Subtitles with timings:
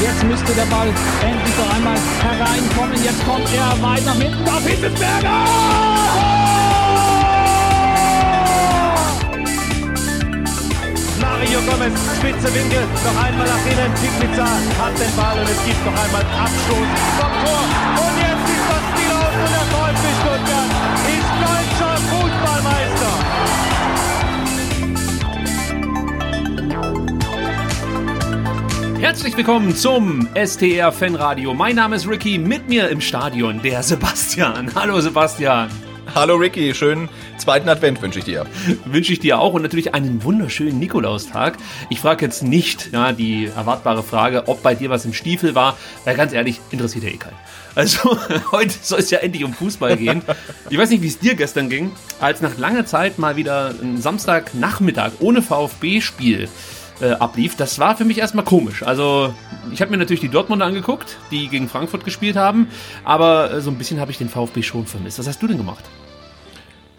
[0.00, 0.88] Jetzt müsste der Ball
[1.22, 3.04] endlich noch einmal hereinkommen.
[3.04, 5.92] Jetzt kommt er weit nach hinten auf Hittelsberger!
[11.20, 13.92] Mario Gomez, spitze Winkel, noch einmal nach innen.
[14.20, 16.88] Pizza hat den Ball und es gibt noch einmal Abstoß
[17.18, 17.62] vom Tor.
[18.04, 20.70] Und jetzt ist das Spiel aus und der VfB Stuttgart
[21.06, 21.71] ist 9
[29.02, 31.54] Herzlich willkommen zum STR Fanradio.
[31.54, 34.72] Mein Name ist Ricky, mit mir im Stadion der Sebastian.
[34.76, 35.68] Hallo Sebastian.
[36.14, 38.46] Hallo Ricky, schönen zweiten Advent wünsche ich dir.
[38.84, 41.56] Wünsche ich dir auch und natürlich einen wunderschönen Nikolaustag.
[41.90, 45.76] Ich frage jetzt nicht ja, die erwartbare Frage, ob bei dir was im Stiefel war,
[46.04, 47.36] weil ganz ehrlich, interessiert ja eh keinen.
[47.74, 48.16] Also
[48.52, 50.22] heute soll es ja endlich um Fußball gehen.
[50.70, 54.00] Ich weiß nicht, wie es dir gestern ging, als nach langer Zeit mal wieder ein
[54.00, 56.48] Samstagnachmittag ohne VfB-Spiel
[57.02, 57.56] äh, ablief.
[57.56, 58.82] Das war für mich erstmal komisch.
[58.82, 59.34] Also
[59.72, 62.68] ich habe mir natürlich die Dortmunder angeguckt, die gegen Frankfurt gespielt haben,
[63.04, 65.18] aber äh, so ein bisschen habe ich den VfB schon vermisst.
[65.18, 65.84] Was hast du denn gemacht?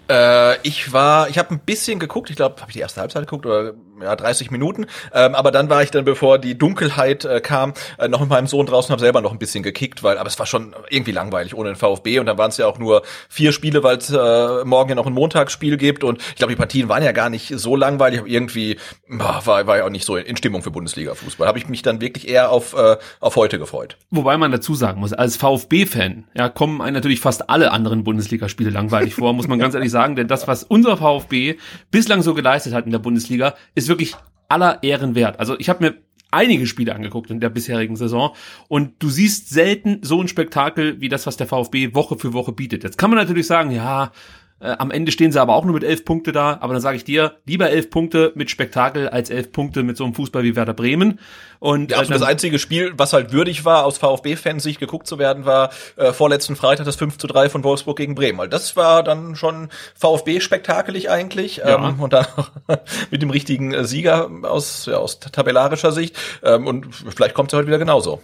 [0.09, 3.24] Äh, ich war, ich habe ein bisschen geguckt, ich glaube, habe ich die erste Halbzeit
[3.24, 4.86] geguckt oder ja, 30 Minuten.
[5.14, 8.48] Ähm, aber dann war ich dann, bevor die Dunkelheit äh, kam, äh, noch mit meinem
[8.48, 11.56] Sohn draußen, habe selber noch ein bisschen gekickt, weil, aber es war schon irgendwie langweilig
[11.56, 14.66] ohne den VfB und dann waren es ja auch nur vier Spiele, weil es äh,
[14.66, 17.54] morgen ja noch ein Montagsspiel gibt und ich glaube, die Partien waren ja gar nicht
[17.56, 18.78] so langweilig, aber irgendwie
[19.08, 21.48] boah, war, war ja auch nicht so in Stimmung für Bundesliga-Fußball.
[21.48, 23.98] Habe ich mich dann wirklich eher auf, äh, auf heute gefreut.
[24.09, 28.70] Wobei man dazu sagen muss, als VfB-Fan ja, kommen einem natürlich fast alle anderen Bundesligaspiele
[28.70, 31.56] langweilig vor, muss man ganz ehrlich sagen, denn das, was unser VfB
[31.92, 34.16] bislang so geleistet hat in der Bundesliga, ist wirklich
[34.50, 35.40] aller Ehren wert.
[35.40, 35.98] Also ich habe mir
[36.32, 38.36] einige Spiele angeguckt in der bisherigen Saison
[38.68, 42.52] und du siehst selten so ein Spektakel wie das, was der VfB Woche für Woche
[42.52, 42.84] bietet.
[42.84, 44.12] Jetzt kann man natürlich sagen, ja,
[44.59, 46.58] äh, am Ende stehen sie aber auch nur mit elf Punkte da.
[46.62, 50.06] Aber dann sage ich dir, lieber elf Punkte mit Spektakel als elf Punkte mit so
[50.06, 51.19] einem Fußball wie Werder Bremen.
[51.59, 55.19] Und ja, also das einzige Spiel, was halt würdig war, aus VfB-Fans Sicht geguckt zu
[55.19, 58.38] werden, war äh, vorletzten Freitag das 5 zu 3 von Wolfsburg gegen Bremen.
[58.38, 61.58] Weil das war dann schon VfB-spektakelig eigentlich.
[61.58, 61.90] Ja.
[61.90, 62.25] Ähm, und dann
[63.12, 66.16] mit dem richtigen äh, Sieger aus, ja, aus tabellarischer Sicht.
[66.44, 68.22] Ähm, und vielleicht kommt es heute wieder genauso.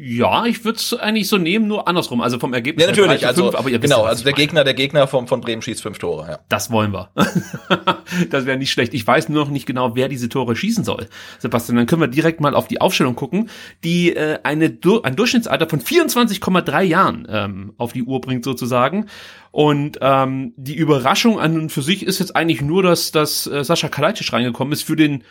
[0.00, 2.20] Ja, ich würde es eigentlich so nehmen, nur andersrum.
[2.20, 2.84] Also vom Ergebnis.
[2.84, 3.26] Ja, natürlich.
[3.26, 5.98] Also, fünf, aber ihr genau, also der Gegner, der Gegner vom, von Bremen schießt fünf
[5.98, 6.26] Tore.
[6.30, 6.38] Ja.
[6.48, 7.10] Das wollen wir.
[8.30, 8.94] das wäre nicht schlecht.
[8.94, 11.08] Ich weiß nur noch nicht genau, wer diese Tore schießen soll.
[11.40, 13.50] Sebastian, dann können wir direkt mal auf die Aufstellung gucken,
[13.82, 19.06] die äh, eine, ein Durchschnittsalter von 24,3 Jahren ähm, auf die Uhr bringt sozusagen.
[19.50, 23.64] Und ähm, die Überraschung an und für sich ist jetzt eigentlich nur, dass, dass äh,
[23.64, 25.24] Sascha Kalajdzic reingekommen ist für den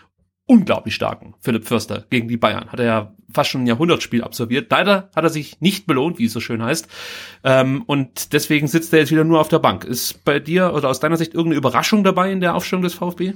[0.48, 2.72] unglaublich starken Philipp Förster gegen die Bayern.
[2.72, 4.72] Hat er ja fast schon ein Jahrhundertspiel absolviert.
[4.72, 6.88] Leider hat er sich nicht belohnt, wie es so schön heißt.
[7.44, 9.84] Ähm, und deswegen sitzt er jetzt wieder nur auf der Bank.
[9.84, 13.34] Ist bei dir oder aus deiner Sicht irgendeine Überraschung dabei in der Aufstellung des VfB?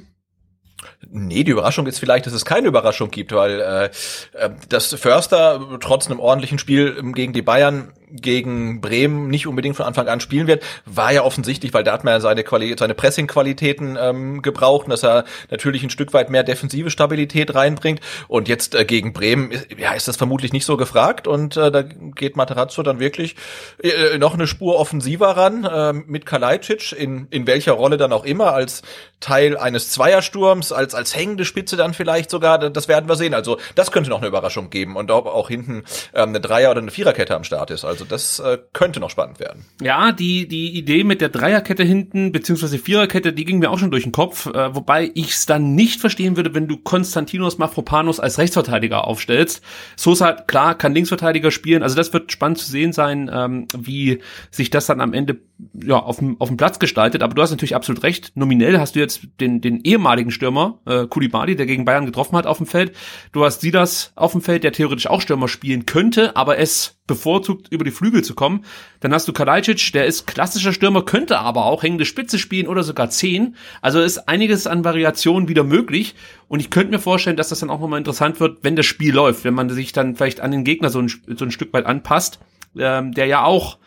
[1.09, 3.85] Nee, die Überraschung ist vielleicht, dass es keine Überraschung gibt, weil äh,
[4.33, 9.85] äh dass Förster trotz einem ordentlichen Spiel gegen die Bayern gegen Bremen nicht unbedingt von
[9.85, 12.93] Anfang an spielen wird, war ja offensichtlich, weil da hat man ja seine, Quali seine
[12.93, 18.01] Pressing-Qualitäten ähm, gebraucht, dass er natürlich ein Stück weit mehr defensive Stabilität reinbringt.
[18.27, 21.27] Und jetzt äh, gegen Bremen ist, ja, ist das vermutlich nicht so gefragt.
[21.27, 23.35] Und äh, da geht Materazzo dann wirklich
[23.81, 28.25] äh, noch eine Spur offensiver ran äh, mit Kalajdzic, in, in welcher Rolle dann auch
[28.25, 28.81] immer, als
[29.19, 33.33] Teil eines Zweiersturms, als, als hängende Spitze dann vielleicht sogar, das werden wir sehen.
[33.33, 35.83] Also das könnte noch eine Überraschung geben und ob auch hinten
[36.13, 37.85] ähm, eine Dreier- oder eine Viererkette am Start ist.
[37.85, 39.65] Also also das äh, könnte noch spannend werden.
[39.79, 43.91] Ja, die, die Idee mit der Dreierkette hinten, beziehungsweise Viererkette, die ging mir auch schon
[43.91, 48.19] durch den Kopf, äh, wobei ich es dann nicht verstehen würde, wenn du Konstantinos Mafropanos
[48.19, 49.63] als Rechtsverteidiger aufstellst.
[49.95, 54.19] Sosa, klar, kann Linksverteidiger spielen, also das wird spannend zu sehen sein, ähm, wie
[54.49, 55.39] sich das dann am Ende
[55.73, 58.31] ja, auf dem, auf dem Platz gestaltet, aber du hast natürlich absolut recht.
[58.35, 62.45] Nominell hast du jetzt den, den ehemaligen Stürmer, äh, Kulibali, der gegen Bayern getroffen hat,
[62.47, 62.95] auf dem Feld.
[63.31, 67.67] Du hast Sidas auf dem Feld, der theoretisch auch Stürmer spielen könnte, aber es bevorzugt,
[67.71, 68.63] über die Flügel zu kommen.
[69.01, 72.83] Dann hast du Kalajdzic, der ist klassischer Stürmer, könnte aber auch hängende Spitze spielen oder
[72.83, 73.55] sogar zehn.
[73.81, 76.15] Also ist einiges an Variationen wieder möglich.
[76.47, 79.13] Und ich könnte mir vorstellen, dass das dann auch nochmal interessant wird, wenn das Spiel
[79.13, 81.85] läuft, wenn man sich dann vielleicht an den Gegner so ein, so ein Stück weit
[81.85, 82.39] anpasst,
[82.77, 83.77] ähm, der ja auch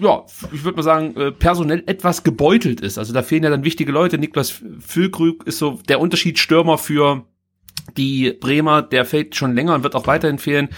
[0.00, 2.98] ja, ich würde mal sagen, äh, personell etwas gebeutelt ist.
[2.98, 4.18] Also da fehlen ja dann wichtige Leute.
[4.18, 7.26] Niklas Füllkrug ist so der Unterschiedsstürmer für
[7.96, 10.68] die Bremer, der fällt schon länger und wird auch weiterhin fehlen.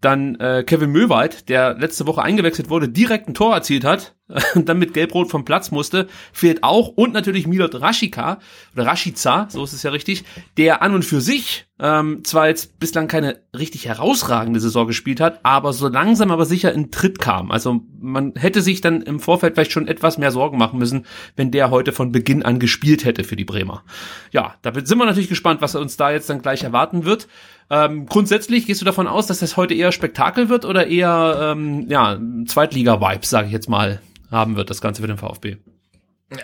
[0.00, 4.15] Dann äh, Kevin Möwald, der letzte Woche eingewechselt wurde, direkt ein Tor erzielt hat
[4.54, 6.88] und dann mit Gelbrot vom Platz musste, fehlt auch.
[6.88, 8.38] Und natürlich Milot Rashica,
[8.74, 10.24] oder Rashica, so ist es ja richtig,
[10.56, 15.40] der an und für sich ähm, zwar jetzt bislang keine richtig herausragende Saison gespielt hat,
[15.42, 17.50] aber so langsam aber sicher in Tritt kam.
[17.50, 21.04] Also man hätte sich dann im Vorfeld vielleicht schon etwas mehr Sorgen machen müssen,
[21.36, 23.84] wenn der heute von Beginn an gespielt hätte für die Bremer.
[24.32, 27.28] Ja, da sind wir natürlich gespannt, was uns da jetzt dann gleich erwarten wird.
[27.68, 31.86] Ähm, grundsätzlich gehst du davon aus, dass das heute eher Spektakel wird oder eher ähm,
[31.88, 34.00] ja Zweitliga-Vibes, sage ich jetzt mal,
[34.36, 35.56] haben wird das Ganze für den VfB?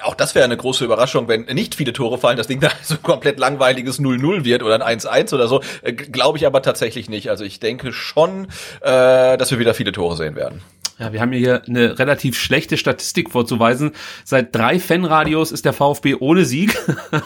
[0.05, 2.97] Auch das wäre eine große Überraschung, wenn nicht viele Tore fallen, das Ding da so
[2.99, 5.61] komplett langweiliges 0-0 wird oder ein 1-1 oder so.
[5.83, 7.31] Äh, Glaube ich aber tatsächlich nicht.
[7.31, 8.47] Also ich denke schon,
[8.81, 10.63] äh, dass wir wieder viele Tore sehen werden.
[10.99, 13.91] Ja, wir haben hier eine relativ schlechte Statistik vorzuweisen.
[14.25, 16.79] Seit drei Fanradios ist der VfB ohne Sieg.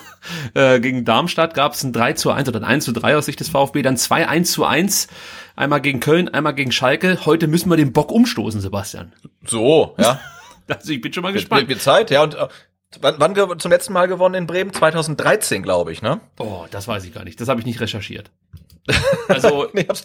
[0.54, 3.26] äh, gegen Darmstadt gab es ein 3 zu 1 oder ein 1 zu 3 aus
[3.26, 5.08] Sicht des VfB, dann zwei 1 zu 1.
[5.56, 7.26] Einmal gegen Köln, einmal gegen Schalke.
[7.26, 9.12] Heute müssen wir den Bock umstoßen, Sebastian.
[9.44, 10.20] So, ja.
[10.74, 11.68] also ich bin schon mal gespannt.
[11.68, 12.22] Wird, Zeit, ja.
[12.22, 12.48] Und äh,
[13.00, 14.72] wann, wann zum letzten Mal gewonnen in Bremen?
[14.72, 16.20] 2013, glaube ich, ne?
[16.38, 17.40] Oh, das weiß ich gar nicht.
[17.40, 18.30] Das habe ich nicht recherchiert.
[19.28, 20.04] Also, nee, hab's,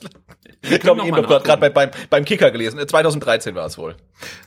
[0.64, 2.80] ich glaube, eben gerade bei, beim, beim Kicker gelesen.
[2.86, 3.96] 2013 war es wohl.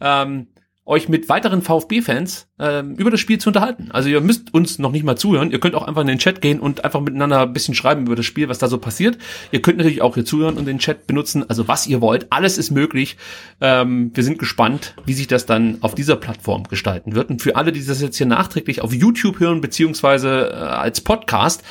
[0.00, 0.46] ähm,
[0.90, 3.90] euch mit weiteren VfB-Fans ähm, über das Spiel zu unterhalten.
[3.92, 5.52] Also ihr müsst uns noch nicht mal zuhören.
[5.52, 8.16] Ihr könnt auch einfach in den Chat gehen und einfach miteinander ein bisschen schreiben über
[8.16, 9.16] das Spiel, was da so passiert.
[9.52, 11.48] Ihr könnt natürlich auch hier zuhören und den Chat benutzen.
[11.48, 13.16] Also was ihr wollt, alles ist möglich.
[13.60, 17.30] Ähm, wir sind gespannt, wie sich das dann auf dieser Plattform gestalten wird.
[17.30, 21.62] Und für alle, die das jetzt hier nachträglich auf YouTube hören, beziehungsweise äh, als Podcast,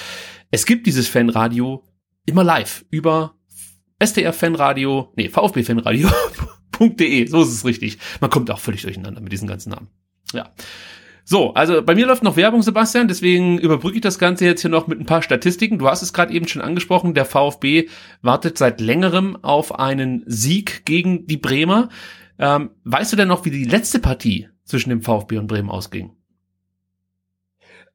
[0.50, 1.84] es gibt dieses Fanradio
[2.26, 3.36] immer live über
[4.00, 6.10] SDR Fanradio, nee, VfB Fanradio
[6.80, 7.98] www.de, so ist es richtig.
[8.22, 9.88] Man kommt auch völlig durcheinander mit diesen ganzen Namen.
[10.34, 10.52] Ja.
[11.26, 14.72] So, also bei mir läuft noch Werbung, Sebastian, deswegen überbrücke ich das Ganze jetzt hier
[14.72, 15.78] noch mit ein paar Statistiken.
[15.78, 17.88] Du hast es gerade eben schon angesprochen, der VfB
[18.24, 21.90] wartet seit längerem auf einen Sieg gegen die Bremer.
[22.40, 26.16] Ähm, weißt du denn noch, wie die letzte Partie zwischen dem VfB und Bremen ausging?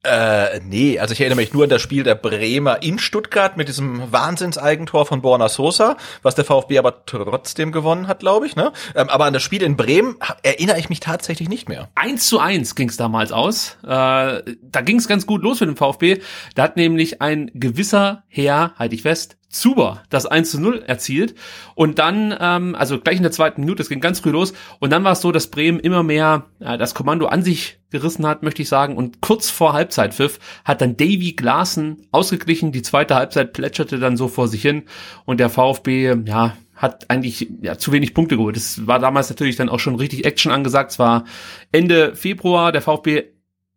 [0.05, 3.69] Äh, nee, also ich erinnere mich nur an das Spiel der Bremer in Stuttgart mit
[3.69, 8.55] diesem Wahnsinnseigentor von Borna Sosa, was der VfB aber trotzdem gewonnen hat, glaube ich.
[8.55, 8.73] Ne?
[8.95, 11.89] Ähm, aber an das Spiel in Bremen erinnere ich mich tatsächlich nicht mehr.
[11.95, 13.79] Eins zu eins ging es damals aus.
[13.83, 16.21] Äh, da ging es ganz gut los für den VfB.
[16.55, 21.35] Da hat nämlich ein gewisser Herr, halte ich fest, Zuber das 1 zu 0 erzielt.
[21.75, 24.53] Und dann, ähm, also gleich in der zweiten Minute, es ging ganz früh los.
[24.81, 28.27] Und dann war es so, dass Bremen immer mehr äh, das Kommando an sich gerissen
[28.27, 28.97] hat, möchte ich sagen.
[28.97, 32.73] Und kurz vor Halbzeitpfiff hat dann Davy Glasen ausgeglichen.
[32.73, 34.83] Die zweite Halbzeit plätscherte dann so vor sich hin.
[35.25, 38.57] Und der VfB, ja, hat eigentlich ja, zu wenig Punkte geholt.
[38.57, 40.91] Es war damals natürlich dann auch schon richtig Action angesagt.
[40.91, 41.25] Es war
[41.71, 42.73] Ende Februar.
[42.73, 43.25] Der VfB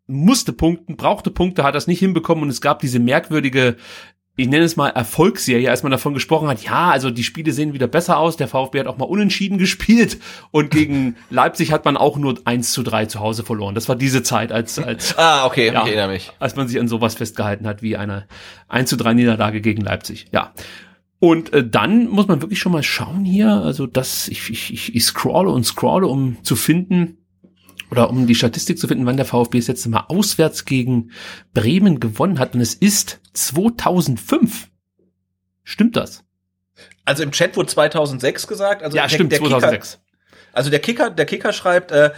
[0.07, 3.75] musste punkten, brauchte Punkte, hat das nicht hinbekommen und es gab diese merkwürdige
[4.39, 7.73] ich nenne es mal Erfolgsserie, als man davon gesprochen hat, ja, also die Spiele sehen
[7.73, 10.19] wieder besser aus, der VfB hat auch mal unentschieden gespielt
[10.51, 13.73] und gegen Leipzig hat man auch nur 1 zu 3 zu Hause verloren.
[13.73, 16.31] Das war diese Zeit, als, als, ah, okay, ja, ich erinnere mich.
[16.37, 18.27] als man sich an sowas festgehalten hat, wie eine
[18.67, 20.53] 1 zu 3 Niederlage gegen Leipzig, ja.
[21.19, 25.03] Und äh, dann muss man wirklich schon mal schauen hier, also das, ich, ich, ich
[25.03, 27.17] scrolle und scrolle, um zu finden,
[27.91, 31.11] oder um die Statistik zu finden, wann der VfB das letzte Mal auswärts gegen
[31.53, 32.55] Bremen gewonnen hat.
[32.55, 34.69] Und es ist 2005.
[35.63, 36.23] Stimmt das?
[37.05, 38.83] Also im Chat wurde 2006 gesagt.
[38.83, 39.91] Also ja, der, stimmt, der 2006.
[39.91, 40.03] Kicker,
[40.53, 42.11] also der Kicker, der Kicker schreibt, äh,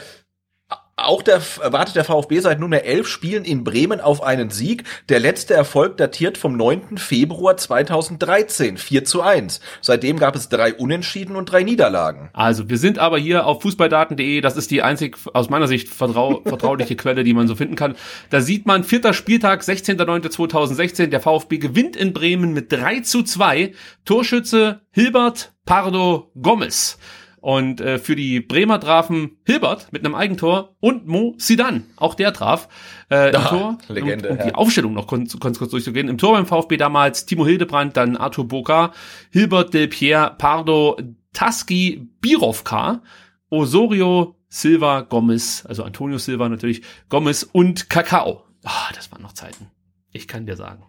[1.06, 4.84] auch der, wartet der VfB seit nunmehr elf Spielen in Bremen auf einen Sieg.
[5.10, 6.98] Der letzte Erfolg datiert vom 9.
[6.98, 9.60] Februar 2013, 4 zu 1.
[9.82, 12.30] Seitdem gab es drei Unentschieden und drei Niederlagen.
[12.34, 14.42] Also, wir sind aber hier auf fußballdaten.de.
[14.42, 17.96] Das ist die einzig aus meiner Sicht vertrau vertrauliche Quelle, die man so finden kann.
[18.30, 21.08] Da sieht man, vierter Spieltag, 16.09.2016.
[21.08, 23.74] Der VfB gewinnt in Bremen mit 3 zu 2.
[24.06, 26.98] Torschütze Hilbert Pardo Gomez.
[27.42, 32.34] Und äh, für die Bremer trafen Hilbert mit einem Eigentor und Mo Sidan, auch der
[32.34, 32.68] traf
[33.10, 33.78] äh, im Ah, Tor.
[33.88, 34.46] Legende, um, um ja.
[34.48, 36.10] die Aufstellung noch kurz, kurz, kurz durchzugehen.
[36.10, 38.92] Im Tor beim VfB damals Timo Hildebrand, dann Arthur Boca,
[39.32, 40.98] Hilbert Del Pierre, Pardo,
[41.32, 43.02] Taski, Birovka,
[43.50, 48.44] Osorio, Silva, Gomez, also Antonio Silva natürlich, Gomez und Kakao.
[48.66, 49.68] Ah, das waren noch Zeiten.
[50.12, 50.84] Ich kann dir sagen.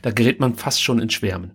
[0.00, 1.52] Da gerät man fast schon ins Schwärmen.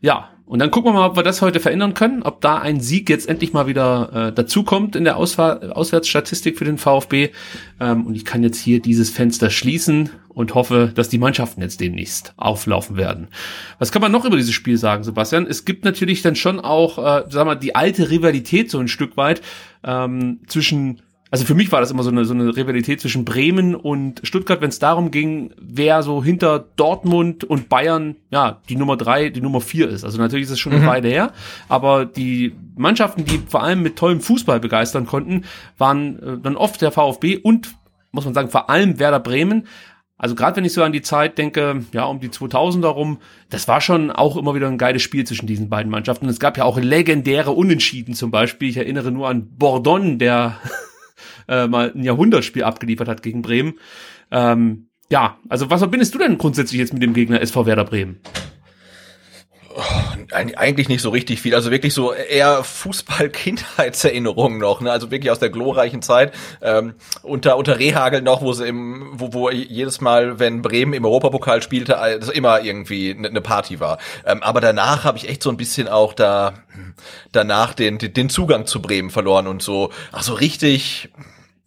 [0.00, 2.78] Ja, und dann gucken wir mal, ob wir das heute verändern können, ob da ein
[2.78, 7.30] Sieg jetzt endlich mal wieder äh, dazukommt in der Auswahl, Auswärtsstatistik für den VfB.
[7.80, 11.80] Ähm, und ich kann jetzt hier dieses Fenster schließen und hoffe, dass die Mannschaften jetzt
[11.80, 13.28] demnächst auflaufen werden.
[13.78, 15.46] Was kann man noch über dieses Spiel sagen, Sebastian?
[15.46, 19.16] Es gibt natürlich dann schon auch, äh, sag mal, die alte Rivalität so ein Stück
[19.16, 19.40] weit
[19.82, 21.00] ähm, zwischen
[21.34, 24.60] also für mich war das immer so eine, so eine Rivalität zwischen Bremen und Stuttgart,
[24.60, 29.40] wenn es darum ging, wer so hinter Dortmund und Bayern, ja, die Nummer drei, die
[29.40, 30.04] Nummer vier ist.
[30.04, 30.86] Also natürlich ist es schon eine mhm.
[30.86, 31.32] Weile her,
[31.68, 35.42] aber die Mannschaften, die vor allem mit tollem Fußball begeistern konnten,
[35.76, 37.74] waren äh, dann oft der VfB und,
[38.12, 39.66] muss man sagen, vor allem Werder Bremen.
[40.16, 43.18] Also gerade wenn ich so an die Zeit denke, ja, um die 2000er rum,
[43.50, 46.28] das war schon auch immer wieder ein geiles Spiel zwischen diesen beiden Mannschaften.
[46.28, 48.68] es gab ja auch legendäre Unentschieden zum Beispiel.
[48.68, 50.60] Ich erinnere nur an Bordon, der
[51.48, 53.74] äh, mal ein Jahrhundertspiel abgeliefert hat gegen Bremen.
[54.30, 58.20] Ähm, ja, also was verbindest du denn grundsätzlich jetzt mit dem Gegner SV Werder Bremen?
[60.32, 61.54] eigentlich nicht so richtig viel.
[61.54, 64.80] Also wirklich so eher Fußball-Kindheitserinnerungen noch.
[64.80, 64.90] Ne?
[64.90, 66.32] Also wirklich aus der glorreichen Zeit
[66.62, 71.04] ähm, unter unter Rehagel noch, wo sie im, wo, wo jedes Mal, wenn Bremen im
[71.04, 73.98] Europapokal spielte, das immer irgendwie eine ne Party war.
[74.24, 76.54] Ähm, aber danach habe ich echt so ein bisschen auch da
[77.32, 79.90] danach den den Zugang zu Bremen verloren und so.
[80.12, 81.10] Ach so richtig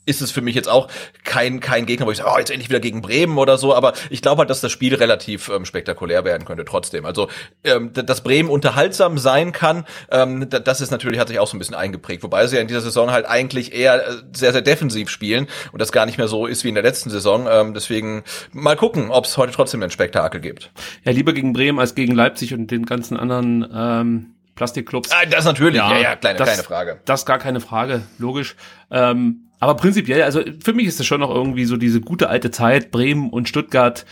[0.07, 0.87] ist es für mich jetzt auch
[1.23, 3.93] kein, kein Gegner, wo ich sage, oh, jetzt endlich wieder gegen Bremen oder so, aber
[4.09, 7.05] ich glaube halt, dass das Spiel relativ ähm, spektakulär werden könnte trotzdem.
[7.05, 7.29] Also,
[7.63, 11.59] ähm, dass Bremen unterhaltsam sein kann, ähm, das ist natürlich, hat sich auch so ein
[11.59, 15.09] bisschen eingeprägt, wobei sie ja in dieser Saison halt eigentlich eher äh, sehr, sehr defensiv
[15.09, 17.47] spielen und das gar nicht mehr so ist wie in der letzten Saison.
[17.49, 18.23] Ähm, deswegen
[18.53, 20.71] mal gucken, ob es heute trotzdem ein Spektakel gibt.
[21.03, 25.11] Ja, lieber gegen Bremen als gegen Leipzig und den ganzen anderen ähm Plastikclubs.
[25.11, 26.99] Ah, das natürlich, ja, ja, ja kleine, das, kleine Frage.
[27.05, 28.55] Das gar keine Frage, logisch.
[28.91, 32.51] Ähm, aber prinzipiell, also für mich ist es schon noch irgendwie so diese gute alte
[32.51, 34.05] Zeit, Bremen und Stuttgart,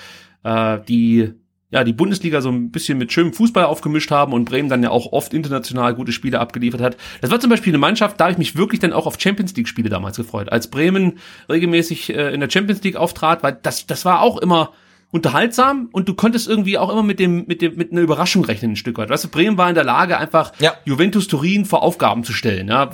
[0.43, 1.33] äh, die
[1.71, 4.91] ja die Bundesliga so ein bisschen mit schönem Fußball aufgemischt haben und Bremen dann ja
[4.91, 6.97] auch oft international gute Spiele abgeliefert hat.
[7.21, 9.55] Das war zum Beispiel eine Mannschaft, da habe ich mich wirklich dann auch auf Champions
[9.55, 10.51] League Spiele damals gefreut.
[10.51, 14.71] Als Bremen regelmäßig äh, in der Champions League auftrat, weil das das war auch immer
[15.15, 18.72] unterhaltsam und du konntest irgendwie auch immer mit dem mit dem mit einer Überraschung rechnen
[18.72, 19.10] ein Stück weit.
[19.10, 20.74] Weißt du, Bremen war in der Lage einfach ja.
[20.84, 22.67] Juventus Turin vor Aufgaben zu stellen.
[22.67, 22.89] Ja,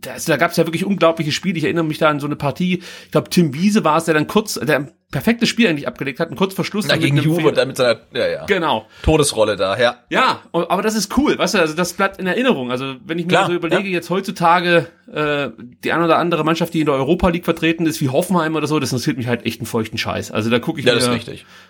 [0.00, 1.58] das, da gab es ja wirklich unglaubliche Spiele.
[1.58, 2.82] Ich erinnere mich da an so eine Partie.
[3.04, 6.30] Ich glaube, Tim Wiese war es, der dann kurz, der perfektes Spiel eigentlich abgelegt hat,
[6.30, 6.86] ein kurz vor Schluss.
[6.88, 8.46] Na, gegen Juve dann mit seiner ja, ja.
[8.46, 8.86] Genau.
[9.02, 9.96] Todesrolle da, ja.
[10.08, 12.70] Ja, aber das ist cool, weißt du, also das bleibt in Erinnerung.
[12.70, 13.94] Also wenn ich mir Klar, so überlege, ja.
[13.94, 15.50] jetzt heutzutage äh,
[15.82, 18.68] die eine oder andere Mannschaft, die in der Europa League vertreten ist, wie Hoffenheim oder
[18.68, 20.30] so, das interessiert mich halt echt einen feuchten Scheiß.
[20.30, 21.00] Also da gucke ich ja, mir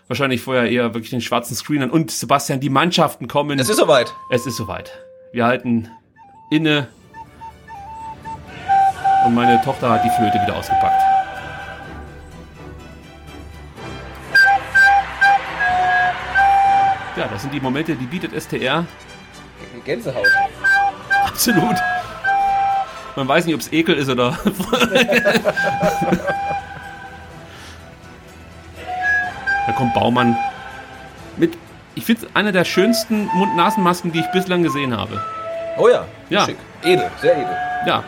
[0.09, 1.91] wahrscheinlich vorher eher wirklich den schwarzen Screen an.
[1.91, 3.59] Und Sebastian, die Mannschaften kommen.
[3.59, 4.13] Es ist soweit.
[4.31, 4.93] Es ist soweit.
[5.33, 5.89] Wir halten
[6.51, 6.89] inne
[9.25, 11.03] und meine Tochter hat die Flöte wieder ausgepackt.
[17.17, 18.87] Ja, das sind die Momente, die bietet STR.
[19.85, 20.27] Gänsehaut.
[21.25, 21.77] Absolut.
[23.17, 24.39] Man weiß nicht, ob es Ekel ist oder.
[29.71, 30.37] da kommt Baumann
[31.37, 31.57] mit,
[31.95, 35.23] ich finde einer der schönsten Mund-Nasen-Masken, die ich bislang gesehen habe.
[35.79, 36.45] Oh ja, ja.
[36.45, 36.57] schick.
[36.83, 37.57] Edel, sehr edel.
[37.87, 38.03] Ja,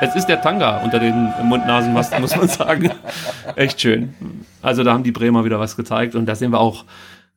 [0.00, 2.92] es ist der Tanga unter den Mund-Nasen-Masken, muss man sagen.
[3.56, 4.14] Echt schön.
[4.62, 6.84] Also da haben die Bremer wieder was gezeigt und da sehen wir auch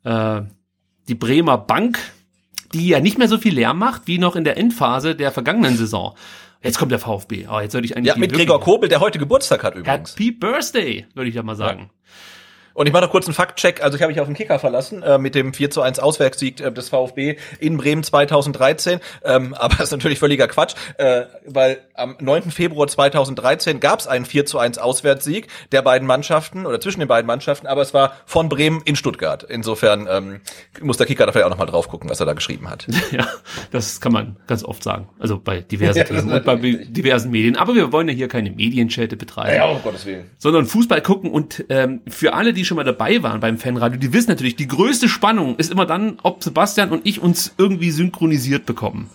[0.04, 0.42] äh,
[1.08, 1.98] die Bremer Bank,
[2.74, 5.78] die ja nicht mehr so viel Lärm macht wie noch in der Endphase der vergangenen
[5.78, 6.16] Saison.
[6.62, 7.48] Jetzt kommt der VfB.
[7.52, 10.12] Oh, jetzt sollte ich eigentlich ja, mit Gregor Kobel, der heute Geburtstag hat übrigens.
[10.12, 11.90] Happy Birthday, würde ich ja mal sagen.
[11.90, 12.03] Ja.
[12.74, 13.84] Und ich mache noch kurz einen Faktcheck.
[13.84, 16.60] Also ich habe mich auf den Kicker verlassen äh, mit dem 4 zu 1 Auswärtssieg
[16.60, 19.00] äh, des VfB in Bremen 2013.
[19.24, 22.52] Ähm, aber das ist natürlich völliger Quatsch, äh, weil am 9.
[22.52, 27.08] Februar 2013 gab es einen 4 zu 1 Auswärtssieg der beiden Mannschaften oder zwischen den
[27.08, 29.44] beiden Mannschaften, aber es war von Bremen in Stuttgart.
[29.44, 30.42] Insofern ähm,
[30.82, 32.88] muss der Kicker dafür auch nochmal drauf gucken, was er da geschrieben hat.
[33.12, 33.28] Ja,
[33.70, 35.08] das kann man ganz oft sagen.
[35.20, 35.98] Also bei diversen
[36.30, 37.58] ja, und bei diversen Medien.
[37.58, 39.56] Aber wir wollen ja hier keine Medienschelte betreiben.
[39.56, 40.32] Ja, um Gottes Willen.
[40.40, 44.00] Sondern Fußball gucken und ähm, für alle, die die schon mal dabei waren beim Fanradio,
[44.00, 47.92] die wissen natürlich, die größte Spannung ist immer dann, ob Sebastian und ich uns irgendwie
[47.92, 49.10] synchronisiert bekommen.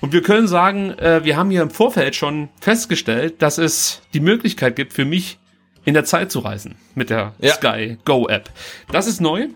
[0.00, 4.20] Und wir können sagen, äh, wir haben hier im Vorfeld schon festgestellt, dass es die
[4.20, 5.38] Möglichkeit gibt für mich,
[5.86, 7.52] in der Zeit zu reisen mit der ja.
[7.52, 8.50] Sky Go App.
[8.90, 9.48] Das ist neu.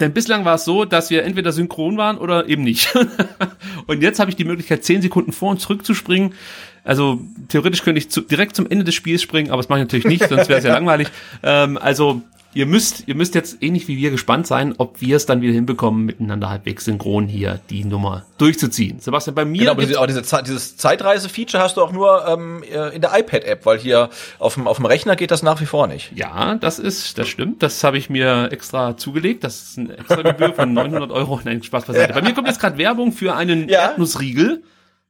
[0.00, 2.92] Denn bislang war es so, dass wir entweder synchron waren oder eben nicht.
[3.86, 6.34] und jetzt habe ich die Möglichkeit, zehn Sekunden vor und zurück zu springen.
[6.82, 9.84] Also theoretisch könnte ich zu, direkt zum Ende des Spiels springen, aber das mache ich
[9.84, 11.08] natürlich nicht, sonst wäre es ja langweilig.
[11.42, 12.22] Ähm, also
[12.54, 15.52] ihr müsst, ihr müsst jetzt ähnlich wie wir gespannt sein, ob wir es dann wieder
[15.52, 19.00] hinbekommen, miteinander halbwegs synchron hier die Nummer durchzuziehen.
[19.00, 19.58] Sebastian, bei mir.
[19.60, 23.00] Genau, aber, diese, aber diese, Ze- dieses Zeitreise-Feature hast du auch nur ähm, äh, in
[23.00, 26.12] der iPad-App, weil hier auf dem, auf dem Rechner geht das nach wie vor nicht.
[26.14, 27.62] ja, das ist, das stimmt.
[27.62, 29.44] Das habe ich mir extra zugelegt.
[29.44, 31.40] Das ist eine extra Gebühr von 900 Euro.
[31.44, 32.12] Nein, Spaß beiseite.
[32.14, 33.80] Bei mir kommt jetzt gerade Werbung für einen Ja.
[33.90, 34.62] Erdnussriegel.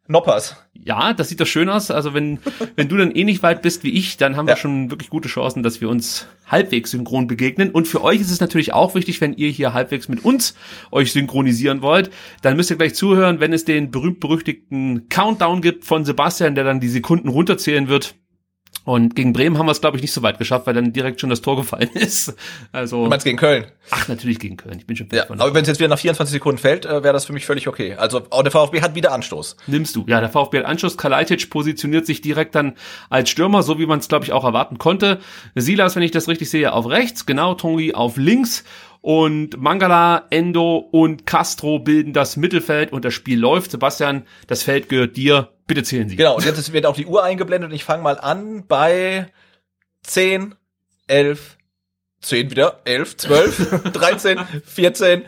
[0.06, 0.56] Noppers.
[0.86, 1.90] Ja, das sieht doch schön aus.
[1.90, 2.38] Also wenn,
[2.76, 4.56] wenn du dann ähnlich weit bist wie ich, dann haben wir Ja.
[4.58, 7.70] schon wirklich gute Chancen, dass wir uns halbwegs synchron begegnen.
[7.70, 10.54] Und für euch ist es natürlich auch wichtig, wenn ihr hier halbwegs mit uns
[10.90, 12.10] euch synchronisieren wollt,
[12.42, 16.80] dann müsst ihr gleich zuhören, wenn es den berühmt-berüchtigten Countdown gibt von Sebastian, der dann
[16.80, 18.14] die Sekunden runterzählen wird.
[18.84, 21.20] Und gegen Bremen haben wir es, glaube ich, nicht so weit geschafft, weil dann direkt
[21.20, 22.34] schon das Tor gefallen ist.
[22.70, 23.64] Also, Du meinst gegen Köln?
[23.90, 24.78] ach, natürlich gegen Köln.
[24.78, 27.12] Ich bin schon Ja, aber wenn es jetzt wieder nach 24 Sekunden fällt, äh, wäre
[27.14, 27.94] das für mich völlig okay.
[27.94, 29.56] Also auch der VfB hat wieder Anstoß.
[29.66, 30.04] Nimmst du.
[30.06, 30.96] Ja, der VfB hat Anschluss.
[30.98, 32.74] Kalajdzic positioniert sich direkt dann
[33.08, 35.18] als Stürmer, so wie man es, glaube ich, auch erwarten konnte.
[35.54, 38.64] Silas, wenn ich das richtig sehe, auf rechts, genau, Tongi auf links.
[39.04, 43.70] Und Mangala, Endo und Castro bilden das Mittelfeld und das Spiel läuft.
[43.70, 45.52] Sebastian, das Feld gehört dir.
[45.66, 46.16] Bitte zählen Sie.
[46.16, 49.30] Genau, und jetzt wird auch die Uhr eingeblendet und ich fange mal an bei
[50.04, 50.54] 10,
[51.06, 51.58] 11,
[52.22, 55.24] 10 wieder, 11, 12, 13, 14,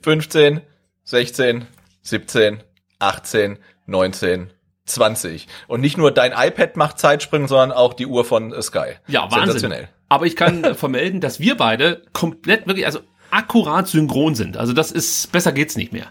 [0.00, 0.62] 15,
[1.04, 1.66] 16,
[2.00, 2.62] 17,
[2.98, 4.50] 18, 19,
[4.86, 5.48] 20.
[5.66, 8.94] Und nicht nur dein iPad macht Zeitsprünge, sondern auch die Uhr von Sky.
[9.06, 9.40] Ja, Wahnsinn.
[9.48, 9.88] Sensationell.
[10.08, 14.56] Aber ich kann äh, vermelden, dass wir beide komplett wirklich, also akkurat synchron sind.
[14.56, 16.06] Also das ist, besser geht's nicht mehr.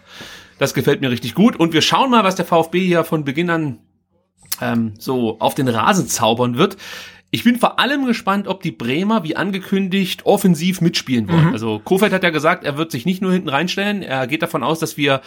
[0.59, 1.55] Das gefällt mir richtig gut.
[1.55, 3.79] Und wir schauen mal, was der VfB hier von Beginn an
[4.61, 6.77] ähm, so auf den Rasen zaubern wird.
[7.29, 11.51] Ich bin vor allem gespannt, ob die Bremer, wie angekündigt, offensiv mitspielen wollen.
[11.51, 14.01] Also Kofeld hat ja gesagt, er wird sich nicht nur hinten reinstellen.
[14.01, 15.21] Er geht davon aus, dass wir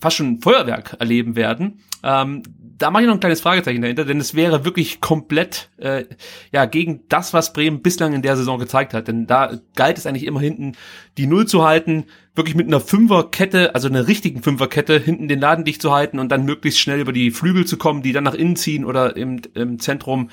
[0.00, 1.80] fast schon ein Feuerwerk erleben werden.
[2.02, 2.42] Ähm,
[2.76, 6.04] da mache ich noch ein kleines Fragezeichen dahinter, denn es wäre wirklich komplett äh,
[6.52, 9.06] ja gegen das, was Bremen bislang in der Saison gezeigt hat.
[9.08, 10.72] Denn da galt es eigentlich immer hinten
[11.16, 15.64] die Null zu halten, wirklich mit einer Fünferkette, also einer richtigen Fünferkette, hinten den Laden
[15.64, 18.34] dicht zu halten und dann möglichst schnell über die Flügel zu kommen, die dann nach
[18.34, 20.30] innen ziehen oder im, im Zentrum.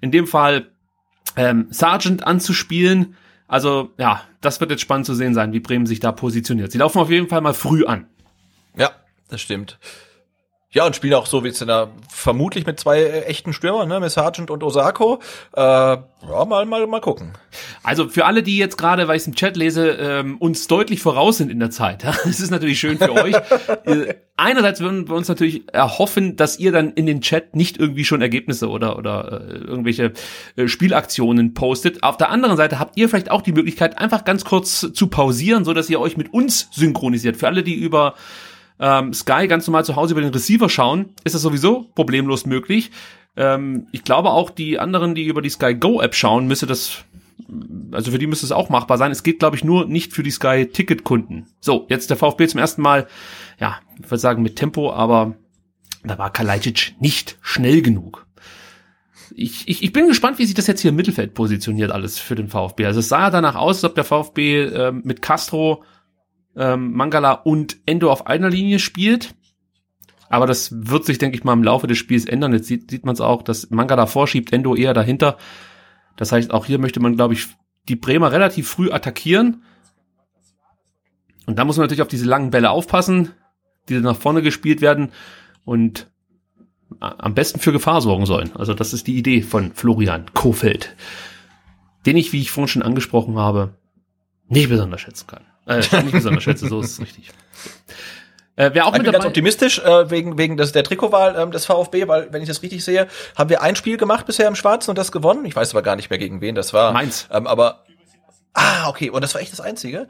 [0.00, 0.68] In dem Fall
[1.36, 3.14] ähm, Sargent anzuspielen.
[3.46, 6.72] Also ja, das wird jetzt spannend zu sehen sein, wie Bremen sich da positioniert.
[6.72, 8.06] Sie laufen auf jeden Fall mal früh an.
[8.76, 8.90] Ja,
[9.28, 9.78] das stimmt.
[10.74, 13.88] Ja, und spielen auch so wie es in der, vermutlich mit zwei äh, echten Stürmern,
[13.88, 15.20] ne, mit Sargent und Osako.
[15.56, 17.32] Äh, ja, mal, mal, mal gucken.
[17.82, 21.00] Also für alle, die jetzt gerade, weil ich es im Chat lese, ähm, uns deutlich
[21.00, 22.02] voraus sind in der Zeit.
[22.02, 22.12] Ja?
[22.24, 23.34] Das ist natürlich schön für euch.
[23.84, 28.04] Äh, Einerseits würden wir uns natürlich erhoffen, dass ihr dann in den Chat nicht irgendwie
[28.04, 30.12] schon Ergebnisse oder oder äh, irgendwelche
[30.56, 32.02] äh, Spielaktionen postet.
[32.02, 35.64] Auf der anderen Seite habt ihr vielleicht auch die Möglichkeit, einfach ganz kurz zu pausieren,
[35.64, 37.36] so dass ihr euch mit uns synchronisiert.
[37.36, 38.14] Für alle, die über
[38.80, 42.90] ähm, Sky ganz normal zu Hause über den Receiver schauen, ist das sowieso problemlos möglich.
[43.36, 47.04] Ähm, ich glaube auch die anderen, die über die Sky Go App schauen, müsste das,
[47.92, 49.12] also für die müsste es auch machbar sein.
[49.12, 51.46] Es geht, glaube ich, nur nicht für die Sky Ticket Kunden.
[51.60, 53.06] So, jetzt der VfB zum ersten Mal,
[53.60, 55.36] ja, ich würde sagen mit Tempo, aber
[56.02, 58.26] da war Kalajdzic nicht schnell genug.
[59.36, 62.34] Ich, ich, ich bin gespannt, wie sich das jetzt hier im Mittelfeld positioniert alles für
[62.34, 62.86] den VfB.
[62.86, 65.82] Also es sah ja danach aus, als ob der VfB ähm, mit Castro
[66.56, 69.34] ähm, Mangala und Endo auf einer Linie spielt.
[70.28, 72.52] Aber das wird sich, denke ich mal, im Laufe des Spiels ändern.
[72.52, 75.36] Jetzt sieht, sieht man es auch, dass Mangala vorschiebt, Endo eher dahinter.
[76.16, 77.48] Das heißt, auch hier möchte man, glaube ich,
[77.88, 79.62] die Bremer relativ früh attackieren.
[81.46, 83.32] Und da muss man natürlich auf diese langen Bälle aufpassen,
[83.88, 85.12] die nach vorne gespielt werden
[85.64, 86.10] und
[87.00, 88.54] am besten für Gefahr sorgen sollen.
[88.54, 90.96] Also das ist die Idee von Florian Kofeld,
[92.06, 93.76] den ich, wie ich vorhin schon angesprochen habe,
[94.48, 95.44] nicht besonders schätzen kann.
[95.66, 97.30] Äh, nicht besonders schätze, so ist es richtig.
[98.56, 101.50] Äh, wer auch Ich mit bin ganz optimistisch äh, wegen wegen des, der Trikotwahl ähm,
[101.50, 104.54] des VfB, weil wenn ich das richtig sehe, haben wir ein Spiel gemacht bisher im
[104.54, 105.44] Schwarzen und das gewonnen.
[105.44, 106.92] Ich weiß aber gar nicht mehr gegen wen das war.
[106.92, 107.26] Mainz.
[107.32, 107.84] Ähm, aber
[108.52, 110.06] ah okay und das war echt das Einzige.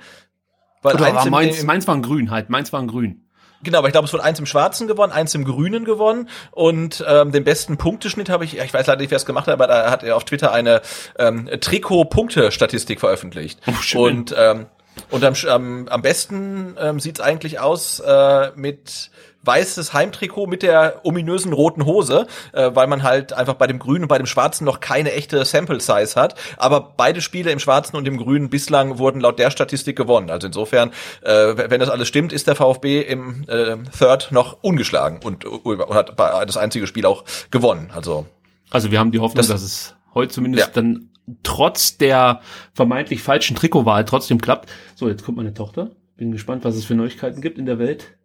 [0.83, 3.23] Weil oder war Mainz, im- Mainz war ein Grün halt, Mainz war ein Grün.
[3.63, 7.03] Genau, aber ich glaube, es wurde eins im Schwarzen gewonnen, eins im Grünen gewonnen und
[7.09, 9.67] ähm, den besten Punkteschnitt habe ich, ich weiß leider nicht, wer es gemacht hat, aber
[9.69, 10.83] da hat er auf Twitter eine
[11.19, 13.61] ähm, Trikot-Punkte-Statistik veröffentlicht.
[13.67, 14.01] Oh, schön.
[14.19, 14.67] Und ähm,
[15.11, 19.11] und am, am, am besten ähm, sieht es eigentlich aus äh, mit
[19.47, 24.05] weißes Heimtrikot mit der ominösen roten Hose, äh, weil man halt einfach bei dem Grünen
[24.05, 26.35] und bei dem Schwarzen noch keine echte Sample Size hat.
[26.57, 30.31] Aber beide Spiele im Schwarzen und im Grünen bislang wurden laut der Statistik gewonnen.
[30.31, 35.21] Also insofern, äh, wenn das alles stimmt, ist der VfB im äh, Third noch ungeschlagen
[35.23, 37.91] und, und hat das einzige Spiel auch gewonnen.
[37.95, 38.25] Also
[38.71, 40.73] Also wir haben die Hoffnung, Das- dass es heute zumindest Ja.
[40.73, 41.11] dann
[41.43, 42.41] trotz der
[42.75, 44.71] vermeintlich falschen Trikotwahl trotzdem klappt.
[44.95, 45.91] So, jetzt kommt meine Tochter.
[46.17, 48.17] Bin gespannt, was es für Neuigkeiten gibt in der Welt.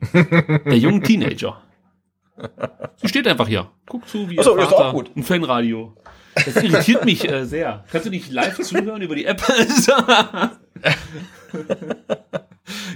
[0.12, 1.60] Der jungen Teenager.
[2.96, 3.68] Sie steht einfach hier.
[3.86, 5.10] Guckt zu, wie Ach so, ihr ist auch Vater gut.
[5.16, 5.96] ein Fanradio
[6.34, 7.84] Das irritiert mich äh, sehr.
[7.90, 9.42] Kannst du nicht live zuhören über die App?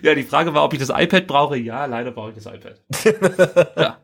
[0.02, 1.56] ja, die Frage war, ob ich das iPad brauche.
[1.56, 2.80] Ja, leider brauche ich das iPad.
[3.76, 3.98] Ja.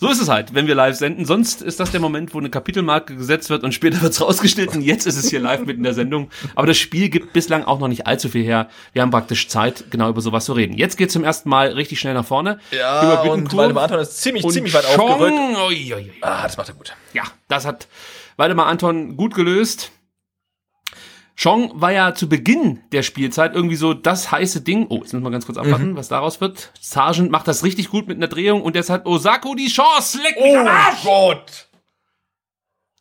[0.00, 1.24] So ist es halt, wenn wir live senden.
[1.24, 4.82] Sonst ist das der Moment, wo eine Kapitelmarke gesetzt wird und später wird's rausgeschnitten.
[4.82, 6.30] Jetzt ist es hier live mitten in der Sendung.
[6.56, 8.68] Aber das Spiel gibt bislang auch noch nicht allzu viel her.
[8.92, 10.76] Wir haben praktisch Zeit, genau über sowas zu reden.
[10.76, 12.58] Jetzt geht's zum ersten Mal richtig schnell nach vorne.
[12.70, 15.10] Ja, über und Waldemar Anton ist ziemlich, und ziemlich weit Chong.
[15.10, 15.34] aufgerückt.
[15.68, 16.12] Ui, ui, ui.
[16.22, 16.92] Ah, das macht er gut.
[17.12, 17.86] Ja, das hat
[18.36, 19.92] Waldemar Anton gut gelöst.
[21.36, 24.86] Chong war ja zu Beginn der Spielzeit irgendwie so das heiße Ding.
[24.88, 26.70] Oh, jetzt müssen wir ganz kurz abwarten, was daraus wird.
[26.80, 30.18] Sargent macht das richtig gut mit einer Drehung und jetzt hat Osako die Chance.
[30.22, 31.02] Leck mich am Arsch!
[31.02, 31.68] Gott!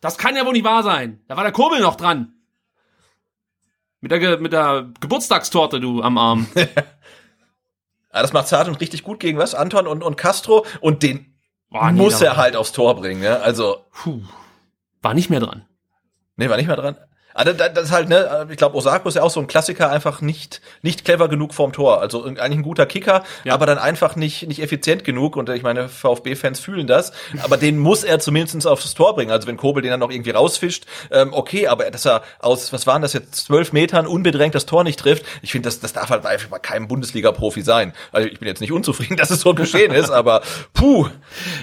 [0.02, 1.22] Das kann ja wohl nicht wahr sein.
[1.28, 2.34] Da war der Kurbel noch dran.
[4.02, 6.48] Mit der, Ge mit der Geburtstagstorte, du, am Arm.
[8.15, 9.56] Ah, das macht Sargent richtig gut gegen was?
[9.56, 10.67] Anton und, und Castro.
[10.82, 11.34] Und den
[11.72, 13.39] Boah, nee, muss er halt aufs Tor bringen, ne?
[13.41, 14.22] Also, Puh.
[15.02, 15.65] War nicht mehr dran.
[16.36, 16.96] nee, war nicht mehr dran.
[17.34, 19.89] Ah, das, das ist halt, ne, ich glaube, Osako ist ja auch so ein Klassiker,
[19.89, 22.02] einfach nicht, nicht clever genug vorm Tor.
[22.02, 23.54] Also eigentlich ein guter Kicker, Ja.
[23.54, 25.36] aber dann einfach nicht, nicht effizient genug.
[25.36, 27.12] Und ich meine, VfB-Fans fühlen das.
[27.43, 29.32] Aber den muss er zumindest aufs Tor bringen.
[29.32, 32.86] Also wenn Kobel den dann noch irgendwie rausfischt, ähm, okay, aber dass er aus, was
[32.88, 36.10] waren das jetzt, zwölf Metern unbedrängt das Tor nicht trifft, ich finde, das, das darf
[36.10, 37.93] halt einfach bei keinem Bundesliga-Profi sein.
[38.12, 40.41] Also ich bin jetzt nicht unzufrieden, dass es so geschehen ist, aber
[40.74, 41.08] puh.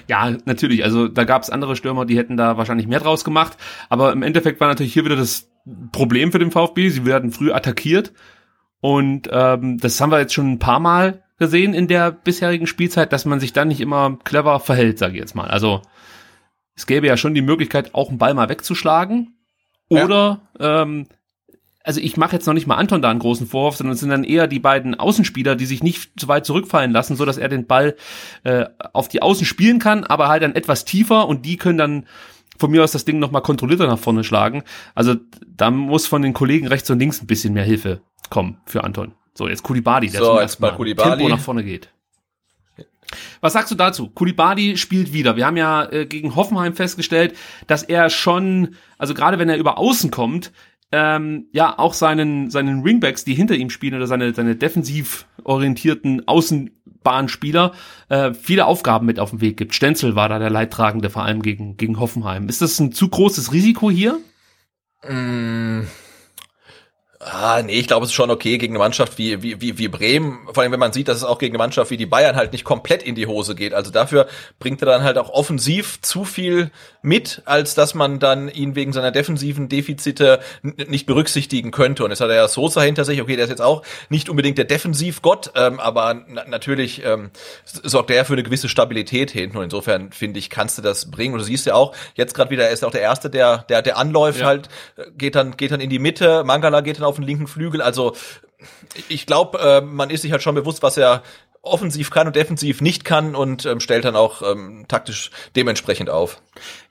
[0.09, 0.85] Ja, natürlich.
[0.85, 3.57] Also da gab es andere Stürmer, die hätten da wahrscheinlich mehr draus gemacht.
[3.89, 5.47] Aber im Endeffekt war natürlich hier wieder das
[5.93, 6.89] Problem für den VfB.
[6.89, 8.13] Sie werden früh attackiert.
[8.81, 13.13] Und ähm, das haben wir jetzt schon ein paar Mal gesehen in der bisherigen Spielzeit,
[13.13, 15.49] dass man sich dann nicht immer clever verhält, sage ich jetzt mal.
[15.49, 15.83] Also
[16.75, 19.37] es gäbe ja schon die Möglichkeit, auch einen Ball mal wegzuschlagen.
[19.91, 20.05] Ja.
[20.05, 21.07] Oder ähm,
[21.83, 24.11] also ich mache jetzt noch nicht mal Anton da einen großen Vorwurf, sondern es sind
[24.11, 27.49] dann eher die beiden Außenspieler, die sich nicht zu weit zurückfallen lassen, so dass er
[27.49, 27.97] den Ball
[28.45, 32.07] äh, auf die Außen spielen kann, aber halt dann etwas tiefer und die können dann
[32.61, 34.63] von mir aus das Ding nochmal kontrollierter nach vorne schlagen.
[34.95, 38.85] Also da muss von den Kollegen rechts und links ein bisschen mehr Hilfe kommen für
[38.85, 39.15] Anton.
[39.35, 41.11] So, jetzt Kulibadi, der So, zum ersten mal Koulibaly.
[41.11, 41.89] Tempo nach vorne geht.
[43.41, 44.09] Was sagst du dazu?
[44.11, 45.35] Kulibadi spielt wieder.
[45.37, 47.35] Wir haben ja äh, gegen Hoffenheim festgestellt,
[47.67, 50.53] dass er schon, also gerade wenn er über Außen kommt,
[50.93, 56.27] ähm, ja auch seinen seinen Wingbacks, die hinter ihm spielen oder seine seine defensiv orientierten
[57.01, 57.73] Außenbahnspieler
[58.09, 59.75] äh, viele Aufgaben mit auf den Weg gibt.
[59.75, 62.49] Stenzel war da der Leidtragende, vor allem gegen gegen Hoffenheim.
[62.49, 64.21] Ist das ein zu großes Risiko hier?
[65.09, 65.83] Mm.
[67.23, 69.89] Ah, nee, ich glaube, es ist schon okay gegen eine Mannschaft wie, wie, wie, wie
[69.89, 70.39] Bremen.
[70.55, 72.53] Vor allem, wenn man sieht, dass es auch gegen eine Mannschaft wie die Bayern halt
[72.53, 73.75] nicht komplett in die Hose geht.
[73.75, 74.27] Also dafür
[74.59, 76.71] bringt er dann halt auch offensiv zu viel
[77.03, 82.05] mit, als dass man dann ihn wegen seiner defensiven Defizite nicht berücksichtigen könnte.
[82.05, 83.21] Und jetzt hat er ja Sosa hinter sich.
[83.21, 87.33] Okay, der ist jetzt auch nicht unbedingt der Defensivgott, ähm, aber na natürlich ähm,
[87.67, 89.59] sorgt er für eine gewisse Stabilität hinten.
[89.59, 91.35] Und insofern finde ich, kannst du das bringen.
[91.35, 93.83] Und du siehst ja auch, jetzt gerade wieder, er ist auch der Erste, der, der,
[93.83, 94.47] der anläuft Ja.
[94.47, 97.47] halt, äh, geht dann, geht dann in die Mitte, Mangala geht dann auf den linken
[97.47, 97.83] Flügel.
[97.83, 98.15] Also
[99.09, 101.23] ich glaube, äh, man ist sich halt schon bewusst, was er
[101.63, 106.41] offensiv kann und defensiv nicht kann und ähm, stellt dann auch ähm, taktisch dementsprechend auf.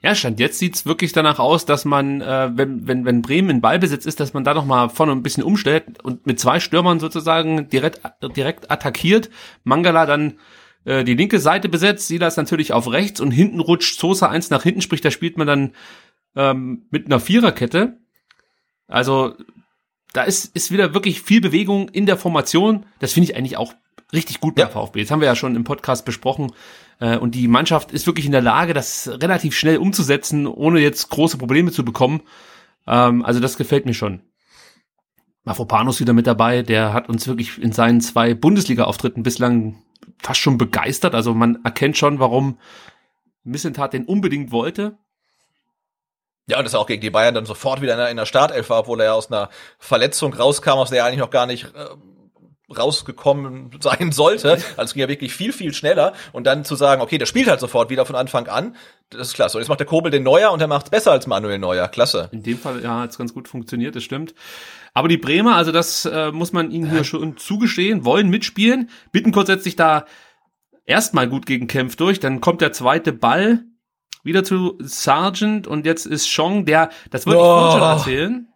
[0.00, 3.60] Ja, stand jetzt sieht's wirklich danach aus, dass man, äh, wenn, wenn, wenn Bremen in
[3.60, 7.00] Ballbesitz ist, dass man da noch mal vorne ein bisschen umstellt und mit zwei Stürmern
[7.00, 8.00] sozusagen direkt,
[8.36, 9.28] direkt attackiert.
[9.64, 10.38] Mangala dann
[10.84, 14.62] äh, die linke Seite besetzt, Silas natürlich auf rechts und hinten rutscht Sosa eins nach
[14.62, 15.72] hinten, sprich, da spielt man dann
[16.36, 17.98] ähm, mit einer Viererkette.
[18.86, 19.34] Also
[20.12, 22.86] da ist, ist wieder wirklich viel Bewegung in der Formation.
[22.98, 23.74] Das finde ich eigentlich auch
[24.12, 24.70] richtig gut beim Ja.
[24.70, 25.02] VfB.
[25.02, 26.52] Das haben wir ja schon im Podcast besprochen.
[26.98, 31.08] Äh, und die Mannschaft ist wirklich in der Lage, das relativ schnell umzusetzen, ohne jetzt
[31.10, 32.22] große Probleme zu bekommen.
[32.86, 34.20] Ähm, also das gefällt mir schon.
[35.44, 39.82] Mafropanos wieder mit dabei, der hat uns wirklich in seinen zwei Bundesliga-Auftritten bislang
[40.18, 41.14] fast schon begeistert.
[41.14, 42.58] Also man erkennt schon, warum
[43.42, 44.98] Missentat den unbedingt wollte.
[46.50, 48.70] Ja, und das auch gegen die Bayern dann sofort wieder in der, in der Startelf
[48.70, 51.66] war, obwohl er ja aus einer Verletzung rauskam, aus der er eigentlich noch gar nicht
[51.66, 54.52] äh, rausgekommen sein sollte.
[54.52, 56.12] Also es ging ja wirklich viel, viel schneller.
[56.32, 58.76] Und dann zu sagen, okay, der spielt halt sofort wieder von Anfang an,
[59.10, 59.56] das ist klasse.
[59.56, 61.88] Und jetzt macht der Kobel den Neuer und er macht's besser als Manuel Neuer.
[61.88, 62.28] Klasse.
[62.32, 64.34] In dem Fall ja, hat's ganz gut funktioniert, das stimmt.
[64.94, 68.90] Aber die Bremer, also das äh, muss man ihnen hier schon zugestehen, wollen mitspielen.
[69.12, 70.04] Bittencourt setzt sich da
[70.84, 73.64] erstmal gut gegen Kempf durch, dann kommt der zweite Ball
[74.22, 77.46] wieder zu Sargent und jetzt ist Chong, der, das würde ich Oh.
[77.46, 78.46] vorhin schon erzählen.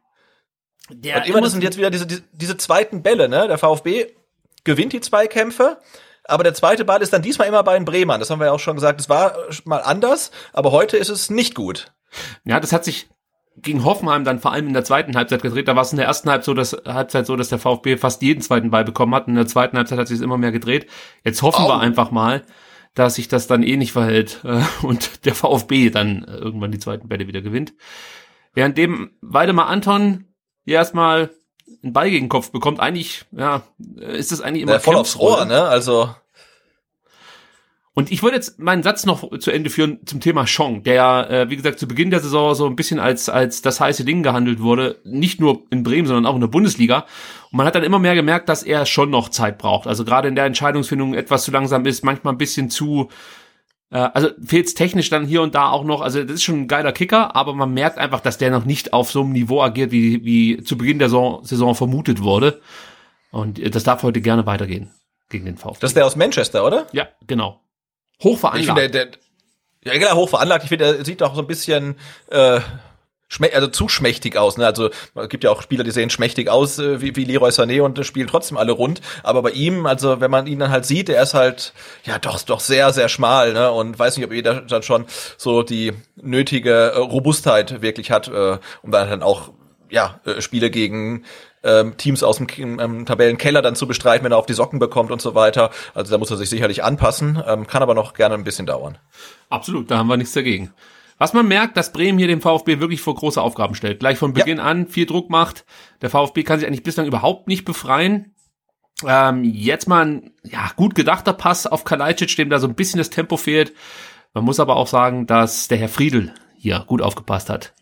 [0.91, 3.49] Der Und immer, das sind jetzt wieder diese, diese, diese zweiten Bälle, ne?
[3.49, 4.07] Der VfB
[4.65, 5.79] gewinnt die Zweikämpfe,
[6.25, 8.21] aber der zweite Ball ist dann diesmal immer bei den Bremern.
[8.21, 9.01] Das haben wir ja auch schon gesagt.
[9.01, 11.93] Es war mal anders, aber heute ist es nicht gut.
[12.45, 13.09] Ja, das hat sich
[13.57, 15.69] gegen Hoffenheim dann vor allem in der zweiten Halbzeit gedreht.
[15.69, 18.21] Da war es in der ersten Halbzeit so, dass, Halbzeit so, dass der VfB fast
[18.23, 19.29] jeden zweiten Ball bekommen hat.
[19.29, 20.87] In der zweiten Halbzeit hat sich es immer mehr gedreht.
[21.25, 21.79] Jetzt hoffen wir Au.
[21.79, 22.43] einfach mal,
[22.95, 26.79] dass sich das dann eh nicht verhält äh, und der VfB dann äh, irgendwann die
[26.79, 27.75] zweiten Bälle wieder gewinnt.
[28.55, 30.27] Währenddem Weidemar Anton
[30.65, 31.31] hier erstmal
[31.83, 33.63] einen Ball gegen den Kopf bekommt, eigentlich, ja,
[33.97, 35.19] ist das eigentlich immer Ja, voll aufs.
[35.19, 35.63] Rohr, ne?
[35.63, 36.15] Also,
[37.97, 41.25] Und ich wollte jetzt meinen Satz noch zu Ende führen zum Thema Chong, der ja,
[41.31, 44.25] äh, wie gesagt, zu Beginn der Saison so ein bisschen als, als das heiße Ding
[44.25, 45.01] gehandelt wurde.
[45.05, 47.07] Nicht nur in Bremen, sondern auch in der Bundesliga.
[47.53, 49.87] Und man hat dann immer mehr gemerkt, dass er schon noch Zeit braucht.
[49.87, 53.11] Also gerade in der Entscheidungsfindung etwas zu langsam ist, manchmal ein bisschen zu,
[53.91, 56.01] äh, also fehlt technisch dann hier und da auch noch.
[56.01, 58.93] Also das ist schon ein geiler Kicker, aber man merkt einfach, dass der noch nicht
[58.93, 62.61] auf so einem Niveau agiert, wie, wie zu Beginn der Saison, Saison vermutet wurde.
[63.31, 64.91] Und äh, das darf heute gerne weitergehen
[65.31, 65.79] gegen den VfB.
[65.81, 66.89] das ist der aus Manchester, oder?
[66.93, 67.64] ja, genau.
[68.19, 68.67] Ich Hochveranlagt.
[68.67, 69.19] finde, der, der,
[69.85, 70.65] ja, genau, hoch veranlagt.
[70.65, 71.97] Ich finde, er sieht auch so ein bisschen,
[72.31, 72.61] äh,
[73.53, 74.57] also zu schmächtig aus.
[74.57, 74.67] Ne?
[74.67, 77.83] Also es gibt ja auch Spieler, die sehen schmächtig aus, äh, wie, wie Leroy Sané
[77.83, 79.01] und äh, spielen trotzdem alle rund.
[79.23, 81.73] Aber bei ihm, also wenn man ihn dann halt sieht, er ist halt
[82.05, 83.53] ja doch doch sehr sehr schmal.
[83.53, 83.71] Ne?
[83.71, 88.59] Und weiß nicht, ob jeder dann schon so die nötige äh, Robustheit wirklich hat, äh,
[88.83, 89.51] um dann dann auch
[89.91, 91.25] ja äh, Spiele gegen
[91.65, 92.49] ähm, Teams aus dem
[92.79, 95.71] ähm, Tabellenkeller dann zu bestreiten, wenn er auf die Socken bekommt und so weiter.
[95.95, 98.99] Also da muss er sich sicherlich anpassen, ähm, kann aber noch gerne ein bisschen dauern.
[99.49, 100.73] Absolut, da haben wir nichts dagegen.
[101.19, 104.01] Was man merkt, dass Bremen hier den VfB wirklich vor große Aufgaben stellt.
[104.01, 105.65] Gleich von Beginn an viel Druck macht.
[106.03, 108.35] Der VfB kann sich eigentlich bislang überhaupt nicht befreien.
[109.07, 112.99] Ähm, jetzt mal ein ja, gut gedachter Pass auf Kalajdzic, dem da so ein bisschen
[112.99, 113.73] das Tempo fehlt.
[114.33, 117.75] Man muss aber auch sagen, dass der Herr Friedel hier gut aufgepasst hat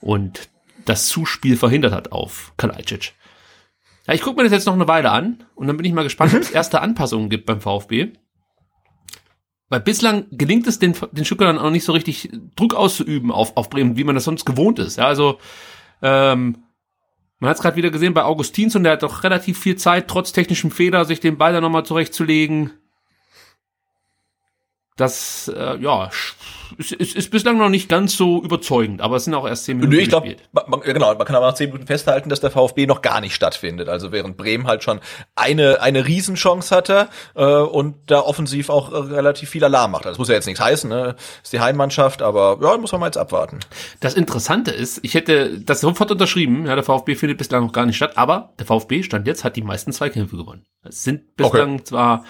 [0.00, 0.48] und
[0.88, 3.12] das Zuspiel verhindert hat auf Kalajdzic.
[4.06, 6.04] Ja, ich gucke mir das jetzt noch eine Weile an und dann bin ich mal
[6.04, 8.12] gespannt, ob es erste Anpassungen gibt beim VfB.
[9.68, 13.68] Weil bislang gelingt es den, den Stuttgartern auch nicht so richtig Druck auszuüben auf, auf
[13.68, 14.96] Bremen, wie man das sonst gewohnt ist.
[14.96, 15.38] Ja, also
[16.02, 16.58] ähm,
[17.40, 20.32] man hat es gerade wieder gesehen bei Augustinsson, der hat doch relativ viel Zeit, trotz
[20.32, 22.70] technischem Fehler, sich den Ball da nochmal zurechtzulegen.
[24.96, 26.10] Das, äh, ja,
[26.78, 29.76] ist, ist, ist bislang noch nicht ganz so überzeugend, aber es sind auch erst zehn
[29.76, 30.48] Minuten Nö, ich glaube, gespielt.
[30.52, 33.20] man, ja, genau, man kann aber nach zehn Minuten festhalten, dass der VfB noch gar
[33.20, 33.88] nicht stattfindet.
[33.88, 35.00] Also während Bremen halt schon
[35.34, 40.06] eine eine Riesenchance hatte äh, und da offensiv auch äh, relativ viel Alarm macht.
[40.06, 41.16] Das muss ja jetzt nichts heißen, ne?
[41.42, 43.60] Ist die Heimmannschaft, aber ja, muss man mal jetzt abwarten.
[44.00, 47.86] Das Interessante ist, ich hätte das sofort unterschrieben, ja, der VfB findet bislang noch gar
[47.86, 50.64] nicht statt, aber der VfB stand jetzt, hat die meisten Zweikämpfe gewonnen.
[50.82, 52.24] Es sind bislang zwar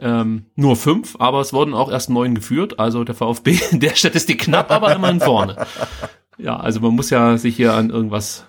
[0.00, 3.94] ähm, nur fünf, aber es wurden auch erst neun geführt, also der VfB in der
[3.94, 5.66] Statistik knapp, aber immerhin vorne.
[6.38, 8.44] Ja, also man muss ja sich hier an irgendwas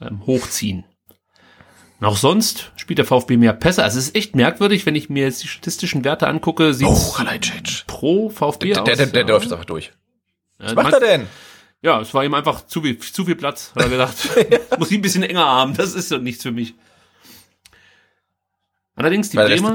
[0.00, 0.84] ähm, hochziehen.
[2.00, 3.82] Auch sonst spielt der VfB mehr Pässe.
[3.82, 7.14] Also es ist echt merkwürdig, wenn ich mir jetzt die statistischen Werte angucke, sieht Oh,
[7.86, 8.86] pro VfB Der, aus.
[8.86, 9.28] der, der, der ja.
[9.28, 9.92] läuft einfach durch.
[10.58, 11.26] Was macht er denn?
[11.82, 14.16] ja, es war ihm einfach zu viel, zu viel Platz, hat er gedacht.
[14.78, 16.74] Muss ich ein bisschen enger haben, das ist doch nichts für mich.
[18.94, 19.74] Allerdings die Bremer,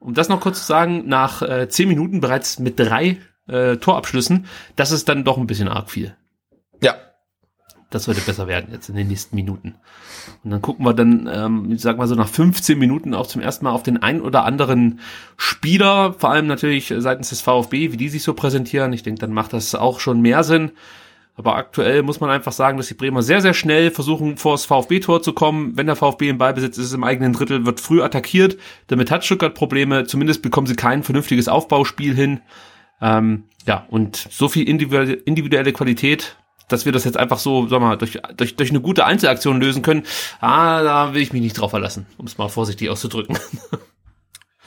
[0.00, 4.46] um das noch kurz zu sagen, nach äh, zehn Minuten bereits mit drei äh, Torabschlüssen,
[4.76, 6.16] das ist dann doch ein bisschen arg viel.
[6.82, 6.94] Ja,
[7.90, 9.74] Das sollte besser werden jetzt in den nächsten Minuten.
[10.44, 13.42] Und dann gucken wir dann, ähm, ich sag mal so nach 15 Minuten auch zum
[13.42, 15.00] ersten Mal auf den ein oder anderen
[15.36, 18.92] Spieler, vor allem natürlich seitens des VfB, wie die sich so präsentieren.
[18.92, 20.70] Ich denke, dann macht das auch schon mehr Sinn.
[21.36, 24.66] Aber aktuell muss man einfach sagen, dass die Bremer sehr, sehr schnell versuchen, vor das
[24.66, 25.76] VfB-Tor zu kommen.
[25.76, 28.58] Wenn der VfB im Ballbesitz ist, im eigenen Drittel, wird früh attackiert.
[28.88, 30.04] Damit hat Stuttgart Probleme.
[30.04, 32.40] Zumindest bekommen sie kein vernünftiges Aufbauspiel hin.
[33.00, 36.36] Ähm, ja, und so viel individuelle, Qualität,
[36.68, 39.82] dass wir das jetzt einfach so, sag mal, durch, durch, durch eine gute Einzelaktion lösen
[39.82, 40.02] können,
[40.40, 43.38] ah, da will ich mich nicht drauf verlassen, um es mal vorsichtig auszudrücken.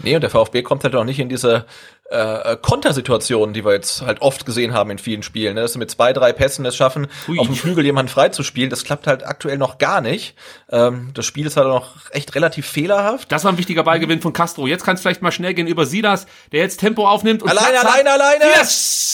[0.01, 1.65] Nee, und der VfB kommt halt auch nicht in diese
[2.13, 5.55] äh, Kontersituationen, die wir jetzt halt oft gesehen haben in vielen Spielen.
[5.55, 5.61] Ne?
[5.61, 7.39] Dass sie mit zwei, drei Pässen es schaffen, Hui.
[7.39, 8.69] auf dem Flügel jemanden freizuspielen.
[8.69, 10.35] Das klappt halt aktuell noch gar nicht.
[10.69, 13.31] Ähm, das Spiel ist halt noch echt relativ fehlerhaft.
[13.31, 14.67] Das war ein wichtiger Ballgewinn von Castro.
[14.67, 17.79] Jetzt kann es vielleicht mal schnell gehen über Silas, der jetzt Tempo aufnimmt und Alleine,
[17.79, 18.43] alleine, alleine!
[18.65, 19.13] Silas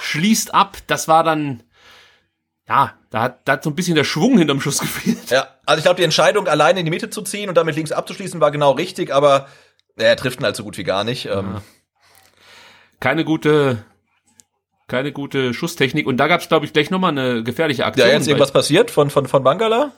[0.00, 0.76] schließt ab.
[0.86, 1.62] Das war dann,
[2.68, 5.30] ja, da hat, da hat so ein bisschen der Schwung hinterm Schuss gefehlt.
[5.30, 7.92] Ja, also ich glaube, die Entscheidung, alleine in die Mitte zu ziehen und damit links
[7.92, 9.46] abzuschließen, war genau richtig, aber ja,
[9.96, 11.26] er trifft ihn halt so gut wie gar nicht.
[11.26, 11.60] Ähm,
[13.00, 13.84] Keine gute,
[14.86, 16.06] keine gute Schusstechnik.
[16.06, 18.08] Und da gab es, glaube ich, gleich nochmal eine gefährliche Aktion.
[18.08, 19.92] ja, jetzt irgendwas passiert von, von, von Bangala?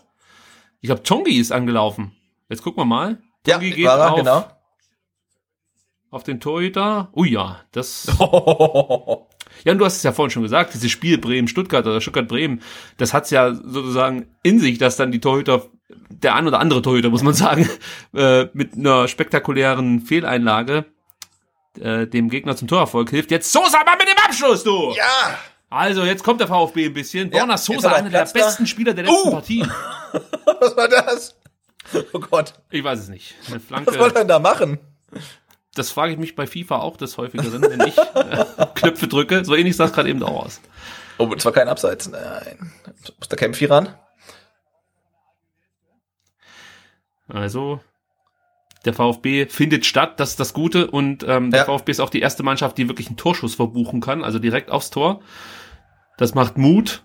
[0.80, 2.12] Ich glaube, Tongi ist angelaufen.
[2.48, 3.18] Jetzt gucken wir mal.
[3.46, 4.44] Ja, Tongi geht war er, auf, genau.
[6.10, 7.10] auf den Torhüter.
[7.12, 8.08] Oh ja, das.
[9.64, 12.62] Ja, und du hast es ja vorhin schon gesagt, dieses Spiel Bremen-Stuttgart oder Stuttgart-Bremen,
[12.98, 17.10] das hat's ja sozusagen in sich, dass dann die Torhüter, der ein oder andere Torhüter,
[17.10, 17.68] muss man sagen,
[18.14, 20.86] äh, mit einer spektakulären Fehleinlage
[21.80, 23.30] äh, dem Gegner zum Torerfolg hilft.
[23.30, 24.92] Jetzt Sosa mal mit dem Abschluss, du!
[24.96, 25.38] Ja!
[25.68, 27.30] Also, jetzt kommt der VfB ein bisschen.
[27.32, 28.32] Ja, Borna Sosa, er einer der da.
[28.32, 29.32] besten Spieler der letzten Uh!
[29.32, 29.70] Partien.
[30.60, 31.36] Was war das?
[32.12, 33.34] Oh Gott, Ich weiß es nicht.
[33.46, 34.78] Eine was wollte Flanke, er denn da machen?
[35.74, 39.44] das frage ich mich bei FIFA auch des häufigeren, wenn ich äh, Knöpfe drücke.
[39.44, 40.60] So ähnlich sah es gerade eben auch aus.
[41.18, 42.72] Oh, zwar kein Abseits, nein.
[43.18, 43.94] Muss der Kämpfi ran?
[47.28, 47.80] Also,
[48.84, 50.90] der VfB findet statt, das ist das Gute.
[50.90, 51.64] Und ähm, der Ja.
[51.66, 54.90] VfB ist auch die erste Mannschaft, die wirklich einen Torschuss verbuchen kann, also direkt aufs
[54.90, 55.20] Tor.
[56.18, 57.04] Das macht Mut.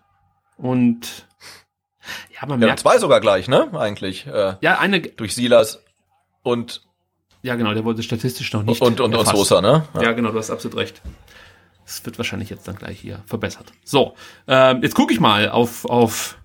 [0.58, 1.28] Und
[2.40, 2.80] ja, man Ja, merkt.
[2.82, 3.70] zwei sogar gleich, ne?
[3.74, 4.28] Eigentlich.
[4.28, 5.84] Äh, Ja, eine, durch Silas
[6.44, 6.84] und,
[7.42, 8.82] ja genau, der wurde statistisch noch nicht.
[8.82, 9.28] und, und, und.
[9.28, 9.88] Sosa, ne?
[10.00, 10.12] Ja.
[10.12, 11.02] genau, du hast absolut recht.
[11.86, 13.72] Das wird wahrscheinlich jetzt dann gleich hier verbessert.
[13.84, 14.14] So,
[14.48, 16.38] ähm, jetzt gucke ich mal auf, auf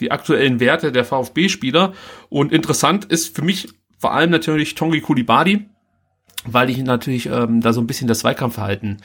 [0.00, 1.92] die aktuellen Werte der VfB-Spieler.
[2.28, 5.66] Und interessant ist für mich vor allem natürlich Tongi Kulibadi,
[6.44, 8.98] weil ich natürlich ähm, da so ein bisschen das Zweikampfverhalten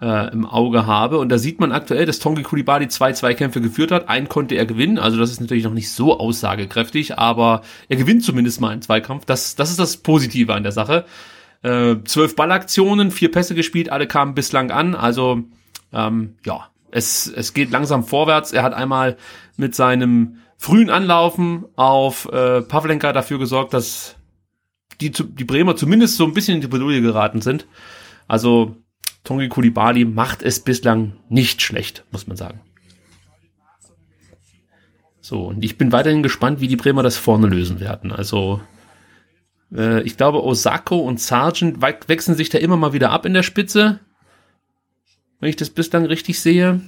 [0.00, 1.18] äh, im Auge habe.
[1.18, 4.08] Und da sieht man aktuell, dass Tongi Kulibadi zwei Zweikämpfe geführt hat.
[4.08, 4.98] Einen konnte er gewinnen.
[4.98, 9.24] Also das ist natürlich noch nicht so aussagekräftig, aber er gewinnt zumindest mal einen Zweikampf.
[9.24, 11.06] Das, das ist das Positive an der Sache.
[11.62, 14.94] Äh, zwölf Ballaktionen, vier Pässe gespielt, alle kamen bislang an.
[14.94, 15.44] Also
[15.92, 18.52] ähm, ja, es, es geht langsam vorwärts.
[18.52, 19.16] Er hat einmal
[19.56, 24.16] mit seinem frühen Anlaufen auf äh, Pavlenka dafür gesorgt, dass
[25.00, 27.66] die, die Bremer zumindest so ein bisschen in die Bredouille geraten sind.
[28.26, 28.76] Also
[29.24, 32.60] Tongi Kulibali macht es bislang nicht schlecht, muss man sagen.
[35.20, 38.12] So, und ich bin weiterhin gespannt, wie die Bremer das vorne lösen werden.
[38.12, 38.60] Also
[39.74, 43.34] äh, ich glaube, Osako und Sargent we- wechseln sich da immer mal wieder ab in
[43.34, 44.00] der Spitze.
[45.40, 46.80] Wenn ich das bislang richtig sehe.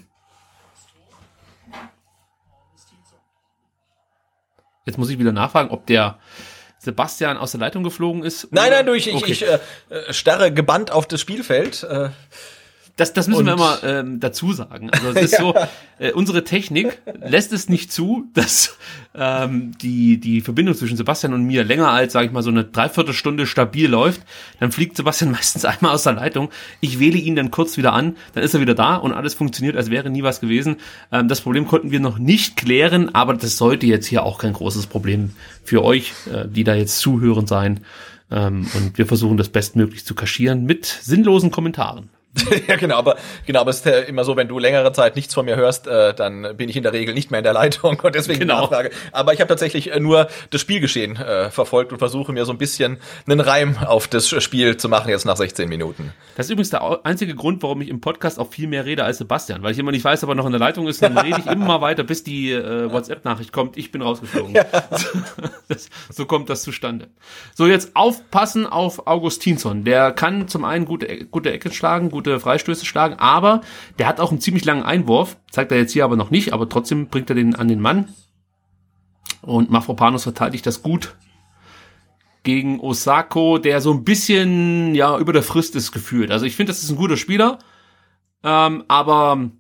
[4.87, 6.19] Jetzt muss ich wieder nachfragen, ob der
[6.79, 8.49] Sebastian aus der Leitung geflogen ist.
[8.53, 9.33] Nein, nein, du, ich, Okay.
[9.33, 9.59] ich, ich äh,
[9.91, 11.83] äh, starre gebannt auf das Spielfeld.
[11.83, 12.09] Äh,
[12.99, 14.91] Das, das müssen wir Und- immer ähm, dazu sagen.
[14.91, 15.55] Also es ist so,
[15.99, 18.77] äh, unsere Technik lässt es nicht zu, dass
[19.15, 22.65] ähm, die, die Verbindung zwischen Sebastian und mir länger als, sage ich mal, so eine
[22.65, 24.23] Dreiviertelstunde stabil läuft.
[24.59, 26.51] Dann fliegt Sebastian meistens einmal aus der Leitung.
[26.81, 29.77] Ich wähle ihn dann kurz wieder an, dann ist er wieder da und alles funktioniert,
[29.77, 30.77] als wäre nie was gewesen.
[31.13, 34.53] Ähm, das Problem konnten wir noch nicht klären, aber das sollte jetzt hier auch kein
[34.53, 35.31] großes Problem
[35.63, 37.81] für euch, äh, die da jetzt zuhören sein.
[38.31, 42.11] Ähm, und wir versuchen das bestmöglich zu kaschieren mit sinnlosen Kommentaren.
[42.69, 45.35] ja, genau, aber genau, aber es ist ja immer so, wenn du längere Zeit nichts
[45.35, 47.99] von mir hörst, äh, dann bin ich in der Regel nicht mehr in der Leitung
[48.03, 48.57] und deswegen Genau.
[48.57, 48.91] die Nachfrage.
[49.13, 52.59] Aber ich habe tatsächlich äh, nur das Spielgeschehen äh, verfolgt und versuche mir so ein
[52.59, 56.13] bisschen einen Reim auf das Spiel zu machen jetzt nach 16 Minuten.
[56.37, 59.19] Das ist übrigens der einzige Grund, warum ich im Podcast auch viel mehr rede als
[59.19, 61.03] Sebastian, weil ich immer nicht weiß, ob er noch in der Leitung ist.
[61.03, 63.77] Dann rede ich immer weiter, bis die äh, WhatsApp-Nachricht kommt.
[63.77, 64.55] Ich bin rausgeflogen.
[65.69, 67.09] Das, so kommt das zustande.
[67.55, 69.85] So, jetzt aufpassen auf Augustinsson.
[69.85, 73.63] Der kann zum einen gute, E- gute Ecken schlagen, gute Freistöße schlagen, aber
[73.99, 75.37] der hat auch einen ziemlich langen Einwurf.
[75.51, 78.09] Zeigt er jetzt hier aber noch nicht, aber trotzdem bringt er den an den Mann.
[79.43, 81.17] Und Mafropanos verteidigt das gut
[82.43, 86.31] gegen Osako, der so ein bisschen ja über der Frist ist gefühlt.
[86.31, 87.59] Also ich finde, das ist ein guter Spieler,
[88.43, 89.51] ähm, aber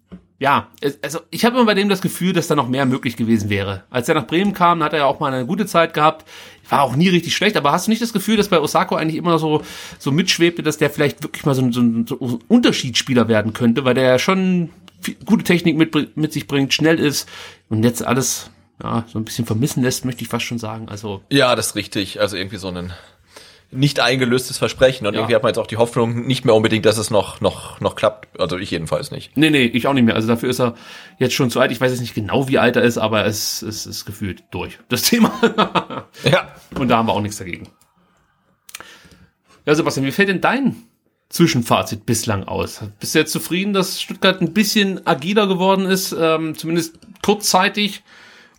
[0.40, 0.68] ja,
[1.02, 3.82] also ich habe immer bei dem das Gefühl, dass da noch mehr möglich gewesen wäre.
[3.90, 6.28] Als er nach Bremen kam, hat er ja auch mal eine gute Zeit gehabt.
[6.68, 9.16] War auch nie richtig schlecht, aber hast du nicht das Gefühl, dass bei Osako eigentlich
[9.16, 9.62] immer so
[9.98, 13.52] so mitschwebte, dass der vielleicht wirklich mal so ein, so ein, so ein Unterschiedsspieler werden
[13.52, 14.70] könnte, weil der ja schon
[15.00, 17.28] viel, gute Technik mit, mit sich bringt, schnell ist
[17.68, 18.50] und jetzt alles
[18.82, 20.88] ja so ein bisschen vermissen lässt, möchte ich fast schon sagen.
[20.88, 22.20] Also Ja, das ist richtig.
[22.20, 22.92] Also irgendwie so ein
[23.70, 25.20] nicht eingelöstes Versprechen und Ja.
[25.20, 27.96] irgendwie hat man jetzt auch die Hoffnung nicht mehr unbedingt, dass es noch noch noch
[27.96, 28.40] klappt.
[28.40, 29.36] Also ich jedenfalls nicht.
[29.36, 30.14] Nee, nee, ich auch nicht mehr.
[30.14, 30.74] Also dafür ist er
[31.18, 31.70] jetzt schon zu alt.
[31.70, 34.78] Ich weiß jetzt nicht genau, wie alt er ist, aber es, es ist gefühlt durch.
[34.88, 35.32] Das Thema.
[36.24, 36.48] Ja.
[36.78, 37.68] Und da haben wir auch nichts dagegen.
[39.66, 40.76] Ja, Sebastian, wie fällt denn dein
[41.28, 42.80] Zwischenfazit bislang aus?
[43.00, 48.02] Bist du jetzt zufrieden, dass Stuttgart ein bisschen agiler geworden ist, ähm, zumindest kurzzeitig?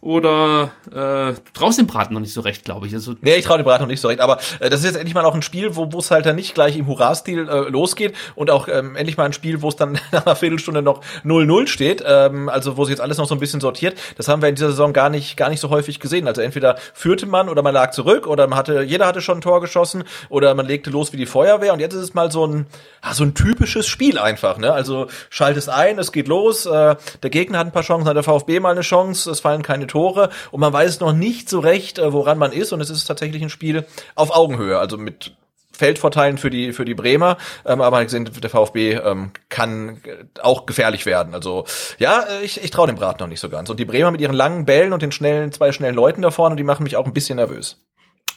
[0.01, 2.93] Oder äh, du traust dem Braten noch nicht so recht, glaube ich.
[2.93, 4.95] Also, Nee, ich traue dem Brat noch nicht so recht, aber äh, das ist jetzt
[4.95, 8.15] endlich mal auch ein Spiel, wo es halt dann nicht gleich im Hurra-Stil äh, losgeht
[8.35, 11.67] und auch ähm, endlich mal ein Spiel, wo es dann nach einer Viertelstunde noch 0-0
[11.67, 13.99] steht, ähm, also wo sich jetzt alles noch so ein bisschen sortiert.
[14.15, 16.29] Das haben wir in dieser Saison gar nicht gar nicht so häufig gesehen.
[16.29, 19.41] Also entweder führte man oder man lag zurück oder man hatte jeder hatte schon ein
[19.41, 22.47] Tor geschossen oder man legte los wie die Feuerwehr und jetzt ist es mal so
[22.47, 22.67] ein
[23.01, 24.71] ah, so ein typisches Spiel einfach, ne?
[24.71, 28.23] Also schaltest ein, es geht los, äh, der Gegner hat ein paar Chancen, hat der
[28.23, 31.99] VfB mal eine Chance, es fallen keine Tore und man weiß noch nicht so recht,
[31.99, 35.33] äh, woran man ist und es ist tatsächlich ein Spiel auf Augenhöhe, also mit
[35.79, 40.65] Feldvorteilen für die für die Bremer, ähm, aber gesehen, der VfB ähm, kann äh, auch
[40.65, 41.33] gefährlich werden.
[41.33, 41.65] Also
[41.97, 43.69] ja, äh, ich, ich traue dem Brat noch nicht so ganz.
[43.69, 46.57] Und die Bremer mit ihren langen Bällen und den schnellen zwei schnellen Leuten da vorne,
[46.57, 47.81] die machen mich auch ein bisschen nervös.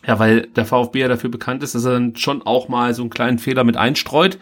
[0.06, 3.02] Ja, weil der VfB ja dafür bekannt ist, dass er dann schon auch mal so
[3.02, 4.38] einen kleinen Fehler mit einstreut.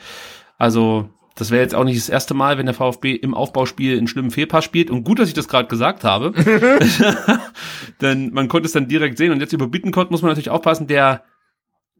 [0.58, 1.08] Also,
[1.40, 4.30] das wäre jetzt auch nicht das erste Mal, wenn der VfB im Aufbauspiel einen schlimmen
[4.30, 4.90] Fehlpass spielt.
[4.90, 6.32] Und gut, dass ich das gerade gesagt habe.
[8.02, 9.32] Denn man konnte es dann direkt sehen.
[9.32, 11.24] Und jetzt über Bittenkott muss man natürlich aufpassen, der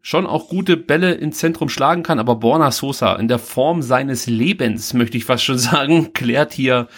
[0.03, 4.27] schon auch gute Bälle ins Zentrum schlagen kann, aber Borna Sosa in der Form seines
[4.27, 6.89] Lebens, möchte ich fast schon sagen, klärt hier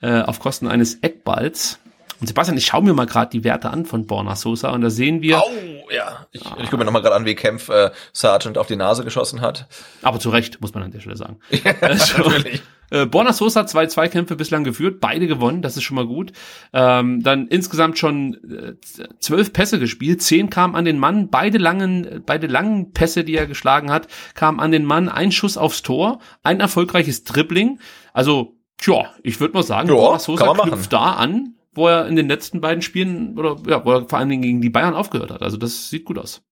[0.00, 1.78] äh, auf Kosten eines Eckballs.
[2.20, 4.90] Und Sebastian, ich schaue mir mal gerade die Werte an von Borna Sosa und da
[4.90, 5.38] sehen wir.
[5.38, 5.48] Au,
[5.90, 6.26] ja.
[6.32, 9.40] Ich, ich gucke mir nochmal gerade an, wie Kempf äh, Sargent auf die Nase geschossen
[9.40, 9.66] hat.
[10.02, 11.38] Aber zu Recht, muss man an der Stelle sagen.
[11.64, 12.62] Ja, also, natürlich.
[12.90, 16.32] Äh, Borna Sosa zwei Zweikämpfe bislang geführt, beide gewonnen, das ist schon mal gut.
[16.72, 18.74] Ähm, dann insgesamt schon äh,
[19.18, 23.46] zwölf Pässe gespielt, zehn kamen an den Mann, beide langen, beide langen Pässe, die er
[23.46, 27.80] geschlagen hat, kamen an den Mann, ein Schuss aufs Tor, ein erfolgreiches Dribbling.
[28.12, 32.16] Also, tja, ich würde mal sagen, ja, Borna Sosa knüpft da an, wo er in
[32.16, 35.30] den letzten beiden Spielen oder ja, wo er vor allen Dingen gegen die Bayern aufgehört
[35.30, 35.42] hat.
[35.42, 36.42] Also das sieht gut aus.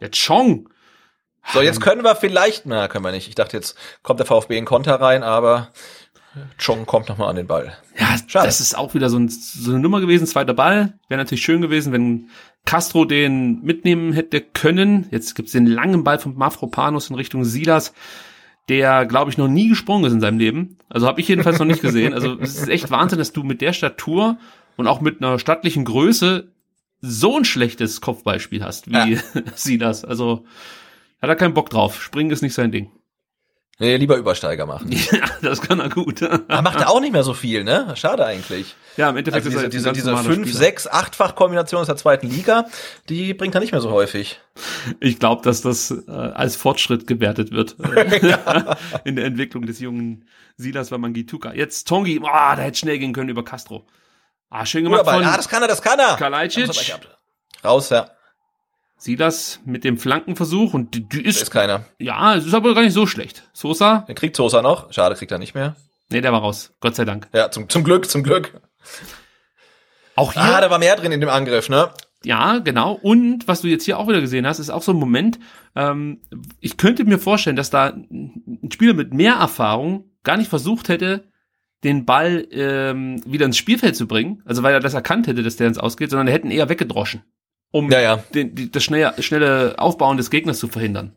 [0.00, 0.68] Jetzt Chong.
[1.52, 3.28] So, jetzt können wir vielleicht, na, können wir nicht.
[3.28, 5.72] Ich dachte, jetzt kommt der VfB in Konter rein, aber
[6.58, 7.76] Chong kommt nochmal an den Ball.
[7.98, 8.46] Ja, Schade.
[8.46, 10.26] das ist auch wieder so, ein, so, eine Nummer gewesen.
[10.26, 10.98] Zweiter Ball.
[11.08, 12.28] Wäre natürlich schön gewesen, wenn
[12.64, 15.08] Castro den mitnehmen hätte können.
[15.10, 17.92] Jetzt gibt's den langen Ball von Mafropanus in Richtung Silas,
[18.68, 20.78] der, glaube ich, noch nie gesprungen ist in seinem Leben.
[20.88, 22.14] Also habe ich jedenfalls noch nicht gesehen.
[22.14, 24.38] Also es ist echt Wahnsinn, dass du mit der Statur
[24.76, 26.52] und auch mit einer stattlichen Größe
[27.00, 29.20] so ein schlechtes Kopfballspiel hast, wie ja.
[29.54, 30.04] Silas.
[30.04, 30.44] Also
[31.20, 32.02] hat er keinen Bock drauf.
[32.02, 32.90] Springen ist nicht sein Ding.
[33.80, 34.90] Nee, lieber Übersteiger machen.
[35.12, 36.20] Ja, das kann er gut.
[36.20, 37.94] Er macht er auch nicht mehr so viel, ne?
[37.96, 38.74] Schade eigentlich.
[38.98, 42.28] Ja, im Endeffekt also diese, ist diese, diese 5, 6, 8-fach Kombination aus der zweiten
[42.28, 42.66] Liga,
[43.08, 44.38] die bringt er nicht mehr so häufig.
[45.00, 50.26] Ich glaube, dass das äh, als Fortschritt gewertet wird äh, in der Entwicklung des jungen
[50.58, 51.54] Silas Wamangituka.
[51.54, 53.86] Jetzt Tongi, boah, da hätte schnell gehen können über Castro.
[54.50, 56.16] Ah, schön gemacht von Ah, das kann er, das kann er.
[56.16, 56.68] Kalajdzic.
[57.64, 58.10] Raus, ja.
[58.98, 61.84] Silas mit dem Flankenversuch und die, die ist, da ist keiner.
[61.98, 63.48] Ja, es ist aber gar nicht so schlecht.
[63.54, 64.04] Sosa?
[64.08, 64.92] Er kriegt Sosa noch.
[64.92, 65.76] Schade, kriegt er nicht mehr.
[66.10, 66.72] Nee, der war raus.
[66.80, 67.28] Gott sei Dank.
[67.32, 68.60] Ja, zum, zum Glück, zum Glück.
[70.16, 70.42] Auch hier.
[70.42, 71.90] Ah, da war mehr drin in dem Angriff, ne?
[72.24, 72.92] Ja, genau.
[72.92, 75.38] Und was du jetzt hier auch wieder gesehen hast, ist auch so ein Moment.
[75.74, 76.20] Ähm,
[76.60, 81.29] ich könnte mir vorstellen, dass da ein Spieler mit mehr Erfahrung gar nicht versucht hätte,
[81.84, 85.56] den Ball ähm, wieder ins Spielfeld zu bringen, also weil er das erkannt hätte, dass
[85.56, 87.22] der ins Ausgeht, sondern er hätten eher weggedroschen
[87.70, 88.16] um ja, ja.
[88.34, 91.16] Den, die, das schnelle, schnelle Aufbauen des Gegners zu verhindern.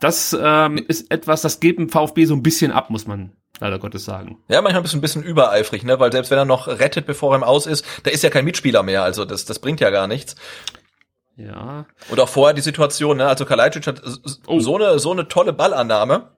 [0.00, 3.78] Das ähm, ist etwas, das geht im VfB so ein bisschen ab, muss man leider
[3.78, 4.38] Gottes sagen.
[4.48, 5.98] Ja, manchmal ein bisschen übereifrig, ne?
[5.98, 8.44] Weil selbst wenn er noch rettet, bevor er im Aus ist, da ist ja kein
[8.44, 10.36] Mitspieler mehr, also das, das bringt ja gar nichts.
[11.36, 11.86] Ja.
[12.10, 13.26] Und auch vorher die Situation, ne?
[13.26, 14.02] Also Kalajdzic hat
[14.46, 14.60] oh.
[14.60, 16.30] so eine so eine tolle Ballannahme.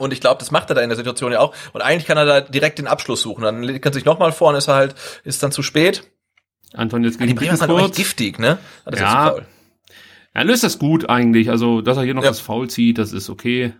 [0.00, 1.54] Und ich glaube, das macht er da in der Situation ja auch.
[1.72, 3.42] Und eigentlich kann er da direkt den Abschluss suchen.
[3.42, 4.94] Dann er sich nochmal vor und ist er halt,
[5.24, 6.04] ist dann zu spät.
[6.74, 8.58] Anton jetzt gegen die Bremer sind auch giftig, ne?
[8.84, 9.36] Das ja.
[10.34, 11.50] Er löst das gut eigentlich.
[11.50, 12.28] Also, dass er hier noch ja.
[12.28, 13.72] das Foul zieht, das ist okay.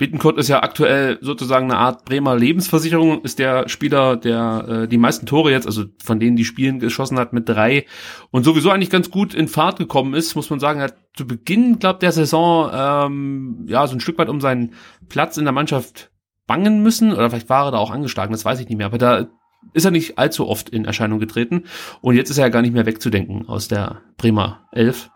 [0.00, 4.96] Bittenkurt ist ja aktuell sozusagen eine Art Bremer Lebensversicherung, ist der Spieler, der äh, die
[4.96, 7.84] meisten Tore jetzt, also von denen die Spielen geschossen hat, mit drei
[8.30, 11.78] und sowieso eigentlich ganz gut in Fahrt gekommen ist, muss man sagen, hat zu Beginn,
[11.78, 14.72] glaub der Saison ähm, ja so ein Stück weit um seinen
[15.10, 16.10] Platz in der Mannschaft
[16.46, 18.96] bangen müssen oder vielleicht war er da auch angeschlagen, das weiß ich nicht mehr, aber
[18.96, 19.26] da
[19.74, 21.64] ist er nicht allzu oft in Erscheinung getreten.
[22.00, 25.10] Und jetzt ist er ja gar nicht mehr wegzudenken aus der Bremer Elf.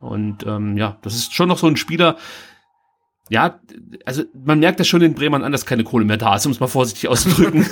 [0.00, 2.16] Und ähm, ja, das ist schon noch so ein Spieler,
[3.30, 3.60] ja,
[4.04, 6.52] also man merkt ja schon den Bremern an, dass keine Kohle mehr da ist, um
[6.52, 7.66] es mal vorsichtig auszudrücken.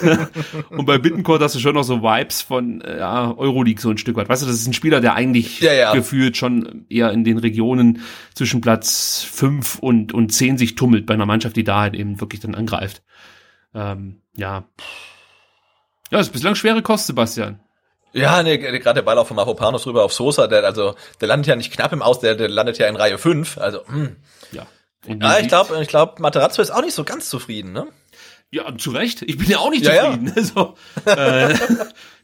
[0.70, 3.98] und bei Bittencourt hast du schon noch so Vibes von äh, ja, Euroleague so ein
[3.98, 4.28] Stück weit.
[4.28, 5.92] Weißt du, das ist ein Spieler, der eigentlich ja, ja.
[5.94, 8.00] gefühlt schon eher in den Regionen
[8.34, 12.20] zwischen Platz fünf und, und zehn sich tummelt bei einer Mannschaft, die da halt eben
[12.20, 13.02] wirklich dann angreift.
[13.74, 14.64] Ähm, ja.
[16.10, 17.60] Ja, ist bislang schwere Kost, Sebastian.
[18.16, 21.48] Ja, nee, gerade der Ball auch von Mavropanos rüber auf Sosa, der also der landet
[21.48, 24.16] ja nicht knapp im Aus, der, der landet ja in Reihe 5, also hm.
[25.06, 25.38] Ja.
[25.38, 27.86] Ich glaube, ich glaube, Materazzo ist auch nicht so ganz zufrieden, ne?
[28.50, 29.22] Ja, zu Recht.
[29.22, 30.26] Ich bin ja auch nicht ja, zufrieden.
[30.28, 30.32] Ja.
[30.36, 31.54] Also, äh,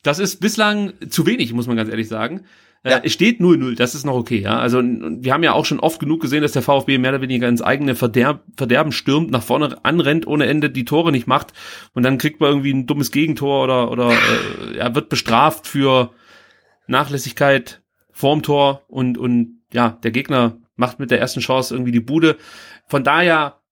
[0.02, 2.44] das ist bislang zu wenig, muss man ganz ehrlich sagen.
[2.84, 3.00] Äh, ja.
[3.02, 4.58] Es steht 0-0, das ist noch okay, ja.
[4.58, 7.48] Also wir haben ja auch schon oft genug gesehen, dass der VfB mehr oder weniger
[7.48, 11.52] ins eigene Verderb Verderben stürmt, nach vorne anrennt, ohne Ende die Tore nicht macht
[11.94, 16.10] und dann kriegt man irgendwie ein dummes Gegentor oder oder äh, er wird bestraft für
[16.88, 22.00] Nachlässigkeit vorm Tor und und ja, der Gegner macht mit der ersten Chance irgendwie die
[22.00, 22.36] Bude.
[22.92, 23.62] Von daher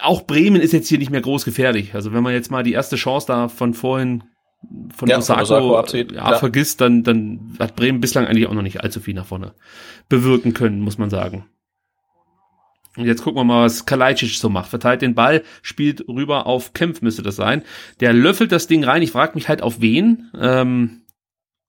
[0.00, 1.94] auch Bremen ist jetzt hier nicht mehr groß gefährlich.
[1.94, 4.24] Also wenn man jetzt mal die erste Chance da von vorhin
[4.96, 8.54] von ja, Osako, Osako abzieht, ja, ja, vergisst, dann, dann hat Bremen bislang eigentlich auch
[8.54, 9.52] noch nicht allzu viel nach vorne
[10.08, 11.44] bewirken können, muss man sagen.
[12.96, 14.70] Und jetzt gucken wir mal, was Kalajdzic so macht.
[14.70, 17.64] Verteilt den Ball, spielt rüber auf Kempf, müsste das sein.
[18.00, 19.02] Der löffelt das Ding rein.
[19.02, 20.30] Ich frage mich halt auf wen.
[20.34, 21.02] Ähm,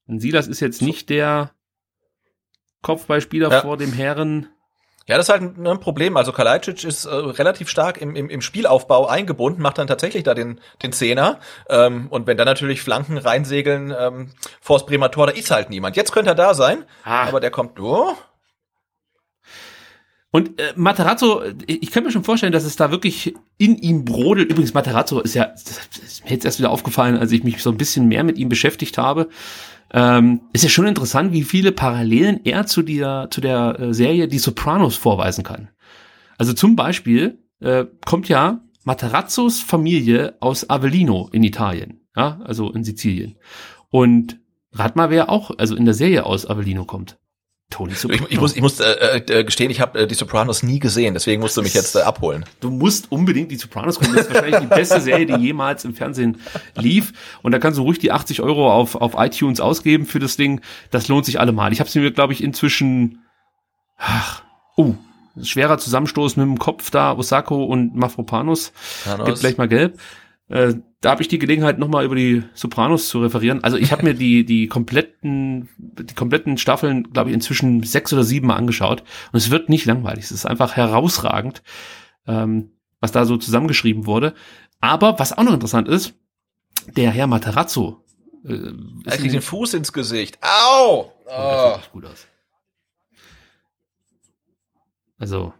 [0.07, 1.51] Silas ist jetzt nicht der
[2.83, 3.59] Kopfballspieler ja.
[3.59, 4.47] vor dem Herren.
[5.09, 6.17] Ja, das ist halt ein, ein Problem.
[6.17, 10.35] Also Kalajdzic ist äh, relativ stark im, im, im Spielaufbau eingebunden, macht dann tatsächlich da
[10.35, 11.39] den, den Zehner.
[11.67, 14.29] Ähm, und wenn dann natürlich Flanken reinsegeln ähm,
[14.61, 15.95] vors Bremer Tor, da ist halt niemand.
[15.95, 17.23] Jetzt könnte er da sein, ah.
[17.23, 18.11] aber der kommt nur.
[18.11, 18.15] Oh,
[20.29, 24.51] Und äh, Materazzo, ich kann mir schon vorstellen, dass es da wirklich in ihm brodelt.
[24.51, 27.71] Übrigens, Materazzo ist ja, das ist mir jetzt erst wieder aufgefallen, als ich mich so
[27.71, 29.29] ein bisschen mehr mit ihm beschäftigt habe.
[29.91, 34.27] Ähm, ist ja schon interessant, wie viele Parallelen er zu der, zu der äh, Serie
[34.27, 35.69] Die Sopranos vorweisen kann.
[36.37, 42.83] Also zum Beispiel äh, kommt ja Materazzos Familie aus Avellino in Italien, ja, also in
[42.83, 43.35] Sizilien.
[43.89, 44.39] Und
[44.71, 47.17] rat mal, wer auch, also in der Serie aus Avellino kommt.
[47.69, 48.25] Tony Soprano.
[48.25, 51.13] Ich, ich muss, ich muss äh, äh, gestehen, ich habe äh, die Sopranos nie gesehen,
[51.13, 52.45] deswegen musst du mich jetzt äh, abholen.
[52.59, 54.15] Du musst unbedingt die Sopranos gucken.
[54.15, 56.41] Das ist wahrscheinlich die beste Serie, die jemals im Fernsehen
[56.75, 57.13] lief.
[57.43, 60.61] Und da kannst du ruhig die 80 Euro auf, auf iTunes ausgeben für das Ding.
[60.89, 61.71] Das lohnt sich allemal.
[61.71, 63.23] Ich habe sie mir, glaube ich, inzwischen.
[63.97, 64.41] Ach,
[64.75, 64.95] oh,
[65.41, 68.71] schwerer Zusammenstoß mit dem Kopf da, Osako und Mafropanos.
[69.25, 69.99] Gibt gleich mal gelb.
[70.49, 73.63] Äh, da habe ich die Gelegenheit, nochmal über die Sopranos zu referieren.
[73.63, 78.23] Also ich habe mir die, die kompletten, die kompletten Staffeln, glaube ich, inzwischen sechs oder
[78.23, 79.03] sieben Mal angeschaut.
[79.31, 80.25] Und es wird nicht langweilig.
[80.25, 81.61] Es ist einfach herausragend,
[82.27, 84.33] ähm, was da so zusammengeschrieben wurde.
[84.81, 86.15] Aber was auch noch interessant ist,
[86.97, 88.03] der Herr Materazzo.
[88.43, 88.71] Äh,
[89.05, 90.39] er kriegt den Fuß ins Gesicht.
[90.41, 91.11] Au!
[91.25, 92.27] Oh, das sieht gut aus.
[95.19, 95.53] Also,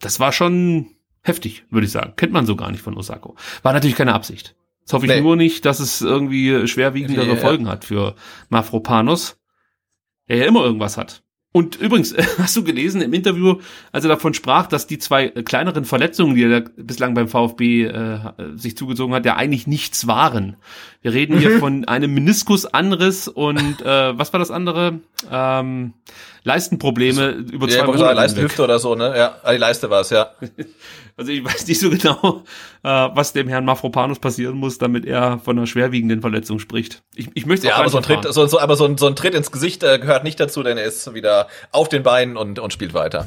[0.00, 0.94] das war schon
[1.28, 2.14] heftig, würde ich sagen.
[2.16, 3.36] Kennt man so gar nicht von Osako.
[3.62, 4.54] War natürlich keine Absicht.
[4.80, 5.20] Jetzt hoffe ich nee.
[5.20, 8.14] nur nicht, dass es irgendwie schwerwiegendere ja, Folgen hat für
[8.48, 9.38] Mafropanos,
[10.28, 11.22] der ja immer irgendwas hat.
[11.52, 13.56] Und übrigens, hast du gelesen im Interview,
[13.90, 18.18] als er davon sprach, dass die zwei kleineren Verletzungen, die er bislang beim VfB äh,
[18.54, 20.56] sich zugezogen hat, ja eigentlich nichts waren.
[21.02, 25.00] Wir reden hier von einem Meniskusanriss und äh, was war das andere?
[25.30, 25.94] Ähm,
[26.44, 28.14] Leistenprobleme über zwei ja, Monate.
[28.14, 29.16] Leistenhüfte oder so, ne?
[29.16, 30.30] Ja, die Leiste war es, ja.
[31.16, 32.44] Also ich weiß nicht so genau,
[32.84, 37.02] äh, was dem Herrn Mafropanus passieren muss, damit er von einer schwerwiegenden Verletzung spricht.
[37.16, 39.16] Ich, ich möchte ja, aber so ein Tritt, so, so, aber so ein, so ein
[39.16, 42.60] Tritt ins Gesicht äh, gehört nicht dazu, denn er ist wieder auf den Beinen und,
[42.60, 43.26] und spielt weiter.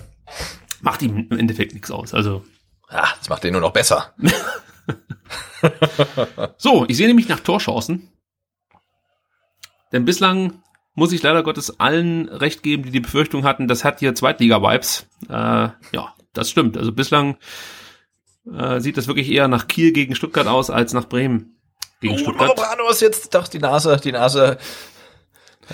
[0.80, 2.14] Macht ihm im Endeffekt nichts aus.
[2.14, 2.46] Also
[2.90, 4.14] ja, das macht ihn nur noch besser.
[6.58, 8.10] so, ich sehe nämlich nach Torchancen.
[9.92, 10.62] Denn bislang
[10.94, 15.08] muss ich leider Gottes allen recht geben, die die Befürchtung hatten, das hat hier Zweitliga-Vibes.
[15.30, 16.78] Äh, ja, das stimmt.
[16.78, 17.38] Also bislang
[18.52, 21.58] äh, sieht das wirklich eher nach Kiel gegen Stuttgart aus als nach Bremen
[22.02, 22.56] gegen oh, Stuttgart.
[22.56, 24.58] Brano ist jetzt doch die Nase, die Nase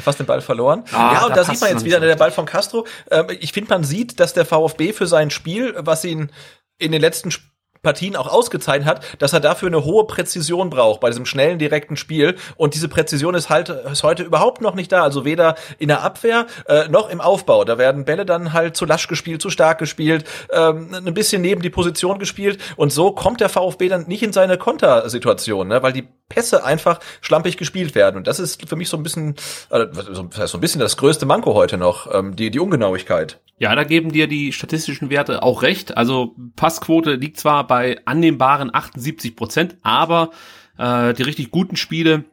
[0.02, 0.84] fast den Ball verloren.
[0.92, 2.86] Ah, ja, und da, da sieht man jetzt wieder der Ball von Castro.
[3.10, 6.32] Ähm, ich finde, man sieht, dass der VfB für sein Spiel, was ihn
[6.78, 7.46] in den letzten Sp
[7.82, 11.98] Partien auch ausgezeichnet hat, dass er dafür eine hohe Präzision braucht bei diesem schnellen, direkten
[11.98, 12.36] Spiel.
[12.56, 15.04] Und diese Präzision ist halt ist heute überhaupt noch nicht da.
[15.04, 17.64] Also weder in der Abwehr äh, noch im Aufbau.
[17.64, 21.62] Da werden Bälle dann halt zu lasch gespielt, zu stark gespielt, ähm, ein bisschen neben
[21.62, 22.60] die Position gespielt.
[22.76, 25.84] Und so kommt der VfB dann nicht in seine Kontersituation, ne?
[25.84, 28.18] weil die Pässe einfach schlampig gespielt werden.
[28.18, 29.36] Und das ist für mich so ein bisschen,
[29.70, 33.40] äh, so ein bisschen das größte Manko heute noch, ähm, die, die Ungenauigkeit.
[33.60, 35.98] Ja, da geben dir die statistischen Werte auch recht.
[35.98, 40.32] Also Passquote liegt zwar bei annehmbaren 78 Prozent, aber
[40.78, 42.26] äh, die richtig guten Spiele,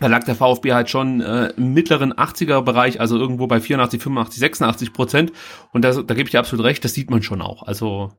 [0.00, 4.02] da lag der VfB halt schon äh, im mittleren 80er Bereich, also irgendwo bei 84,
[4.02, 5.32] 85, 86 Prozent.
[5.72, 7.62] Und das, da gebe ich dir absolut recht, das sieht man schon auch.
[7.62, 8.12] Also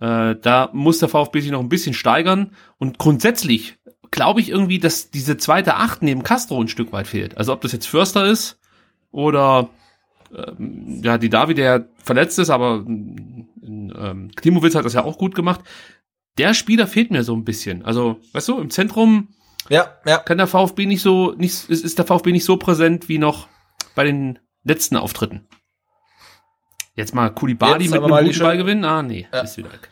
[0.00, 2.52] äh, da muss der VfB sich noch ein bisschen steigern.
[2.78, 3.78] Und grundsätzlich
[4.10, 7.36] glaube ich irgendwie, dass diese zweite Acht neben Castro ein Stück weit fehlt.
[7.36, 8.58] Also ob das jetzt Förster ist
[9.10, 9.68] oder
[10.34, 12.84] ähm, ja, die David, der verletzt ist, aber
[13.64, 15.60] ähm, Klimowitz hat das ja auch gut gemacht.
[16.38, 17.84] Der Spieler fehlt mir so ein bisschen.
[17.84, 19.28] Also, weißt du, im Zentrum
[19.68, 20.18] ja, ja.
[20.18, 23.48] kann der VfB nicht so, nicht, ist, ist der VfB nicht so präsent wie noch
[23.94, 25.46] bei den letzten Auftritten.
[26.96, 28.84] Jetzt mal Kulibadi mit einem guten Ballgewinn?
[28.84, 29.40] Ah, nee, ja.
[29.40, 29.90] ist wieder weg.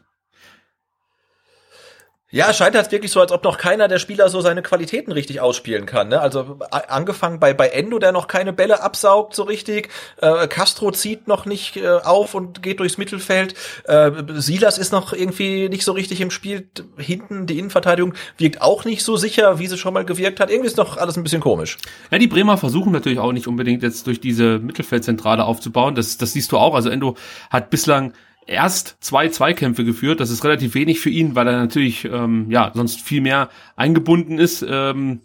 [2.34, 5.42] Ja, scheint halt wirklich so, als ob noch keiner der Spieler so seine Qualitäten richtig
[5.42, 6.08] ausspielen kann.
[6.08, 6.18] Ne?
[6.18, 9.90] Also angefangen bei, bei Endo, der noch keine Bälle absaugt so richtig.
[10.16, 13.54] Äh, Castro zieht noch nicht äh, auf und geht durchs Mittelfeld.
[13.84, 16.70] Äh, Silas ist noch irgendwie nicht so richtig im Spiel.
[16.96, 20.48] Hinten die Innenverteidigung wirkt auch nicht so sicher, wie sie schon mal gewirkt hat.
[20.48, 21.76] Irgendwie ist noch alles ein bisschen komisch.
[22.10, 25.94] Ja, die Bremer versuchen natürlich auch nicht unbedingt jetzt durch diese Mittelfeldzentrale aufzubauen.
[25.94, 26.74] Das, das siehst du auch.
[26.74, 27.14] Also Endo
[27.50, 28.14] hat bislang
[28.47, 30.20] erst zwei Zweikämpfe geführt.
[30.20, 34.38] Das ist relativ wenig für ihn, weil er natürlich ähm, ja sonst viel mehr eingebunden
[34.38, 35.20] ist ähm,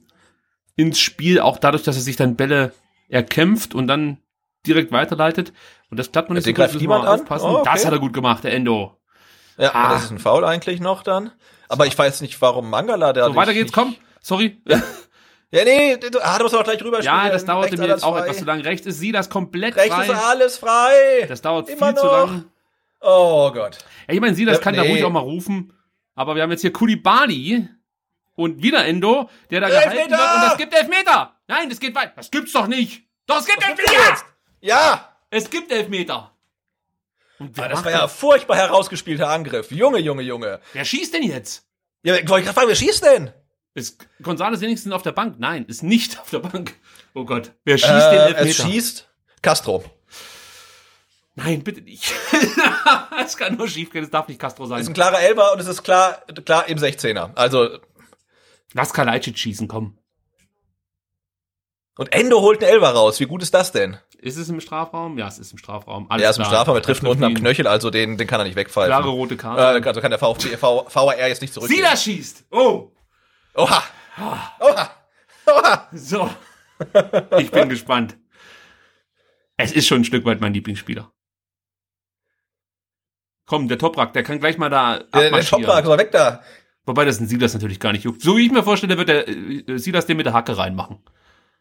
[0.76, 2.74] ins Spiel, auch dadurch, dass er sich dann Bälle
[3.10, 4.18] erkämpft und dann
[4.66, 5.54] direkt weiterleitet.
[5.90, 7.22] Und das klappt man nicht so gut, niemand an?
[7.22, 7.46] aufpassen.
[7.46, 7.70] Oh, okay.
[7.72, 8.98] Das hat er gut gemacht, der Endo.
[9.58, 9.94] Ja, ah.
[9.94, 11.32] das ist ein Foul eigentlich noch dann.
[11.70, 13.26] Aber ich weiß nicht, warum Mangala da.
[13.26, 13.96] So, weiter geht's, komm.
[14.22, 14.62] Sorry.
[15.50, 18.18] Ja, nee, du, ah, du musst doch gleich rüber Ja, das dauerte mir jetzt auch
[18.18, 18.24] frei.
[18.24, 18.60] etwas zu lang.
[18.60, 20.02] Rechts ist sie das komplett Rechts frei.
[20.02, 21.26] Rechts ist alles frei.
[21.30, 22.02] Das dauert Immer viel noch.
[22.02, 22.46] zu lang.
[23.02, 23.78] Oh Gott.
[24.08, 24.82] Ja, ich meine, sie, das kann nee.
[24.82, 25.74] da ruhig auch mal rufen.
[26.16, 27.68] Aber wir haben jetzt hier Kulibali
[28.36, 29.92] und wieder Endo, der da Elfmeter!
[30.08, 31.36] gehalten wird und das gibt Elfmeter.
[31.48, 32.18] Nein, das geht weit.
[32.18, 33.04] Das gibt's doch nicht.
[33.28, 33.92] Doch, es gibt Was Elfmeter.
[34.10, 34.26] Jetzt?
[34.62, 35.16] Ja.
[35.30, 36.32] Es gibt Elfmeter.
[37.40, 39.72] Und Aber das war ja ein furchtbar herausgespielter Angriff.
[39.72, 40.60] Junge, Junge, Junge.
[40.74, 41.68] wer schießt denn jetzt?
[42.04, 43.32] Ja, ich wollte gerade fragen, wer schießt denn?
[43.76, 45.36] Ist González wenigstens auf der Bank?
[45.38, 46.74] Nein, ist nicht auf der Bank.
[47.14, 47.52] Oh Gott.
[47.64, 48.28] Wer schießt Äh, den es
[48.60, 48.70] Elfmeter?
[48.70, 49.10] schießt
[49.44, 49.84] Castro.
[51.40, 52.12] Nein, bitte nicht.
[53.24, 54.94] es kann nur schief gehen, es darf nicht Castro Das ist ein sein.
[54.96, 57.36] klarer Elber und es ist klar, klar im 16er.
[57.36, 57.78] Also,
[58.74, 60.00] Lass Kalajdzic schießen, komm.
[61.98, 63.20] und Endo holt einen Elber raus.
[63.20, 63.98] Wie gut ist das denn?
[64.18, 65.20] Ist es im Strafraum?
[65.20, 66.10] Ja, es ist im Strafraum.
[66.10, 66.46] Alles Er ist im.
[66.46, 67.36] Strafraum, er trifft ihn unten am.
[67.36, 68.90] Knöchel, also den, den kann er nicht wegpfeifen.
[68.90, 69.80] Klare rote Karte.
[69.80, 71.70] Äh, also kann der VfB, v, VAR jetzt nicht zurück.
[71.70, 72.46] Silas schießt!
[72.50, 72.92] Oh!
[73.54, 73.84] Oha!
[74.60, 74.92] Oha!
[75.46, 75.88] Oha!
[75.94, 76.30] So.
[77.38, 78.18] Ich bin gespannt.
[79.56, 81.12] Es ist schon ein Stück weit mein Lieblingsspieler.
[83.48, 85.42] Komm, der Toprak, der kann gleich mal da Der, der.
[85.42, 86.44] Toprak, ist mal weg da.
[86.86, 88.22] Wobei das ein Silas natürlich gar nicht juckt.
[88.22, 91.00] So wie ich mir vorstelle, wird der äh, Silas den mit der Hacke reinmachen.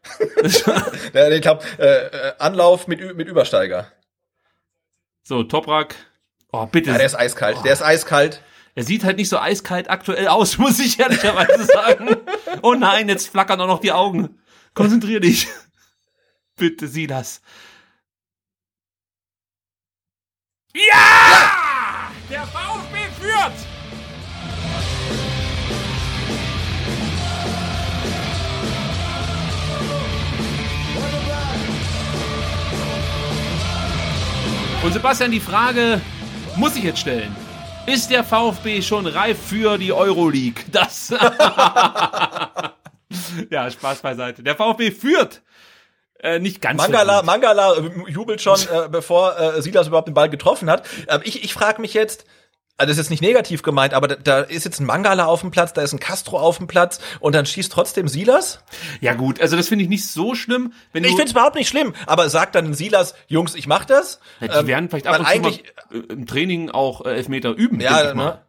[1.13, 3.91] Der, ich glaube, äh, äh, Anlauf mit, mit Übersteiger.
[5.23, 5.95] So, Toprak.
[6.51, 6.91] Oh, bitte.
[6.91, 7.57] Ja, der ist eiskalt.
[7.65, 8.41] Der ist eiskalt.
[8.75, 12.15] er sieht halt nicht so eiskalt aktuell aus, muss ich ehrlicherweise sagen.
[12.61, 14.39] Oh nein, jetzt flackern auch noch die Augen.
[14.75, 15.47] Konzentrier dich.
[16.55, 17.41] Bitte, Silas.
[20.73, 21.56] Ja!
[22.29, 23.53] Der VfB führt!
[34.83, 36.01] Und Sebastian, die Frage
[36.57, 37.33] muss ich jetzt stellen.
[37.85, 40.65] Ist der VfB schon reif für die Euroleague?
[40.69, 41.09] Das.
[43.49, 44.43] ja, Spaß beiseite.
[44.43, 45.41] Der VfB führt.
[46.19, 46.77] Äh, nicht ganz.
[46.81, 47.25] Mangala, verdient.
[47.25, 50.85] Mangala äh, jubelt schon, äh, bevor äh, Silas überhaupt den Ball getroffen hat.
[51.07, 52.25] Ähm, ich ich frage mich jetzt,
[52.79, 55.41] also das ist jetzt nicht negativ gemeint, aber da, da ist jetzt ein Mangala auf
[55.41, 58.63] dem Platz, da ist ein Castro auf dem Platz und dann schießt trotzdem Silas?
[59.01, 60.73] Ja gut, also das finde ich nicht so schlimm.
[60.93, 64.19] Wenn Ich finde es überhaupt nicht schlimm, aber sagt dann Silas, Jungs, ich mach das?
[64.41, 67.15] Ja, die Ähm, werden vielleicht ab und zu eigentlich, mal äh, im Training auch äh,
[67.15, 67.79] Elfmeter üben.
[67.79, 68.25] Ja, ich mal.
[68.25, 68.41] ne?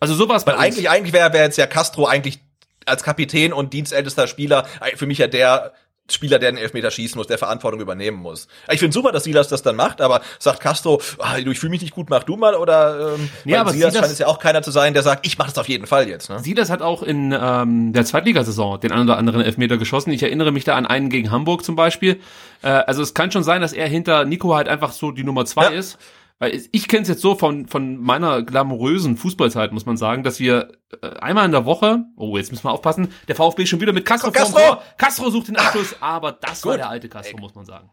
[0.00, 2.40] Also sowas weil eigentlich, eigentlich wäre wär jetzt ja Castro eigentlich
[2.84, 5.72] als Kapitän und dienstältester Spieler äh, für mich ja der
[6.14, 8.48] Spieler, der den Elfmeter schießen muss, der Verantwortung übernehmen muss.
[8.70, 11.70] Ich finde super, dass Silas das dann macht, aber sagt Castro, ah, du, ich fühle
[11.70, 14.26] mich nicht gut, mach du mal, oder ähm, Nee, aber Silas Silas- scheint es ja
[14.26, 16.30] auch keiner zu sein, der sagt, ich mache das auf jeden Fall jetzt.
[16.30, 16.38] Ne?
[16.40, 20.10] Silas hat auch in ähm, der Zweitligasaison den einen oder anderen Elfmeter geschossen.
[20.12, 22.20] Ich erinnere mich da an einen gegen Hamburg zum Beispiel.
[22.62, 25.44] Äh, also es kann schon sein, dass er hinter Nico halt einfach so die Nummer
[25.44, 25.70] zwei Ja.
[25.70, 25.98] ist.
[26.42, 30.40] Weil ich kenne es jetzt so von, von meiner glamourösen Fußballzeit, muss man sagen, dass
[30.40, 33.92] wir äh, einmal in der Woche, oh, jetzt müssen wir aufpassen, der VfB schon wieder
[33.92, 34.58] mit Castro Castro!
[34.58, 34.82] Tor.
[34.98, 36.80] Castro sucht den Abschluss, aber das war Gut.
[36.80, 37.90] der alte Castro, muss man sagen.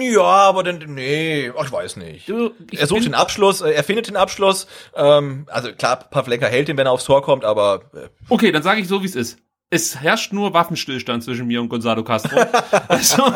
[0.00, 2.28] Ja, aber dann, nee, ach, ich weiß nicht.
[2.28, 4.66] Du, ich er sucht den Abschluss, äh, er findet den Abschluss.
[4.96, 8.64] Ähm, also klar, Pavlenka hält ihn, wenn er aufs Tor kommt, aber äh, Okay, dann
[8.64, 9.38] sage ich so, wie es ist.
[9.72, 12.38] Es herrscht nur Waffenstillstand zwischen mir und Gonzalo Castro.
[12.88, 13.32] also,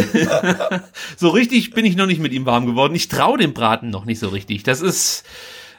[1.16, 2.94] so richtig bin ich noch nicht mit ihm warm geworden.
[2.94, 4.62] Ich traue dem Braten noch nicht so richtig.
[4.62, 5.24] Das ist,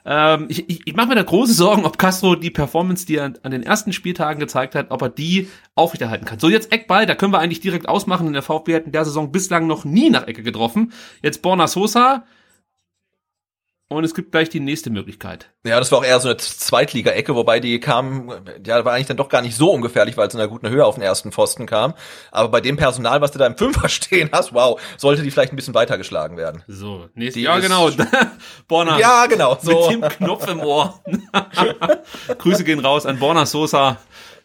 [0.04, 3.24] ähm, ich, ich, ich mache mir da große Sorgen, ob Castro die Performance, die er
[3.24, 6.40] an, an den ersten Spieltagen gezeigt hat, ob er die aufrechterhalten kann.
[6.40, 8.28] So, jetzt Eckball, da können wir eigentlich direkt ausmachen.
[8.28, 10.92] In der VfB hat in der Saison bislang noch nie nach Ecke getroffen.
[11.24, 12.26] Jetzt Borna Sosa.
[13.92, 15.52] Und es gibt gleich die nächste Möglichkeit.
[15.66, 18.32] ja, das war auch eher so eine Zweitliga-Ecke, wobei die kam,
[18.66, 20.86] ja, war eigentlich dann doch gar nicht so ungefährlich, weil es in einer guten Höhe
[20.86, 21.94] auf den ersten Pfosten kam.
[22.32, 25.52] Aber bei dem Personal, was du da im Fünfer stehen hast, wow, sollte die vielleicht
[25.52, 26.64] ein bisschen weitergeschlagen werden.
[26.70, 27.40] So, nächste.
[27.40, 27.90] Die Ja, genau.
[28.70, 28.98] Borna.
[28.98, 29.92] Ja, genau, so.
[29.92, 31.02] Mit dem Knopf im Ohr.
[32.38, 33.98] Grüße gehen raus an Borna Sosa,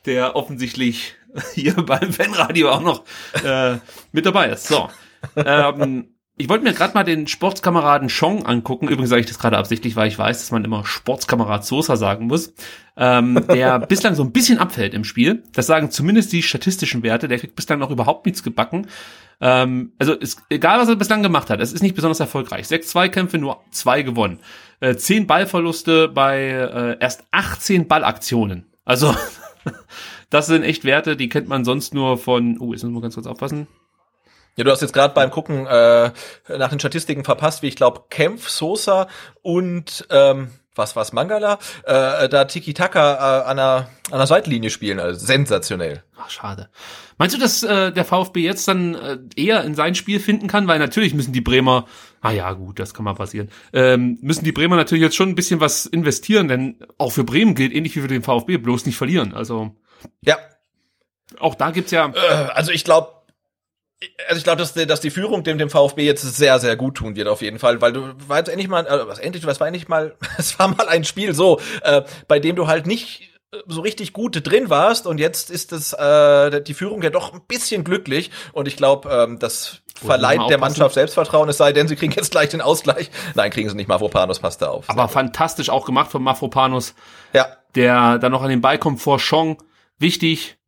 [0.06, 1.14] der offensichtlich
[1.54, 3.04] hier beim Fanradio auch noch
[3.44, 3.76] äh,
[4.10, 4.66] mit dabei ist.
[4.66, 4.88] So.
[5.36, 8.88] Ähm, ich wollte mir gerade mal den Sportskameraden Chong angucken.
[8.88, 12.26] Übrigens sage ich das gerade absichtlich, weil ich weiß, dass man immer Sportskamerad Sosa sagen
[12.26, 12.52] muss.
[12.96, 15.42] Ähm, der bislang so ein bisschen abfällt im Spiel.
[15.54, 17.28] Das sagen zumindest die statistischen Werte.
[17.28, 18.86] Der kriegt bislang noch überhaupt nichts gebacken.
[19.40, 22.68] Ähm, also ist, egal, was er bislang gemacht hat, es ist nicht besonders erfolgreich.
[22.68, 24.40] Sechs Zweikämpfe, nur zwei gewonnen.
[24.80, 28.66] Äh, zehn Ballverluste bei äh, erst 18 Ballaktionen.
[28.84, 29.16] Also
[30.30, 32.58] das sind echt Werte, die kennt man sonst nur von.
[32.60, 33.68] Oh, jetzt müssen wir ganz kurz aufpassen.
[34.56, 36.10] Ja, du hast jetzt gerade beim Gucken äh,
[36.48, 39.06] nach den Statistiken verpasst, wie ich glaube, Kempf, Sosa
[39.42, 44.70] und ähm, was was Mangala äh, da Tiki Taka äh, an der an der Seitenlinie
[44.70, 46.04] spielen, also sensationell.
[46.18, 46.70] Ach, schade.
[47.18, 50.68] Meinst du, dass äh, der VfB jetzt dann äh, eher in sein Spiel finden kann?
[50.68, 51.86] Weil natürlich müssen die Bremer,
[52.20, 55.34] ah ja, gut, das kann mal passieren, ähm, müssen die Bremer natürlich jetzt schon ein
[55.34, 58.96] bisschen was investieren, denn auch für Bremen gilt, ähnlich wie für den VfB, bloß nicht
[58.96, 59.34] verlieren.
[59.34, 59.74] Also
[60.22, 60.36] Ja,
[61.40, 63.15] auch da gibt's ja, äh, also ich glaube
[64.28, 66.96] also ich glaube, dass, die- dass die Führung dem, dem VfB jetzt sehr, sehr gut
[66.96, 69.58] tun wird auf jeden Fall, weil du war jetzt endlich mal, äh, was endlich, was
[69.60, 73.30] war endlich mal, es war mal ein Spiel so, äh, bei dem du halt nicht
[73.68, 77.40] so richtig gut drin warst und jetzt ist es äh, die Führung ja doch ein
[77.48, 81.96] bisschen glücklich und ich glaube, ähm, das verleiht der Mannschaft Selbstvertrauen, es sei denn, sie
[81.96, 83.10] kriegen jetzt gleich den Ausgleich.
[83.34, 84.90] Nein, kriegen sie nicht, Mavropanos passt da auf.
[84.90, 86.94] Aber fantastisch auch gemacht von Mafropanos,
[87.32, 89.62] ja, der dann noch an den Ball kommt vor Chong.
[89.98, 90.58] Wichtig.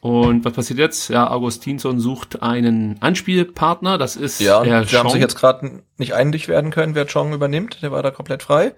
[0.00, 1.10] Und was passiert jetzt?
[1.10, 3.98] Ja, Augustinsson sucht einen Anspielpartner.
[3.98, 7.34] Das ist ja, der sie haben sich jetzt gerade nicht einig werden können, wer Chong
[7.34, 8.72] übernimmt, der war da komplett frei.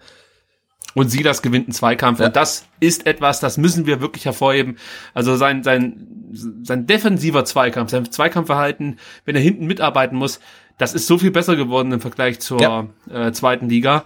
[0.95, 2.19] Und Silas gewinnt einen Zweikampf.
[2.21, 2.27] Ja.
[2.27, 4.77] Und das ist etwas, das müssen wir wirklich hervorheben.
[5.15, 6.07] Also sein, sein,
[6.65, 10.41] sein defensiver Zweikampf, sein Zweikampfverhalten, wenn er hinten mitarbeiten muss,
[10.77, 12.87] das ist so viel besser geworden im Vergleich zur Ja.
[13.11, 14.05] äh, zweiten Liga.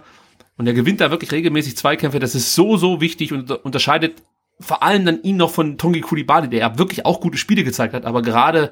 [0.57, 2.19] Und er gewinnt da wirklich regelmäßig Zweikämpfe.
[2.19, 4.21] Das ist so, so wichtig und unter- unterscheidet
[4.59, 7.93] vor allem dann ihn noch von Tongi Kulibali, der ja wirklich auch gute Spiele gezeigt
[7.93, 8.71] hat, aber gerade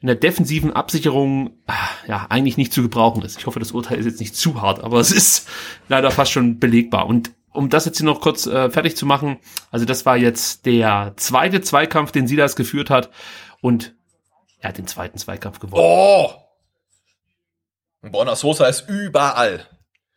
[0.00, 1.74] in der defensiven Absicherung ah,
[2.06, 3.38] ja eigentlich nicht zu gebrauchen ist.
[3.38, 5.48] Ich hoffe, das Urteil ist jetzt nicht zu hart, aber es ist
[5.88, 7.06] leider fast schon belegbar.
[7.06, 9.38] Und um das jetzt hier noch kurz äh, fertig zu machen,
[9.70, 13.10] also das war jetzt der zweite Zweikampf, den Silas geführt hat
[13.60, 13.94] und
[14.58, 15.84] er hat den zweiten Zweikampf gewonnen.
[15.84, 16.30] Oh!
[18.02, 19.68] Borna Sosa ist überall.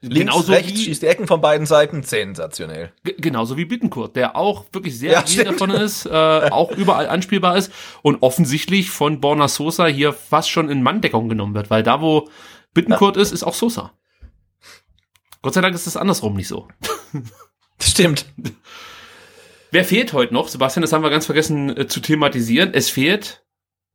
[0.08, 2.92] Links, Genauso rechts, wie- schießt die Ecken von beiden Seiten, sensationell.
[3.04, 7.72] Genauso wie Bittenkurt, der auch wirklich sehr Ja, davon ist, äh, auch überall anspielbar ist
[8.02, 12.30] und offensichtlich von Borna Sosa hier fast schon in Manndeckung genommen wird, weil da, wo
[12.74, 13.94] Bittenkurt ist, ist auch Sosa.
[15.42, 16.68] Gott sei Dank ist das andersrum nicht so.
[17.78, 18.26] Das stimmt.
[19.72, 20.48] Wer fehlt heute noch?
[20.48, 22.74] Sebastian, das haben wir ganz vergessen äh, zu thematisieren.
[22.74, 23.44] Es fehlt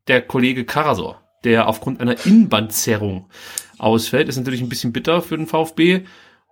[0.08, 3.26] der Kollege Karasor, der aufgrund einer Innenbandzerrung
[3.78, 4.28] ausfällt.
[4.28, 6.02] Ist natürlich ein bisschen bitter für den VfB.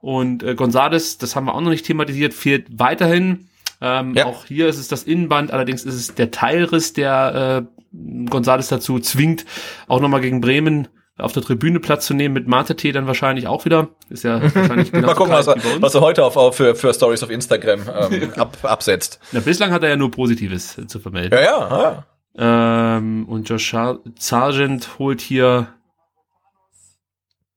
[0.00, 3.48] Und äh, Gonzales, das haben wir auch noch nicht thematisiert, fehlt weiterhin.
[3.80, 4.26] Ähm, Ja.
[4.26, 8.98] Auch hier ist es das Innenband, allerdings ist es der Teilriss, der äh, Gonzales dazu
[8.98, 9.44] zwingt,
[9.86, 13.64] auch nochmal gegen Bremen auf der Tribüne Platz zu nehmen, mit Mate dann wahrscheinlich auch
[13.64, 13.88] wieder.
[14.08, 16.94] Ist ja wahrscheinlich genau Mal gucken, was er, was er heute auf, auf für, für
[16.94, 19.18] Stories auf Instagram ähm, ab, absetzt.
[19.32, 21.36] Na, bislang hat er ja nur Positives äh, zu vermelden.
[21.36, 22.06] Ja, ja, ja.
[22.40, 25.74] Ähm, und Josh Sar- Sargent holt hier.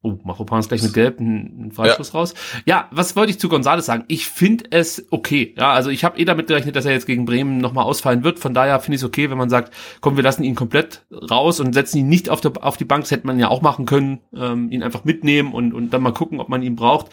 [0.04, 2.34] Oh, Machopan ist gleich mit Gelb einen einen Freistoß raus.
[2.66, 4.06] Ja, was wollte ich zu Gonzales sagen?
[4.08, 5.54] Ich finde es okay.
[5.56, 8.40] Ja, also ich habe eh damit gerechnet, dass er jetzt gegen Bremen nochmal ausfallen wird.
[8.40, 11.60] Von daher finde ich es okay, wenn man sagt, komm, wir lassen ihn komplett raus
[11.60, 13.04] und setzen ihn nicht auf, der, auf die Bank.
[13.04, 14.22] Das hätte man ja auch machen können.
[14.36, 17.12] Ähm, ihn einfach mitnehmen und, und dann mal gucken, ob man ihn braucht.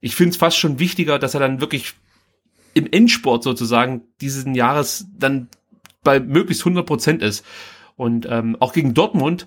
[0.00, 1.94] Ich finde es fast schon wichtiger, dass er dann wirklich
[2.74, 5.46] im Endsport sozusagen diesen Jahres dann
[6.04, 7.44] bei möglichst 100 Prozent ist.
[7.96, 9.46] Und ähm, auch gegen Dortmund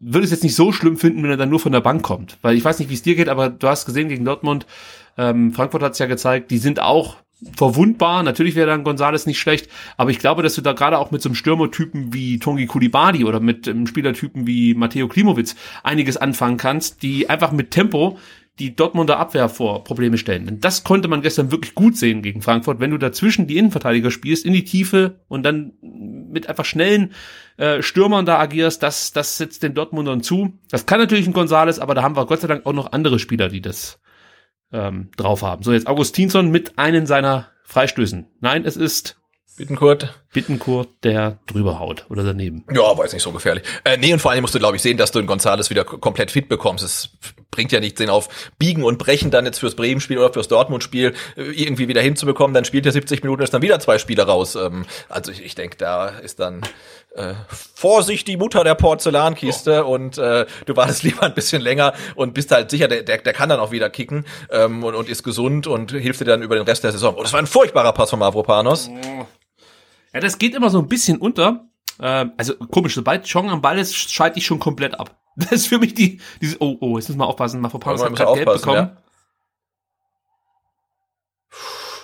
[0.00, 2.38] würde es jetzt nicht so schlimm finden, wenn er dann nur von der Bank kommt.
[2.42, 4.66] Weil ich weiß nicht, wie es dir geht, aber du hast gesehen gegen Dortmund,
[5.16, 7.16] ähm, Frankfurt hat es ja gezeigt, die sind auch
[7.56, 8.22] verwundbar.
[8.22, 11.22] Natürlich wäre dann Gonzales nicht schlecht, aber ich glaube, dass du da gerade auch mit
[11.22, 15.54] so einem Stürmertypen wie Tongi Kulibadi oder mit einem Spielertypen wie Matteo Klimowitz
[15.84, 18.18] einiges anfangen kannst, die einfach mit Tempo
[18.58, 20.46] die Dortmunder Abwehr vor Probleme stellen.
[20.46, 24.10] Denn das konnte man gestern wirklich gut sehen gegen Frankfurt, wenn du dazwischen die Innenverteidiger
[24.10, 27.12] spielst, in die Tiefe und dann mit einfach schnellen
[27.56, 30.58] äh, Stürmern da agierst, das, das setzt den Dortmundern zu.
[30.70, 33.18] Das kann natürlich ein Gonzales, aber da haben wir Gott sei Dank auch noch andere
[33.18, 34.00] Spieler, die das
[34.72, 35.62] ähm, drauf haben.
[35.62, 38.26] So, jetzt Augustinsson mit einem seiner Freistößen.
[38.40, 39.20] Nein, es ist
[39.56, 40.14] Bittenkurt.
[40.32, 42.64] Bittenkurt, der drüber haut oder daneben.
[42.70, 43.64] Ja, war jetzt nicht so gefährlich.
[43.84, 45.84] Äh, nee, und vor allem musst du, glaube ich, sehen, dass du den Gonzales wieder
[45.84, 46.84] komplett fit bekommst.
[46.84, 47.10] Es
[47.50, 51.14] bringt ja nichts, den auf Biegen und Brechen dann jetzt fürs Bremen-Spiel oder fürs Dortmund-Spiel
[51.36, 52.52] äh, irgendwie wieder hinzubekommen.
[52.52, 54.54] Dann spielt er 70 Minuten, ist dann wieder zwei Spieler raus.
[54.54, 56.60] Ähm, also ich, ich denke, da ist dann
[57.14, 57.32] äh,
[57.74, 62.52] Vorsicht die Mutter der Porzellankiste und äh, du wartest lieber ein bisschen länger und bist
[62.52, 65.66] halt sicher, der, der, der kann dann auch wieder kicken ähm, und, und ist gesund
[65.66, 67.14] und hilft dir dann über den Rest der Saison.
[67.16, 68.90] Oh, das war ein furchtbarer Pass von Mavropanos.
[70.12, 71.68] Ja, das geht immer so ein bisschen unter.
[72.00, 75.14] Ähm, also komisch, sobald Chong am Ball ist, schalte ich schon komplett ab.
[75.36, 78.10] Das ist für mich die, diese, oh, oh, jetzt müssen wir aufpassen, Mafropanos Ja, hat
[78.12, 78.96] man muss gerade aufpassen, bekommen.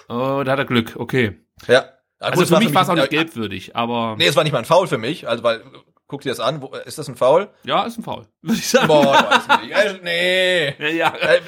[0.09, 1.38] Oh, da hat er Glück, okay.
[1.66, 1.74] Ja.
[1.74, 1.84] Ja,
[2.20, 4.61] Also gut, für mich war es auch nicht gelbwürdig, aber Nee, es war nicht mal
[4.61, 5.62] ein Foul für mich, also weil
[6.07, 7.48] guck dir das an, wo, ist das ein Foul?
[7.64, 8.86] ja, ist ein Foul, würde ich sagen.
[8.86, 9.72] Boah, weiß nicht.
[9.72, 10.90] Äh, nee.
[10.96, 11.14] Ja, ja.
[11.16, 11.40] Äh,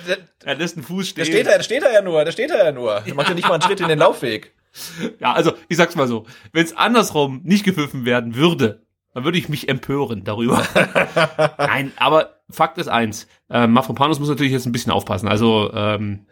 [0.44, 1.24] Er lässt einen Fuß stehen.
[1.24, 3.00] der steht da, der steht da ja nur, der steht da ja nur.
[3.02, 4.54] Der macht ja nicht mal einen Schritt in den Laufweg.
[5.20, 8.82] Ja, also ich sag's mal so, wenn es andersrum nicht gepfiffen werden würde,
[9.14, 10.62] dann würde ich mich empören darüber.
[11.58, 15.28] Nein, aber Fakt ist eins, äh, Mafropanos muss natürlich jetzt ein bisschen aufpassen.
[15.28, 16.26] Also ähm,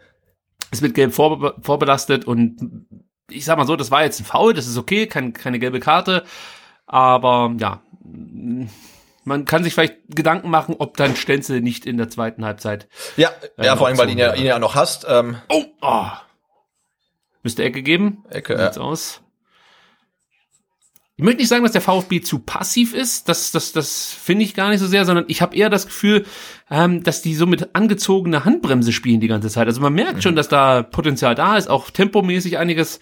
[0.71, 2.85] es wird gelb vorbe vorbelastet und
[3.29, 5.79] ich sag mal so, das war jetzt ein Foul, das ist okay, kein, keine gelbe
[5.79, 6.23] Karte,
[6.85, 7.81] aber ja,
[9.23, 12.87] man kann sich vielleicht Gedanken machen, ob dann Stenzel nicht in der zweiten Halbzeit
[13.17, 15.05] Ja, ja, Ähm, vor allem, weil ihn ja, ihn ja noch hast.
[15.09, 16.05] Ähm, Oh, oh.
[17.45, 18.23] Müsste Ecke geben.
[18.31, 18.65] Ecke, ja.
[18.65, 19.21] sieht's aus?
[21.15, 23.29] Ich möchte nicht sagen, dass der VfB zu passiv ist.
[23.29, 26.25] Das, das, das finde ich gar nicht so sehr, sondern ich habe eher das Gefühl,
[26.71, 29.67] ähm, dass die so mit angezogener Handbremse spielen die ganze Zeit.
[29.67, 30.21] Also man merkt Mhm.
[30.23, 32.99] schon, dass da Potenzial da ist, auch tempomäßig einiges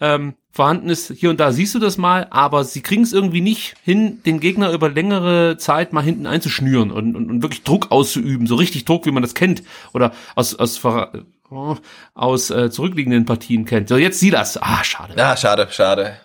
[0.00, 1.12] ähm, vorhanden ist.
[1.12, 4.40] Hier und da siehst du das mal, aber sie kriegen es irgendwie nicht hin, den
[4.40, 8.86] Gegner über längere Zeit mal hinten einzuschnüren und, und, und wirklich Druck auszuüben, so richtig
[8.86, 10.80] Druck, wie man das kennt oder aus aus
[12.14, 13.88] aus äh, zurückliegenden Partien kennt.
[13.88, 14.60] So jetzt sieh das.
[14.60, 15.14] Ah, schade.
[15.16, 16.16] Ja, schade, schade.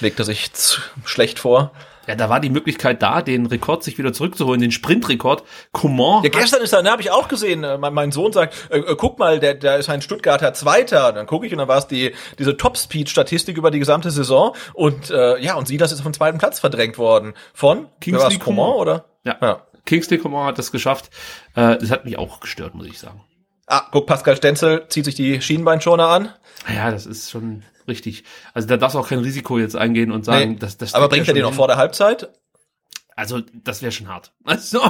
[0.00, 1.72] Legt er sich zu schlecht vor.
[2.06, 5.42] Ja, da war die Möglichkeit da, den Rekord sich wieder zurückzuholen, den Sprintrekord.
[5.72, 6.22] Coman.
[6.22, 8.78] Ja, gestern ist da, ne, habe ich auch gesehen, äh, mein, mein Sohn sagt, äh,
[8.78, 11.12] äh, guck mal, der, der ist ein Stuttgarter Zweiter.
[11.12, 15.10] Dann gucke ich und dann war es die diese Top-Speed-Statistik über die gesamte Saison und
[15.10, 19.06] äh, ja, und Silas ist auf den zweiten Platz verdrängt worden von Kingsley Coman, oder?
[19.24, 19.36] Ja.
[19.40, 19.62] ja.
[19.84, 21.10] Kingsley Coman hat das geschafft.
[21.54, 23.20] Äh, das hat mich auch gestört, muss ich sagen.
[23.66, 26.32] Ah, guck, Pascal Stenzel zieht sich die Schienbeinschoner an.
[26.72, 28.24] Ja, das ist schon richtig.
[28.54, 30.94] Also da darfst du auch kein Risiko jetzt eingehen und sagen, nee, dass das.
[30.94, 32.28] Aber bringt er den noch vor der Halbzeit?
[33.16, 34.32] Also das wäre schon hart.
[34.44, 34.80] Also.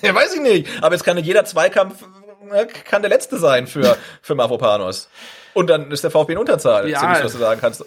[0.00, 0.68] Ja, weiß ich nicht.
[0.82, 2.02] Aber jetzt kann jeder Zweikampf
[2.44, 5.08] ne, kann der letzte sein für für Mavropanos.
[5.54, 6.98] Und dann ist der VfB in Unterzahl, ja.
[6.98, 7.84] ziemlich, was du sagen kannst.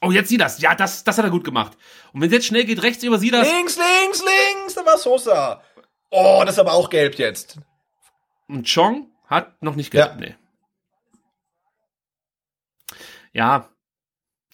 [0.00, 0.60] Oh, jetzt sieh das.
[0.60, 1.72] Ja, das, das hat er gut gemacht.
[2.12, 3.48] Und wenn es jetzt schnell geht, rechts über sie das.
[3.48, 5.62] Links, links, links, da war Sosa.
[6.10, 7.58] Oh, das ist aber auch gelb jetzt.
[8.48, 10.16] Und Chong hat noch nicht gelb, ja.
[10.16, 10.34] nee.
[13.32, 13.68] Ja,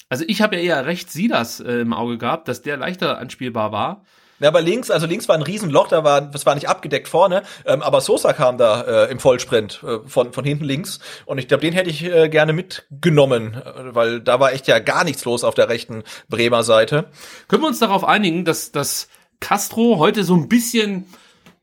[0.08, 3.18] also ich habe ja eher recht sie das äh, im Auge gehabt, dass der leichter
[3.18, 4.04] anspielbar war.
[4.40, 7.44] Ja, aber links, also links war ein Riesenloch, da war, das war nicht abgedeckt vorne,
[7.66, 11.46] ähm, aber Sosa kam da äh, im Vollsprint äh, von, von hinten links und ich
[11.46, 15.24] glaube, den hätte ich äh, gerne mitgenommen, äh, weil da war echt ja gar nichts
[15.24, 17.06] los auf der rechten Bremer Seite.
[17.46, 21.06] Können wir uns darauf einigen, dass, dass Castro heute so ein bisschen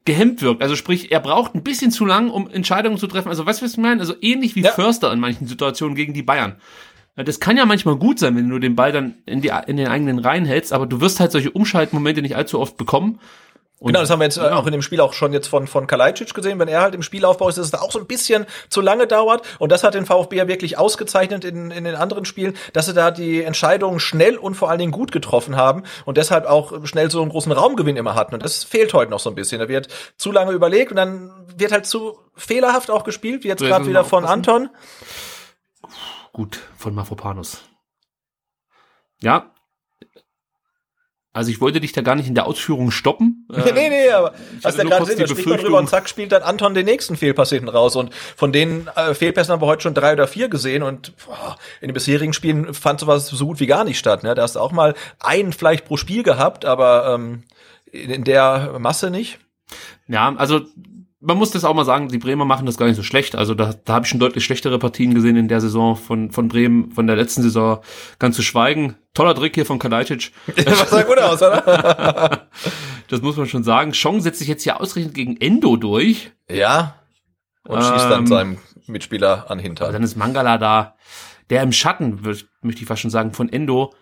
[0.06, 0.62] gehemmt wirkt.
[0.62, 3.30] Also sprich, er braucht ein bisschen zu lang, um Entscheidungen zu treffen.
[3.30, 4.02] Also weißt du, was ich meine?
[4.02, 4.72] Also ähnlich wie ja.
[4.72, 6.56] Förster in manchen Situationen gegen die Bayern.
[7.16, 9.88] Das kann ja manchmal gut sein, wenn du den Ball dann in, die, in den
[9.88, 13.20] eigenen Reihen hältst, aber du wirst halt solche Umschaltmomente nicht allzu oft bekommen.
[13.82, 14.54] Und genau, das haben wir jetzt ja.
[14.54, 16.60] auch in dem Spiel auch schon jetzt von, von Kalajdzic gesehen.
[16.60, 19.08] Wenn er halt im Spielaufbau ist, dass es da auch so ein bisschen zu lange
[19.08, 19.42] dauert.
[19.58, 22.94] Und das hat den VfB ja wirklich ausgezeichnet in, in den anderen Spielen, dass sie
[22.94, 27.10] da die Entscheidungen schnell und vor allen Dingen gut getroffen haben und deshalb auch schnell
[27.10, 28.36] so einen großen Raumgewinn immer hatten.
[28.36, 29.60] Und das fehlt heute noch so ein bisschen.
[29.60, 33.64] Da wird zu lange überlegt und dann wird halt zu fehlerhaft auch gespielt, wie jetzt
[33.64, 34.70] gerade wieder von Anton
[36.34, 37.64] gut von Mafropanus.
[39.22, 39.54] Ja.
[41.34, 43.48] Also ich wollte dich da gar nicht in der Ausführung stoppen.
[43.50, 46.34] nee, nee, nee, aber hast ja gerade gesehen, da spricht man drüber und zack spielt
[46.34, 49.84] dann Anton den nächsten Fehlpass hinten raus und von den äh, Fehlpässen haben wir heute
[49.84, 53.62] schon drei oder vier gesehen und boah, in den bisherigen Spielen fand sowas so gut
[53.62, 54.24] wie gar nicht statt.
[54.24, 54.36] Ne?
[54.36, 57.44] Da hast du auch mal einen vielleicht pro Spiel gehabt, aber ähm,
[57.92, 59.40] in der Masse nicht.
[60.08, 60.62] Ja, also
[61.22, 63.36] man muss das auch mal sagen, die Bremer machen das gar nicht so schlecht.
[63.36, 66.48] Also da, da habe ich schon deutlich schlechtere Partien gesehen in der Saison von, von
[66.48, 67.80] Bremen, von der letzten Saison.
[68.18, 68.96] Ganz zu schweigen.
[69.14, 70.32] Toller Trick hier von Kalajdzic.
[70.66, 72.50] Was sah gut aus, oder?
[73.08, 73.92] das muss man schon sagen.
[73.94, 76.32] Chong setzt sich jetzt hier ausgerechnet gegen Endo durch.
[76.50, 76.96] Ja.
[77.68, 78.58] Und ähm, schießt dann ähm, seinem
[78.88, 79.94] Mitspieler an Hintern.
[79.94, 80.96] Dann ist Mangala da,
[81.52, 82.20] der im Schatten,
[82.62, 83.94] möchte ich fast schon sagen, von Endo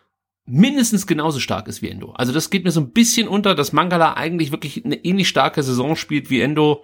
[0.46, 2.14] mindestens genauso stark ist wie Endo.
[2.14, 5.62] Also das geht mir so ein bisschen unter, dass Mangala eigentlich wirklich eine ähnlich starke
[5.62, 6.84] Saison spielt wie Endo.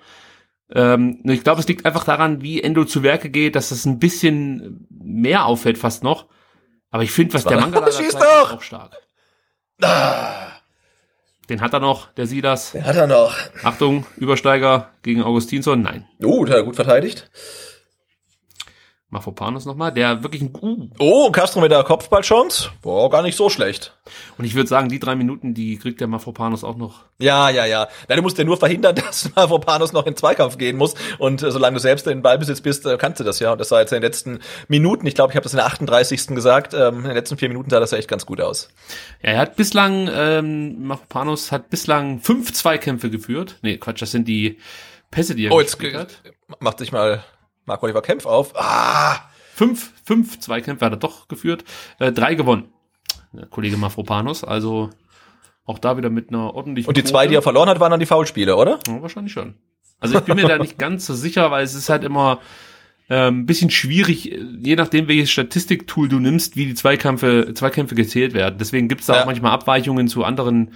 [0.74, 3.99] Ähm, ich glaube, es liegt einfach daran, wie Endo zu Werke geht, dass das ein
[3.99, 6.28] bisschen mehr auffällt fast noch.
[6.91, 8.97] Aber ich finde, was der Mangala da ist auch stark.
[9.82, 10.47] Ah.
[11.49, 12.72] Den hat er noch, der sieht das.
[12.72, 13.36] Den hat er noch.
[13.63, 16.07] Achtung, Übersteiger gegen Augustinsson, nein.
[16.24, 17.30] Oh, der hat gut verteidigt.
[19.16, 20.89] Mafropanos nochmal, der wirklich ein uh.
[20.99, 22.70] Oh, Castro mit der Kopfballchance.
[22.82, 23.95] Boah, gar nicht so schlecht.
[24.38, 27.05] Und ich würde sagen, die drei Minuten, die kriegt der Mafropanos auch noch.
[27.18, 27.88] Ja, ja, ja.
[28.09, 30.95] Nein, du musst ja nur verhindern, dass Mafropanos noch in Zweikampf gehen muss.
[31.18, 33.53] Und äh, solange du selbst in Ballbesitz bist, äh, kannst du das ja.
[33.53, 35.66] Und das sah jetzt in den letzten Minuten, ich glaube, ich habe das in der
[35.66, 36.28] 38.
[36.28, 38.68] gesagt, ähm, in den letzten vier Minuten sah das ja echt ganz gut aus.
[39.24, 43.59] Ja, er hat bislang, ähm, Mafropanos hat bislang fünf Zweikämpfe geführt.
[43.61, 44.57] Nee, Quatsch, das sind die
[45.09, 46.22] Pässe, die er oh, jetzt hat.
[46.59, 47.24] macht sich mal
[47.66, 48.53] Mark Oliver Kempf auf.
[48.55, 49.30] Ah!
[49.53, 51.63] Fünf, fünf Zweikämpfe hat er doch geführt,
[51.99, 52.74] äh, drei gewonnen.
[53.32, 54.89] Der Kollege Mafropanos, also
[55.66, 56.89] auch da wieder mit einer ordentlichen.
[56.89, 57.11] Und die Quote.
[57.11, 58.80] zwei, die er verloren hat, waren dann die Foulspiele, oder?
[58.88, 59.55] Ja, wahrscheinlich schon.
[59.99, 62.39] Also ich bin mir da nicht ganz so sicher, weil es ist halt immer
[63.09, 68.57] ähm, bisschen schwierig, je nachdem welches Statistiktool du nimmst, wie die Zweikämpfe, Zweikämpfe gezählt werden.
[68.59, 69.22] Deswegen gibt es da ja.
[69.22, 70.74] auch manchmal Abweichungen zu anderen,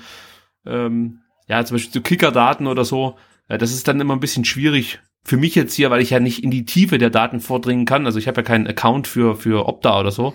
[0.65, 3.17] ähm, ja, zum Beispiel zu Kickerdaten oder so.
[3.49, 6.19] Ja, das ist dann immer ein bisschen schwierig für mich jetzt hier, weil ich ja
[6.19, 8.07] nicht in die Tiefe der Daten vordringen kann.
[8.07, 10.33] Also ich habe ja keinen Account für, für Opta oder so.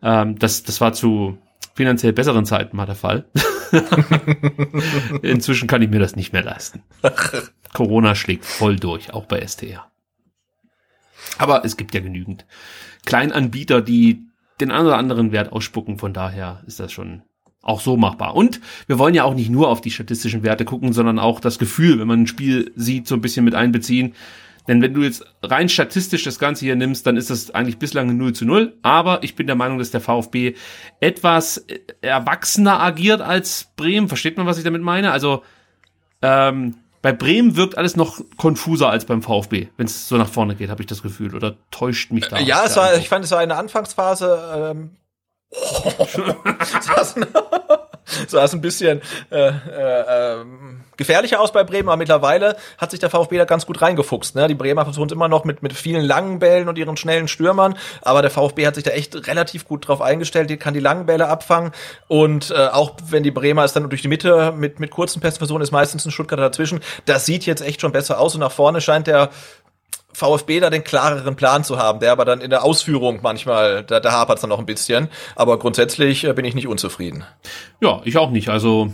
[0.00, 1.38] Ähm, das, das war zu
[1.74, 3.24] finanziell besseren Zeiten mal der Fall.
[5.22, 6.84] Inzwischen kann ich mir das nicht mehr leisten.
[7.72, 9.90] Corona schlägt voll durch, auch bei STR.
[11.38, 12.46] Aber es gibt ja genügend
[13.04, 14.28] Kleinanbieter, die
[14.60, 15.98] den einen oder anderen Wert ausspucken.
[15.98, 17.22] Von daher ist das schon
[17.62, 18.34] auch so machbar.
[18.34, 21.58] Und wir wollen ja auch nicht nur auf die statistischen Werte gucken, sondern auch das
[21.58, 24.14] Gefühl, wenn man ein Spiel sieht, so ein bisschen mit einbeziehen.
[24.68, 28.10] Denn wenn du jetzt rein statistisch das Ganze hier nimmst, dann ist das eigentlich bislang
[28.10, 28.76] ein 0 zu 0.
[28.82, 30.54] Aber ich bin der Meinung, dass der VfB
[31.00, 31.64] etwas
[32.00, 34.08] erwachsener agiert als Bremen.
[34.08, 35.10] Versteht man, was ich damit meine?
[35.10, 35.42] Also
[36.20, 40.54] ähm, bei Bremen wirkt alles noch konfuser als beim VfB, wenn es so nach vorne
[40.54, 41.34] geht, habe ich das Gefühl.
[41.34, 42.38] Oder täuscht mich da?
[42.38, 44.72] Ja, es war, ich fand, es war eine Anfangsphase.
[44.72, 44.90] Ähm,
[45.52, 46.06] oh,
[48.26, 49.00] sah es ein bisschen
[49.30, 49.52] äh, äh,
[50.40, 54.34] ähm, gefährlicher aus bei Bremen, aber mittlerweile hat sich der VfB da ganz gut reingefuchst.
[54.34, 54.48] Ne?
[54.48, 57.76] Die Bremer versuchen es immer noch mit, mit vielen langen Bällen und ihren schnellen Stürmern,
[58.02, 61.06] aber der VfB hat sich da echt relativ gut drauf eingestellt, die kann die langen
[61.06, 61.72] Bälle abfangen
[62.08, 65.38] und äh, auch wenn die Bremer es dann durch die Mitte mit, mit kurzen Pässen
[65.38, 66.80] versuchen, ist meistens ein Stuttgarter dazwischen.
[67.06, 69.30] Das sieht jetzt echt schon besser aus und nach vorne scheint der
[70.12, 74.00] VfB da den klareren Plan zu haben, der aber dann in der Ausführung manchmal, da,
[74.00, 75.08] da hapert es dann noch ein bisschen.
[75.36, 77.24] Aber grundsätzlich äh, bin ich nicht unzufrieden.
[77.80, 78.48] Ja, ich auch nicht.
[78.48, 78.92] Also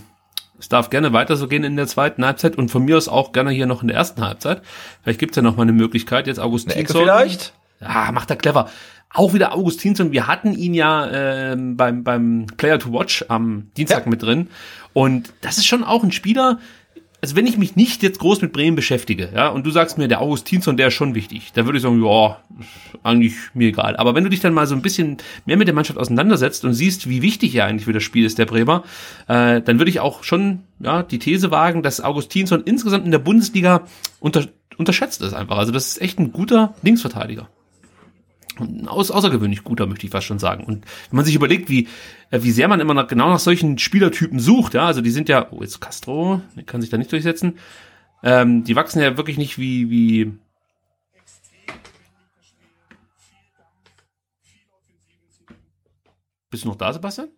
[0.59, 3.33] es darf gerne weiter so gehen in der zweiten Halbzeit und von mir aus auch
[3.33, 4.63] gerne hier noch in der ersten Halbzeit.
[5.03, 7.03] Vielleicht gibt's ja noch mal eine Möglichkeit, jetzt Augustinsson.
[7.03, 7.53] vielleicht?
[7.81, 8.69] Ja, macht er clever.
[9.15, 11.07] Auch wieder Augustinsson, wir hatten ihn ja
[11.53, 14.11] äh, beim, beim Player to Watch am Dienstag ja.
[14.11, 14.51] mit drin.
[14.93, 16.59] Und das ist schon auch ein Spieler,
[17.21, 20.07] also wenn ich mich nicht jetzt groß mit Bremen beschäftige, ja, und du sagst mir,
[20.07, 22.39] der Augustinsson, der ist schon wichtig, da würde ich sagen, ja,
[23.03, 23.97] eigentlich mir egal.
[23.97, 26.75] Aber wenn du dich dann mal so ein bisschen mehr mit der Mannschaft auseinandersetzt und
[26.75, 28.85] siehst, wie wichtig er eigentlich für das Spiel ist, der Bremer,
[29.27, 33.19] äh, dann würde ich auch schon ja, die These wagen, dass Augustinsson insgesamt in der
[33.19, 33.83] Bundesliga
[34.21, 34.47] unter,
[34.77, 35.59] unterschätzt ist einfach.
[35.59, 37.49] Also das ist echt ein guter Linksverteidiger
[38.87, 40.65] aus, außergewöhnlich guter, möchte ich fast schon sagen.
[40.65, 41.89] Und wenn man sich überlegt, wie,
[42.31, 45.29] äh, wie sehr man immer noch, genau nach solchen Spielertypen sucht, ja, also die sind
[45.29, 47.59] ja, oh, jetzt Castro, der kann sich da nicht durchsetzen,
[48.23, 50.33] ähm, die wachsen ja wirklich nicht wie, wie,
[56.51, 57.29] Bist du noch da, Sebastian?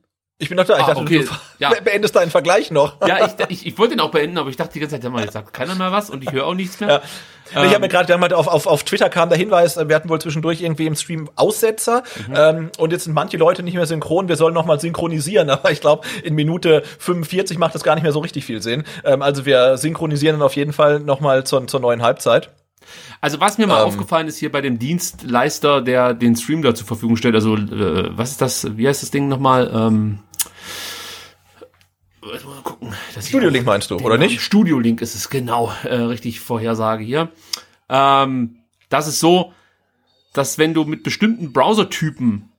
[0.40, 0.76] Ich bin noch da.
[0.78, 1.24] Ich ah, dachte, okay.
[1.24, 1.70] du ja.
[1.84, 3.06] beendest deinen Vergleich noch.
[3.06, 5.10] Ja, ich, ich, ich wollte den auch beenden, aber ich dachte die ganze Zeit, ja
[5.10, 6.88] mal, jetzt sagt keiner mehr was und ich höre auch nichts mehr.
[6.88, 7.02] Ja.
[7.54, 10.08] Ähm, ich habe mir gerade mal auf, auf, auf Twitter kam der Hinweis, wir hatten
[10.08, 12.34] wohl zwischendurch irgendwie im Stream Aussetzer mhm.
[12.34, 14.28] ähm, und jetzt sind manche Leute nicht mehr synchron.
[14.28, 18.04] Wir sollen noch mal synchronisieren, aber ich glaube in Minute 45 macht das gar nicht
[18.04, 18.84] mehr so richtig viel Sinn.
[19.04, 22.50] Ähm, also wir synchronisieren dann auf jeden Fall noch mal zur, zur neuen Halbzeit.
[23.20, 26.74] Also was mir mal ähm, aufgefallen ist hier bei dem Dienstleister, der den Stream da
[26.74, 29.70] zur Verfügung stellt, also äh, was ist das, wie heißt das Ding nochmal?
[29.72, 30.20] Ähm,
[32.20, 32.92] mal gucken.
[33.20, 34.40] Studio Link meinst du, oder nicht?
[34.40, 37.28] Studio Link ist es, genau, äh, richtig Vorhersage hier.
[37.88, 38.56] Ähm,
[38.88, 39.52] das ist so,
[40.32, 42.50] dass wenn du mit bestimmten Browsertypen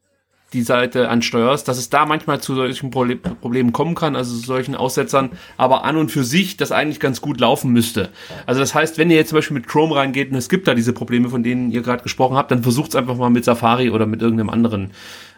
[0.54, 5.32] die Seite ansteuerst, dass es da manchmal zu solchen Problemen kommen kann, also solchen Aussetzern,
[5.56, 8.10] aber an und für sich das eigentlich ganz gut laufen müsste.
[8.46, 10.74] Also das heißt, wenn ihr jetzt zum Beispiel mit Chrome reingeht und es gibt da
[10.74, 13.90] diese Probleme, von denen ihr gerade gesprochen habt, dann versucht es einfach mal mit Safari
[13.90, 14.92] oder mit irgendeinem anderen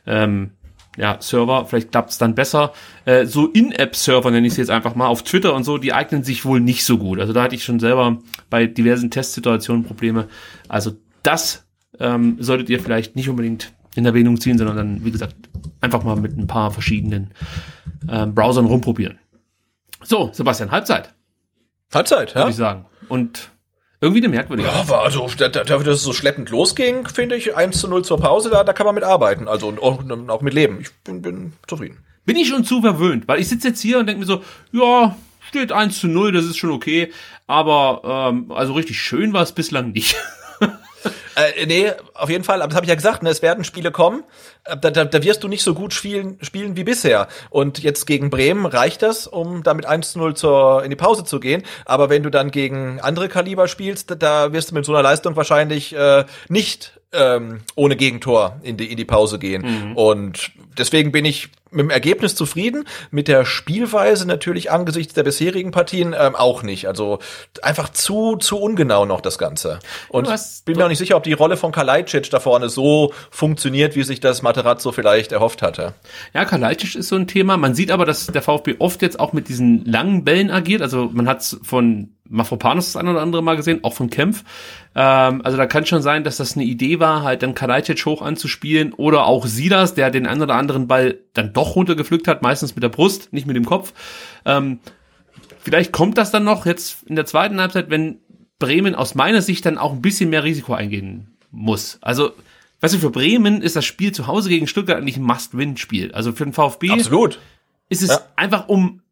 [0.07, 0.51] ähm,
[0.97, 2.73] ja, Server, vielleicht klappt es dann besser.
[3.05, 6.23] Äh, so In-App-Server nenne ich es jetzt einfach mal auf Twitter und so, die eignen
[6.23, 7.19] sich wohl nicht so gut.
[7.19, 8.17] Also da hatte ich schon selber
[8.49, 10.27] bei diversen Testsituationen Probleme.
[10.67, 11.65] Also das
[11.99, 15.35] ähm, solltet ihr vielleicht nicht unbedingt in Erwähnung ziehen, sondern dann, wie gesagt,
[15.81, 17.31] einfach mal mit ein paar verschiedenen
[18.09, 19.19] ähm, Browsern rumprobieren.
[20.03, 21.13] So, Sebastian, Halbzeit.
[21.93, 22.41] Halbzeit, ja.
[22.41, 22.85] Würde ich sagen.
[23.07, 23.51] Und
[24.03, 24.67] irgendwie eine merkwürdige.
[24.67, 28.19] Ja, war also, dafür, dass es so schleppend losging, finde ich, 1 zu 0 zur
[28.19, 29.47] Pause, da, da kann man mit arbeiten.
[29.47, 30.79] Also und auch, auch mit leben.
[30.81, 31.99] Ich bin, bin zufrieden.
[32.25, 34.43] Bin ich schon zu verwöhnt, weil ich sitze jetzt hier und denke mir so,
[34.73, 35.15] ja,
[35.47, 37.11] steht 1 zu 0, das ist schon okay.
[37.47, 40.15] Aber ähm, also richtig schön war es bislang nicht.
[41.35, 43.91] Äh, nee, auf jeden Fall, aber das habe ich ja gesagt, ne, es werden Spiele
[43.91, 44.23] kommen,
[44.65, 47.27] äh, da, da, da wirst du nicht so gut spielen, spielen wie bisher.
[47.49, 51.63] Und jetzt gegen Bremen reicht das, um damit 1-0 zur, in die Pause zu gehen.
[51.85, 55.35] Aber wenn du dann gegen andere Kaliber spielst, da wirst du mit so einer Leistung
[55.35, 59.61] wahrscheinlich äh, nicht ähm, ohne Gegentor in die, in die Pause gehen.
[59.61, 59.97] Mhm.
[59.97, 65.71] Und deswegen bin ich mit dem Ergebnis zufrieden, mit der Spielweise natürlich angesichts der bisherigen
[65.71, 66.87] Partien ähm, auch nicht.
[66.87, 67.19] Also
[67.61, 69.79] einfach zu zu ungenau noch das Ganze.
[70.09, 70.29] Und
[70.65, 74.03] bin mir auch nicht sicher, ob die Rolle von Kalajdzic da vorne so funktioniert, wie
[74.03, 75.93] sich das Materazzo vielleicht erhofft hatte.
[76.33, 77.57] Ja, Kalajdzic ist so ein Thema.
[77.57, 80.81] Man sieht aber, dass der VfB oft jetzt auch mit diesen langen Bällen agiert.
[80.81, 84.43] Also man hat von Mafropanos das ein oder andere Mal gesehen, auch von Kempf.
[84.95, 88.21] Ähm, also da kann schon sein, dass das eine Idee war, halt dann Kalajdzic hoch
[88.21, 92.75] anzuspielen oder auch Silas, der den einen oder anderen Ball dann doch runtergepflückt hat, meistens
[92.75, 93.93] mit der Brust, nicht mit dem Kopf.
[94.45, 94.79] Ähm,
[95.59, 98.17] vielleicht kommt das dann noch jetzt in der zweiten Halbzeit, wenn
[98.57, 101.99] Bremen aus meiner Sicht dann auch ein bisschen mehr Risiko eingehen muss.
[102.01, 102.31] Also,
[102.81, 106.11] weißt du, für Bremen ist das Spiel zu Hause gegen Stuttgart eigentlich ein Must-Win-Spiel.
[106.13, 107.39] Also für den VfB Absolut.
[107.89, 108.21] ist es ja.
[108.35, 109.02] einfach um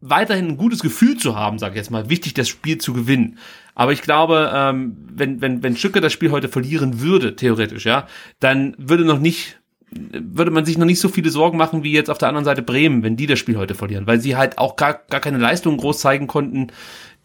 [0.00, 3.38] weiterhin ein gutes Gefühl zu haben, sage ich jetzt mal, wichtig, das Spiel zu gewinnen.
[3.74, 8.06] Aber ich glaube, ähm, wenn, wenn, wenn Stücke das Spiel heute verlieren würde, theoretisch, ja,
[8.40, 9.56] dann würde noch nicht
[9.92, 12.62] würde man sich noch nicht so viele Sorgen machen wie jetzt auf der anderen Seite
[12.62, 15.76] Bremen, wenn die das Spiel heute verlieren, weil sie halt auch gar, gar keine Leistung
[15.76, 16.68] groß zeigen konnten,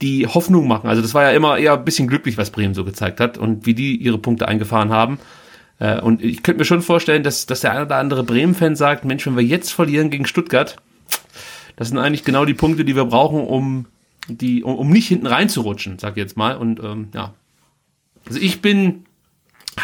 [0.01, 0.89] die Hoffnung machen.
[0.89, 3.67] Also das war ja immer eher ein bisschen glücklich, was Bremen so gezeigt hat und
[3.67, 5.19] wie die ihre Punkte eingefahren haben.
[5.79, 9.05] Äh, und ich könnte mir schon vorstellen, dass, dass der eine oder andere Bremen-Fan sagt,
[9.05, 10.77] Mensch, wenn wir jetzt verlieren gegen Stuttgart,
[11.75, 13.87] das sind eigentlich genau die Punkte, die wir brauchen, um
[14.27, 16.55] die, um, um nicht hinten reinzurutschen, sag ich jetzt mal.
[16.55, 17.33] Und ähm, ja.
[18.25, 19.05] Also ich bin,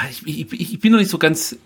[0.09, 1.57] ich, ich, ich bin noch nicht so ganz,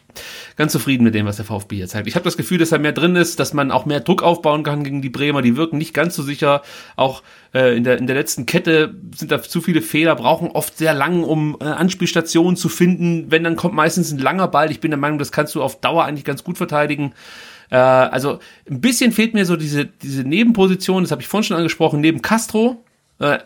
[0.55, 2.07] ganz zufrieden mit dem, was der VfB hier zeigt.
[2.07, 4.63] Ich habe das Gefühl, dass da mehr drin ist, dass man auch mehr Druck aufbauen
[4.63, 5.41] kann gegen die Bremer.
[5.41, 6.63] Die wirken nicht ganz so sicher.
[6.95, 7.23] Auch
[7.53, 10.93] äh, in, der, in der letzten Kette sind da zu viele Fehler, brauchen oft sehr
[10.93, 13.31] lang, um äh, Anspielstationen zu finden.
[13.31, 14.71] Wenn, dann kommt meistens ein langer Ball.
[14.71, 17.13] Ich bin der Meinung, das kannst du auf Dauer eigentlich ganz gut verteidigen.
[17.69, 18.39] Äh, also
[18.69, 22.21] ein bisschen fehlt mir so diese, diese Nebenposition, das habe ich vorhin schon angesprochen, neben
[22.21, 22.83] Castro.
[23.19, 23.39] Äh,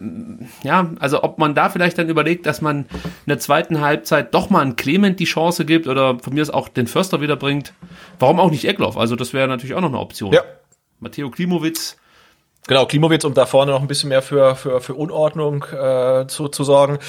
[0.63, 4.49] ja, also ob man da vielleicht dann überlegt, dass man in der zweiten Halbzeit doch
[4.49, 7.73] mal einen Clement die Chance gibt oder von mir aus auch den Förster wiederbringt.
[8.17, 8.97] Warum auch nicht Eckloff?
[8.97, 10.33] Also das wäre natürlich auch noch eine Option.
[10.33, 10.41] Ja.
[10.99, 11.97] Matteo Klimowitz.
[12.69, 16.49] Genau, Klimowitz, um da vorne noch ein bisschen mehr für, für, für Unordnung äh, zu,
[16.49, 16.99] zu sorgen.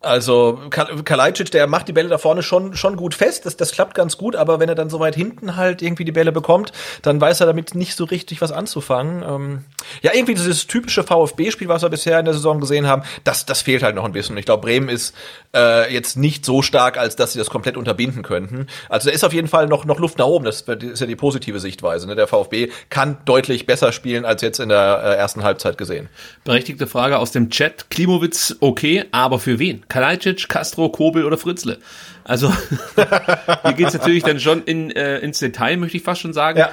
[0.00, 3.92] Also Kalajdzic, der macht die Bälle da vorne schon schon gut fest, das, das klappt
[3.92, 7.20] ganz gut, aber wenn er dann so weit hinten halt irgendwie die Bälle bekommt, dann
[7.20, 9.22] weiß er damit nicht so richtig was anzufangen.
[9.22, 9.64] Ähm,
[10.02, 13.62] ja, irgendwie dieses typische VfB-Spiel, was wir bisher in der Saison gesehen haben, das, das
[13.62, 14.36] fehlt halt noch ein bisschen.
[14.36, 15.14] Ich glaube, Bremen ist
[15.54, 18.66] äh, jetzt nicht so stark, als dass sie das komplett unterbinden könnten.
[18.88, 21.16] Also da ist auf jeden Fall noch, noch Luft nach oben, das ist ja die
[21.16, 22.06] positive Sichtweise.
[22.06, 22.14] Ne?
[22.14, 26.08] Der VfB kann deutlich besser spielen, als jetzt in der äh, ersten Halbzeit gesehen.
[26.44, 27.90] Berechtigte Frage aus dem Chat.
[27.90, 29.84] Klimowitz, okay, aber für wen?
[29.88, 31.78] Kalajdzic, Castro, Kobel oder Fritzle.
[32.24, 32.52] Also
[33.62, 36.58] hier geht's natürlich dann schon in, äh, ins Detail, möchte ich fast schon sagen.
[36.58, 36.70] Ja.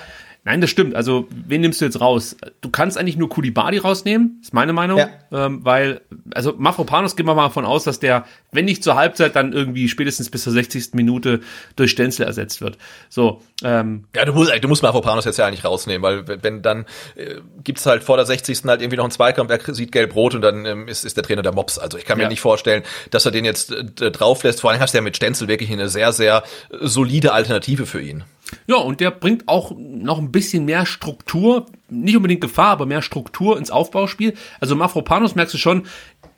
[0.47, 0.95] Nein, das stimmt.
[0.95, 2.37] Also, wen nimmst du jetzt raus?
[2.61, 4.97] Du kannst eigentlich nur Kulibadi rausnehmen, ist meine Meinung.
[4.97, 5.09] Ja.
[5.29, 5.99] Ähm, weil,
[6.33, 8.23] also Mafropanos gehen wir mal davon aus, dass der,
[8.53, 10.93] wenn nicht zur Halbzeit, dann irgendwie spätestens bis zur 60.
[10.93, 11.41] Minute
[11.75, 12.77] durch Stenzel ersetzt wird.
[13.09, 13.41] So.
[13.61, 16.85] Ähm, ja, du musst, du musst Mafropanos jetzt ja eigentlich rausnehmen, weil wenn dann
[17.15, 18.63] äh, gibt's halt vor der 60.
[18.67, 21.41] halt irgendwie noch einen Zweikampf, er sieht gelb-rot und dann ähm, ist, ist der Trainer
[21.41, 21.77] der Mops.
[21.77, 22.29] Also ich kann mir ja.
[22.29, 24.61] nicht vorstellen, dass er den jetzt äh, drauf lässt.
[24.61, 28.23] Vor allem hast du ja mit Stenzel wirklich eine sehr, sehr solide Alternative für ihn.
[28.67, 33.01] Ja, und der bringt auch noch ein bisschen mehr Struktur, nicht unbedingt Gefahr, aber mehr
[33.01, 34.33] Struktur ins Aufbauspiel.
[34.59, 35.83] Also Mafropanos merkst du schon,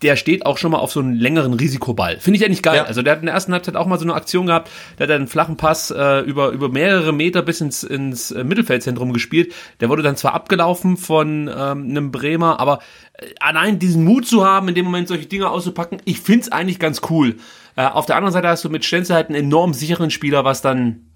[0.01, 2.19] der steht auch schon mal auf so einen längeren Risikoball.
[2.19, 2.77] Finde ich eigentlich geil.
[2.77, 2.83] Ja.
[2.83, 5.13] Also der hat in der ersten Halbzeit auch mal so eine Aktion gehabt, der hat
[5.13, 9.53] einen flachen Pass äh, über, über mehrere Meter bis ins, ins äh, Mittelfeldzentrum gespielt.
[9.79, 12.79] Der wurde dann zwar abgelaufen von ähm, einem Bremer, aber
[13.13, 16.79] äh, allein diesen Mut zu haben, in dem Moment solche Dinge auszupacken, ich find's eigentlich
[16.79, 17.35] ganz cool.
[17.75, 20.61] Äh, auf der anderen Seite hast du mit Stenzel halt einen enorm sicheren Spieler, was
[20.61, 21.08] dann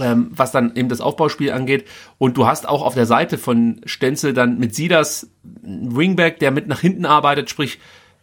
[0.00, 1.86] ähm, was dann eben das Aufbauspiel angeht.
[2.18, 5.30] Und du hast auch auf der Seite von Stenzel dann mit Sidas
[5.64, 7.78] einen Wingback, der mit nach hinten arbeitet, sprich,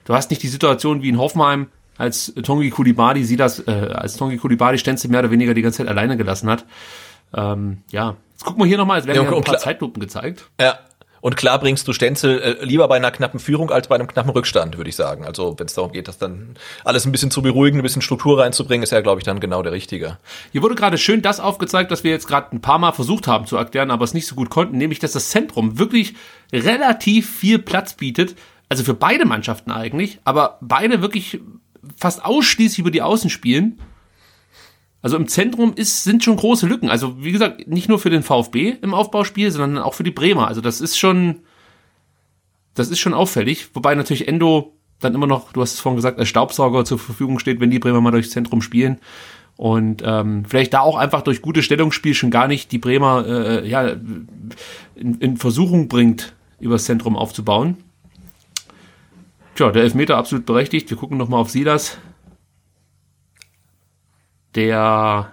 [0.05, 4.37] du hast nicht die Situation wie in Hoffenheim, als Tongi Kulibadi Sidas, äh, als Tongi
[4.37, 6.65] Kulibadi Stenzel mehr oder weniger die ganze Zeit alleine gelassen hat.
[7.33, 10.49] Ähm, ja, jetzt gucken wir hier nochmal, es werden ja, ja ein paar Zeitlupen gezeigt.
[10.59, 10.79] Ja,
[11.25, 14.29] und klar bringst du Stenzel äh, lieber bei einer knappen Führung als bei einem knappen
[14.29, 15.25] Rückstand, würde ich sagen.
[15.25, 18.39] Also wenn es darum geht, das dann alles ein bisschen zu beruhigen, ein bisschen Struktur
[18.39, 20.19] reinzubringen, ist ja, glaube ich, dann genau der Richtige.
[20.51, 23.47] Hier wurde gerade schön das aufgezeigt, was wir jetzt gerade ein paar Mal versucht haben
[23.47, 26.13] zu erklären, aber es nicht so gut konnten, nämlich dass das Zentrum wirklich
[26.53, 28.35] relativ viel Platz bietet.
[28.69, 31.39] Also für beide Mannschaften eigentlich, aber beide wirklich
[31.97, 33.79] fast ausschließlich über die Außen spielen
[35.05, 36.89] also im Zentrum ist, sind schon große Lücken.
[36.89, 40.47] Also wie gesagt, nicht nur für den VfB im Aufbauspiel, sondern auch für die Bremer.
[40.47, 41.41] Also das ist schon,
[42.73, 43.67] das ist schon auffällig.
[43.75, 47.37] Wobei natürlich Endo dann immer noch, du hast es vorhin gesagt, als Staubsauger zur Verfügung
[47.37, 48.97] steht, wenn die Bremer mal durchs Zentrum spielen.
[49.57, 53.69] Und ähm, vielleicht da auch einfach durch gutes Stellungsspiel schon gar nicht die Bremer äh,
[53.69, 53.87] ja,
[54.95, 57.77] in, in Versuchung bringt, übers Zentrum aufzubauen.
[59.53, 60.89] Tja, der Elfmeter absolut berechtigt.
[60.89, 61.99] Wir gucken nochmal auf Silas
[64.55, 65.31] der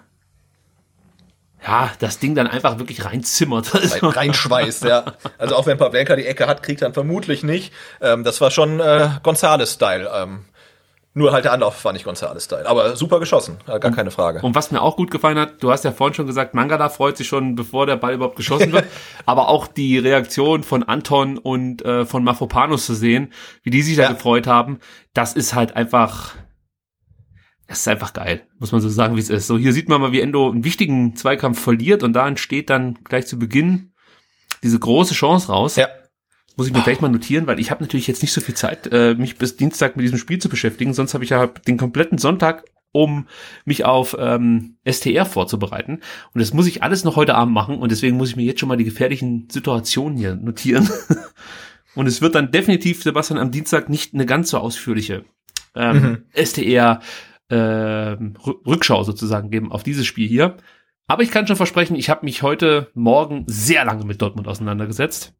[1.64, 3.72] ja, das Ding dann einfach wirklich reinzimmert.
[3.74, 5.04] Also reinschweißt, ja.
[5.38, 7.72] Also auch wenn Pavlenka die Ecke hat, kriegt er vermutlich nicht.
[8.00, 10.10] Ähm, das war schon äh, Gonzales-Style.
[10.12, 10.44] Ähm,
[11.14, 12.66] nur halt der Anlauf war nicht Gonzales-Style.
[12.66, 14.40] Aber super geschossen, gar und, keine Frage.
[14.40, 17.16] Und was mir auch gut gefallen hat, du hast ja vorhin schon gesagt, Mangala freut
[17.16, 18.86] sich schon, bevor der Ball überhaupt geschossen wird.
[19.26, 23.32] aber auch die Reaktion von Anton und äh, von Mafopanos zu sehen,
[23.62, 24.06] wie die sich ja.
[24.06, 24.80] da gefreut haben,
[25.12, 26.34] das ist halt einfach
[27.72, 29.46] das ist einfach geil, muss man so sagen, wie es ist.
[29.46, 32.98] So, hier sieht man mal, wie Endo einen wichtigen Zweikampf verliert und da entsteht dann
[33.02, 33.92] gleich zu Beginn
[34.62, 35.76] diese große Chance raus.
[35.76, 35.88] Ja.
[36.58, 38.92] Muss ich mir gleich mal notieren, weil ich habe natürlich jetzt nicht so viel Zeit,
[38.92, 40.92] äh, mich bis Dienstag mit diesem Spiel zu beschäftigen.
[40.92, 43.26] Sonst habe ich ja den kompletten Sonntag, um
[43.64, 46.00] mich auf ähm, STR vorzubereiten.
[46.34, 48.60] Und das muss ich alles noch heute Abend machen und deswegen muss ich mir jetzt
[48.60, 50.90] schon mal die gefährlichen Situationen hier notieren.
[51.94, 55.24] und es wird dann definitiv, Sebastian, am Dienstag nicht eine ganz so ausführliche
[55.74, 56.44] ähm, mhm.
[56.44, 57.00] STR
[57.48, 58.16] äh,
[58.66, 60.56] Rückschau sozusagen geben auf dieses Spiel hier.
[61.06, 65.34] Aber ich kann schon versprechen, ich habe mich heute Morgen sehr lange mit Dortmund auseinandergesetzt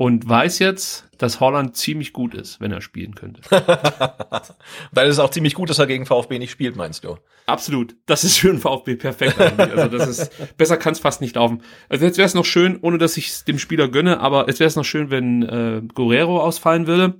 [0.00, 3.42] und weiß jetzt, dass Holland ziemlich gut ist, wenn er spielen könnte.
[4.92, 7.18] Weil es auch ziemlich gut, dass er gegen VfB nicht spielt, meinst du?
[7.44, 7.96] Absolut.
[8.06, 9.76] Das ist für den VfB perfekt eigentlich.
[9.76, 11.62] Also das ist besser kann es fast nicht laufen.
[11.90, 14.58] Also jetzt wäre es noch schön, ohne dass ich es dem Spieler gönne, aber es
[14.58, 17.18] wäre es noch schön, wenn äh, Guerrero ausfallen würde.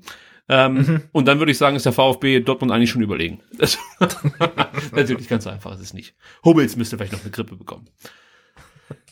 [0.53, 1.03] Ähm, mhm.
[1.13, 3.41] Und dann würde ich sagen, ist der VfB Dortmund eigentlich schon überlegen.
[4.93, 6.15] Natürlich ganz einfach ist es nicht.
[6.45, 7.87] Hummels müsste vielleicht noch eine Grippe bekommen.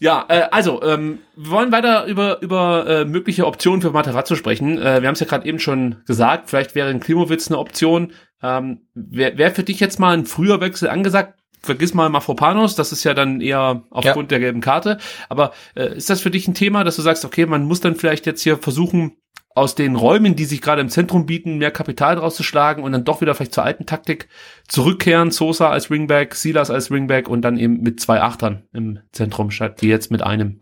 [0.01, 4.78] Ja, äh, also, ähm, wir wollen weiter über, über äh, mögliche Optionen für Materazzo sprechen.
[4.78, 8.12] Äh, wir haben es ja gerade eben schon gesagt, vielleicht wäre ein Klimowitz eine Option.
[8.43, 11.39] Ähm, Wäre wär für dich jetzt mal ein früher Wechsel angesagt?
[11.60, 14.39] Vergiss mal Mafropanos, das ist ja dann eher aufgrund ja.
[14.39, 14.98] der gelben Karte.
[15.28, 17.94] Aber äh, ist das für dich ein Thema, dass du sagst, okay, man muss dann
[17.94, 19.16] vielleicht jetzt hier versuchen,
[19.59, 22.93] aus den Räumen, die sich gerade im Zentrum bieten, mehr Kapital draus zu schlagen und
[22.93, 24.28] dann doch wieder vielleicht zur alten Taktik
[24.68, 25.30] zurückkehren.
[25.30, 29.82] Sosa als Ringback, Silas als Ringback und dann eben mit zwei Achtern im Zentrum statt
[29.82, 30.60] wie jetzt mit einem.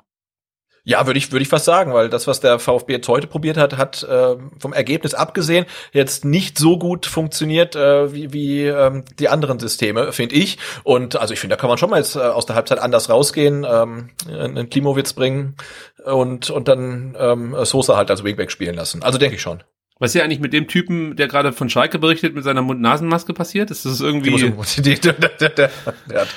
[0.89, 3.57] Ja, würde ich würde ich fast sagen, weil das, was der VfB jetzt heute probiert
[3.57, 9.05] hat, hat äh, vom Ergebnis abgesehen jetzt nicht so gut funktioniert äh, wie, wie ähm,
[9.19, 10.59] die anderen Systeme, finde ich.
[10.85, 13.11] Und also ich finde, da kann man schon mal jetzt äh, aus der Halbzeit anders
[13.11, 15.57] rausgehen, ähm, einen Klimowitz bringen
[16.05, 19.03] und und dann ähm, Sosa halt als Wingback spielen lassen.
[19.03, 19.65] Also denke ich schon.
[19.99, 23.33] Was ist ja eigentlich mit dem Typen, der gerade von Schalke berichtet, mit seiner Mund-Nasen-Maske
[23.33, 23.71] passiert?
[23.71, 24.31] Ist das irgendwie...
[24.31, 26.29] Die, die, die, der, hat,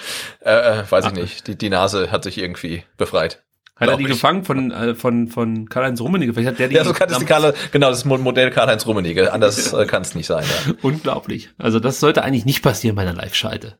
[0.41, 3.43] äh, äh, weiß ich nicht, die, die Nase hat sich irgendwie befreit.
[3.79, 6.33] Hat er die gefangen von, äh, von, von Karl-Heinz Rummenigge?
[6.33, 9.31] Vielleicht hat der die ja, so kann es die Karl, genau, das Modell Karl-Heinz Rummenigge.
[9.31, 10.43] Anders äh, kann es nicht sein.
[10.67, 10.73] Ja.
[10.81, 11.49] Unglaublich.
[11.57, 13.77] Also das sollte eigentlich nicht passieren bei einer Live-Schalte.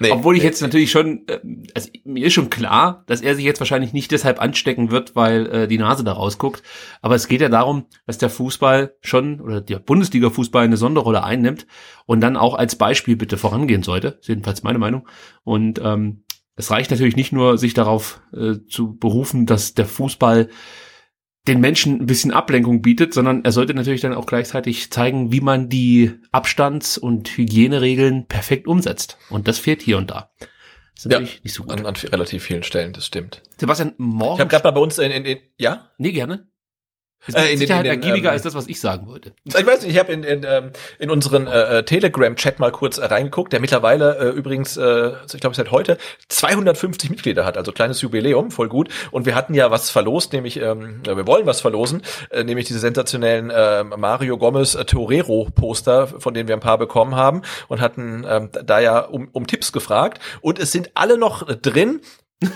[0.00, 0.48] Nee, Obwohl ich nee.
[0.48, 1.40] jetzt natürlich schon, äh,
[1.74, 5.46] also mir ist schon klar, dass er sich jetzt wahrscheinlich nicht deshalb anstecken wird, weil
[5.46, 6.62] äh, die Nase da rausguckt.
[7.02, 11.66] Aber es geht ja darum, dass der Fußball schon oder der Bundesliga-Fußball eine Sonderrolle einnimmt
[12.06, 14.18] und dann auch als Beispiel bitte vorangehen sollte.
[14.20, 15.06] Ist jedenfalls meine Meinung.
[15.44, 16.24] Und ähm,
[16.60, 20.48] es reicht natürlich nicht nur, sich darauf äh, zu berufen, dass der Fußball
[21.48, 25.40] den Menschen ein bisschen Ablenkung bietet, sondern er sollte natürlich dann auch gleichzeitig zeigen, wie
[25.40, 29.16] man die Abstands- und Hygieneregeln perfekt umsetzt.
[29.30, 30.30] Und das fehlt hier und da.
[30.94, 31.72] Das ist natürlich ja, nicht so gut.
[31.72, 33.42] An, an relativ vielen Stellen, das stimmt.
[33.56, 34.34] Sebastian, morgen.
[34.34, 35.90] Ich habe gerade mal bei uns in, in, in ja?
[35.96, 36.46] Nee, gerne.
[37.26, 39.32] Ist äh, in Sicherheit den, in den, ergiebiger ähm, als das, was ich sagen wollte.
[39.44, 42.96] Ich weiß nicht, ich habe in, in, ähm, in unseren äh, äh, Telegram-Chat mal kurz
[42.96, 45.98] äh, reingeguckt, der mittlerweile äh, übrigens, äh, ich glaube seit heute,
[46.28, 48.88] 250 Mitglieder hat, also kleines Jubiläum, voll gut.
[49.10, 52.78] Und wir hatten ja was verlost, nämlich, ähm, wir wollen was verlosen, äh, nämlich diese
[52.78, 58.24] sensationellen äh, Mario Gomez äh, Torero-Poster, von denen wir ein paar bekommen haben und hatten
[58.26, 60.20] ähm, da ja um, um Tipps gefragt.
[60.40, 62.00] Und es sind alle noch drin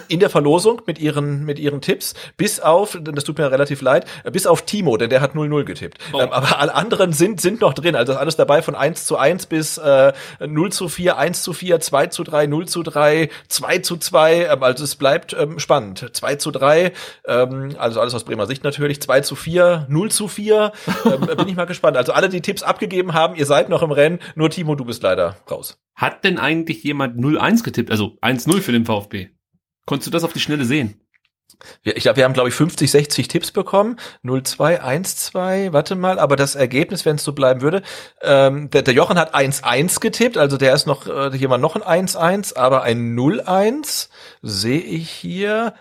[0.08, 4.06] in der Verlosung mit ihren mit ihren Tipps bis auf das tut mir relativ leid
[4.32, 5.98] bis auf Timo denn der hat 0-0 getippt.
[6.12, 6.20] Oh.
[6.20, 7.94] ähm, aber alle anderen sind sind noch drin.
[7.94, 11.80] Also alles dabei von 1 zu 1 bis äh, 0 zu 4 1 zu 4
[11.80, 16.08] 2 zu 3 0 zu 3 2 zu 2 ähm, also es bleibt ähm, spannend.
[16.12, 16.92] 2 zu 3
[17.26, 19.02] ähm, also alles aus Bremer Sicht natürlich.
[19.02, 20.72] 2 zu 4 0 zu 4
[21.04, 21.98] ähm, bin ich mal gespannt.
[21.98, 24.18] Also alle die Tipps abgegeben haben ihr seid noch im Rennen.
[24.34, 25.78] Nur Timo du bist leider raus.
[25.94, 27.90] Hat denn eigentlich jemand 0-1 getippt?
[27.90, 29.33] Also 1-0 für den VfB
[29.86, 31.00] Konntest du das auf die Schnelle sehen?
[31.82, 33.96] Ich glaube, wir haben, glaube ich, 50, 60 Tipps bekommen.
[34.24, 37.82] 0-2, 1-2, warte mal, aber das Ergebnis, wenn es so bleiben würde,
[38.22, 42.06] ähm, der, der Jochen hat 1-1 getippt, also der ist noch, äh, jemand noch ein
[42.08, 44.08] 1-1, aber ein 0-1
[44.42, 45.74] sehe ich hier.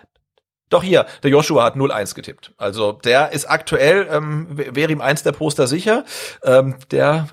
[0.69, 2.53] Doch hier, der Joshua hat 0-1 getippt.
[2.57, 6.03] Also der ist aktuell, ähm, wäre ihm eins der Poster sicher.
[6.43, 7.27] Ähm, der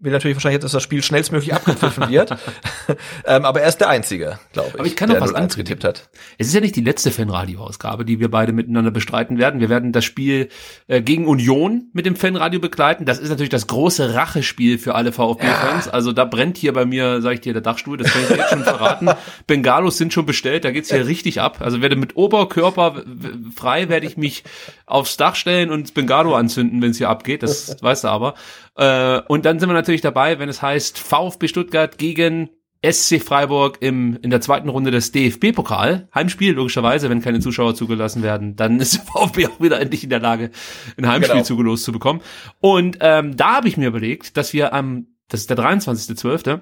[0.00, 2.30] will natürlich wahrscheinlich, dass das Spiel schnellstmöglich abgepfiffen wird.
[3.26, 6.08] ähm, aber er ist der Einzige, glaube ich, aber ich kann noch was getippt hat.
[6.38, 9.60] Es ist ja nicht die letzte Fanradio-Ausgabe, die wir beide miteinander bestreiten werden.
[9.60, 10.48] Wir werden das Spiel
[10.86, 13.06] äh, gegen Union mit dem Fanradio begleiten.
[13.06, 15.86] Das ist natürlich das große Rachespiel für alle VfB-Fans.
[15.86, 15.92] Ja.
[15.92, 17.96] Also da brennt hier bei mir, sage ich dir, der Dachstuhl.
[17.96, 19.08] Das kann ich jetzt schon verraten.
[19.48, 20.64] Bengalos sind schon bestellt.
[20.64, 21.58] Da geht's hier richtig ab.
[21.60, 23.02] Also werde mit Oberkörper
[23.54, 24.44] frei werde ich mich
[24.86, 27.42] aufs Dach stellen und Bengalo anzünden, wenn es hier abgeht.
[27.42, 28.34] Das weißt du aber.
[28.78, 32.50] Äh, und dann sind wir natürlich dabei, wenn es heißt VfB Stuttgart gegen
[32.88, 36.08] SC Freiburg im, in der zweiten Runde des DFB-Pokal.
[36.14, 40.10] Heimspiel, logischerweise, wenn keine Zuschauer zugelassen werden, dann ist der VfB auch wieder endlich in
[40.10, 40.50] der Lage,
[40.96, 41.44] ein Heimspiel genau.
[41.44, 42.20] zugelost zu bekommen.
[42.60, 46.60] Und ähm, da habe ich mir überlegt, dass wir am, das ist der 23.12.,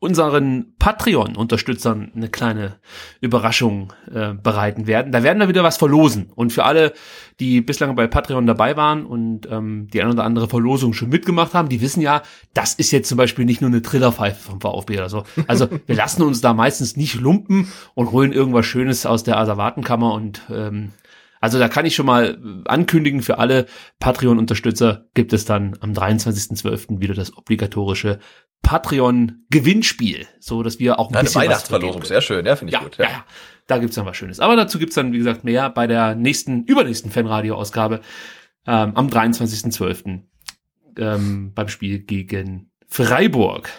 [0.00, 2.76] unseren Patreon-Unterstützern eine kleine
[3.20, 5.10] Überraschung äh, bereiten werden.
[5.10, 6.30] Da werden wir wieder was verlosen.
[6.36, 6.92] Und für alle,
[7.40, 11.52] die bislang bei Patreon dabei waren und ähm, die eine oder andere Verlosung schon mitgemacht
[11.52, 12.22] haben, die wissen ja,
[12.54, 15.24] das ist jetzt zum Beispiel nicht nur eine Trillerpfeife vom VfB oder so.
[15.48, 20.12] Also wir lassen uns da meistens nicht lumpen und holen irgendwas Schönes aus der Asservatenkammer
[20.12, 20.92] und ähm,
[21.40, 23.66] Also da kann ich schon mal ankündigen für alle
[24.00, 27.00] Patreon-Unterstützer gibt es dann am 23.12.
[27.00, 28.18] wieder das obligatorische
[28.62, 32.98] Patreon-Gewinnspiel, so dass wir auch ein Eine Weihnachtsverlosung, sehr schön, ja, finde ich ja, gut.
[32.98, 33.04] Ja.
[33.04, 33.24] ja, ja,
[33.66, 34.40] da gibt's dann was Schönes.
[34.40, 38.00] Aber dazu gibt's dann, wie gesagt, mehr bei der nächsten, übernächsten Fanradio-Ausgabe
[38.66, 40.22] ähm, am 23.12.
[40.98, 43.70] Ähm, beim Spiel gegen Freiburg.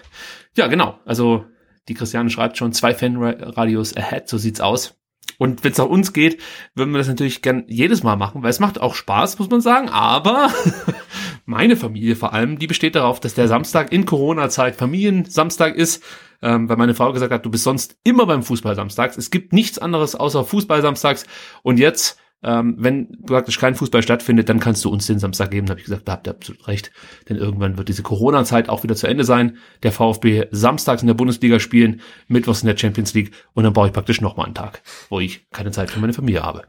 [0.55, 0.99] Ja, genau.
[1.05, 1.45] Also
[1.89, 4.98] die Christiane schreibt schon zwei Fanradios ahead, so sieht's aus.
[5.39, 6.41] Und wenn es nach uns geht,
[6.75, 9.61] würden wir das natürlich gern jedes Mal machen, weil es macht auch Spaß, muss man
[9.61, 9.87] sagen.
[9.87, 10.51] Aber
[11.45, 16.03] meine Familie vor allem, die besteht darauf, dass der Samstag in Corona-Zeit Familiensamstag ist,
[16.41, 19.17] ähm, weil meine Frau gesagt hat, du bist sonst immer beim Fußball samstags.
[19.17, 21.25] Es gibt nichts anderes außer Fußball samstags.
[21.63, 25.67] Und jetzt ähm, wenn praktisch kein Fußball stattfindet, dann kannst du uns den Samstag geben.
[25.67, 26.91] Da habe ich gesagt, da habt ihr absolut recht.
[27.27, 29.57] Denn irgendwann wird diese Corona-Zeit auch wieder zu Ende sein.
[29.83, 33.87] Der VfB samstags in der Bundesliga spielen, mittwochs in der Champions League und dann brauche
[33.87, 36.63] ich praktisch nochmal einen Tag, wo ich keine Zeit für meine Familie habe.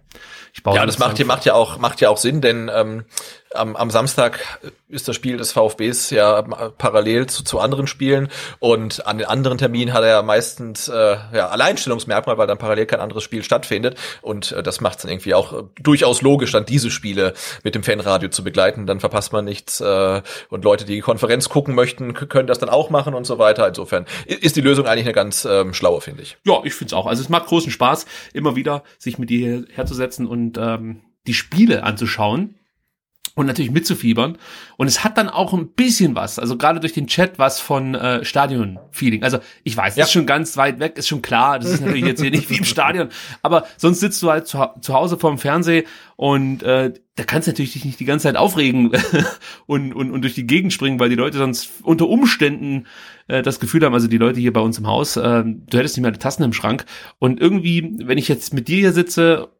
[0.52, 3.04] Ich baue ja, das macht ja, macht ja auch, macht ja auch Sinn, denn ähm,
[3.52, 4.40] am, am Samstag
[4.88, 8.28] ist das Spiel des VfBs ja parallel zu, zu anderen Spielen
[8.60, 12.86] und an den anderen Terminen hat er ja meistens äh, ja, Alleinstellungsmerkmal, weil dann parallel
[12.86, 16.52] kein anderes Spiel stattfindet und äh, das macht es dann irgendwie auch äh, durchaus logisch,
[16.52, 18.86] dann diese Spiele mit dem Fanradio zu begleiten.
[18.86, 22.68] Dann verpasst man nichts äh, und Leute, die die Konferenz gucken möchten, können das dann
[22.68, 23.66] auch machen und so weiter.
[23.66, 26.36] Insofern ist die Lösung eigentlich eine ganz ähm, schlaue, finde ich.
[26.44, 27.06] Ja, ich finde es auch.
[27.06, 31.82] Also es macht großen Spaß, immer wieder sich mit dir herzusetzen und ähm, die Spiele
[31.84, 32.56] anzuschauen
[33.34, 34.38] und natürlich mitzufiebern.
[34.76, 37.94] Und es hat dann auch ein bisschen was, also gerade durch den Chat was von
[37.94, 39.22] äh, Stadion-Feeling.
[39.22, 40.04] Also ich weiß, ja.
[40.04, 42.56] ist schon ganz weit weg, ist schon klar, das ist natürlich jetzt hier nicht wie
[42.56, 43.08] im Stadion,
[43.42, 45.84] aber sonst sitzt du halt zu, zu Hause vorm Fernseher
[46.16, 48.92] und äh, da kannst du natürlich dich nicht die ganze Zeit aufregen
[49.66, 52.86] und, und, und durch die Gegend springen, weil die Leute sonst unter Umständen
[53.28, 55.96] äh, das Gefühl haben, also die Leute hier bei uns im Haus, äh, du hättest
[55.96, 56.84] nicht mehr die Tassen im Schrank.
[57.18, 59.50] Und irgendwie, wenn ich jetzt mit dir hier sitze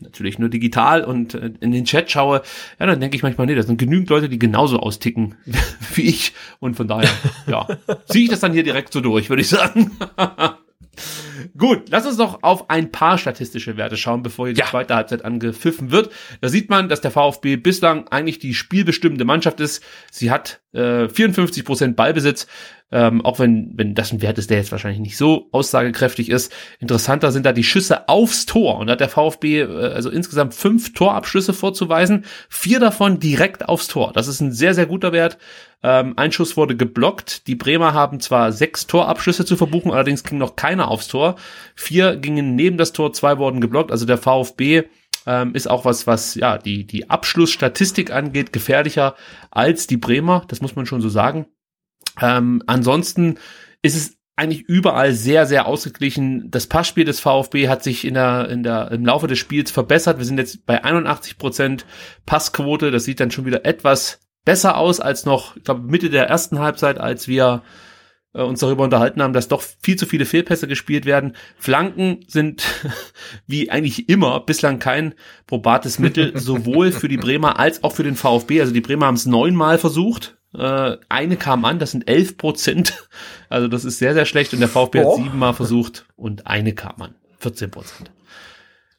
[0.00, 2.42] natürlich nur digital und äh, in den Chat schaue,
[2.78, 5.36] ja, dann denke ich manchmal, nee, das sind genügend Leute, die genauso austicken
[5.94, 6.32] wie ich.
[6.60, 7.10] Und von daher,
[7.46, 7.66] ja,
[8.08, 9.92] ziehe ich das dann hier direkt so durch, würde ich sagen.
[11.56, 14.66] Gut, lass uns noch auf ein paar statistische Werte schauen, bevor hier die ja.
[14.66, 16.10] zweite Halbzeit angepfiffen wird.
[16.40, 19.82] Da sieht man, dass der VfB bislang eigentlich die spielbestimmende Mannschaft ist.
[20.10, 22.46] Sie hat äh, 54 Prozent Ballbesitz,
[22.90, 26.52] ähm, auch wenn, wenn das ein Wert ist, der jetzt wahrscheinlich nicht so aussagekräftig ist.
[26.78, 28.78] Interessanter sind da die Schüsse aufs Tor.
[28.78, 33.88] Und da hat der VfB äh, also insgesamt fünf Torabschlüsse vorzuweisen, vier davon direkt aufs
[33.88, 34.12] Tor.
[34.12, 35.38] Das ist ein sehr, sehr guter Wert.
[35.82, 37.46] Ähm, ein Schuss wurde geblockt.
[37.46, 41.23] Die Bremer haben zwar sechs Torabschlüsse zu verbuchen, allerdings ging noch keiner aufs Tor.
[41.74, 43.90] Vier gingen neben das Tor, zwei wurden geblockt.
[43.90, 44.84] Also der VfB
[45.26, 49.14] ähm, ist auch was, was ja die die Abschlussstatistik angeht, gefährlicher
[49.50, 50.44] als die Bremer.
[50.48, 51.46] Das muss man schon so sagen.
[52.20, 53.38] Ähm, ansonsten
[53.82, 56.50] ist es eigentlich überall sehr, sehr ausgeglichen.
[56.50, 60.18] Das Passspiel des VfB hat sich in der, in der, im Laufe des Spiels verbessert.
[60.18, 61.86] Wir sind jetzt bei 81 Prozent
[62.26, 62.90] Passquote.
[62.90, 66.58] Das sieht dann schon wieder etwas besser aus als noch, ich glaube, Mitte der ersten
[66.58, 67.62] Halbzeit, als wir
[68.34, 71.34] äh, uns darüber unterhalten haben, dass doch viel zu viele Fehlpässe gespielt werden.
[71.56, 72.64] Flanken sind
[73.46, 75.14] wie eigentlich immer bislang kein
[75.46, 78.60] probates Mittel, sowohl für die Bremer als auch für den VfB.
[78.60, 80.36] Also die Bremer haben es neunmal versucht.
[80.52, 83.06] Äh, eine kam an, das sind elf Prozent.
[83.48, 84.52] Also das ist sehr, sehr schlecht.
[84.52, 85.16] Und der VfB oh.
[85.16, 87.14] hat siebenmal versucht und eine kam an.
[87.38, 88.10] 14 Prozent.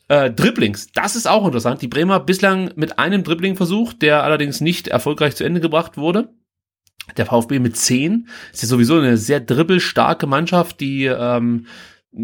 [0.07, 1.81] Äh, Dribblings, das ist auch interessant.
[1.81, 6.29] Die Bremer bislang mit einem Dribbling versucht, der allerdings nicht erfolgreich zu Ende gebracht wurde.
[7.17, 8.27] Der VfB mit zehn.
[8.51, 11.67] Ist ja sowieso eine sehr dribbelstarke Mannschaft, die ähm,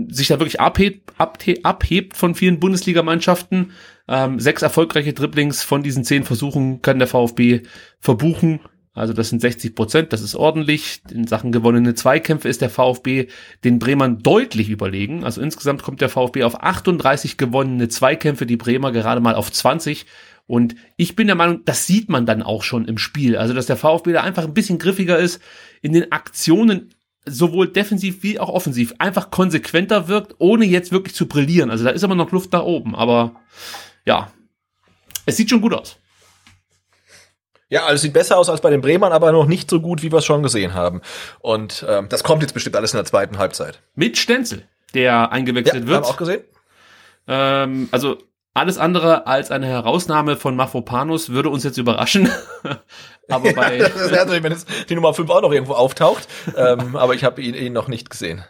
[0.07, 3.71] sich da wirklich abhebt, abhebt von vielen Bundesligamannschaften.
[4.07, 7.61] Ähm, sechs erfolgreiche Dribblings von diesen zehn Versuchen kann der VfB
[7.99, 8.59] verbuchen.
[8.93, 11.01] Also das sind 60 Prozent, das ist ordentlich.
[11.09, 13.27] In Sachen gewonnene Zweikämpfe ist der VfB
[13.63, 15.23] den Bremern deutlich überlegen.
[15.23, 20.05] Also insgesamt kommt der VfB auf 38 gewonnene Zweikämpfe, die Bremer gerade mal auf 20.
[20.47, 23.37] Und ich bin der Meinung, das sieht man dann auch schon im Spiel.
[23.37, 25.41] Also dass der VfB da einfach ein bisschen griffiger ist,
[25.81, 26.93] in den Aktionen
[27.25, 31.69] sowohl defensiv wie auch offensiv einfach konsequenter wirkt, ohne jetzt wirklich zu brillieren.
[31.69, 32.95] Also da ist immer noch Luft nach oben.
[32.95, 33.35] Aber
[34.05, 34.31] ja,
[35.25, 35.97] es sieht schon gut aus.
[37.69, 40.11] Ja, also sieht besser aus als bei den Bremern, aber noch nicht so gut, wie
[40.11, 41.01] wir es schon gesehen haben.
[41.39, 43.81] Und ähm, das kommt jetzt bestimmt alles in der zweiten Halbzeit.
[43.95, 46.03] Mit Stenzel, der eingewechselt ja, wird.
[46.03, 46.41] Haben auch gesehen.
[47.27, 48.17] Ähm, also
[48.53, 52.29] alles andere als eine Herausnahme von Mafropanus würde uns jetzt überraschen.
[53.29, 56.27] aber bei ja, das wenn jetzt die Nummer 5 auch noch irgendwo auftaucht.
[56.57, 58.43] ähm, aber ich habe ihn, ihn noch nicht gesehen.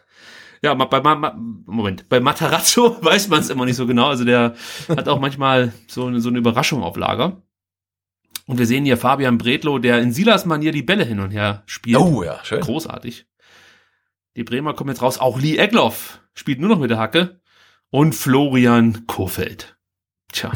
[0.63, 1.01] Ja, bei
[1.35, 4.07] Moment, bei Matarazzo weiß man es immer nicht so genau.
[4.07, 4.55] Also der
[4.89, 7.41] hat auch manchmal so eine, so eine Überraschung auf Lager.
[8.47, 11.63] Und wir sehen hier Fabian Bredlow, der in Silas Manier die Bälle hin und her
[11.65, 11.97] spielt.
[11.97, 12.61] Oh ja, schön.
[12.61, 13.27] Großartig.
[14.35, 15.19] Die Bremer kommen jetzt raus.
[15.19, 17.41] Auch Lee Egloff spielt nur noch mit der Hacke.
[17.89, 19.77] Und Florian Kofeld.
[20.31, 20.51] Tja.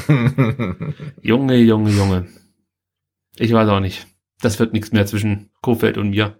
[1.22, 2.28] Junge, Junge, Junge.
[3.38, 4.08] Ich weiß auch nicht.
[4.42, 6.38] Das wird nichts mehr zwischen Kofeld und mir.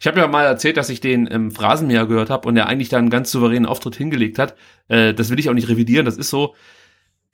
[0.00, 2.88] Ich habe ja mal erzählt, dass ich den im Phrasenmäher gehört habe und er eigentlich
[2.88, 4.56] da einen ganz souveränen Auftritt hingelegt hat.
[4.88, 6.54] Äh, das will ich auch nicht revidieren, das ist so.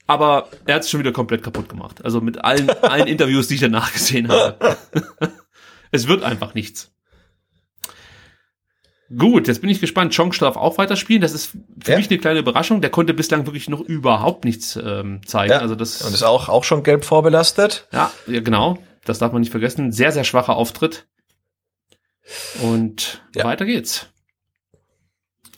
[0.06, 2.04] Aber er hat es schon wieder komplett kaputt gemacht.
[2.04, 4.76] Also mit allen, allen Interviews, die ich danach gesehen habe.
[5.90, 6.91] es wird einfach nichts.
[9.18, 10.14] Gut, jetzt bin ich gespannt.
[10.16, 11.20] Chong darf auch weiterspielen.
[11.22, 11.47] Das ist
[11.82, 11.97] für Ja.
[11.98, 12.80] mich eine kleine Überraschung.
[12.80, 15.52] Der konnte bislang wirklich noch überhaupt nichts ähm, zeigen.
[15.52, 15.59] Ja.
[15.59, 17.89] Also das Und ist auch, auch schon gelb vorbelastet.
[17.93, 18.78] ja, ja, genau.
[19.05, 19.93] Das darf man nicht vergessen.
[19.93, 21.06] Sehr, sehr schwacher Auftritt.
[22.62, 23.44] Und Ja.
[23.44, 24.06] weiter geht's.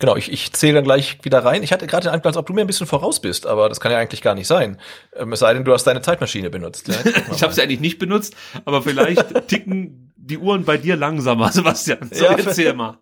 [0.00, 1.62] Genau, ich, ich zähle dann gleich wieder rein.
[1.62, 3.78] Ich hatte gerade den Eindruck, als ob du mir ein bisschen voraus bist, aber das
[3.80, 4.80] kann ja eigentlich gar nicht sein.
[5.14, 6.88] Ähm, Es sei denn, du hast deine Zeitmaschine benutzt.
[6.88, 6.94] Ja,
[7.32, 12.10] Ich habe sie eigentlich nicht benutzt, aber vielleicht ticken die Uhren bei dir langsamer, Sebastian.
[12.12, 12.98] So, Ja, erzähl mal.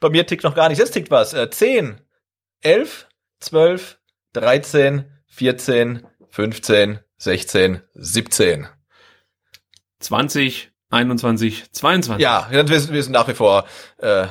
[0.00, 0.78] Bei mir tickt noch gar nicht.
[0.78, 1.32] Jetzt tickt was.
[1.32, 2.00] Äh, 10,
[2.62, 3.08] 11,
[3.40, 3.98] 12,
[4.32, 8.68] 13, 14, 15, 16, 17.
[10.00, 12.22] 20, 21, 22.
[12.22, 13.66] Ja, wir sind, wir sind nach wie vor
[13.98, 14.26] äh,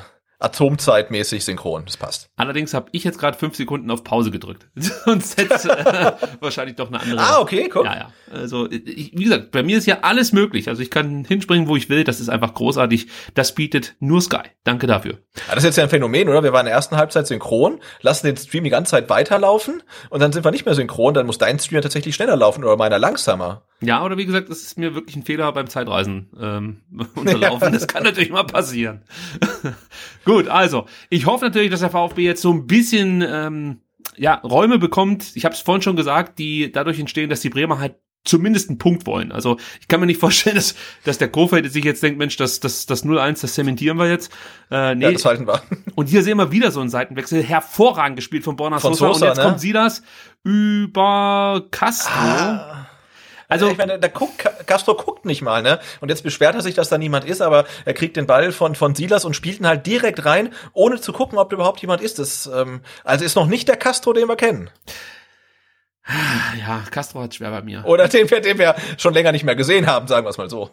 [0.45, 1.83] atomzeitmäßig synchron.
[1.85, 2.29] Das passt.
[2.35, 4.67] Allerdings habe ich jetzt gerade fünf Sekunden auf Pause gedrückt.
[4.75, 7.19] Sonst hätte äh, wahrscheinlich doch eine andere.
[7.19, 7.85] Ah, okay, guck.
[7.85, 8.13] Ja, ja.
[8.31, 10.69] Also, ich, wie gesagt, bei mir ist ja alles möglich.
[10.69, 12.03] Also ich kann hinspringen, wo ich will.
[12.03, 13.07] Das ist einfach großartig.
[13.33, 14.43] Das bietet nur Sky.
[14.63, 15.19] Danke dafür.
[15.47, 16.43] Ja, das ist jetzt ja ein Phänomen, oder?
[16.43, 20.19] Wir waren in der ersten Halbzeit synchron, lassen den Stream die ganze Zeit weiterlaufen und
[20.19, 22.77] dann sind wir nicht mehr synchron, dann muss dein Stream ja tatsächlich schneller laufen oder
[22.77, 23.63] meiner langsamer.
[23.81, 26.81] Ja, oder wie gesagt, das ist mir wirklich ein Fehler beim Zeitreisen ähm,
[27.15, 27.73] unterlaufen.
[27.73, 29.01] Das kann natürlich mal passieren.
[30.25, 33.81] Gut, also ich hoffe natürlich, dass der VfB jetzt so ein bisschen ähm,
[34.17, 35.35] ja Räume bekommt.
[35.35, 38.79] Ich habe es vorhin schon gesagt, die dadurch entstehen, dass die Bremer halt zumindest einen
[38.79, 39.31] Punkt wollen.
[39.31, 42.59] Also ich kann mir nicht vorstellen, dass, dass der Kofeld sich jetzt denkt, Mensch, das,
[42.59, 44.31] das, das 0-1, das zementieren wir jetzt.
[44.71, 45.61] Äh, nee, Ja, das halten wir.
[45.95, 47.43] und hier sehen wir wieder so einen Seitenwechsel.
[47.43, 49.25] Hervorragend gespielt von Borna Von Sosa.
[49.25, 49.43] Und jetzt ne?
[49.43, 50.01] kommt Silas
[50.43, 52.11] über Castro.
[53.47, 55.79] Also ich meine, der guckt, Castro guckt nicht mal, ne?
[56.01, 58.75] Und jetzt beschwert er sich, dass da niemand ist, aber er kriegt den Ball von
[58.75, 62.01] von Silas und spielt ihn halt direkt rein, ohne zu gucken, ob da überhaupt jemand
[62.01, 62.19] ist.
[62.19, 64.69] Das ähm, also ist noch nicht der Castro, den wir kennen,
[66.59, 67.83] Ja, Castro hat schwer bei mir.
[67.85, 70.49] oder den wir, den wir schon länger nicht mehr gesehen haben, sagen wir es mal
[70.49, 70.69] so.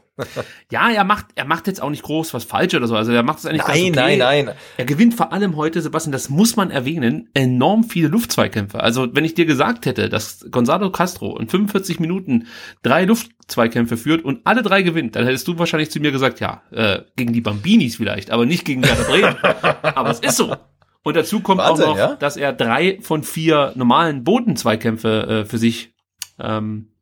[0.70, 2.94] Ja, er macht, er macht jetzt auch nicht groß was falsch oder so.
[2.94, 4.16] Also er macht es eigentlich ganz Nein, okay.
[4.18, 4.54] nein, nein.
[4.76, 8.80] Er gewinnt vor allem heute, Sebastian, das muss man erwähnen, enorm viele Luftzweikämpfe.
[8.80, 12.46] Also wenn ich dir gesagt hätte, dass Gonzalo Castro in 45 Minuten
[12.82, 16.62] drei Luftzweikämpfe führt und alle drei gewinnt, dann hättest du wahrscheinlich zu mir gesagt, ja,
[16.70, 19.36] äh, gegen die Bambinis vielleicht, aber nicht gegen Werder Bremen.
[19.82, 20.54] aber es ist so.
[21.03, 22.15] Und dazu kommt Wahnsinn, auch noch, ja?
[22.16, 25.95] dass er drei von vier normalen Bodenzweikämpfe äh, für sich
[26.39, 26.93] ähm,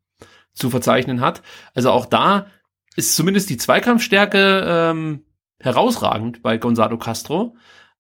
[0.53, 1.43] zu verzeichnen hat.
[1.75, 2.47] Also auch da
[2.97, 5.25] ist zumindest die Zweikampfstärke ähm,
[5.61, 7.57] herausragend bei Gonzalo Castro.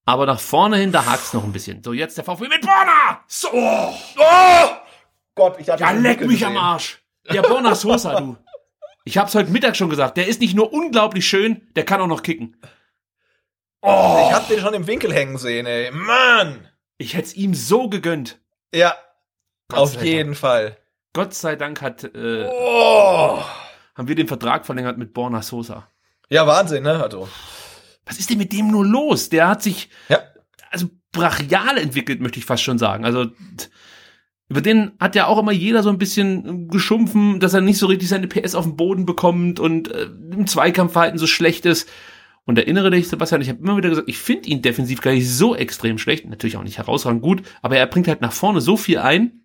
[0.06, 1.84] Aber nach vorne hin, da hakt's noch ein bisschen.
[1.84, 3.20] So, jetzt der VfB mit Borna!
[3.28, 3.48] So!
[3.52, 4.70] Oh
[5.34, 7.02] Gott, ich habe Ja, leck mich am Arsch!
[7.30, 8.36] Der Borna Sosa, du.
[9.04, 10.16] Ich hab's heute Mittag schon gesagt.
[10.16, 12.56] Der ist nicht nur unglaublich schön, der kann auch noch kicken.
[13.82, 14.26] Oh!
[14.28, 15.90] Ich hab den schon im Winkel hängen sehen, ey.
[15.90, 16.68] Mann!
[16.98, 18.40] Ich hätt's ihm so gegönnt.
[18.74, 18.94] Ja,
[19.68, 20.76] Gott auf jeden Fall.
[21.12, 23.42] Gott sei Dank hat, äh, Oh!
[23.94, 25.88] haben wir den Vertrag verlängert mit Borna Sosa.
[26.28, 27.02] Ja, Wahnsinn, ne?
[27.02, 27.28] Also,
[28.06, 29.28] Was ist denn mit dem nur los?
[29.28, 30.20] Der hat sich ja.
[30.70, 33.04] also brachial entwickelt, möchte ich fast schon sagen.
[33.04, 33.26] Also
[34.48, 37.86] über den hat ja auch immer jeder so ein bisschen geschumpfen, dass er nicht so
[37.86, 41.88] richtig seine PS auf den Boden bekommt und äh, im Zweikampfverhalten so schlecht ist.
[42.46, 45.28] Und erinnere dich, Sebastian, ich habe immer wieder gesagt, ich finde ihn defensiv gar nicht
[45.30, 48.76] so extrem schlecht, natürlich auch nicht herausragend gut, aber er bringt halt nach vorne so
[48.76, 49.42] viel ein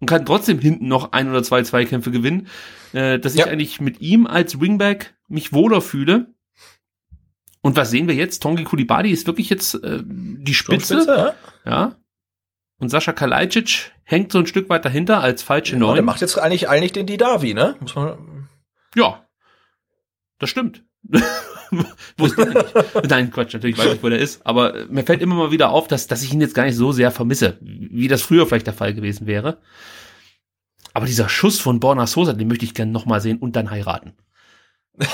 [0.00, 2.46] und kann trotzdem hinten noch ein oder zwei Zweikämpfe gewinnen,
[2.92, 3.46] äh, dass ich Ja.
[3.46, 6.32] eigentlich mit ihm als Wingback mich wohler fühle.
[7.60, 8.40] Und was sehen wir jetzt?
[8.42, 10.94] Tongi Kulibadi ist wirklich jetzt äh, die Spitze.
[11.02, 11.34] Spitze,
[11.66, 11.70] ja?
[11.70, 11.96] Ja.
[12.78, 16.04] Und Sascha Kalajdzic hängt so ein Stück weit dahinter als falsche Und der Neun.
[16.04, 17.74] macht jetzt eigentlich, eigentlich den Didavi, ne?
[17.80, 18.48] Muss man,
[18.94, 19.26] Ja.
[20.38, 20.84] Das stimmt.
[23.08, 24.44] Nein, Quatsch, natürlich weiß ich, wo der ist.
[24.44, 26.76] Aber äh, mir fällt immer mal wieder auf, dass, dass ich ihn jetzt gar nicht
[26.76, 29.58] so sehr vermisse, wie das früher vielleicht der Fall gewesen wäre.
[30.94, 34.14] Aber dieser Schuss von Borna Sosa, den möchte ich gerne nochmal sehen und dann heiraten.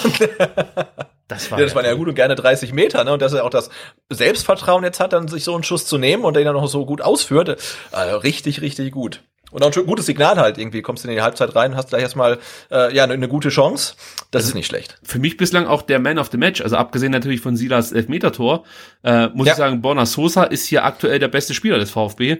[1.26, 3.14] Das war, ja, das waren ja gut und gerne 30 Meter, ne?
[3.14, 3.70] Und dass er auch das
[4.10, 6.84] Selbstvertrauen jetzt hat, dann sich so einen Schuss zu nehmen und den dann noch so
[6.84, 7.56] gut ausführt.
[7.92, 9.22] Also richtig, richtig gut.
[9.54, 10.82] Und auch ein gutes Signal halt irgendwie.
[10.82, 12.38] Kommst du in die Halbzeit rein, hast gleich erstmal
[12.70, 13.94] äh, ja eine, eine gute Chance.
[14.32, 14.98] Das ist nicht schlecht.
[15.04, 18.64] für mich bislang auch der Man of the Match, also abgesehen natürlich von Silas Elfmeter-Tor,
[19.04, 19.52] äh, muss Ja.
[19.52, 22.38] ich sagen, Borna Sosa ist hier aktuell der beste Spieler des VfB.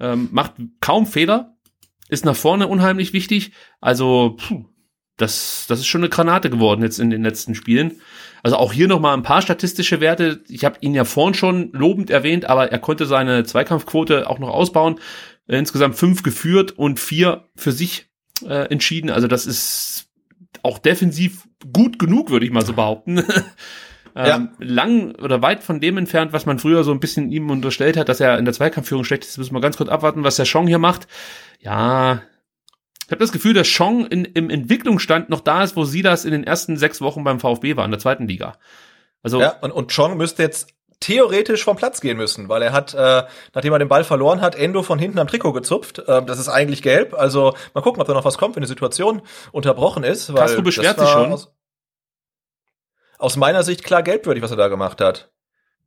[0.00, 1.56] Ähm, macht kaum Fehler,
[2.08, 3.52] ist nach vorne unheimlich wichtig.
[3.80, 4.64] Also, puh,
[5.16, 8.00] das, das ist schon eine Granate geworden jetzt in den letzten Spielen.
[8.42, 10.42] Also auch hier nochmal ein paar statistische Werte.
[10.48, 14.50] Ich habe ihn ja vorhin schon lobend erwähnt, aber er konnte seine Zweikampfquote auch noch
[14.50, 15.00] ausbauen.
[15.48, 18.08] Äh, insgesamt fünf geführt und vier für sich
[18.46, 19.10] äh, entschieden.
[19.10, 20.06] Also das ist
[20.62, 23.24] auch defensiv gut genug, würde ich mal so behaupten.
[24.16, 24.34] Ja.
[24.34, 27.96] ähm, lang oder weit von dem entfernt, was man früher so ein bisschen ihm unterstellt
[27.96, 29.38] hat, dass er in der Zweikampfführung schlecht ist.
[29.38, 31.06] Müssen wir ganz kurz abwarten, was der Chong hier macht.
[31.60, 32.22] Ja,
[33.08, 36.24] ich habe das Gefühl, dass Chong in, im Entwicklungsstand noch da ist, wo sie das
[36.24, 38.58] in den ersten sechs Wochen beim VfB war, in der zweiten Liga.
[39.22, 42.92] Also Ja, und, und Chong müsste jetzt theoretisch vom Platz gehen müssen, weil er hat,
[42.94, 46.02] äh, nachdem er den Ball verloren hat, Endo von hinten am Trikot gezupft.
[46.08, 47.14] Ähm, das ist eigentlich gelb.
[47.14, 49.22] Also mal gucken, ob da noch was kommt, wenn die Situation
[49.52, 50.32] unterbrochen ist.
[50.32, 51.32] Weil Castro beschwert das sich schon.
[51.32, 51.54] Aus,
[53.18, 55.30] aus meiner Sicht klar gelbwürdig, was er da gemacht hat.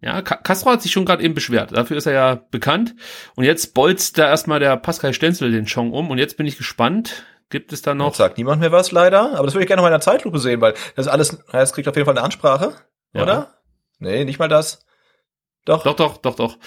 [0.03, 1.77] Ja, Castro hat sich schon gerade eben beschwert.
[1.77, 2.95] Dafür ist er ja bekannt.
[3.35, 6.09] Und jetzt bolzt da erstmal der Pascal Stenzel den Chong um.
[6.09, 7.23] Und jetzt bin ich gespannt.
[7.51, 8.15] Gibt es da Jetzt noch?
[8.15, 10.39] sagt niemand mehr was leider, aber das würde ich gerne noch mal in der Zeitlupe
[10.39, 12.73] sehen, weil das ist alles, es kriegt auf jeden Fall eine Ansprache,
[13.13, 13.23] Ja.
[13.23, 13.53] oder?
[13.99, 14.85] Nee, nicht mal das.
[15.65, 15.83] Doch.
[15.83, 16.57] Doch, doch, doch, doch.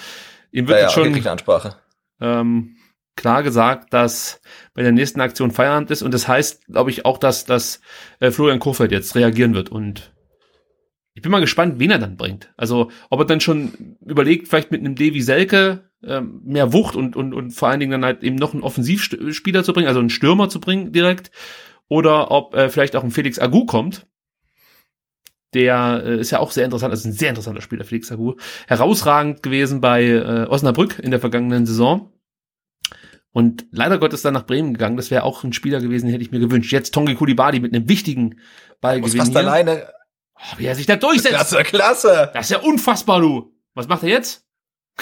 [0.51, 1.75] Ihm wird ja, ja, jetzt schon Ansprache.
[2.21, 2.77] ähm,
[3.15, 4.41] klar gesagt, dass
[4.73, 6.01] bei der nächsten Aktion Feierabend ist.
[6.01, 7.81] Und das heißt, glaube ich, auch, dass, dass
[8.19, 9.69] äh, Florian Kohfeldt jetzt reagieren wird.
[9.69, 10.13] Und
[11.13, 12.53] ich bin mal gespannt, wen er dann bringt.
[12.57, 17.15] Also, ob er dann schon überlegt, vielleicht mit einem Davy Selke ähm, mehr Wucht und,
[17.15, 20.09] und, und vor allen Dingen dann halt eben noch einen Offensivspieler zu bringen, also einen
[20.09, 21.31] Stürmer zu bringen direkt.
[21.87, 24.07] Oder ob äh, vielleicht auch ein Felix Agu kommt.
[25.55, 28.35] Der äh, ist ja auch sehr interessant, also ein sehr interessanter Spieler, Felix Agu.
[28.67, 32.11] Herausragend gewesen bei äh, Osnabrück in der vergangenen Saison.
[33.31, 34.95] Und leider Gottes dann nach Bremen gegangen.
[34.97, 36.71] Das wäre auch ein Spieler gewesen, den hätte ich mir gewünscht.
[36.71, 38.37] Jetzt Tongi Kulibadi mit einem wichtigen Muss
[38.81, 39.39] Ballgewinn fast hier.
[39.39, 39.91] alleine.
[40.35, 41.33] Oh, wie er sich da durchsetzt.
[41.35, 42.31] Klasse, klasse.
[42.33, 43.53] Das ist ja unfassbar, du.
[43.73, 44.45] Was macht er jetzt?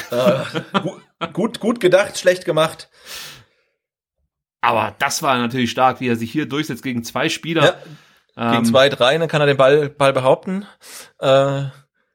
[0.09, 0.39] Äh,
[0.81, 0.99] gu-
[1.33, 2.89] gut, gut gedacht, schlecht gemacht.
[4.61, 7.63] Aber das war natürlich stark, wie er sich hier durchsetzt gegen zwei Spieler.
[7.63, 7.75] Ja,
[8.35, 10.65] Gegen Ähm, zwei, drei, dann kann er den Ball, Ball behaupten.
[11.19, 11.65] Äh,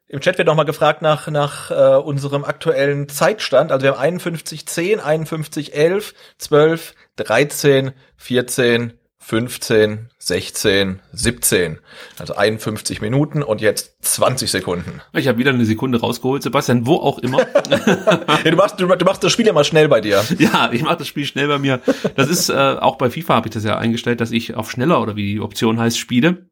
[0.09, 3.71] Im Chat wird noch mal gefragt nach, nach äh, unserem aktuellen Zeitstand.
[3.71, 8.98] Also wir haben 51, 10, 51, 11, 12, 13, 14,
[9.29, 11.79] 15, 16, 17.
[12.19, 15.03] Also 51 Minuten und jetzt 20 Sekunden.
[15.13, 17.47] Ich habe wieder eine Sekunde rausgeholt, Sebastian, wo auch immer.
[17.69, 20.25] Ja, du, machst, du, du machst das Spiel ja mal schnell bei dir.
[20.39, 21.81] ja, ich mache das Spiel schnell bei mir.
[22.17, 25.03] Das ist äh, auch bei FIFA habe ich das ja eingestellt, dass ich auf schneller
[25.03, 26.47] oder wie die Option heißt spiele.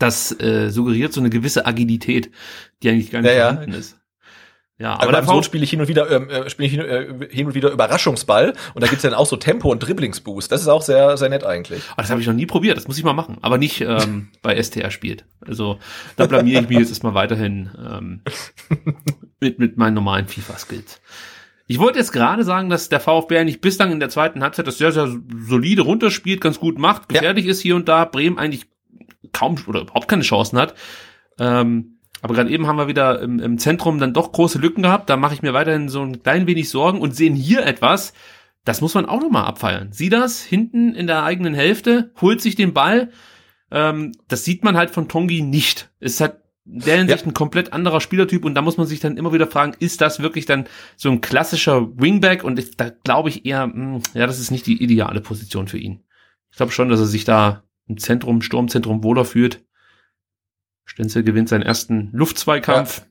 [0.00, 2.32] Das äh, suggeriert so eine gewisse Agilität,
[2.82, 3.48] die eigentlich gar nicht Ja, ja.
[3.52, 3.97] vorhanden ist.
[4.78, 6.80] Ja, Aber aber beim Sohn spiele ich hin und wieder, ähm, äh, spiele ich hin,
[6.82, 10.52] äh, hin und wieder Überraschungsball und da gibt's dann auch so Tempo- und Dribblingsboost.
[10.52, 11.82] Das ist auch sehr, sehr nett eigentlich.
[11.90, 13.38] Oh, das habe ich noch nie probiert, das muss ich mal machen.
[13.42, 15.24] Aber nicht ähm, bei STR spielt.
[15.44, 15.80] Also
[16.16, 18.20] da blamier ich mich jetzt erstmal weiterhin ähm,
[19.40, 21.00] mit, mit meinen normalen FIFA-Skills.
[21.66, 24.78] Ich wollte jetzt gerade sagen, dass der VfB eigentlich bislang in der zweiten Halbzeit das
[24.78, 25.12] sehr, sehr
[25.44, 28.66] solide runterspielt, ganz gut macht, gefährlich ist hier und da, Bremen eigentlich
[29.32, 30.74] kaum oder überhaupt keine Chancen hat.
[31.38, 35.08] Ähm, aber gerade eben haben wir wieder im, im Zentrum dann doch große Lücken gehabt.
[35.08, 38.12] Da mache ich mir weiterhin so ein klein wenig Sorgen und sehen hier etwas,
[38.64, 39.92] das muss man auch nochmal abfeiern.
[39.92, 43.10] Sieh das hinten in der eigenen Hälfte, holt sich den Ball.
[43.70, 45.90] Ähm, das sieht man halt von Tongi nicht.
[46.00, 49.16] Es hat in der Hinsicht ein komplett anderer Spielertyp und da muss man sich dann
[49.16, 50.66] immer wieder fragen, ist das wirklich dann
[50.96, 52.44] so ein klassischer Wingback?
[52.44, 55.78] Und ich, da glaube ich eher, mh, ja, das ist nicht die ideale Position für
[55.78, 56.04] ihn.
[56.50, 59.64] Ich glaube schon, dass er sich da im Zentrum, Sturmzentrum wohler fühlt.
[60.88, 63.02] Stenzel gewinnt seinen ersten Luftzweikampf.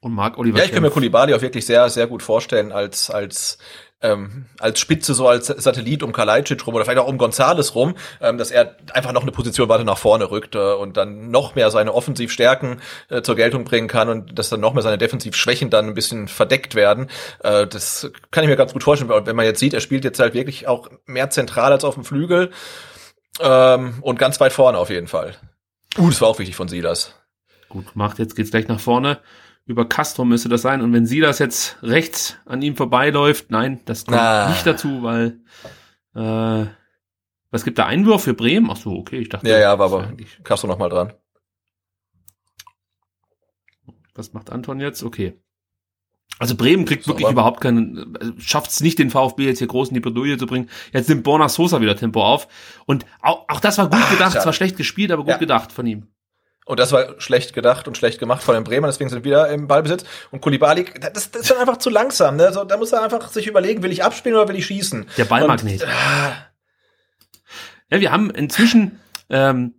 [0.00, 3.10] Und Marc Oliver Ja, ich kann mir Kulibali auch wirklich sehr, sehr gut vorstellen als,
[3.10, 3.58] als,
[4.00, 7.94] ähm, als Spitze, so als Satellit um Kalajdzic rum oder vielleicht auch um Gonzales rum,
[8.20, 11.54] ähm, dass er einfach noch eine Position weiter nach vorne rückt äh, und dann noch
[11.54, 15.68] mehr seine Offensivstärken äh, zur Geltung bringen kann und dass dann noch mehr seine Defensivschwächen
[15.68, 17.08] dann ein bisschen verdeckt werden.
[17.44, 19.12] Äh, das kann ich mir ganz gut vorstellen.
[19.12, 21.94] Und wenn man jetzt sieht, er spielt jetzt halt wirklich auch mehr zentral als auf
[21.94, 22.50] dem Flügel
[23.40, 25.36] ähm, und ganz weit vorne auf jeden Fall.
[25.98, 27.14] Uh, das war auch wichtig von Silas.
[27.68, 29.20] Gut gemacht, jetzt geht's gleich nach vorne.
[29.66, 30.80] Über Castro müsste das sein.
[30.82, 34.48] Und wenn sie das jetzt rechts an ihm vorbeiläuft, nein, das kommt Ah.
[34.50, 35.40] nicht dazu, weil
[36.14, 36.66] äh,
[37.52, 38.68] was gibt da Einwurf für Bremen?
[38.70, 39.48] Ach so, okay, ich dachte.
[39.48, 40.12] Ja, ja, war aber
[40.44, 41.12] Castro noch mal dran.
[44.14, 45.02] Was macht Anton jetzt?
[45.02, 45.40] Okay.
[46.40, 49.88] Also Bremen kriegt So, wirklich überhaupt keinen, schafft es nicht, den VfB jetzt hier groß
[49.88, 50.70] in die Bredouille zu bringen.
[50.92, 52.48] Jetzt nimmt Borna Sosa wieder Tempo auf.
[52.86, 55.36] Und auch, auch das war gut Ah, gedacht, zwar schlecht gespielt, aber gut Ja.
[55.36, 56.06] gedacht von ihm.
[56.64, 59.48] Und das war schlecht gedacht und schlecht gemacht von den Bremer, deswegen sind wir wieder
[59.50, 60.04] im Ballbesitz.
[60.30, 62.36] Und Kulibali, das, das ist dann einfach zu langsam.
[62.36, 62.46] Ne?
[62.46, 65.06] Also, da muss er einfach sich überlegen, will ich abspielen oder will ich schießen?
[65.18, 65.84] Der Ballmagnet.
[67.90, 69.74] Ja, wir haben inzwischen ähm,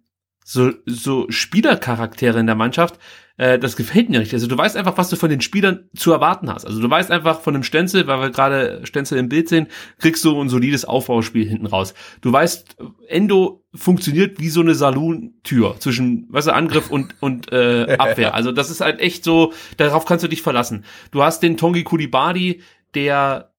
[0.52, 2.99] so, so Spielercharaktere in der Mannschaft.
[3.38, 4.34] Äh, das gefällt mir richtig.
[4.34, 6.65] Also du weißt einfach, was du von den Spielern zu erwarten hast.
[6.65, 9.68] Also du weißt einfach von dem Stenzel, weil wir gerade Stenzel im Bild sehen,
[9.99, 11.94] kriegst du ein solides Aufbauspiel hinten raus.
[12.19, 12.76] Du weißt,
[13.07, 18.34] Endo funktioniert wie so eine Saloon-Tür zwischen, weißt du, Angriff und, und äh, Abwehr.
[18.36, 20.84] Also das ist halt echt so, darauf kannst du dich verlassen.
[21.11, 22.61] Du hast den Tongi Kulibadi,
[22.94, 23.53] der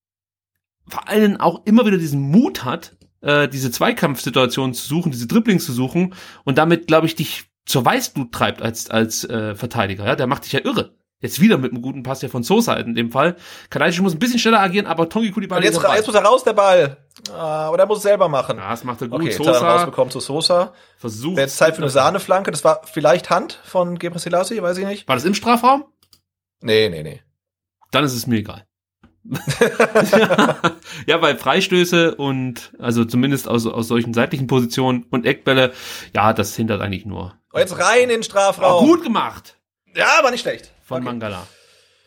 [0.86, 5.64] vor allem auch immer wieder diesen Mut hat, äh, diese Zweikampfsituation zu suchen, diese Dribblings
[5.64, 10.04] zu suchen und damit, glaube ich, dich zur Weißblut treibt als, als äh, Verteidiger.
[10.04, 10.16] Ja?
[10.16, 10.94] Der macht dich ja irre.
[11.20, 13.36] Jetzt wieder mit einem guten Pass hier von Sosa in dem Fall.
[13.70, 16.42] Kalajdzic muss ein bisschen schneller agieren, aber Tongi Kulibali Und jetzt, jetzt muss er raus,
[16.42, 16.96] der Ball.
[17.32, 18.58] Ah, aber der muss es selber machen.
[18.58, 19.20] Ja, das macht er gut.
[19.20, 20.72] okay, jetzt hat er ihn Sosa rausbekommen zu Sosa.
[20.96, 21.38] versucht.
[21.38, 22.50] Jetzt Zeit für eine Sahneflanke.
[22.50, 25.06] Das war vielleicht Hand von Gebre Selassie, weiß ich nicht.
[25.06, 25.84] War das im Strafraum?
[26.60, 27.22] Nee, nee, nee.
[27.92, 28.66] Dann ist es mir egal.
[31.06, 35.72] ja, weil Freistöße und also zumindest aus, aus solchen seitlichen Positionen und Eckbälle,
[36.14, 37.34] ja, das hindert eigentlich nur.
[37.52, 38.86] Und jetzt rein in den Strafraum.
[38.86, 39.56] gut gemacht
[39.94, 40.72] Ja, aber nicht schlecht.
[40.84, 41.04] von Okay.
[41.04, 41.46] Mangala.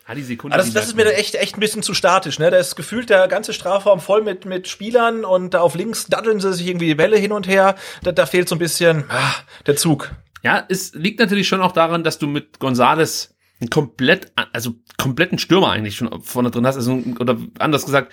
[0.08, 0.54] Ja, die Sekunde.
[0.54, 2.50] Aber das, das ist mir echt, echt ein bisschen zu statisch, ne?
[2.50, 6.38] Da ist gefühlt der ganze Strafraum voll mit, mit Spielern und da auf links daddeln
[6.38, 7.74] sie sich irgendwie die Bälle hin und her.
[8.02, 9.34] Da, da fehlt so ein bisschen ah,
[9.66, 10.12] der Zug.
[10.42, 15.38] Ja, es liegt natürlich schon auch daran, dass du mit Gonzales einen komplett, also kompletten
[15.38, 18.12] Stürmer eigentlich schon vorne drin hast, also, oder anders gesagt,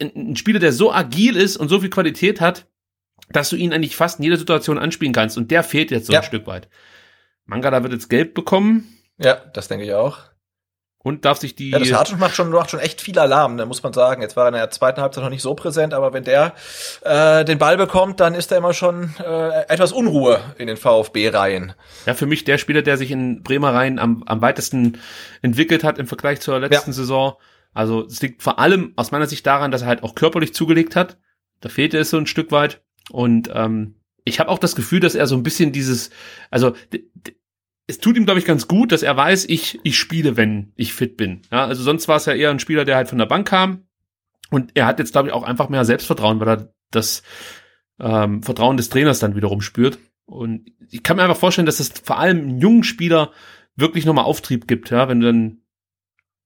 [0.00, 2.66] ein, Spieler, der so agil ist und so viel Qualität hat,
[3.30, 6.12] dass du ihn eigentlich fast in jeder Situation anspielen kannst und der fehlt jetzt so
[6.12, 6.20] Ja.
[6.20, 6.68] ein Stück weit.
[7.46, 8.88] Mangala wird jetzt gelb bekommen
[9.18, 10.18] Ja, das denke ich auch.
[11.02, 13.66] Und darf sich die, Ja, das Hartsch macht schon, macht schon echt viel Alarm, ne,
[13.66, 14.22] muss man sagen.
[14.22, 16.54] Jetzt war er in der zweiten Halbzeit noch nicht so präsent, aber wenn der
[17.02, 21.74] äh, den Ball bekommt, dann ist da immer schon äh, etwas Unruhe in den VfB-Reihen.
[22.06, 24.98] ja, für mich der Spieler, der sich in Bremer Rhein am, am weitesten
[25.42, 27.34] entwickelt hat im Vergleich zur letzten Saison.
[27.74, 30.94] Also es liegt vor allem aus meiner Sicht daran, dass er halt auch körperlich zugelegt
[30.94, 31.18] hat.
[31.60, 32.82] Da fehlte es so ein Stück weit.
[33.10, 36.10] Und ähm, ich habe auch das Gefühl, dass er so ein bisschen dieses,
[36.50, 36.74] also
[37.86, 40.92] es tut ihm, glaube ich, ganz gut, dass er weiß, ich, ich spiele, wenn ich
[40.94, 41.42] fit bin.
[41.50, 43.86] Ja, also sonst war es ja eher ein Spieler, der halt von der Bank kam.
[44.50, 47.22] Und er hat jetzt, glaube ich, auch einfach mehr Selbstvertrauen, weil er das
[47.98, 49.98] ähm, Vertrauen des Trainers dann wiederum spürt.
[50.26, 53.32] Und ich kann mir einfach vorstellen, dass es vor allem einen jungen Spieler
[53.76, 55.58] wirklich nochmal Auftrieb gibt, ja, wenn du dann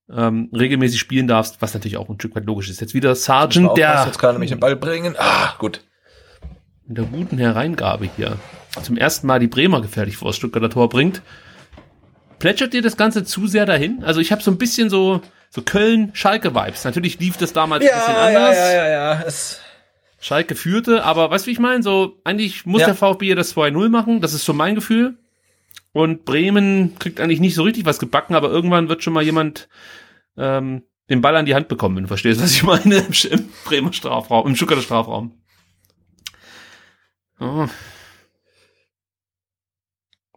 [0.09, 2.79] ähm, regelmäßig spielen darfst, was natürlich auch ein Stück weit logisch ist.
[2.79, 5.15] Jetzt wieder Aufpassen, der jetzt kann er nämlich den Ball bringen.
[5.17, 5.83] Ah, gut.
[6.85, 8.37] mit der guten Hereingabe hier
[8.83, 11.21] zum ersten Mal die Bremer gefährlich vor das Stuttgarter Tor bringt.
[12.39, 14.03] Plätschert dir das Ganze zu sehr dahin?
[14.03, 16.83] Also ich habe so ein bisschen so so Köln-Schalke-Vibes.
[16.83, 18.57] Natürlich lief das damals ein bisschen anders.
[18.57, 19.21] ja, ja, ja.
[19.25, 19.61] Es,
[20.19, 21.81] Schalke führte, aber weißt du, wie ich meine?
[21.83, 22.87] So, eigentlich muss Ja.
[22.87, 24.19] der VfB hier das 2-0 machen.
[24.19, 25.17] Das ist so mein Gefühl.
[25.93, 29.69] Und Bremen kriegt eigentlich nicht so richtig was gebacken, aber irgendwann wird schon mal jemand
[30.37, 32.97] ähm, den Ball an die Hand bekommen, wenn du verstehst, was ich meine,
[33.31, 35.31] im Bremer Strafraum, im Stuttgarter Strafraum.
[37.39, 37.67] Oh.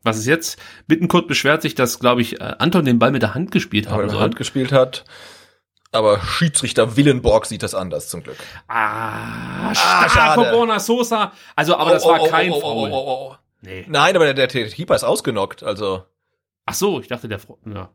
[0.02, 0.58] Was ist jetzt?
[0.86, 4.04] Bittenkurt beschwert sich, dass, glaube ich, äh, Anton den Ball mit der Hand gespielt haben
[4.04, 4.20] in der.
[4.20, 5.04] Hand gespielt hat.
[5.92, 8.36] Aber Schiedsrichter Willenborg sieht das anders zum Glück.
[8.68, 10.50] Ah, Ah, schade.
[10.52, 11.32] Borna Sosa.
[11.56, 12.90] Also, aber das Oh, war oh, kein oh, oh, Foul.
[12.92, 13.36] oh, oh, oh.
[13.62, 13.84] Nee.
[13.88, 16.04] Nein, aber der, der, Keeper ist ausgenockt, also.
[16.64, 17.90] Ach so, ich dachte, der, ja.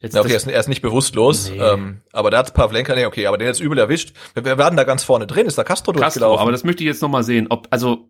[0.00, 1.58] Jetzt Ja, okay, er das, ist, er ist nicht bewusstlos, Nee.
[1.58, 4.12] ähm, aber da hat Pavlenka, nee, okay, aber den jetzt übel erwischt.
[4.34, 6.42] Wir, wir waren da ganz vorne drin, ist da Castro, Castro, durchgelaufen.
[6.42, 8.08] aber das möchte ich jetzt noch mal sehen, ob, also,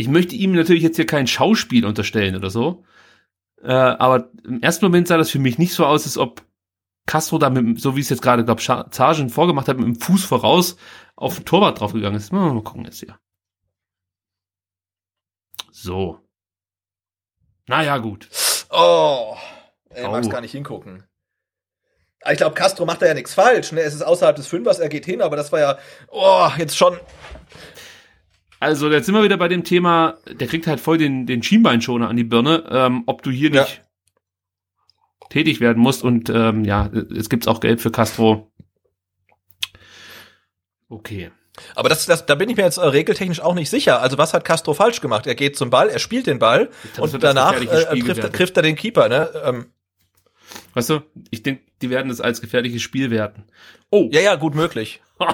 [0.00, 2.84] ich möchte ihm natürlich jetzt hier kein Schauspiel unterstellen oder so,
[3.62, 6.42] äh, aber im ersten Moment sah das für mich nicht so aus, als ob
[7.06, 10.00] Castro da mit, dem- so wie es jetzt gerade, glaube Sargent vorgemacht hat, mit dem
[10.00, 10.76] Fuß voraus
[11.16, 12.32] auf den Torwart draufgegangen ist.
[12.32, 13.18] Mal, mal gucken jetzt hier.
[15.72, 16.20] So.
[17.66, 18.28] Naja, gut.
[18.70, 19.36] oh,
[19.90, 20.12] er Oh.
[20.12, 21.04] mag's gar nicht hingucken.
[22.22, 23.72] Aber Ich glaube, Castro macht da ja nichts falsch.
[23.72, 23.80] Ne?
[23.80, 25.78] Es ist außerhalb des Fünfers, er geht hin, aber das war ja,
[26.08, 26.98] oh, jetzt schon.
[28.60, 32.08] Also, jetzt sind wir wieder bei dem Thema, der kriegt halt voll den, den Schienbeinschoner
[32.08, 33.62] an die Birne, ähm, ob du hier Ja.
[33.62, 33.82] nicht
[35.30, 36.04] tätig werden musst.
[36.04, 38.52] Und ähm, ja, es gibt's auch Geld für Castro.
[40.88, 41.30] Okay.
[41.74, 44.00] Aber das, das, da bin ich mir jetzt äh, regeltechnisch auch nicht sicher.
[44.02, 45.26] Also was hat Castro falsch gemacht?
[45.26, 47.66] Er geht zum Ball, er spielt den Ball Das und danach äh,
[48.00, 49.08] trifft, trifft er den Keeper.
[49.08, 49.30] Ne?
[49.44, 49.66] Ähm,
[50.74, 51.00] Weißt du,
[51.30, 53.44] ich denke, die werden es als gefährliches Spiel werten.
[53.90, 55.00] Oh, ja, ja, gut möglich.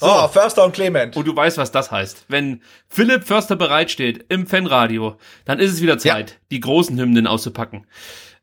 [0.00, 0.06] so.
[0.06, 1.16] Oh, Förster und Clement.
[1.16, 2.26] Und du weißt, was das heißt.
[2.28, 7.86] Wenn Philipp Förster bereitsteht im Fanradio, dann ist es wieder Zeit, die großen Hymnen auszupacken.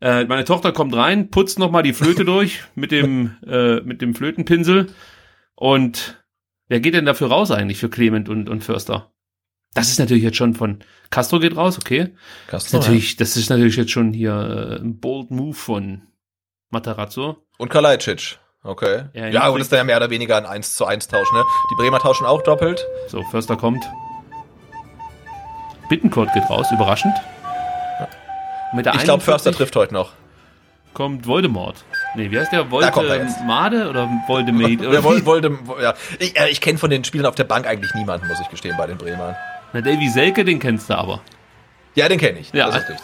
[0.01, 4.15] Äh, meine Tochter kommt rein, putzt nochmal die Flöte durch mit dem, äh, mit dem
[4.15, 4.87] Flötenpinsel.
[5.55, 6.21] Und
[6.67, 9.11] wer geht denn dafür raus eigentlich für Clement und, und Förster?
[9.73, 10.79] Das ist natürlich jetzt schon von
[11.09, 12.15] Castro geht raus, okay.
[12.49, 16.03] Das ist Castro, natürlich, das ist natürlich jetzt schon hier äh, ein bold Move von
[16.69, 17.45] Matarazzo.
[17.57, 18.39] Und Kalajdzic.
[18.65, 19.03] Okay.
[19.13, 21.31] Ja, Ja, aber das ist dann ja mehr oder weniger ein 1 zu 1 Tausch,
[21.31, 21.43] ne?
[21.71, 22.85] Die Bremer tauschen auch doppelt.
[23.07, 23.85] So, Förster kommt.
[25.87, 27.15] Bittenkurt geht raus, überraschend.
[28.73, 30.11] Mit der Ich glaube, Förster 41 trifft heute noch.
[30.93, 31.85] kommt Voldemort.
[32.15, 32.61] Nee, wie heißt der?
[32.61, 32.71] Er.
[32.71, 34.77] Voldemade oder Voldemade?
[34.79, 35.25] Oder Oder Vol wie?
[35.25, 35.93] Voldem, ja.
[36.19, 38.75] Ich, äh, ich kenne von den Spielern auf der Bank eigentlich niemanden, muss ich gestehen,
[38.77, 39.35] bei den Bremern.
[39.73, 41.21] Na, Davy Selke, den kennst du aber.
[41.93, 42.51] Ja, den kenne ich.
[42.53, 42.65] Ja.
[42.67, 42.97] Das ist richtig.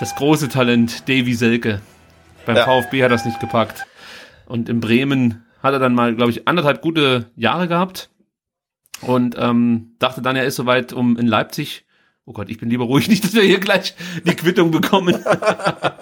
[0.00, 1.80] Das große Talent Davy Selke.
[2.46, 2.64] Beim Ja.
[2.64, 3.86] VfB hat das nicht gepackt.
[4.48, 8.10] Und in Bremen hat er dann mal, glaube ich, anderthalb gute Jahre gehabt
[9.02, 11.84] und ähm, dachte dann, er ist soweit, um in Leipzig.
[12.24, 13.94] Oh Gott, ich bin lieber ruhig, nicht, dass wir hier gleich
[14.24, 15.22] die Quittung bekommen.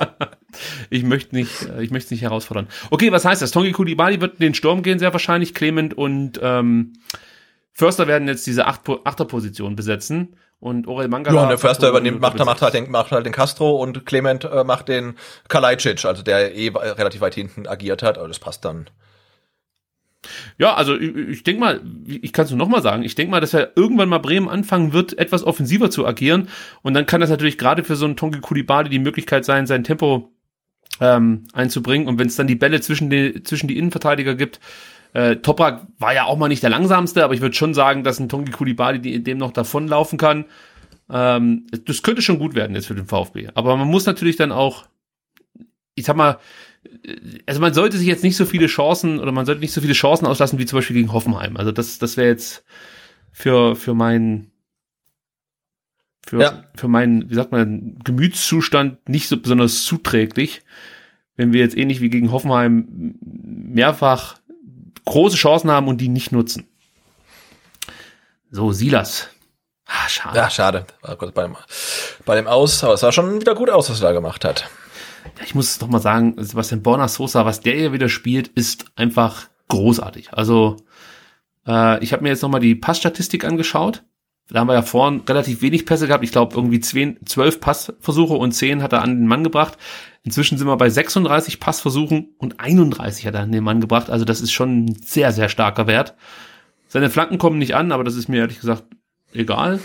[0.90, 2.68] ich möchte nicht, äh, ich möchte nicht herausfordern.
[2.90, 3.50] Okay, was heißt das?
[3.50, 5.52] Tongi Kulibali wird in den Sturm gehen, sehr wahrscheinlich.
[5.52, 6.92] Clement und ähm,
[7.72, 10.36] Förster werden jetzt diese Acht Achterposition besetzen.
[10.58, 11.36] Und Orel Mangala.
[11.36, 14.44] Ja, und der Förster übernimmt, macht, macht, halt den, macht halt den Castro und Clement
[14.44, 15.16] äh, macht den
[15.48, 18.88] Kalajdzic, also der eh relativ weit hinten agiert hat, aber das passt dann.
[20.58, 23.40] Ja, also ich, ich denke mal, ich kann es nur nochmal sagen, ich denke mal,
[23.40, 26.48] dass er irgendwann mal Bremen anfangen wird, etwas offensiver zu agieren.
[26.82, 29.84] Und dann kann das natürlich gerade für so einen Tongi Kulibali die Möglichkeit sein, sein
[29.84, 30.32] Tempo
[31.00, 32.08] ähm, einzubringen.
[32.08, 34.60] Und wenn es dann die Bälle zwischen die, zwischen die Innenverteidiger gibt,
[35.16, 38.20] äh, Toprak war ja auch mal nicht der langsamste, aber ich würde schon sagen, dass
[38.20, 40.44] ein Tongi Kulibali dem noch davonlaufen kann.
[41.08, 43.48] Ähm, das könnte schon gut werden jetzt für den VfB.
[43.54, 44.84] Aber man muss natürlich dann auch,
[45.94, 46.38] ich sag mal,
[47.46, 49.94] also man sollte sich jetzt nicht so viele Chancen oder man sollte nicht so viele
[49.94, 51.56] Chancen auslassen wie zum Beispiel gegen Hoffenheim.
[51.56, 52.62] Also das, das wäre jetzt
[53.32, 54.50] für, für meinen
[56.26, 56.64] für, ja.
[56.74, 60.60] für meinen, wie sagt man, Gemütszustand nicht so besonders zuträglich,
[61.36, 64.40] wenn wir jetzt ähnlich wie gegen Hoffenheim mehrfach
[65.06, 66.68] große Chancen haben und die nicht nutzen.
[68.50, 69.28] So, Silas.
[69.86, 70.36] Ah, schade.
[70.36, 70.86] Ja, schade.
[71.02, 71.56] Bei dem,
[72.24, 74.68] bei dem Aus, aber es sah schon wieder gut aus, was er da gemacht hat
[75.44, 78.86] ich muss es doch mal sagen, Sebastian Borna Sosa, was der hier wieder spielt, ist
[78.96, 80.32] einfach großartig.
[80.32, 80.76] Also
[81.66, 84.04] äh, ich habe mir jetzt nochmal die Passstatistik angeschaut.
[84.48, 86.22] Da haben wir ja vorhin relativ wenig Pässe gehabt.
[86.22, 89.76] Ich glaube, irgendwie zwölf Passversuche und zehn hat er an den Mann gebracht.
[90.22, 94.08] Inzwischen sind wir bei 36 Passversuchen und 31 hat er an den Mann gebracht.
[94.08, 96.14] Also das ist schon ein sehr, sehr starker Wert.
[96.88, 98.84] Seine Flanken kommen nicht an, aber das ist mir ehrlich gesagt
[99.32, 99.80] egal.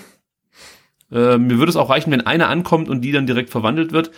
[1.12, 4.12] Äh, mir würde es auch reichen, wenn einer ankommt und die dann direkt verwandelt wird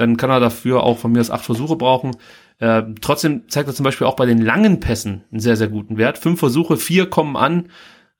[0.00, 2.16] dann kann er dafür auch von mir aus acht Versuche brauchen.
[2.58, 5.98] Äh, trotzdem zeigt er zum Beispiel auch bei den langen Pässen einen sehr, sehr guten
[5.98, 6.18] Wert.
[6.18, 7.68] Fünf Versuche, vier kommen an.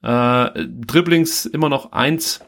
[0.03, 2.41] Äh, Dribblings immer noch eins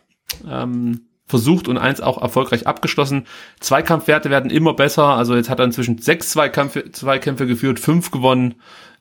[0.48, 3.26] ähm, versucht und eins auch erfolgreich abgeschlossen.
[3.60, 5.04] Zweikampfwerte werden immer besser.
[5.04, 8.60] Also jetzt hat er inzwischen sechs Zweikämpfe, Zweikämpfe geführt, fünf gewonnen.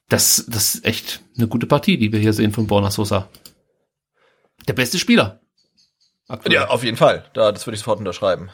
[0.09, 3.29] Das, das ist echt eine gute Partie, die wir hier sehen von Borna Sosa.
[4.67, 5.41] Der beste Spieler.
[6.27, 6.53] Aktuell.
[6.53, 7.25] Ja, auf jeden Fall.
[7.33, 8.49] Da, das würde ich sofort unterschreiben.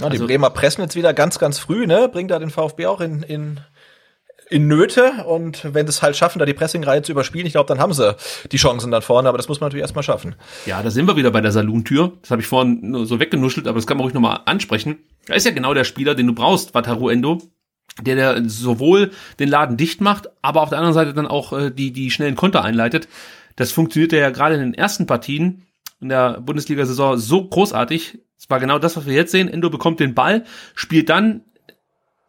[0.00, 2.08] Ja, die also, Bremer pressen jetzt wieder ganz, ganz früh, ne?
[2.08, 3.60] Bringt da den VfB auch in, in,
[4.50, 5.24] in Nöte.
[5.26, 7.92] Und wenn sie es halt schaffen, da die Pressingreihe zu überspielen, ich glaube, dann haben
[7.92, 8.16] sie
[8.52, 9.28] die Chancen dann vorne.
[9.28, 10.34] Aber das muss man natürlich erstmal schaffen.
[10.66, 12.12] Ja, da sind wir wieder bei der Saluntür.
[12.20, 14.98] Das habe ich vorhin nur so weggenuschelt, aber das kann man ruhig nochmal ansprechen.
[15.26, 17.40] Da ist ja genau der Spieler, den du brauchst, Wataru Endo.
[18.00, 19.10] Der, der sowohl
[19.40, 22.36] den Laden dicht macht, aber auf der anderen Seite dann auch äh, die, die schnellen
[22.36, 23.08] Konter einleitet.
[23.56, 25.66] Das funktioniert ja gerade in den ersten Partien
[26.00, 28.20] in der Bundesliga-Saison so großartig.
[28.38, 29.48] Es war genau das, was wir jetzt sehen.
[29.48, 30.44] Endo bekommt den Ball,
[30.74, 31.42] spielt dann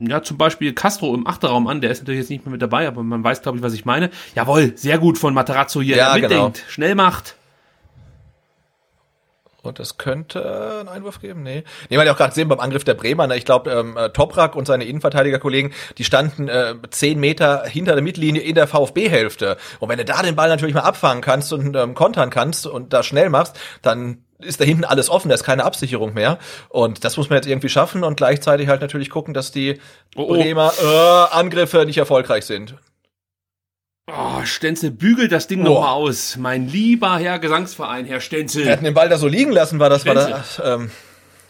[0.07, 2.87] ja, zum Beispiel Castro im Achterraum an, der ist natürlich jetzt nicht mehr mit dabei,
[2.87, 4.09] aber man weiß, glaube ich, was ich meine.
[4.35, 6.69] Jawohl, sehr gut von Materazzo hier, ja, der mitdenkt, genau.
[6.69, 7.35] schnell macht.
[9.63, 11.43] Und es könnte einen Einwurf geben?
[11.43, 11.63] Nee.
[11.89, 14.09] Nee, weil ja auch gerade sehen beim Angriff der Bremer, ne, ich glaube, ähm, äh,
[14.09, 19.57] Toprak und seine Innenverteidigerkollegen, die standen äh, zehn Meter hinter der Mittellinie in der VfB-Hälfte.
[19.79, 22.91] Und wenn du da den Ball natürlich mal abfangen kannst und ähm, kontern kannst und
[22.91, 26.39] da schnell machst, dann ist da hinten alles offen, da ist keine Absicherung mehr.
[26.69, 29.79] Und das muss man jetzt irgendwie schaffen und gleichzeitig halt natürlich gucken, dass die
[30.15, 30.33] oh, oh.
[30.35, 32.75] Bremer äh, Angriffe nicht erfolgreich sind.
[34.07, 35.63] Oh, Stenzel, bügel das Ding oh.
[35.63, 36.35] noch mal aus.
[36.37, 38.65] Mein lieber Herr Gesangsverein, Herr Stenzel.
[38.65, 40.31] Wir hätten den Ball da so liegen lassen, war das, Stenzel.
[40.31, 40.91] war das, ähm,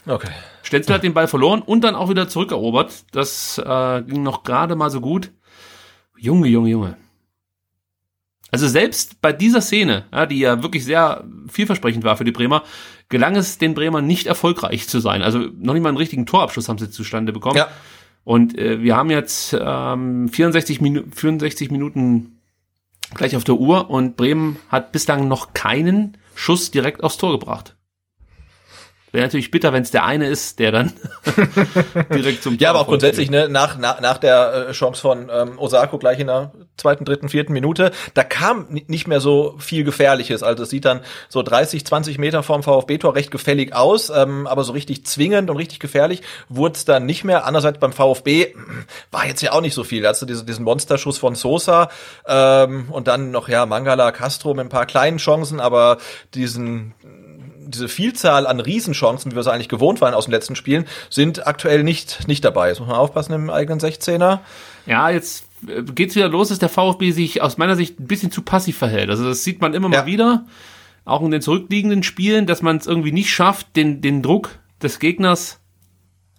[0.05, 0.31] okay.
[0.63, 2.93] Stenzel hat den Ball verloren und dann auch wieder zurückerobert.
[3.11, 5.31] Das äh, ging noch gerade mal so gut.
[6.18, 6.97] Junge, Junge, Junge.
[8.52, 12.64] Also selbst bei dieser Szene, ja, die ja wirklich sehr vielversprechend war für die Bremer,
[13.07, 15.22] gelang es den Bremer nicht erfolgreich zu sein.
[15.22, 17.57] Also noch nicht mal einen richtigen Torabschluss haben sie zustande bekommen.
[17.57, 17.69] Ja.
[18.23, 22.41] Und äh, wir haben jetzt ähm, 64, Minu 64 Minuten
[23.14, 27.76] gleich auf der Uhr und Bremen hat bislang noch keinen Schuss direkt aufs Tor gebracht.
[29.11, 30.94] Wäre natürlich bitter, wenn es der eine ist, der dann
[32.14, 35.30] direkt zum Tor Ja, aber auch grundsätzlich, ne, nach, nach, nach der äh, Chance von
[35.30, 39.84] ähm, Osako gleich in der zweiten, dritten, vierten Minute, da kam nicht mehr so viel
[39.84, 40.44] Gefährliches.
[40.44, 44.64] Also es sieht dann so 30, 20 Meter vorm VfB-Tor recht gefällig aus, ähm, aber
[44.64, 47.45] so richtig zwingend und richtig gefährlich wurde es dann nicht mehr.
[47.45, 48.53] Andererseits beim VfB
[49.12, 50.02] war jetzt ja auch nicht so viel.
[50.02, 51.90] Da hast du diesen, diesen Monsterschuss von Sosa
[52.28, 55.98] ähm, und dann noch, ja, Mangala, Castro mit ein paar kleinen Chancen, aber
[56.34, 56.94] diesen
[57.72, 61.48] diese Vielzahl an Riesenchancen, wie wir es eigentlich gewohnt waren aus den letzten Spielen, sind
[61.48, 62.70] aktuell nicht, nicht dabei.
[62.70, 64.40] Jetzt muss man aufpassen im eigenen 16er.
[64.86, 65.45] Ja, jetzt
[65.95, 69.09] geht's wieder los, dass der VfB sich aus meiner Sicht ein bisschen zu passiv verhält.
[69.09, 70.01] Also das sieht man immer ja.
[70.01, 70.45] mal wieder,
[71.05, 74.99] auch in den zurückliegenden Spielen, dass man es irgendwie nicht schafft, den, den Druck des
[74.99, 75.59] Gegners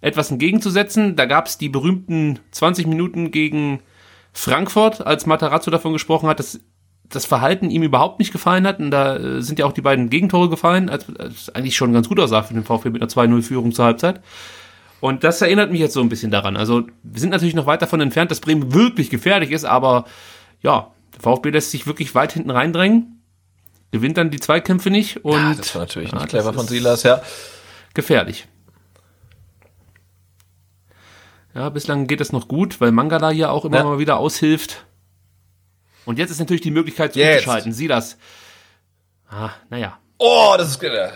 [0.01, 1.15] etwas entgegenzusetzen.
[1.15, 3.79] Da gab es die berühmten 20 Minuten gegen
[4.33, 6.59] Frankfurt, als Matarazzo davon gesprochen hat, dass
[7.09, 8.79] das Verhalten ihm überhaupt nicht gefallen hat.
[8.79, 12.09] Und da äh, sind ja auch die beiden Gegentore gefallen, als, als eigentlich schon ganz
[12.09, 14.21] gut aussah für den VfB mit einer 2-0-Führung zur Halbzeit.
[15.03, 16.55] Und das erinnert mich jetzt so ein bisschen daran.
[16.55, 20.05] Also wir sind natürlich noch weit davon entfernt, dass Bremen wirklich gefährlich ist, aber
[20.61, 23.21] ja, der VfB lässt sich wirklich weit hinten reindrängen,
[23.91, 26.67] gewinnt dann die Zweikämpfe nicht und Ja, das war natürlich Ja, nicht das clever von
[26.69, 27.21] Silas, ja.
[27.93, 28.47] gefährlich.
[31.53, 33.83] Ja, bislang geht es noch gut, weil Mangala ja auch immer Ja.
[33.83, 34.85] mal wieder aushilft.
[36.05, 37.39] Und jetzt ist natürlich die Möglichkeit Jetzt.
[37.43, 37.73] zuzuschalten.
[37.73, 38.17] Silas.
[39.29, 39.97] Ah, naja.
[40.17, 41.09] Oh, das ist, äh,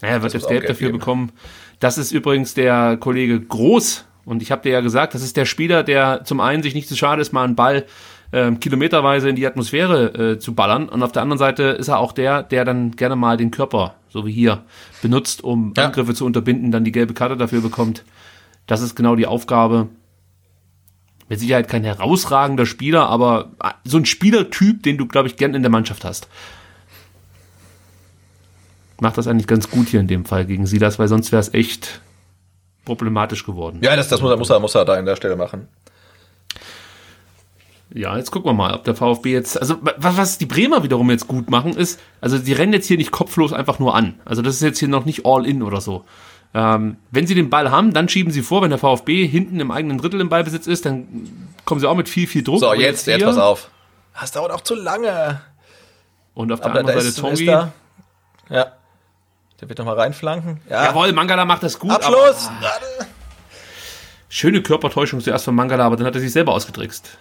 [0.00, 0.98] Naja, wird jetzt Geld dafür geben.
[0.98, 1.32] bekommen.
[1.80, 4.06] Das ist übrigens der Kollege Groß.
[4.24, 6.88] Und ich habe dir ja gesagt, das ist der Spieler, der zum einen sich nicht
[6.88, 7.86] zu schade ist, mal einen Ball
[8.32, 10.88] ähm, kilometerweise in die Atmosphäre äh, zu ballern.
[10.88, 13.94] Und auf der anderen Seite ist er auch der, der dann gerne mal den Körper,
[14.08, 14.62] so wie hier,
[15.02, 15.86] benutzt, um Ja.
[15.86, 18.04] Angriffe zu unterbinden, dann die gelbe Karte dafür bekommt.
[18.66, 19.88] Das ist genau die Aufgabe.
[21.28, 23.52] Mit Sicherheit kein herausragender Spieler, aber
[23.84, 26.28] so ein Spielertyp, den du, glaube ich, gern in der Mannschaft hast.
[29.00, 31.52] Macht das eigentlich ganz gut hier in dem Fall gegen Silas, weil sonst wäre es
[31.54, 32.00] echt
[32.84, 33.78] problematisch geworden.
[33.82, 35.68] ja, das, das muss, er, muss, er, muss er da an der Stelle machen.
[37.92, 41.10] Ja, jetzt gucken wir mal, ob der VfB jetzt, also was, was die Bremer wiederum
[41.10, 44.20] jetzt gut machen, ist, also die rennen jetzt hier nicht kopflos einfach nur an.
[44.24, 46.04] Also das ist jetzt hier noch nicht all in oder so.
[46.54, 49.70] Ähm, wenn sie den Ball haben, dann schieben sie vor, wenn der VfB hinten im
[49.70, 51.06] eigenen Drittel im Ballbesitz ist, dann
[51.64, 52.60] kommen sie auch mit viel, viel Druck.
[52.60, 53.70] So, jetzt, jetzt pass auf.
[54.20, 55.40] Das dauert auch zu lange.
[56.34, 57.44] Und auf der Aber da anderen Seite Tongi.
[58.50, 58.72] Ja.
[59.60, 60.60] Der wird nochmal reinflanken.
[60.68, 60.84] Ja.
[60.86, 61.90] Jawohl, Mangala macht das gut.
[61.90, 62.48] Abschluss!
[62.48, 63.04] Aber, ah,
[64.28, 67.18] schöne Körpertäuschung zuerst von Mangala, aber dann hat er sich selber ausgetrickst.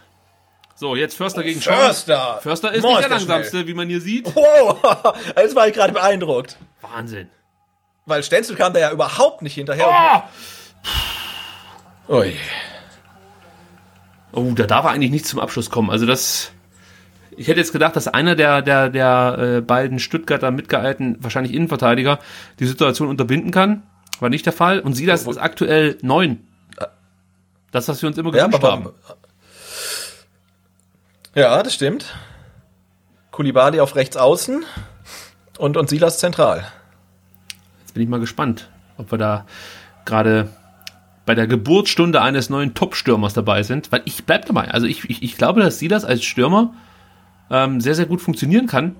[0.75, 1.75] So, jetzt Förster gegen Schaum.
[1.75, 2.39] Förster!
[2.41, 4.33] Förster ist Boah, nicht der langsamste, wie man hier sieht.
[4.33, 6.57] Wow, jetzt war ich gerade beeindruckt.
[6.81, 7.29] Wahnsinn.
[8.05, 10.23] Weil Stenzel kam da ja überhaupt nicht hinterher.
[12.07, 12.15] Oh!
[12.19, 12.33] Ui.
[14.31, 15.89] Oh, da darf er eigentlich nicht zum Abschluss kommen.
[15.89, 16.51] Also das.
[17.39, 22.19] Ich hätte jetzt gedacht, dass einer der, der, der äh, beiden Stuttgarter mitgeeilten, wahrscheinlich Innenverteidiger,
[22.59, 23.83] die Situation unterbinden kann.
[24.19, 24.81] War nicht der Fall.
[24.81, 26.45] Und Silas ist aktuell neun.
[27.71, 28.89] Das, was wir uns immer Ja, gewünscht aber, haben.
[31.33, 32.13] ja, das stimmt.
[33.31, 34.65] Kulibali auf rechts außen
[35.59, 36.65] und, und Silas zentral.
[37.79, 39.45] Jetzt bin ich mal gespannt, ob wir da
[40.03, 40.49] gerade
[41.25, 43.93] bei der Geburtsstunde eines neuen Top-Stürmers dabei sind.
[43.93, 44.71] Weil ich bleib dabei.
[44.71, 46.73] Also ich, ich, ich glaube, dass Silas als Stürmer
[47.49, 48.95] ähm, sehr, sehr gut funktionieren kann.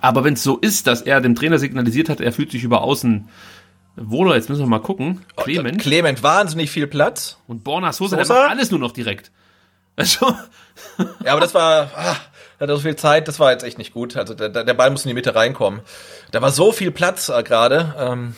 [0.00, 2.82] Aber wenn es so ist, dass er dem Trainer signalisiert hat, er fühlt sich über
[2.82, 3.28] außen
[3.96, 5.24] wohler, jetzt müssen wir mal gucken.
[5.36, 7.38] Clement Clement, wahnsinnig viel Platz.
[7.48, 8.42] und Borna Sosa, der Sosa?
[8.42, 9.32] macht alles nur noch direkt.
[9.96, 10.32] Also,
[11.24, 12.16] Ja, aber das war, ah,
[12.58, 14.16] er hatte so viel Zeit, das war jetzt echt nicht gut.
[14.16, 15.80] Also der, der Ball muss in die Mitte reinkommen.
[16.30, 17.94] Da war so viel Platz äh, gerade.
[17.98, 18.34] Ähm,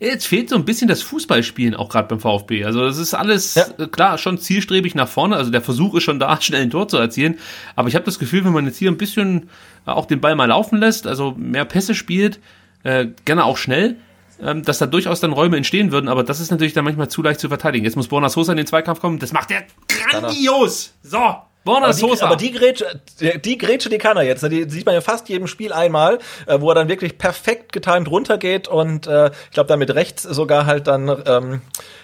[0.00, 2.64] Jetzt fehlt so ein bisschen das Fußballspielen auch gerade beim VfB.
[2.64, 3.66] Also das ist alles Ja.
[3.78, 5.36] äh, klar schon zielstrebig nach vorne.
[5.36, 7.38] Also der Versuch ist schon da, schnell ein Tor zu erzielen.
[7.76, 9.48] Aber ich habe das Gefühl, wenn man jetzt hier ein bisschen
[9.86, 12.40] auch den Ball mal laufen lässt, also mehr Pässe spielt,
[12.84, 13.96] äh, gerne auch schnell,
[14.42, 16.08] ähm, dass da durchaus dann Räume entstehen würden.
[16.08, 17.84] Aber das ist natürlich dann manchmal zu leicht zu verteidigen.
[17.84, 19.18] Jetzt muss Borna Sosa in den Zweikampf kommen.
[19.18, 20.94] Das macht er grandios.
[21.02, 22.26] So, Borna aber, die, Sosa.
[22.26, 24.42] aber die Grätsche, die, die Grätsche, die kann er jetzt.
[24.42, 28.08] Die sieht man ja fast jedem Spiel einmal, äh, wo er dann wirklich perfekt getimt
[28.10, 31.62] runtergeht und äh, ich glaube damit rechts sogar halt dann ähm,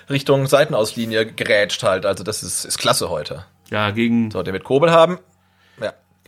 [0.09, 2.07] Richtung Seitenauslinie grätscht halt.
[2.07, 3.45] Also das ist, ist klasse heute.
[3.71, 5.19] ja, gegen, So, der wird Kobel haben.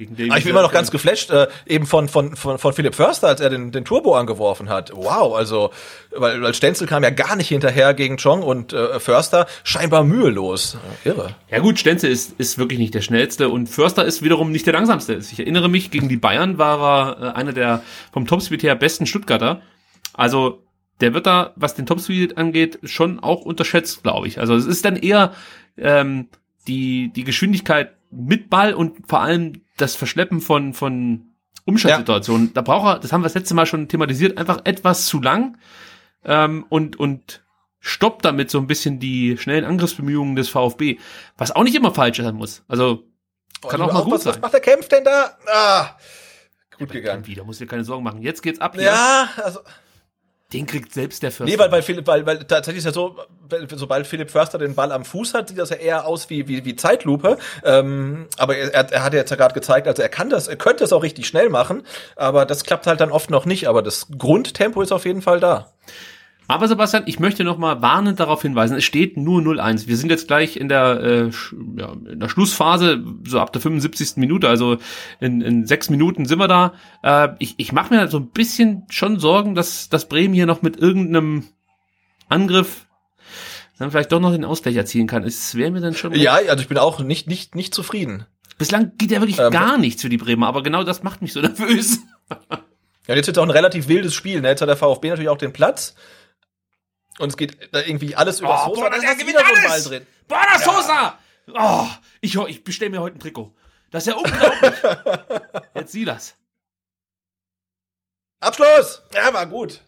[0.02, 2.72] Gegen den Aber ich bin immer noch ganz geflasht, äh, eben von, von, von, von
[2.72, 4.90] Philipp Förster, als er den, den Turbo angeworfen hat.
[4.94, 5.70] Wow, also,
[6.10, 10.76] weil, weil Stenzel kam ja gar nicht hinterher gegen Chong und äh, Förster scheinbar mühelos.
[11.04, 11.36] Irre.
[11.50, 14.72] Ja gut, Stenzel ist, ist wirklich nicht der schnellste und Förster ist wiederum nicht der
[14.72, 15.14] langsamste.
[15.14, 19.06] Ich erinnere mich, gegen die Bayern war er äh, einer der vom Topspeed her besten
[19.06, 19.62] Stuttgarter.
[20.14, 20.62] Also
[21.00, 24.38] der wird da, was den Topspeed angeht, schon auch unterschätzt, glaube ich.
[24.38, 25.32] Also es ist dann eher
[25.76, 26.28] ähm,
[26.68, 31.26] die, die Geschwindigkeit mit Ball und vor allem das Verschleppen von, von
[31.64, 32.54] Umschaltsituationen.
[32.54, 35.58] Da braucht er, das haben wir das letzte Mal schon thematisiert, einfach etwas zu lang
[36.24, 37.42] ähm, und, und
[37.80, 40.98] stoppt damit so ein bisschen die schnellen Angriffsbemühungen des VfB,
[41.36, 42.62] was auch nicht immer falsch sein muss.
[42.68, 43.04] Also
[43.68, 44.34] kann Oh, auch mal gut was, sein.
[44.34, 45.36] was macht der Kämpf denn da?
[45.52, 45.90] Ah,
[46.78, 47.26] gut gegangen.
[47.26, 48.22] Wieder, musst dir keine Sorgen machen.
[48.22, 48.84] Jetzt geht's ab hier.
[48.84, 49.60] Ja, also,
[50.52, 51.44] Den kriegt selbst der Förster.
[51.44, 53.16] nee, weil, weil Philipp, weil, weil tatsächlich ist ja so,
[53.74, 56.64] sobald Philipp Förster den Ball am Fuß hat, sieht das ja eher aus wie, wie,
[56.64, 57.38] wie Zeitlupe.
[57.64, 60.48] Ähm, aber er, er, er hat ja jetzt ja gerade gezeigt, also er kann das,
[60.48, 61.82] er könnte es auch richtig schnell machen,
[62.16, 63.68] aber das klappt halt dann oft noch nicht.
[63.68, 65.72] Aber das Grundtempo ist auf jeden Fall da.
[66.52, 69.86] Aber Sebastian, ich möchte noch mal warnend darauf hinweisen, es steht nur 0-1.
[69.86, 71.30] Wir sind jetzt gleich in der, äh,
[71.78, 74.18] ja, in der Schlussphase, so ab der 75.
[74.18, 74.76] Minute, also
[75.18, 76.74] in, in sechs Minuten sind wir da.
[77.02, 80.60] Äh, ich ich mache mir so ein bisschen schon Sorgen, dass, dass Bremen hier noch
[80.60, 81.44] mit irgendeinem
[82.28, 82.84] Angriff
[83.78, 85.22] dann vielleicht doch noch den Ausgleich erzielen kann.
[85.22, 86.14] Es wäre mir dann schon.
[86.14, 88.26] Ja, also ich bin auch nicht, nicht, nicht zufrieden.
[88.58, 91.32] Bislang geht ja wirklich Ähm, gar nichts für die Bremer, aber genau das macht mich
[91.32, 92.00] so nervös.
[93.08, 94.42] Ja, jetzt wird auch ein relativ wildes Spiel.
[94.42, 94.48] Ne?
[94.48, 95.94] Jetzt hat der VfB natürlich auch den Platz.
[97.18, 99.50] Und es geht da irgendwie alles über Oh, boah, Da der ist wieder so ein
[99.58, 99.84] alles!
[99.84, 100.06] Ball drin.
[100.28, 101.18] Borna Sosa!
[101.52, 101.86] Oh,
[102.20, 103.54] ich, ich bestelle mir heute ein Trikot.
[103.90, 104.72] Das ist ja unglaublich.
[105.74, 106.34] Jetzt sieh das.
[108.40, 109.02] Abschluss!
[109.14, 109.82] Ja, war gut.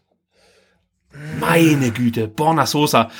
[1.40, 3.10] Meine Güte, Borna Sosa.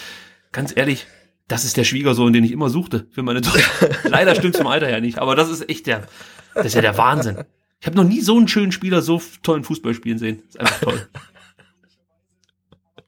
[0.53, 1.07] Ganz ehrlich,
[1.49, 3.63] das ist der Schwiegersohn, den ich immer suchte für meine Tochter.
[4.09, 6.07] Leider stimmt's vom Alter her nicht, aber das ist echt der,
[6.55, 7.45] das ist ja der Wahnsinn.
[7.81, 10.43] Ich habe noch nie so einen schönen Spieler so tollen Fußball spielen sehen.
[10.49, 11.09] ist einfach toll.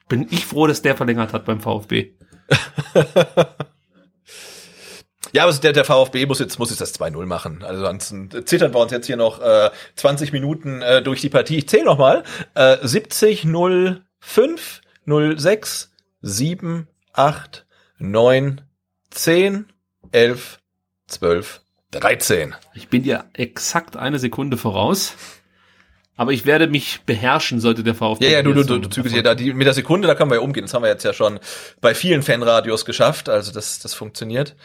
[0.08, 2.12] Bin ich froh, dass der verlängert hat beim VfB.
[5.32, 7.62] Ja, aber der, der VfB muss jetzt, muss jetzt das 2-0 machen.
[7.62, 11.58] Also ansonsten zittern wir uns jetzt hier noch äh, 20 Minuten äh, durch die Partie.
[11.58, 12.22] Ich zähle nochmal.
[12.54, 15.92] Äh, 70, 0, 5, 0, 6,
[16.22, 17.66] 7, 8,
[17.98, 18.62] 9,
[19.10, 19.66] 10,
[20.10, 20.58] 11,
[21.06, 21.60] 12,
[21.90, 22.54] 13.
[22.72, 25.14] Ich bin dir exakt eine Sekunde voraus.
[26.16, 28.24] Aber ich werde mich beherrschen, sollte der VfB.
[28.24, 30.30] Ja, ja, du, du, du, du Erfolg hier da die, mit der Sekunde, da können
[30.30, 30.64] wir ja umgehen.
[30.64, 31.38] Das haben wir jetzt ja schon
[31.80, 33.28] bei vielen Fanradios geschafft.
[33.28, 34.56] Also das, das funktioniert.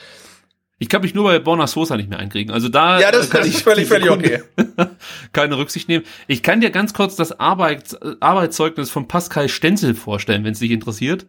[0.80, 2.52] Ich kann mich nur bei Borna Sosa nicht mehr einkriegen.
[2.54, 4.46] Also da Ja, das- äh, kann das ich völlig- völlig Sekunde
[5.34, 6.06] keine Rücksicht nehmen.
[6.28, 10.72] Ich kann dir ganz kurz das Arbeits Arbeitszeugnis von Pascal Stenzel vorstellen, wenn es dich
[10.72, 11.28] interessiert.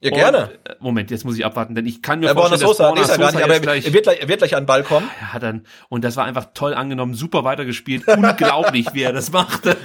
[0.00, 0.42] Ja, gerne.
[0.48, 3.00] Und, äh, Moment, jetzt muss ich abwarten, denn ich kann mir Borna vorstellen, Sosa, nee,
[3.00, 4.66] dass ist er gar nicht, er, gleich, er, wird gleich, er wird gleich an den
[4.66, 5.10] Ball kommen.
[5.32, 9.76] hat dann und das war einfach toll angenommen, super weitergespielt, unglaublich, wie er das machte.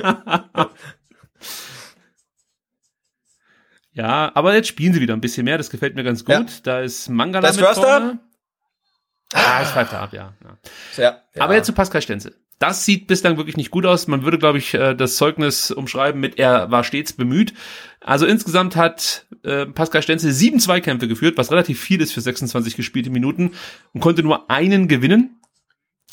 [3.94, 6.36] ja, aber jetzt spielen sie wieder ein bisschen mehr, das gefällt mir ganz gut.
[6.36, 6.46] Ja.
[6.64, 7.82] Da ist Mangala Da ist mit Förster.
[7.82, 8.20] vorne.
[9.34, 10.34] Ah, es pfeift er ab, ja.
[10.44, 10.58] ja.
[10.98, 11.04] Ja,
[11.34, 11.42] ja.
[11.42, 12.36] Aber jetzt zu Pascal Stenzel.
[12.64, 14.08] Das sieht bislang wirklich nicht gut aus.
[14.08, 17.54] Man würde, glaube ich, äh, das Zeugnis umschreiben mit, er war stets bemüht.
[18.00, 22.78] Also insgesamt hat äh, Pascal Stenzel sieben Zweikämpfe geführt, was relativ viel ist für 26
[22.78, 23.52] gespielte Minuten
[23.92, 25.42] und konnte nur einen gewinnen.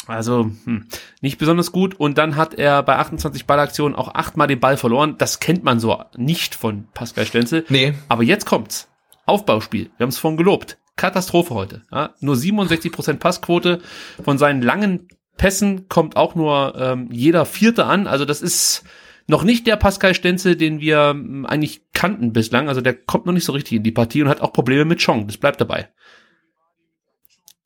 [0.09, 0.89] Also hm,
[1.21, 1.95] nicht besonders gut.
[2.01, 5.15] Und dann hat er bei 28 Ballaktionen auch achtmal den Ball verloren.
[5.19, 7.65] Das kennt man so nicht von Pascal Stenzel.
[7.69, 7.95] Nee.
[8.09, 8.89] Aber jetzt kommt's.
[9.25, 9.93] Aufbauspiel.
[9.99, 10.79] Wir haben es vorhin gelobt.
[10.97, 11.83] Katastrophe heute.
[11.93, 13.83] Ja, nur 67% Passquote.
[14.25, 15.07] Von seinen langen
[15.41, 18.07] Pässen kommt auch nur ähm, jeder Vierte an.
[18.07, 18.85] Also das ist
[19.27, 22.69] noch nicht der Pascal Stenzel, den wir ähm, eigentlich kannten bislang.
[22.69, 25.03] Also der kommt noch nicht so richtig in die Partie und hat auch Probleme mit
[25.03, 25.27] Chong.
[25.27, 25.89] Das bleibt dabei.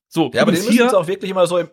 [0.06, 1.68] So, Ja, aber den hier, auch wirklich immer so im,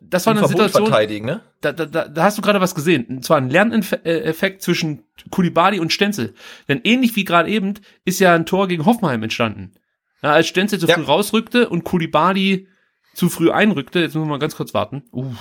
[0.00, 1.42] das war eine Verbund Situation, ne?
[1.60, 3.04] da, da, da, hast du gerade was gesehen.
[3.04, 6.34] Und zwar ein Lerneffekt zwischen Kulibali und Stenzel.
[6.66, 7.74] Denn ähnlich wie gerade eben
[8.04, 9.74] ist ja ein Tor gegen Hoffenheim entstanden.
[10.24, 10.96] Ja, als Stenzel zu Ja.
[10.96, 12.66] früh rausrückte und Kulibali
[13.14, 15.04] zu früh einrückte, jetzt müssen wir mal ganz kurz warten.
[15.12, 15.32] Uh.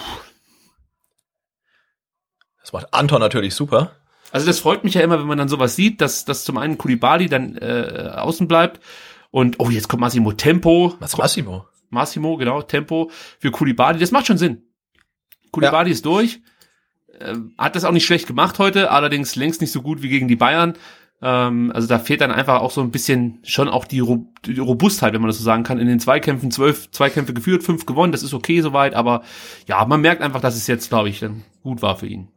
[2.62, 3.92] Das macht Anton natürlich super.
[4.32, 6.78] Also das freut mich ja immer, wenn man dann sowas sieht, dass, dass zum einen
[6.78, 8.80] Kulibali dann äh, außen bleibt
[9.30, 10.96] und oh, jetzt kommt Massimo Tempo.
[11.00, 11.68] Was Massimo?
[11.90, 14.00] Massimo, genau, Tempo für Kulibali.
[14.00, 14.64] Das macht schon Sinn.
[15.52, 16.42] Kulibali ist durch.
[17.20, 20.28] Ähm, hat das auch nicht schlecht gemacht heute, allerdings längst nicht so gut wie gegen
[20.28, 20.74] die Bayern.
[21.24, 24.04] Ähm, also da fehlt dann einfach auch so ein bisschen schon auch die,
[24.46, 25.80] die Robustheit, wenn man das so sagen kann.
[25.80, 29.24] In den Zweikämpfen zwölf Zweikämpfe geführt, fünf gewonnen, das ist okay soweit, aber
[29.68, 32.28] ja, man merkt einfach, dass es jetzt, glaube ich, dann gut war für ihn.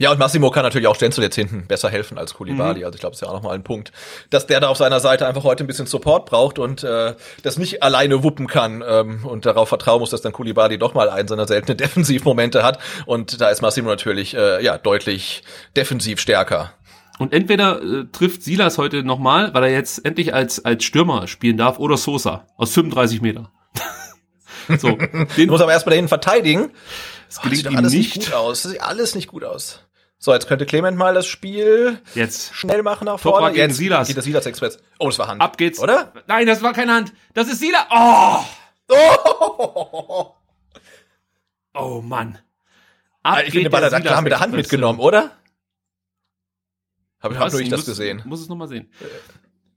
[0.00, 2.86] Ja, und Massimo kann natürlich auch Stenzel jetzt hinten besser helfen als Koulibaly.
[2.86, 3.92] Also ich glaube, es ist ja auch nochmal ein Punkt,
[4.30, 7.58] dass der da auf seiner Seite einfach heute ein bisschen Support braucht und äh, das
[7.58, 11.28] nicht alleine wuppen kann ähm, und darauf vertrauen muss, dass dann Koulibaly doch mal einen
[11.28, 12.78] seiner seltenen Defensivmomente hat.
[13.04, 15.42] Und da ist Massimo natürlich äh, ja deutlich
[15.76, 16.72] defensiv stärker.
[17.20, 21.58] Und entweder äh, trifft Silas heute nochmal, weil er jetzt endlich als, als Stürmer spielen
[21.58, 23.52] darf, oder Sosa aus 35 Meter.
[24.78, 24.96] so,
[25.36, 26.70] den musst aber erst mal dahin verteidigen.
[27.28, 28.14] das Oh, gelingt sieht doch ihm alles nicht.
[28.14, 28.62] gut aus.
[28.62, 29.80] Das sieht alles nicht gut aus.
[30.18, 33.52] So, jetzt könnte Clement mal das Spiel Jetzt schnell machen nach vorne.
[33.52, 34.08] gegen Jetzt Silas.
[34.08, 34.78] geht das Silas Express.
[34.98, 35.40] Oh, das war Hand.
[35.42, 35.78] Ab geht's.
[35.78, 36.12] Oder?
[36.26, 37.12] Nein, das war keine Hand.
[37.34, 37.84] Das ist Silas.
[37.90, 38.44] Oh!
[38.88, 40.34] Oh!
[41.74, 42.38] Oh Mann.
[43.22, 45.32] Ab ich geht finde, Ball der klar mit der Hand mitgenommen, oder?
[47.20, 48.22] Habe ich hab nur ich das gesehen.
[48.24, 48.88] Muss es nochmal sehen.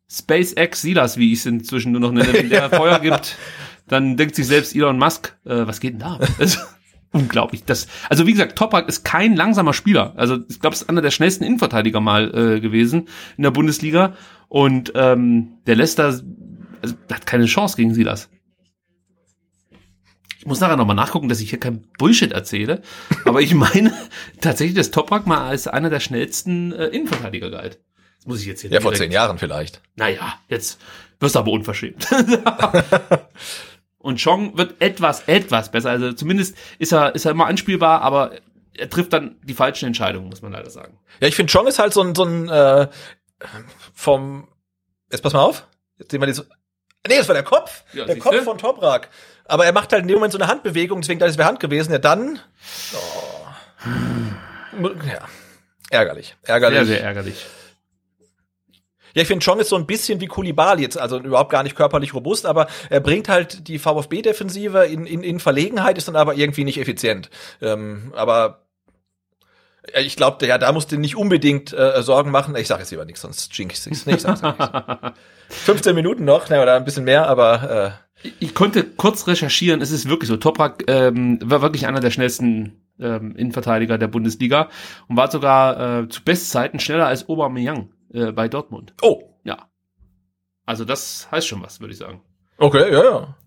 [0.10, 3.38] SpaceX Silas, wie ich es inzwischen nur noch nenne, wenn der Feuer gibt,
[3.88, 6.20] dann denkt sich selbst Elon Musk, äh, was geht denn da?
[6.40, 6.60] Also,
[7.12, 7.64] unglaublich.
[7.66, 10.14] Das, also wie gesagt, Toprak ist kein langsamer Spieler.
[10.16, 13.08] Also ich glaube, es ist einer der schnellsten Innenverteidiger mal äh, gewesen
[13.38, 14.14] in der Bundesliga.
[14.48, 16.24] Und ähm, der da, also,
[17.12, 18.30] hat keine Chance gegen Silas.
[20.44, 22.82] Ich muss nachher nochmal nachgucken, dass ich hier kein Bullshit erzähle.
[23.26, 23.94] Aber ich meine
[24.42, 27.80] tatsächlich, dass Toprak mal als einer der schnellsten äh, Innenverteidiger galt.
[28.18, 29.82] Das muss ich jetzt hier Ja, vor zehn Jahren vielleicht.
[29.96, 30.82] naja, jetzt
[31.22, 32.08] wirst du aber unverschämt.
[34.00, 35.92] Und Chong wird etwas, etwas besser.
[35.92, 38.32] Also zumindest ist er, ist er immer anspielbar, aber
[38.78, 41.00] er trifft dann die falschen Entscheidungen, muss man leider sagen.
[41.22, 42.90] Ja, ich finde, Chong ist halt so ein, so ein äh,
[43.94, 44.50] vom.
[45.10, 45.68] Jetzt pass mal auf.
[46.00, 46.46] Jetzt sehen wir das.
[47.08, 47.84] Nee, das war der Kopf.
[47.94, 48.18] Ja, der?
[48.18, 49.10] Kopf von Toprak.
[49.46, 51.50] Aber er macht halt in dem Moment so eine Handbewegung, deswegen dachte ich, es wäre
[51.50, 51.92] Hand gewesen.
[51.92, 52.40] Ja, dann.
[52.94, 54.90] Oh.
[55.06, 55.28] Ja.
[55.90, 56.36] Ärgerlich.
[56.44, 56.78] Ärgerlich.
[56.78, 57.46] Sehr, sehr ärgerlich.
[59.14, 61.76] Ja, ich finde, Chong ist so ein bisschen wie Kulibali jetzt, also überhaupt gar nicht
[61.76, 66.34] körperlich robust, aber er bringt halt die VfB-Defensive in, in, in Verlegenheit, ist dann aber
[66.34, 67.30] irgendwie nicht effizient.
[67.62, 68.63] Ähm, aber
[70.02, 72.56] ich glaube, ja, da musst du nicht unbedingt äh, Sorgen machen.
[72.56, 74.22] Ich sage jetzt lieber nichts, sonst jinx ich's nicht.
[74.22, 75.20] sag's ja nichts.
[75.66, 79.92] 15 Minuten noch, ne, oder ein bisschen mehr, aber äh, Ich konnte kurz recherchieren, es
[79.92, 80.38] ist wirklich so.
[80.38, 84.70] Toprak ähm, war wirklich einer der schnellsten ähm, Innenverteidiger der Bundesliga
[85.08, 88.94] und war sogar äh, zu Bestzeiten schneller als Aubameyang äh, bei Dortmund.
[89.02, 89.68] oh, Ja.
[90.66, 92.22] Also das heißt schon was, würde ich sagen.
[92.58, 93.38] okay, ja, ja.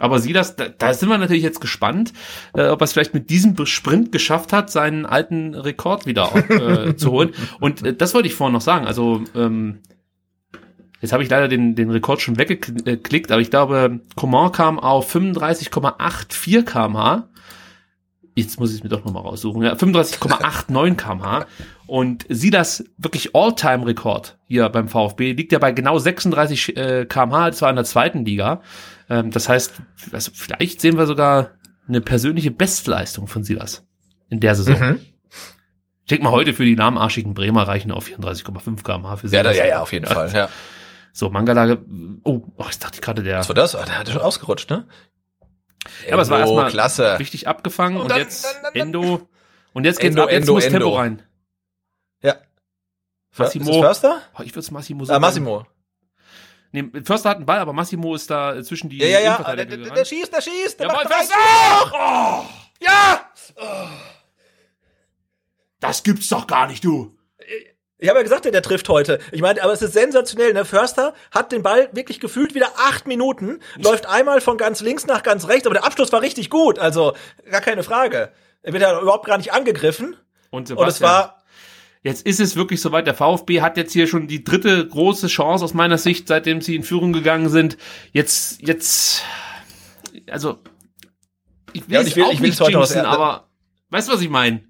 [0.00, 2.12] Aber sie das, da, da sind wir natürlich jetzt gespannt,
[2.54, 6.96] äh, ob er es vielleicht mit diesem Sprint geschafft hat, seinen alten Rekord wieder äh,
[6.96, 7.30] zu holen.
[7.60, 8.86] Und äh, das wollte ich vorhin noch sagen.
[8.86, 9.80] Also ähm,
[11.00, 15.14] jetzt habe ich leider den, den Rekord schon weggeklickt, aber ich glaube, Coman kam auf
[15.14, 17.28] 35,84 kmh.
[18.34, 19.62] Jetzt muss ich es mir doch nochmal raussuchen.
[19.62, 21.46] Ja, 35,89 kmh.
[21.86, 27.50] Und sie das wirklich All-Time-Rekord hier beim VfB liegt ja bei genau 36 äh, kmh,
[27.50, 28.62] das war in der zweiten Liga.
[29.08, 29.74] Ähm, das heißt,
[30.12, 31.50] also vielleicht sehen wir sogar
[31.88, 33.84] eine persönliche Bestleistung von Silas
[34.28, 34.78] in der Saison.
[34.78, 35.00] Mhm.
[36.04, 39.56] Ich denke mal, heute für die nahmarschigen Bremer reichen auf 34,5 kmh für Ja, Silas.
[39.56, 40.48] da, ja, ja, auf jeden Fall, ja.
[41.12, 41.76] So, Mangala,
[42.22, 43.74] oh, oh ich dachte gerade der, Was war das?
[43.74, 44.86] Ah, der hat schon ausgerutscht, ne?
[46.06, 47.18] Ja, aber es war Endo, erstmal klasse.
[47.18, 49.28] richtig abgefangen und, dann- jetzt dann- dann- dann- Endo,
[49.72, 50.96] und jetzt geht's Endo, ab, jetzt Endo, muss Tempo Endo.
[50.96, 51.22] rein.
[52.22, 52.36] Ja.
[53.36, 53.70] Massimo.
[53.70, 54.22] Ist Förster?
[54.38, 55.20] Oh, ich würde es Massimo Ah, sagen.
[55.20, 55.66] Massimo.
[56.72, 59.54] Nee, Förster hat einen Ball, aber Massimo ist da äh, zwischen die Ja, ja, ja.
[59.56, 60.78] Der, der, der, schießt, der schießt.
[60.78, 61.34] Der Jawohl, macht Förster!
[61.92, 62.44] Oh,
[62.80, 63.26] Ja!
[65.80, 67.16] das gibt's doch gar nicht, du.
[68.02, 69.18] Ich habe ja gesagt, der, der trifft heute.
[69.30, 70.54] Ich meine, aber es ist sensationell.
[70.54, 70.64] Ne?
[70.64, 75.22] Förster hat den Ball wirklich gefühlt wieder acht Minuten, läuft einmal von ganz links nach
[75.22, 76.78] ganz rechts, aber der Abschluss war richtig gut.
[76.78, 77.12] Also
[77.50, 78.32] gar keine Frage.
[78.62, 80.16] Er wird ja überhaupt gar nicht angegriffen.
[80.50, 81.42] Und, Und es war
[82.02, 83.06] jetzt ist es wirklich soweit.
[83.06, 86.76] Der VfB hat jetzt hier schon die dritte große Chance aus meiner Sicht, seitdem sie
[86.76, 87.76] in Führung gegangen sind.
[88.12, 89.22] Jetzt, jetzt,
[90.30, 90.58] also,
[91.74, 93.48] ich will, Ja, ich will- auch ich will nicht jinxen, aber,
[93.90, 94.62] weißt du, was ich meine?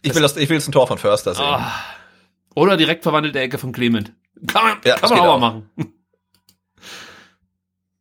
[0.00, 1.44] ich will das, ich will jetzt ein Tor von Förster sehen.
[1.44, 1.72] Ah.
[2.58, 4.12] Oder direkt verwandelte Ecke von Clement.
[4.46, 5.38] Kann man, Ja, kann man auch auch.
[5.40, 5.70] mal machen.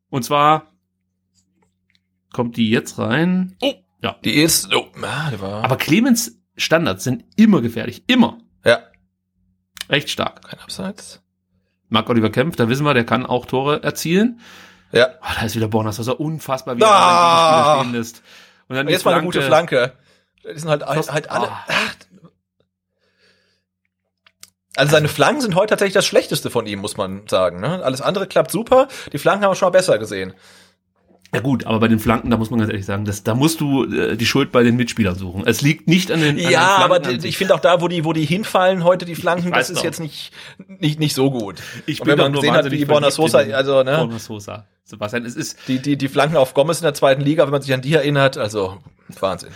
[0.09, 0.71] Und zwar
[2.33, 3.55] kommt die jetzt rein.
[3.61, 4.15] Oh, ja.
[4.23, 8.03] Die ist, oh, ah, die war, Aber Clemens Standards sind immer gefährlich.
[8.07, 8.39] Immer.
[8.65, 8.79] ja,
[9.89, 10.43] Recht stark.
[10.49, 11.21] kein Abseits.
[11.89, 14.39] Marc Oliver Kempf, da wissen wir, der kann auch Tore erzielen.
[14.91, 15.07] Ja.
[15.21, 17.79] Oh, da ist wieder Bornas, was er unfassbar wieder Ah.
[17.79, 18.23] stehen lässt.
[18.67, 19.93] Und dann Und jetzt mal eine gute Flanke.
[20.43, 21.49] Die sind halt, Fast- halt alle.
[21.51, 21.63] Ah.
[21.67, 21.95] Ach.
[24.77, 27.59] Also seine Flanken sind heute tatsächlich das Schlechteste von ihm, muss man sagen.
[27.59, 27.83] Ne?
[27.83, 28.87] Alles andere klappt super.
[29.11, 30.33] Die Flanken haben wir schon mal besser gesehen.
[31.33, 33.59] Ja gut, aber bei den Flanken, da muss man ganz ehrlich sagen, das, da musst
[33.59, 35.43] du äh, die Schuld bei den Mitspielern suchen.
[35.45, 38.05] Es liegt nicht an den, an Ja, aber an ich finde auch da, wo die,
[38.05, 39.83] wo die hinfallen heute, die Flanken, das ist doch.
[39.83, 40.31] jetzt nicht,
[40.67, 41.61] nicht, nicht so gut.
[41.85, 44.67] Ich Und bin wenn doch man gesehen hat, wie Borna Sosa, also, ne, Borna Sosa.
[44.85, 47.61] Sebastian, es ist, die, die, die Flanken auf Gomez in der zweiten Liga, wenn man
[47.61, 48.77] sich an die erinnert, also,
[49.19, 49.49] Wahnsinn.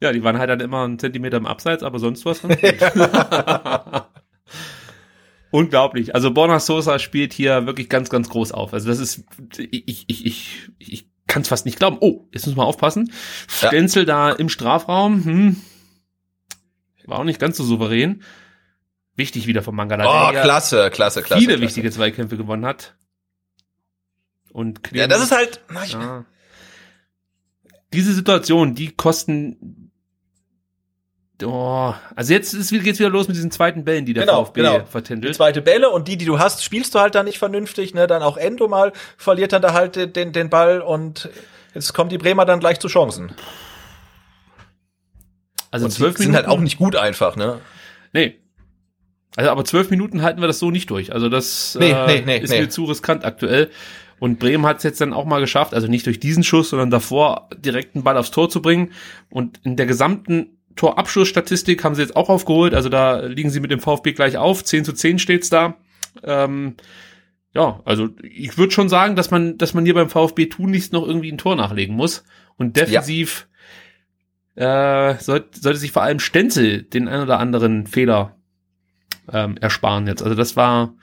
[0.00, 2.42] ja, die waren halt dann immer einen Zentimeter im Abseits, aber sonst was.
[5.50, 6.14] Unglaublich.
[6.14, 8.72] Also Borna Sosa spielt hier wirklich ganz, ganz groß auf.
[8.72, 9.24] Also das ist,
[9.58, 11.98] ich, ich, ich, ich kann es fast nicht glauben.
[12.00, 13.12] Oh, jetzt müssen wir aufpassen.
[13.60, 13.68] Ja.
[13.68, 15.56] Stenzel da im Strafraum, hm,
[17.06, 18.22] war auch nicht ganz so souverän.
[19.14, 20.28] Wichtig wieder von Mangala.
[20.28, 21.40] Oh, klasse, klasse, klasse.
[21.40, 21.62] viele klasse.
[21.62, 22.96] wichtige Zweikämpfe gewonnen hat.
[24.52, 26.24] Und Ja, das ist halt, na, ich, ja.
[27.92, 29.85] Diese Situation, die kosten.
[31.44, 34.60] Oh, also jetzt ist, geht's wieder los mit diesen zweiten Bällen, die der Genau, VfB
[34.62, 34.78] genau.
[34.78, 35.34] die vertändelt.
[35.34, 38.22] zweite Bälle und die, die du hast, spielst du halt dann nicht vernünftig, ne, dann
[38.22, 41.28] auch Endo mal verliert dann da halt den- den, Ball und
[41.74, 43.32] jetzt kommt die Bremer dann gleich zu Chancen.
[45.70, 46.48] Also zwölf die sind Minuten.
[46.48, 47.60] halt auch nicht gut einfach, ne?
[48.12, 48.38] Nee.
[49.36, 51.12] Also aber zwölf Minuten halten wir das so nicht durch.
[51.12, 53.70] Also das Nee, äh, nee, nee, ist mir zu riskant aktuell.
[54.18, 56.90] Und Bremen hat es jetzt dann auch mal geschafft, also nicht durch diesen Schuss, sondern
[56.90, 58.92] davor direkt einen Ball aufs Tor zu bringen.
[59.28, 62.74] Und in der gesamten Torabschlussstatistik haben sie jetzt auch aufgeholt.
[62.74, 64.62] Also da liegen sie mit dem VfB gleich auf.
[64.62, 65.76] 10 zu 10 steht's da.
[66.22, 66.76] Ähm,
[67.54, 71.06] ja, also ich würde schon sagen, dass man, dass man hier beim VfB tunlichst noch
[71.06, 72.24] irgendwie ein Tor nachlegen muss.
[72.56, 73.48] Und defensiv
[74.54, 78.36] äh, sollte, sollte sich vor allem Stenzel den ein oder anderen Fehler
[79.32, 80.22] ähm, ersparen jetzt.
[80.22, 80.94] Also das war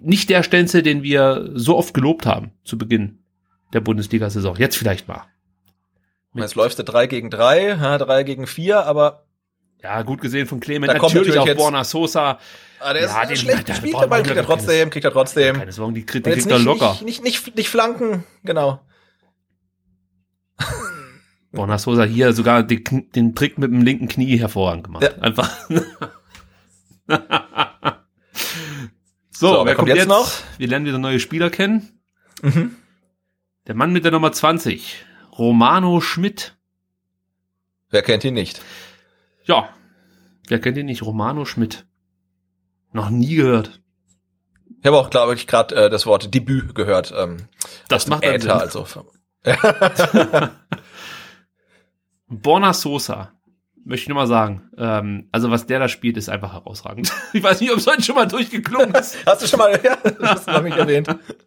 [0.00, 3.18] nicht der Stenzel, den wir so oft gelobt haben zu Beginn
[3.72, 4.56] der Bundesliga-Saison.
[4.56, 5.24] Jetzt vielleicht mal.
[6.36, 9.24] Jetzt läufst du drei gegen drei, ja, drei gegen vier, aber
[9.82, 10.90] Ja, gut gesehen von Clement.
[10.92, 12.38] Da kommt natürlich natürlich auch jetzt- Borna Sosa.
[12.80, 15.56] Ah, der Ja, ist den- schlecht der- gespielt, Mann, kriegt er trotzdem, kriegt er trotzdem.
[15.58, 16.90] Keine Sorgen, die Kritik jetzt da nicht, locker.
[17.02, 18.80] nicht, nicht, nicht, nicht flanken, genau.
[21.52, 25.02] Borna Sosa hier sogar den, den Trick mit dem linken Knie hervorragend gemacht.
[25.04, 25.22] Ja.
[25.22, 25.50] Einfach.
[29.30, 30.30] So, so, wer kommt jetzt noch?
[30.56, 32.00] Wir lernen wieder neue Spieler kennen.
[32.42, 32.74] Mhm.
[33.66, 35.04] Der Mann mit der Nummer 20,
[35.38, 36.56] Romano Schmidt.
[37.90, 38.60] Wer kennt ihn nicht?
[39.44, 39.68] Ja,
[40.48, 41.02] wer kennt ihn nicht?
[41.02, 41.86] Romano Schmidt.
[42.92, 43.80] Noch nie gehört.
[44.80, 47.12] Ich habe auch, glaube ich, gerade äh, das Wort Debüt gehört.
[47.16, 47.48] Ähm,
[47.88, 48.50] Das macht Äther, Sinn.
[48.50, 48.86] also.
[52.28, 53.32] Borna Sosa.
[53.84, 54.68] Möchte ich nur mal sagen.
[54.76, 57.12] Ähm, also was der da spielt, ist einfach herausragend.
[57.32, 59.24] Ich weiß nicht, ob es heute schon mal durchgeklungen ist.
[59.26, 61.08] Hast du schon mal, ja, das hast du nicht erwähnt.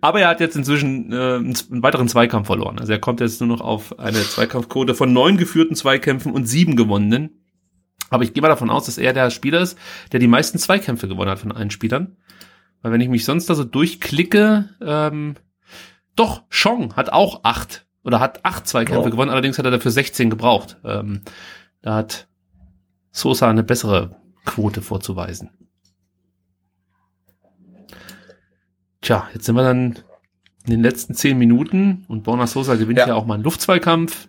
[0.00, 2.78] Aber er hat jetzt inzwischen äh, einen, weiteren Zweikampf verloren.
[2.78, 6.76] Also er kommt jetzt nur noch auf eine Zweikampfquote von neun geführten Zweikämpfen und sieben
[6.76, 7.40] gewonnenen.
[8.10, 9.78] Aber ich gehe mal davon aus, dass er der Spieler ist,
[10.12, 12.16] der die meisten Zweikämpfe gewonnen hat von allen Spielern.
[12.82, 15.34] Weil wenn ich mich sonst da so durchklicke, ähm,
[16.16, 19.10] doch, Chong hat auch acht oder hat acht Zweikämpfe Oh.
[19.10, 20.76] gewonnen, allerdings hat er dafür 16 gebraucht.
[20.84, 21.22] Ähm,
[21.82, 22.28] da hat
[23.10, 25.50] Sosa eine bessere Quote vorzuweisen.
[29.04, 29.98] Tja, jetzt sind wir dann
[30.64, 33.14] in den letzten zehn Minuten und Borna Sosa gewinnt ja, Ja.
[33.14, 34.28] auch mal einen Luftzweikampf.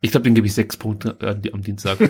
[0.00, 1.98] Ich glaube, den gebe ich sechs Punkte äh, am Dienstag.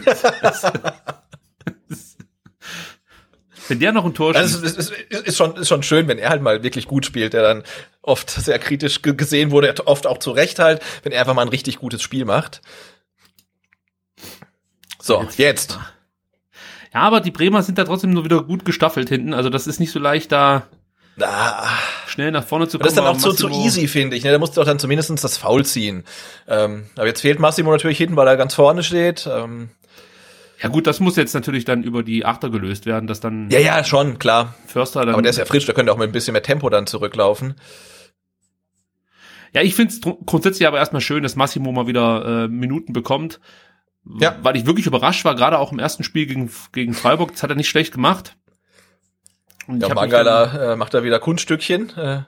[3.69, 4.43] Wenn der noch ein Tor schießt.
[4.63, 7.33] Also es ist, ist, schon, ist schon schön, wenn er halt mal wirklich gut spielt,
[7.33, 7.63] der dann
[8.03, 11.43] oft sehr kritisch ge- gesehen wurde, oft auch zu Recht halt, wenn er einfach mal
[11.43, 12.61] ein richtig gutes Spiel macht.
[15.01, 15.79] So, jetzt.
[16.93, 19.33] Ja, aber die Bremer sind da trotzdem nur wieder gut gestaffelt hinten.
[19.33, 20.67] Also das ist nicht so leicht, da
[21.21, 21.69] Ah,
[22.07, 22.85] schnell nach vorne zu kommen.
[22.85, 24.25] das ist dann auch zu, zu easy, finde ich.
[24.25, 24.33] Ne?
[24.33, 26.05] Da musst du doch dann zumindest das Foul ziehen.
[26.49, 29.29] Ähm, aber jetzt fehlt Massimo natürlich hinten, weil er ganz vorne steht.
[29.31, 29.71] Ähm,
[30.63, 33.59] Ja gut, das muss jetzt natürlich dann über die Achter gelöst werden, dass dann ja,
[33.59, 34.55] ja, schon, klar.
[34.67, 35.15] Förster dann.
[35.15, 37.57] Aber der ist ja frisch, der könnte auch mit ein bisschen mehr Tempo dann zurücklaufen.
[39.53, 43.39] Ja, ich finde es grundsätzlich aber erstmal schön, dass Massimo mal wieder äh, Minuten bekommt.
[44.19, 44.37] Ja.
[44.43, 47.51] Weil ich wirklich überrascht war, gerade auch im ersten Spiel gegen, gegen Freiburg, das hat
[47.51, 48.37] er nicht schlecht gemacht.
[49.73, 52.21] Und Ja, Mangala äh, macht da wieder Kunststückchen äh,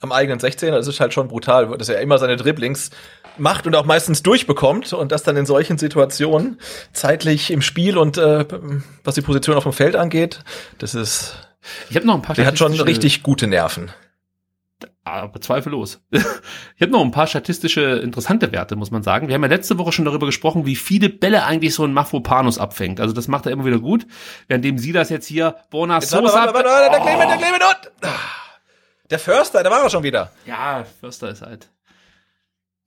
[0.00, 0.72] am eigenen 16.
[0.72, 2.90] Das ist halt schon brutal, dass er immer seine Dribblings
[3.36, 6.60] macht und auch meistens durchbekommt und das dann in solchen Situationen
[6.92, 8.44] zeitlich im Spiel und äh,
[9.04, 10.40] was die Position auf dem Feld angeht,
[10.78, 11.36] das ist,
[11.90, 13.90] Ich habe noch ein paar der hat schon richtig gute Nerven.
[15.04, 16.00] Aber zweifellos.
[16.76, 19.26] Ich habe noch ein paar statistische interessante Werte, muss man sagen.
[19.26, 22.58] Wir haben ja letzte Woche schon darüber gesprochen, wie viele Bälle eigentlich so ein Mafropanus
[22.58, 23.00] abfängt.
[23.00, 24.06] Also das macht er immer wieder gut.
[24.46, 26.52] Währenddem sie das jetzt hier Bona Sosa.
[26.52, 27.92] der Clement, der Clement und
[29.10, 30.30] der Förster, da war er schon wieder.
[30.46, 31.70] Ja, Förster ist halt.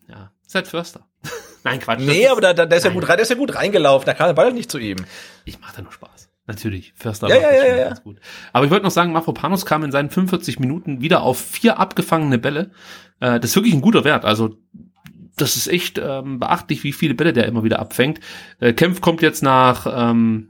[0.08, 1.08] Ja, ist halt Förster.
[1.64, 2.00] Nein, Quatsch.
[2.00, 4.14] Nee, aber da, da, der ist ja gut rein, der ist ja gut reingelaufen, da
[4.14, 4.98] kam der Ball nicht zu ihm.
[5.46, 6.11] Ich mache da nur Spaß.
[6.48, 7.84] Natürlich, Förster Ja, ja, ja, ja.
[7.90, 8.20] ganz gut.
[8.52, 12.40] Aber ich wollte noch sagen, Mafropanus kam in seinen 45 Minuten wieder auf vier abgefangene
[12.40, 12.72] Bälle.
[13.20, 14.26] Äh, das ist wirklich ein guter Wert.
[14.26, 14.58] Also
[15.38, 18.20] das ist echt ähm, beachtlich, wie viele Bälle der immer wieder abfängt.
[18.60, 20.50] Äh, Kempf kommt jetzt nach ähm,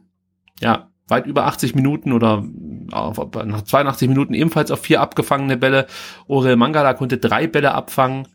[0.59, 2.43] ja weit über 80 Minuten oder
[2.91, 5.87] auf, nach 82 Minuten ebenfalls auf vier abgefangene Bälle.
[6.27, 8.27] Orel Mangala konnte drei Bälle abfangen.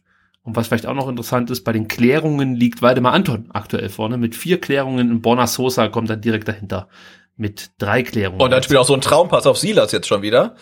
[0.42, 4.16] Und was vielleicht auch noch interessant ist, bei den Klärungen liegt Waldemar Anton aktuell vorne
[4.16, 6.88] mit vier Klärungen und Borna Sosa kommt dann direkt dahinter
[7.36, 8.40] mit drei Klärungen.
[8.40, 10.56] Und dann spielt auch so ein Traumpass auf Silas jetzt schon wieder.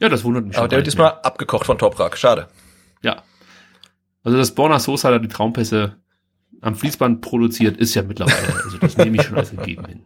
[0.00, 0.60] ja, das wundert mich schon.
[0.60, 2.16] Aber der wird diesmal abgekocht von Toprak.
[2.16, 2.48] Schade.
[3.02, 3.14] mehr.
[3.14, 3.22] Ja.
[4.22, 5.96] Also, dass Borna Sosa da die Traumpässe
[6.60, 10.04] am Fließband produziert, ist ja mittlerweile, also das nehme ich schon als gegeben hin.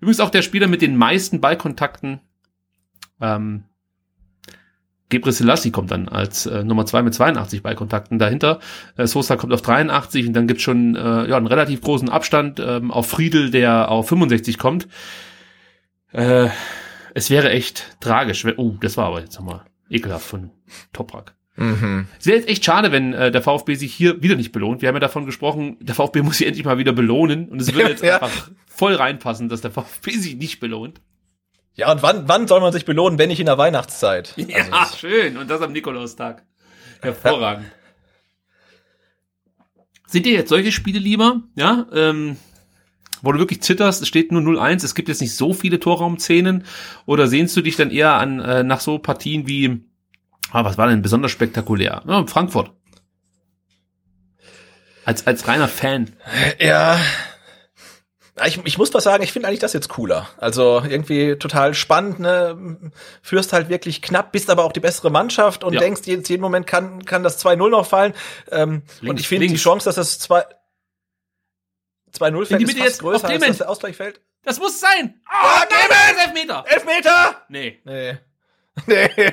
[0.00, 2.20] Übrigens auch der Spieler mit den meisten Ballkontakten,
[3.20, 3.64] ähm,
[5.10, 8.60] Gebre Selassie kommt dann als äh, Nummer zwei mit 82 Ballkontakten dahinter.
[8.96, 12.60] Äh, Sosa kommt auf 83 und dann gibt's schon äh, ja, einen relativ großen Abstand
[12.60, 14.86] ähm, auf Friedel, der auf 65 kommt.
[16.12, 16.48] Äh,
[17.14, 18.44] es wäre echt tragisch.
[18.44, 20.50] Wenn, oh, das war aber jetzt nochmal ekelhaft von
[20.92, 21.34] Toprak.
[21.56, 22.06] Mhm.
[22.20, 24.80] Es wäre jetzt echt schade, wenn äh, der VfB sich hier wieder nicht belohnt.
[24.80, 27.74] Wir haben ja davon gesprochen, der VfB muss sich endlich mal wieder belohnen und es
[27.74, 28.22] würde jetzt Ja.
[28.22, 31.00] einfach voll reinpassen, dass der VfB sich nicht belohnt.
[31.78, 34.34] Ja, und wann, wann soll man sich belohnen, wenn nicht in der Weihnachtszeit?
[34.36, 35.36] Also, Ja, schön.
[35.36, 36.42] Und das am Nikolaustag.
[37.00, 37.66] Hervorragend.
[40.08, 41.42] Sind dir jetzt solche Spiele lieber?
[41.54, 42.36] Ja, ähm,
[43.22, 46.64] wo du wirklich zitterst, es steht nur 0-1, es gibt jetzt nicht so viele Torraumszenen
[47.06, 49.84] oder sehnst du dich dann eher an äh, nach so Partien wie,
[50.50, 52.02] ah, was war denn besonders spektakulär?
[52.08, 52.72] Ja, Frankfurt.
[55.04, 56.10] Als, als reiner Fan.
[56.58, 56.98] ja.
[58.46, 60.28] Ich, ich muss was sagen, ich finde eigentlich das jetzt cooler.
[60.38, 62.90] Also irgendwie total spannend, ne?
[63.22, 65.80] Führst halt wirklich knapp, bist aber auch die bessere Mannschaft und Ja.
[65.80, 68.14] denkst, jetzt jeden Moment kann, kann das 2-0 noch fallen.
[68.50, 69.56] Ähm, und Links, ich finde die.
[69.56, 70.44] Chance, dass das 2
[72.12, 74.20] 2-0 In die Mitte jetzt, auf größer, als dass der Ausgleich fällt.
[74.44, 75.20] Das muss sein!
[75.26, 75.90] Oh, Ja, nein, Clement!
[75.90, 76.64] das ist Elfmeter!
[76.68, 77.42] Elfmeter!
[77.48, 77.78] Nee.
[77.84, 78.18] Nee.
[78.86, 79.32] Nee.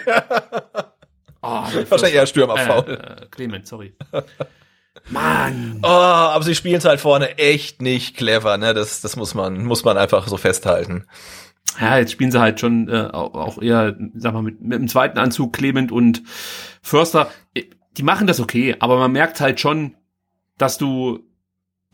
[1.41, 2.89] Oh, Wahrscheinlich eher Stürmerfoul.
[2.89, 3.93] äh, äh, Clement, sorry.
[5.09, 5.79] Mann!
[5.83, 8.73] Oh, aber sie spielen es halt vorne echt nicht clever, ne?
[8.73, 11.05] Das, das muss man, muss man einfach so festhalten.
[11.79, 14.87] Ja, jetzt spielen sie halt schon äh, auch auch eher, sag mal, mit, mit dem
[14.87, 16.23] zweiten Anzug Clement und
[16.81, 17.29] Förster.
[17.97, 19.95] Die machen das okay, aber man merkt halt schon,
[20.57, 21.19] dass du,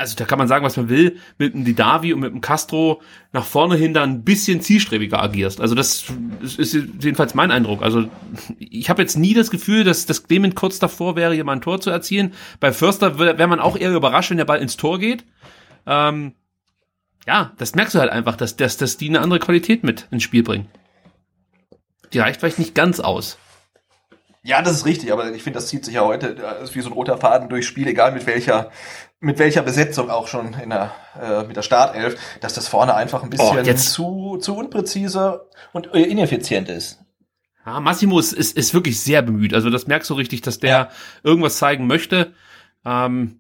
[0.01, 3.01] also da kann man sagen, was man will, mit dem Didavi und mit dem Castro
[3.33, 5.61] nach vorne hin da ein bisschen zielstrebiger agierst.
[5.61, 6.05] Also das
[6.41, 7.83] ist, jedenfalls mein Eindruck.
[7.83, 8.09] Also
[8.57, 11.61] ich habe jetzt nie das Gefühl, dass das Clement kurz davor wäre, hier mal ein
[11.61, 12.33] Tor zu erzielen.
[12.59, 15.23] Bei Förster wäre wär man auch eher überrascht, wenn der Ball ins Tor geht.
[15.85, 16.33] Ähm,
[17.27, 20.23] ja, das merkst du halt einfach, dass, dass, dass die eine andere Qualität mit ins
[20.23, 20.67] Spiel bringen.
[22.11, 23.37] Die reicht vielleicht nicht ganz aus.
[24.43, 26.27] Ja, das ist richtig, aber ich finde, das zieht sich ja heute
[26.63, 28.71] ist wie so ein roter Faden durchs Spiel, egal mit welcher,
[29.21, 30.91] mit welcher Besetzung auch schon in der,
[31.21, 35.87] äh, mit der Startelf, dass das vorne einfach ein bisschen Oh, zu, zu unpräzise und
[35.87, 36.99] ineffizient ist.
[37.65, 39.53] Ja, Massimo ist, ist, ist wirklich sehr bemüht.
[39.53, 40.89] Also das merkst du richtig, dass der Ja.
[41.23, 42.33] irgendwas zeigen möchte.
[42.83, 43.37] Ähm,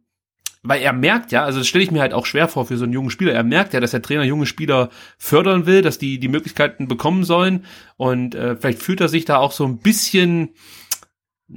[0.63, 2.83] weil er merkt ja, also das stelle ich mir halt auch schwer vor für so
[2.83, 3.33] einen jungen Spieler.
[3.33, 7.23] Er merkt ja, dass der Trainer junge Spieler fördern will, dass die die Möglichkeiten bekommen
[7.23, 7.65] sollen.
[7.97, 10.49] Und äh, vielleicht fühlt er sich da auch so ein bisschen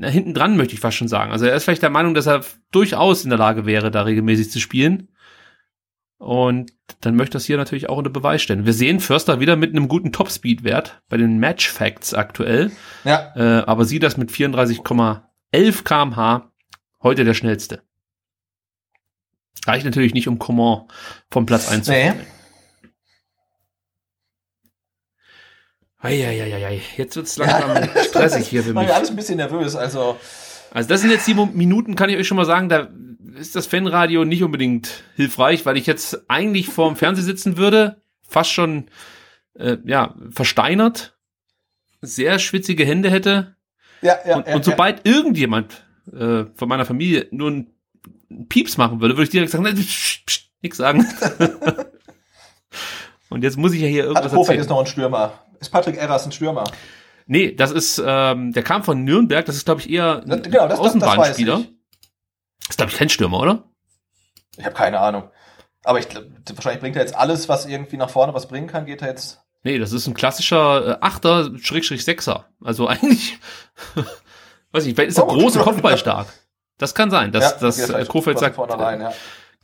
[0.00, 1.32] hinten dran, möchte ich fast schon sagen.
[1.32, 4.50] Also er ist vielleicht der Meinung, dass er durchaus in der Lage wäre, da regelmäßig
[4.50, 5.08] zu spielen.
[6.18, 8.66] Und dann möchte das hier natürlich auch unter Beweis stellen.
[8.66, 12.70] Wir sehen Förster wieder mit einem guten Topspeed-Wert bei den Match Facts aktuell.
[13.04, 16.50] Ja, Äh, aber sie das mit 34,11 kmh
[17.02, 17.82] heute der schnellste.
[19.66, 20.84] Reicht natürlich nicht, um Coman
[21.30, 22.12] vom Platz 1 nee.
[26.04, 28.88] Eieieiei, jetzt wird's langsam stressig hier für mich.
[28.88, 30.16] ja alles ein bisschen nervös, also
[30.70, 32.88] Also das sind jetzt die Minuten, kann ich euch schon mal sagen, da
[33.38, 38.50] ist das Fanradio nicht unbedingt hilfreich, weil ich jetzt eigentlich vorm Fernseher sitzen würde, fast
[38.50, 38.86] schon
[39.58, 41.16] äh, ja versteinert,
[42.00, 43.54] sehr schwitzige Hände hätte
[44.04, 49.00] ja, ja, und, ja, und sobald irgendjemand äh, von meiner Familie nur einen Pieps machen
[49.00, 51.06] würde, würde ich direkt sagen, pst, nix sagen.
[53.30, 54.04] und jetzt muss ich ja hier ja.
[54.04, 54.60] irgendwas Hat erzählen.
[54.60, 55.43] ist noch ein Stürmer.
[55.64, 56.64] Ist Patrick Erras ein Stürmer?
[57.26, 60.42] Nee, das ist, ähm, der kam von Nürnberg, das ist, glaube ich, eher ein Das,
[60.42, 61.60] genau, das, das, das Außenbahnspieler.
[61.60, 62.68] ich.
[62.68, 63.64] ist, glaube ich, kein Stürmer, oder?
[64.58, 65.30] Ich habe keine Ahnung.
[65.84, 66.24] Aber ich glaub,
[66.54, 69.40] wahrscheinlich bringt er jetzt alles, was irgendwie nach vorne was bringen kann, geht er jetzt.
[69.62, 72.44] Nee, das ist ein klassischer äh, Achter, Schrägstrich Sechser.
[72.62, 73.38] Also eigentlich,
[74.72, 75.62] weiß ich, vielleicht ist er Oh, groß und ja.
[75.72, 76.26] Kopfballstark.
[76.76, 79.14] Das kann sein, dass, Ja, dass geht äh, Kofeld sagt, vorne rein, ja.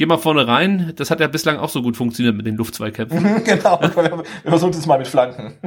[0.00, 0.94] Geh mal vorne rein.
[0.96, 3.44] Das hat ja bislang auch so gut funktioniert mit den Luftzweikämpfen.
[3.44, 5.58] genau, wir versuchen es mal mit Flanken.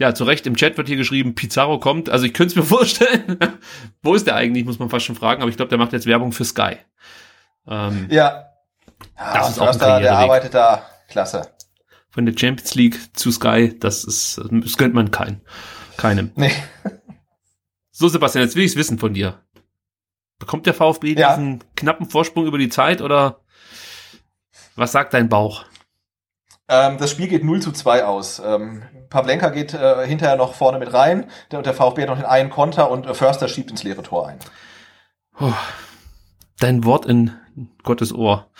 [0.00, 2.08] ja, zu Recht, im Chat wird hier geschrieben, Pizarro kommt.
[2.08, 3.38] Also ich könnte es mir vorstellen.
[4.02, 5.42] Wo ist der eigentlich, muss man fast schon fragen.
[5.42, 6.78] Aber ich glaube, der macht jetzt Werbung für Sky.
[7.68, 8.50] Ähm, Ja.
[9.18, 10.86] ja Das ist auch ein Förster, der arbeitet da.
[11.08, 11.42] Klasse.
[12.08, 15.42] von der Champions League zu Sky, das ist, das gönnt man kein,
[15.98, 16.32] keinem.
[16.36, 16.52] Nee.
[17.90, 19.42] So, Sebastian, jetzt will ich es wissen von dir.
[20.38, 21.30] Bekommt der VfB Ja.
[21.30, 23.40] diesen knappen Vorsprung über die Zeit oder
[24.74, 25.64] was sagt dein Bauch?
[26.68, 28.42] Ähm, das Spiel geht 0 zu 2 aus.
[28.44, 31.30] Ähm, Pavlenka geht äh, hinterher noch vorne mit rein.
[31.50, 34.02] Der, und der VfB hat noch den einen Konter und äh, Förster schiebt ins leere
[34.02, 34.38] Tor ein.
[36.58, 37.32] Dein Wort in
[37.82, 38.50] Gottes Ohr.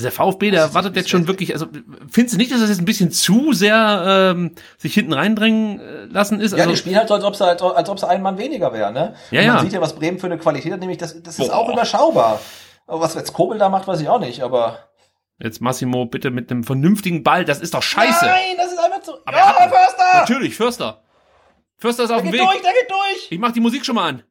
[0.00, 1.66] Also der VfB, der ist- wartet jetzt schon ist- wirklich, also
[2.10, 6.04] findest du nicht, dass das jetzt ein bisschen zu sehr ähm, sich hinten reindrängen äh,
[6.06, 6.52] lassen ist?
[6.52, 8.38] Ja, Also, die spielen halt so, als ob sie, als, als ob sie ein Mann
[8.38, 9.14] weniger wäre, ne?
[9.30, 9.62] Ja, und man ja.
[9.62, 11.56] sieht ja, was Bremen für eine Qualität hat, nämlich das, das ist Boah.
[11.58, 12.40] auch überschaubar.
[12.86, 14.78] Aber was jetzt Kobel da macht, weiß ich auch nicht, aber.
[15.38, 18.24] jetzt Massimo, bitte mit einem vernünftigen Ball, das ist doch scheiße.
[18.24, 19.12] Nein, das ist einfach zu.
[19.26, 20.04] Aber ja, er Förster!
[20.20, 21.02] Natürlich, Förster.
[21.76, 22.48] Förster ist auf Der dem geht Weg.
[22.50, 23.26] durch, der geht durch!
[23.30, 24.22] Ich mach die Musik schon mal an.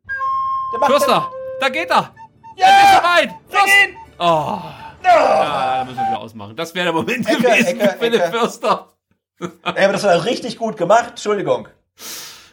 [0.73, 1.29] Der macht Förster,
[1.61, 2.13] da geht er.
[2.57, 2.65] Ja!
[2.67, 3.29] Er ist bereit.
[3.51, 3.95] Der geht!
[4.19, 4.57] Oh.
[5.03, 6.55] Ja, da müssen wir wieder ausmachen.
[6.55, 8.37] Das wäre der Moment Ecke, gewesen Ecke, Philipp Ecke.
[8.37, 8.93] Förster.
[9.39, 11.67] Ey, aber das war richtig gut gemacht, Entschuldigung.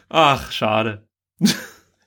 [0.09, 1.07] Ach, schade.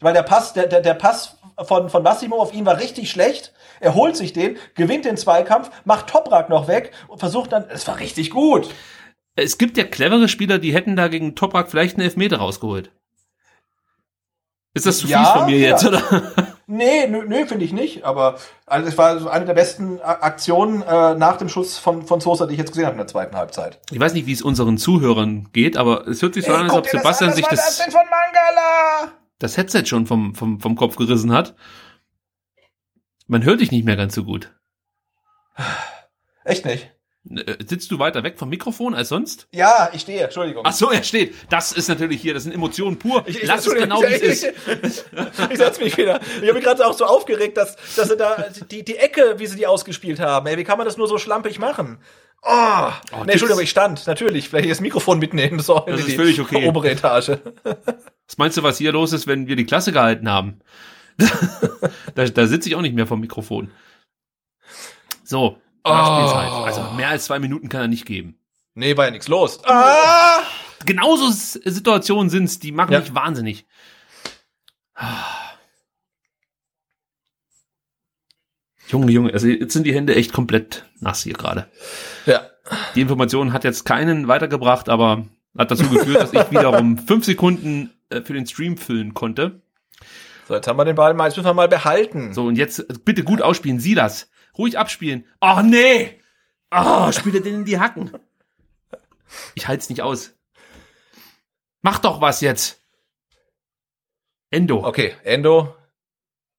[0.01, 3.53] Weil der Pass, der, der, der Pass von, von Massimo auf ihn war richtig schlecht.
[3.81, 7.87] Er holt sich den, gewinnt den Zweikampf, macht Toprak noch weg und versucht dann, es
[7.87, 8.69] war richtig gut.
[9.37, 12.91] Es gibt ja clevere Spieler, die hätten da gegen Toprak vielleicht einen Elfmeter rausgeholt.
[14.75, 15.71] Ist das zu Ja, fies von mir ja.
[15.71, 16.57] jetzt, oder?
[16.71, 18.05] Nee, nö, nö finde ich nicht.
[18.05, 22.21] Aber also es war so eine der besten Aktionen äh, nach dem Schuss von, von
[22.21, 23.81] Sosa, die ich jetzt gesehen habe in der zweiten Halbzeit.
[23.91, 26.73] Ich weiß nicht, wie es unseren Zuhörern geht, aber es hört sich so an, als
[26.73, 29.13] ob Sebastian sich das, denn von Mangala?
[29.41, 31.57] das Headset schon vom, vom, vom Kopf gerissen hat.
[33.27, 34.55] Man hört dich nicht mehr ganz so gut.
[36.45, 36.93] Echt nicht.
[37.29, 39.47] Äh, Sitzt du weiter weg vom Mikrofon als sonst?
[39.53, 40.63] Ja, ich stehe, Entschuldigung.
[40.67, 41.35] Ach so, er steht.
[41.51, 43.23] Das ist natürlich hier, das sind Emotionen pur.
[43.27, 44.55] Ich- ich- Lass es genau, wie es ist.
[45.51, 46.21] Ich setz mich wieder.
[46.41, 49.47] Ich habe mich gerade auch so aufgeregt, dass, dass sie da die, die Ecke, wie
[49.47, 50.47] sie die ausgespielt haben.
[50.47, 51.99] Ey, wie kann man das nur so schlampig machen?
[52.43, 52.89] Oh,
[53.27, 54.49] nee, Entschuldigung, ich stand, natürlich.
[54.49, 55.59] Vielleicht das Mikrofon mitnehmen.
[55.59, 56.67] Das, Das ist völlig okay.
[56.67, 57.33] Obere Etage.
[57.63, 60.61] Was meinst du, was hier los ist, wenn wir die Klasse gehalten haben?
[62.15, 63.71] da da sitze ich auch nicht mehr vom Mikrofon.
[65.23, 66.51] So, Nachspielzeit.
[66.67, 68.39] Also mehr als zwei Minuten kann er nicht geben.
[68.75, 69.61] Nee, war ja nichts los.
[69.65, 70.41] Ah!
[70.87, 73.01] Genauso Situationen sind's, die machen Ja.
[73.01, 73.67] mich wahnsinnig.
[78.89, 81.67] Junge, Junge, also jetzt sind die Hände echt komplett nass hier gerade.
[82.27, 82.43] Ja.
[82.95, 85.27] Die Information hat jetzt keinen weitergebracht, aber
[85.57, 89.63] hat dazu geführt, dass ich wiederum fünf Sekunden äh, für den Stream füllen konnte.
[90.49, 92.35] So, jetzt haben wir den Ball mal, jetzt müssen wir mal behalten.
[92.35, 93.79] So, und jetzt äh, bitte gut ausspielen.
[93.81, 94.29] Sieh das.
[94.61, 95.27] Ruhig abspielen.
[95.41, 96.21] Ach nee!
[96.71, 98.13] Oh, spiele den in die Hacken.
[99.55, 100.35] Ich halte es nicht aus.
[101.81, 102.83] Mach doch was jetzt.
[104.51, 104.85] Endo.
[104.85, 105.75] Okay, Endo.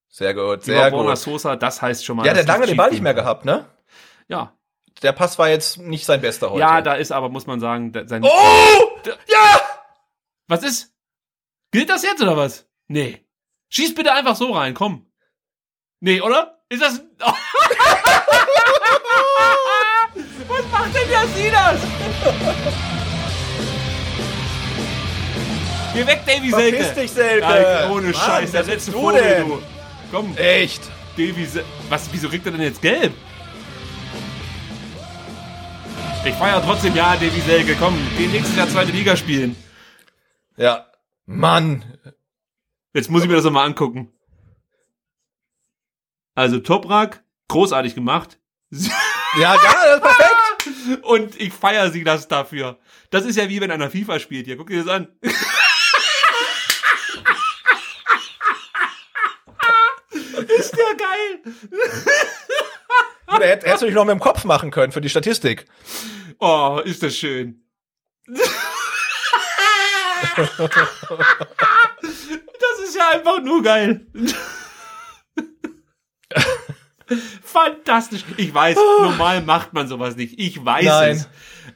[0.07, 1.17] Sehr gut, sehr Über gut.
[1.17, 2.25] Sosa, das heißt schon mal.
[2.25, 3.69] Ja, der lange den Ball nicht mehr gehabt, ne?
[4.27, 4.57] Ja.
[5.03, 6.59] Der Pass war jetzt nicht sein bester heute.
[6.59, 8.23] Ja, da ist aber, muss man sagen, sein.
[8.23, 8.99] Oh!
[9.27, 9.61] Ja!
[10.47, 10.95] Was ist?
[11.69, 12.67] Gilt das jetzt oder was?
[12.87, 13.25] Nee.
[13.69, 15.05] Schieß bitte einfach so rein, komm.
[15.99, 16.60] Nee, oder?
[16.71, 17.01] Ist das.
[20.47, 21.81] was macht denn der Silas?
[25.93, 26.77] Geh weg, Davy Selke.
[26.77, 27.45] Verpiss dich, Selke.
[27.45, 29.47] Nein, ohne Mann, Scheiß, der letzte du Vogel, denn?
[29.49, 29.61] du.
[30.13, 30.83] Komm, Echt?
[31.17, 31.67] Davy Selke.
[31.89, 33.11] Was, wieso kriegt er denn jetzt gelb?
[36.23, 39.57] Ich feier trotzdem, ja, Davy Selke, komm, geh nächstes Jahr zweite Liga spielen.
[40.55, 40.85] Ja.
[41.25, 41.83] Mann.
[42.93, 44.13] Jetzt muss ich mir das nochmal angucken.
[46.41, 48.39] Also Toprak, großartig gemacht.
[48.71, 51.05] Ja, ja, das ist perfekt.
[51.05, 52.79] Und ich feier sie das dafür.
[53.11, 54.57] Das ist ja wie wenn einer FIFA spielt hier.
[54.57, 55.07] Guck dir das an.
[60.57, 61.41] ist der geil.
[63.27, 65.65] Oder hätt- hättest du dich noch mit dem Kopf machen können für die Statistik.
[66.39, 67.63] Oh, ist das schön.
[68.25, 68.49] das
[72.83, 74.07] ist ja einfach nur geil.
[77.43, 78.23] Fantastisch.
[78.37, 80.39] Ich weiß, normal macht man sowas nicht.
[80.39, 81.11] Ich weiß Nein.
[81.17, 81.29] es.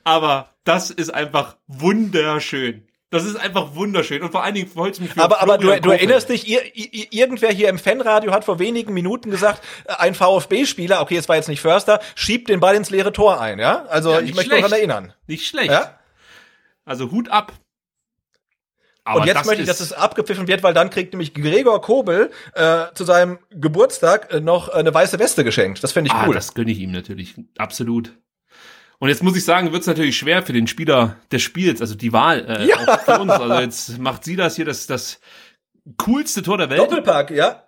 [0.04, 2.88] Aber das ist einfach wunderschön.
[3.12, 4.22] Das ist einfach wunderschön.
[4.24, 7.08] Und vor allen Dingen freut es mich Aber, aber du, du erinnerst dich, ir, ir,
[7.12, 11.48] irgendwer hier im Fanradio hat vor wenigen Minuten gesagt, ein VfB-Spieler, okay, es war jetzt
[11.48, 13.86] nicht Förster, schiebt den Ball ins leere Tor ein, ja?
[13.86, 14.64] Also Ja, ich möchte schlecht.
[14.64, 15.14] daran erinnern.
[15.28, 15.72] Nicht schlecht.
[15.72, 15.98] Ja?
[16.84, 17.54] Also Hut ab.
[19.08, 22.32] Aber Und jetzt möchte ich, dass es abgepfiffen wird, weil dann kriegt nämlich Gregor Kobel
[22.54, 25.84] äh, zu seinem Geburtstag äh, noch eine weiße Weste geschenkt.
[25.84, 26.34] Das fände ich Ah, cool.
[26.34, 27.36] das gönne ich ihm natürlich.
[27.58, 28.18] Absolut.
[28.98, 31.94] Und jetzt muss ich sagen, wird es natürlich schwer für den Spieler des Spiels, also
[31.96, 32.78] die Wahl äh, Ja.
[32.78, 33.32] auch für uns.
[33.32, 35.20] Also jetzt macht sie das hier, das, das
[35.98, 36.80] coolste Tor der Welt.
[36.80, 37.62] Doppelpack, ja?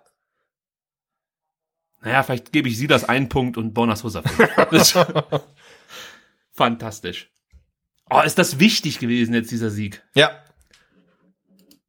[2.00, 4.02] Naja, vielleicht gebe ich sie das einen Punkt und Bonas.
[4.70, 4.94] Das-
[6.52, 7.30] Fantastisch.
[8.10, 10.02] Oh, ist das wichtig gewesen jetzt, dieser Sieg?
[10.14, 10.30] Ja.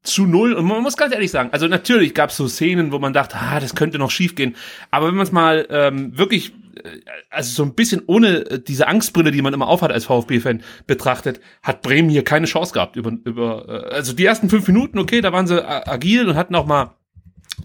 [0.09, 0.53] Zu null.
[0.53, 3.35] Und man muss ganz ehrlich sagen, also natürlich gab es so Szenen, wo man dachte,
[3.37, 4.55] ah, das könnte noch schief gehen.
[4.91, 6.53] Aber wenn man es mal ähm, wirklich,
[6.83, 6.89] äh,
[7.29, 11.39] also so ein bisschen ohne äh, diese Angstbrille, die man immer aufhat als VfB-Fan betrachtet,
[11.63, 12.95] hat Bremen hier keine Chance gehabt.
[12.95, 16.35] Über, über, äh, also die ersten fünf Minuten, okay, da waren sie a- agil und
[16.35, 16.95] hatten auch mal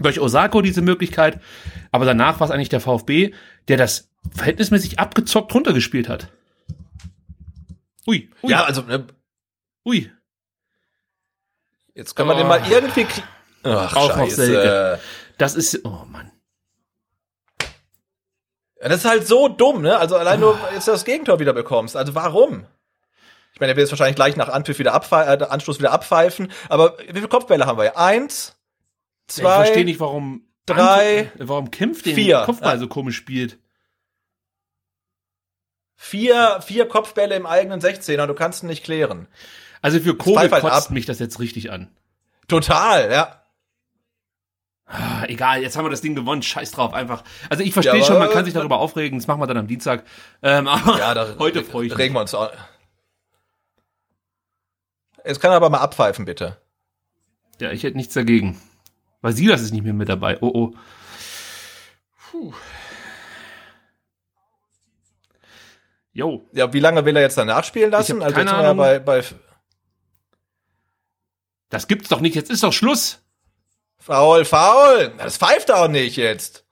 [0.01, 1.41] durch Osako diese Möglichkeit.
[1.93, 3.33] Aber danach war es eigentlich der VfB,
[3.69, 6.33] der das verhältnismäßig abgezockt runtergespielt hat.
[8.07, 9.07] Ui, ui, Ja, also ne,
[9.87, 10.11] ui.
[11.95, 12.39] Jetzt können wir Oh.
[12.39, 13.03] den mal irgendwie...
[13.05, 13.23] kl-
[13.65, 15.01] Ach, Auch noch scheiße.
[15.39, 16.31] Das ist, oh Mann.
[18.81, 19.97] Ja, das ist halt so dumm, ne?
[19.99, 21.97] Also allein nur, jetzt das Gegentor wieder bekommst.
[21.97, 22.67] Also warum?
[23.55, 26.53] Ich meine, er wird jetzt wahrscheinlich gleich nach Anpfiff wieder abpfeifen, äh, Anstoß wieder abpfeifen.
[26.69, 27.85] Aber wie viele Kopfbälle haben wir?
[27.85, 27.99] hier?
[27.99, 28.57] Eins,
[29.29, 32.43] ich zwei, verstehe nicht, warum drei, warum Kempf den vier.
[32.45, 33.59] Kopfball so komisch spielt.
[35.97, 38.27] vier, vier Kopfbälle im eigenen 16er.
[38.27, 39.29] Du kannst ihn nicht klären.
[39.85, 40.91] Also für Kobe pfeif halt kotzt ab.
[40.93, 41.91] mich das jetzt richtig an.
[42.49, 43.43] Total, ja.
[44.87, 47.23] Ah, egal, jetzt haben wir das Ding gewonnen, scheiß drauf, einfach.
[47.51, 49.67] Also ich verstehe Ja, schon, man kann sich darüber aufregen, das machen wir dann am
[49.67, 50.05] Dienstag.
[50.43, 51.99] Ähm, aber Ja, da heute freue ich mich.
[51.99, 52.51] regen wir uns auch.
[55.23, 56.57] Jetzt kann er aber mal abpfeifen, bitte.
[57.61, 58.59] Ja, ich hätte nichts dagegen.
[59.21, 60.39] Weil Silas ist nicht mehr mit dabei.
[60.41, 60.75] Oh, oh.
[62.31, 62.53] Puh.
[66.13, 68.23] Jo, Ja, wie lange will er jetzt danach spielen lassen?
[68.23, 69.23] Also keine jetzt sind wir bei, bei
[71.75, 73.21] das gibt's doch nicht, jetzt ist doch Schluss.
[73.99, 75.13] Foul, Foul.
[75.19, 76.65] Das pfeift auch nicht jetzt.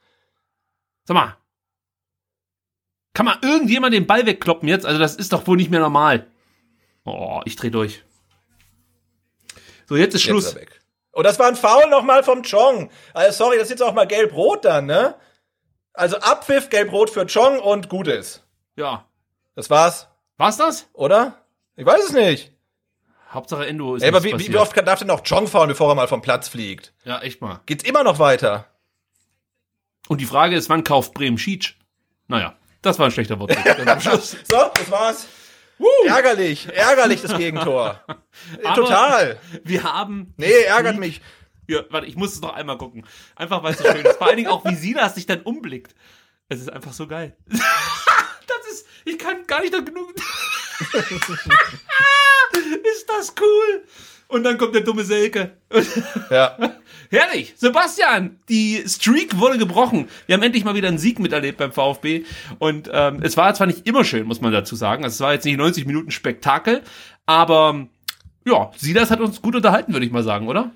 [1.04, 1.36] Sag mal.
[3.12, 4.86] Kann mal irgendjemand den Ball wegkloppen jetzt?
[4.86, 6.30] Also das ist doch wohl nicht mehr normal.
[7.04, 8.04] Oh, ich dreh durch.
[9.88, 10.44] So, jetzt ist Schluss.
[10.44, 10.80] Jetzt ist weg.
[11.10, 12.88] Und das war ein Foul nochmal vom Chong.
[13.12, 15.16] Also sorry, das ist jetzt auch mal gelb-rot dann, ne?
[15.92, 18.46] Also Abpfiff, gelb-rot für Chong und gut ist.
[18.76, 19.06] Ja.
[19.56, 20.06] Das war's,
[20.36, 20.88] War's das?
[20.92, 21.44] oder?
[21.74, 22.51] Ich weiß es nicht.
[23.32, 25.94] Hauptsache Endo ist Ey, aber wie, wie oft darf denn noch Chong fahren, bevor er
[25.94, 26.92] mal vom Platz fliegt?
[27.04, 27.60] Ja, echt mal.
[27.66, 28.66] Geht's immer noch weiter?
[30.08, 31.76] Und die Frage ist, wann kauft Bremen Schietsch?
[32.28, 33.56] Naja, das war ein schlechter Wort.
[34.02, 35.26] So, das war's.
[36.06, 38.04] Ärgerlich, ärgerlich das Gegentor.
[38.74, 39.38] Total.
[39.64, 40.34] Wir haben.
[40.36, 41.20] Nee, ärgert mich.
[41.68, 43.06] Ja, warte, ich muss es noch einmal gucken.
[43.34, 44.18] Einfach weil es so schön ist.
[44.18, 45.94] Vor allen Dingen auch, wie Silas sich dann umblickt.
[46.48, 47.36] Es ist einfach so geil.
[47.46, 48.86] das ist.
[49.04, 50.12] Ich kann gar nicht noch genug.
[52.96, 53.82] ist das cool?
[54.28, 55.52] Und dann kommt der dumme Selke.
[56.30, 56.56] Ja.
[57.10, 60.08] Herrlich, Sebastian, die Streak wurde gebrochen.
[60.26, 62.24] Wir haben endlich mal wieder einen Sieg miterlebt beim VfB.
[62.58, 65.04] Und ähm, es war zwar nicht immer schön, muss man dazu sagen.
[65.04, 66.80] Also es war jetzt nicht 90 Minuten Spektakel,
[67.26, 67.86] aber
[68.46, 70.70] ja, Silas hat uns gut unterhalten, würde ich mal sagen, oder?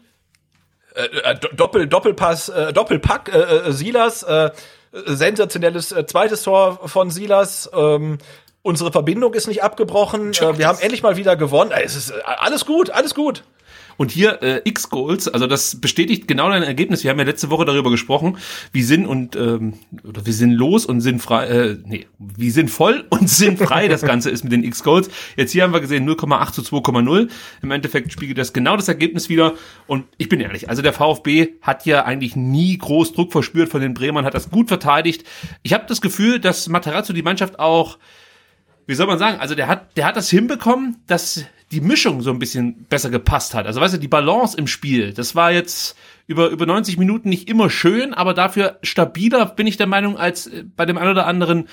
[0.94, 3.38] Äh, Do- Doppel, Doppelpass, äh, Doppelpack, äh,
[3.68, 4.50] äh, Silas, äh,
[4.92, 7.70] sensationelles äh, zweites Tor von Silas.
[7.74, 8.18] Ähm,
[8.66, 10.32] unsere Verbindung ist nicht abgebrochen.
[10.32, 11.70] Äh, wir haben endlich mal wieder gewonnen.
[11.70, 13.44] Äh, Es ist äh, alles gut, alles gut.
[13.96, 17.02] Und hier äh, X-Goals, also das bestätigt genau dein Ergebnis.
[17.02, 18.36] Wir haben ja letzte Woche darüber gesprochen,
[18.72, 19.74] wie sinn und ähm,
[20.06, 24.52] oder wie sinnlos und sinnfrei, äh, nee, wie sinnvoll und sinnfrei das Ganze ist mit
[24.52, 25.08] den X-Goals.
[25.36, 27.30] Jetzt hier haben wir gesehen 0,8 zu 2,0.
[27.62, 29.54] Im Endeffekt spiegelt das genau das Ergebnis wieder.
[29.86, 33.80] Und ich bin ehrlich, also der VfB hat ja eigentlich nie groß Druck verspürt von
[33.80, 35.24] den Bremern, hat das gut verteidigt.
[35.62, 37.96] Ich habe das Gefühl, dass Materazzo die Mannschaft auch
[38.86, 42.30] wie soll man sagen, also der hat, der hat das hinbekommen, dass die Mischung so
[42.30, 43.66] ein bisschen besser gepasst hat.
[43.66, 45.96] Also weißt du, die Balance im Spiel, das war jetzt
[46.26, 50.46] über, über 90 Minuten nicht immer schön, aber dafür stabiler, bin ich der Meinung, als
[50.46, 51.68] äh, bei dem einen oder anderen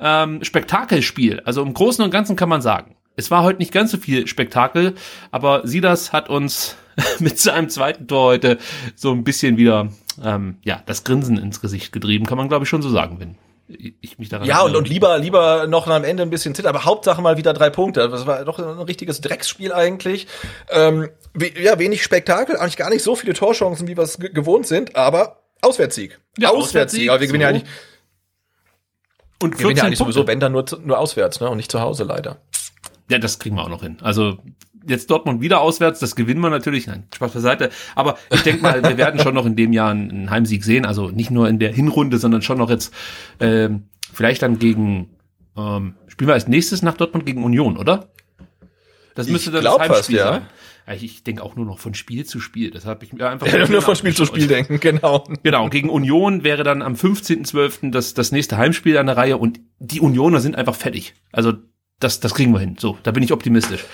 [0.00, 1.40] ähm, Spektakelspiel.
[1.40, 2.96] Also im Großen und Ganzen kann man sagen.
[3.16, 4.94] Es war heute nicht ganz so viel Spektakel,
[5.32, 6.76] aber Silas hat uns
[7.18, 8.58] mit seinem zweiten Tor heute
[8.94, 9.88] so ein bisschen wieder
[10.22, 13.36] ähm, ja das Grinsen ins Gesicht getrieben, kann man glaube ich schon so sagen, wenn
[13.68, 16.84] ich mich daran Ja, und, und lieber, lieber noch am Ende ein bisschen zittern, aber
[16.84, 18.08] Hauptsache mal wieder drei Punkte.
[18.08, 20.26] Das war doch ein richtiges Drecksspiel eigentlich.
[20.70, 24.32] Ähm, we ja, wenig Spektakel, eigentlich gar nicht so viele Torchancen, wie wir es ge-
[24.32, 26.18] gewohnt sind, aber Auswärtssieg.
[26.38, 27.10] Ja, Auswärtssieg.
[27.10, 27.54] Auswärtssieg, Aber wir gewinnen ja so.
[27.56, 27.68] eigentlich,
[29.42, 30.14] und wir gewinnen ja eigentlich Punkte.
[30.14, 32.38] sowieso, wenn dann nur, nur auswärts, ne, und nicht zu Hause leider.
[33.10, 33.98] Ja, das kriegen wir auch noch hin.
[34.02, 34.38] Also
[34.86, 36.86] jetzt Dortmund wieder auswärts, das gewinnen wir natürlich.
[36.86, 37.70] Nein, Spaß beiseite.
[37.94, 40.84] Aber ich denke mal, wir werden schon noch in dem Jahr einen Heimsieg sehen.
[40.84, 42.92] Also nicht nur in der Hinrunde, sondern schon noch jetzt
[43.40, 45.10] ähm, vielleicht dann gegen
[45.56, 48.08] ähm, spielen wir als nächstes nach Dortmund gegen Union, oder?
[49.14, 50.32] Das Ich müsste dann glaub das fast, Heimspiel ja.
[50.32, 50.42] sein.
[50.86, 52.70] Ja, Ich, ich denke auch nur noch von Spiel zu Spiel.
[52.70, 55.24] Das habe ich mir einfach nur von Spiel zu Spiel denken, genau.
[55.42, 57.90] Genau, gegen Union wäre dann am 15.12.
[57.90, 61.14] das, das nächste Heimspiel an der Reihe und die Unioner sind einfach fertig.
[61.32, 61.54] Also
[62.00, 62.76] das, das kriegen wir hin.
[62.78, 63.84] So, da bin ich optimistisch.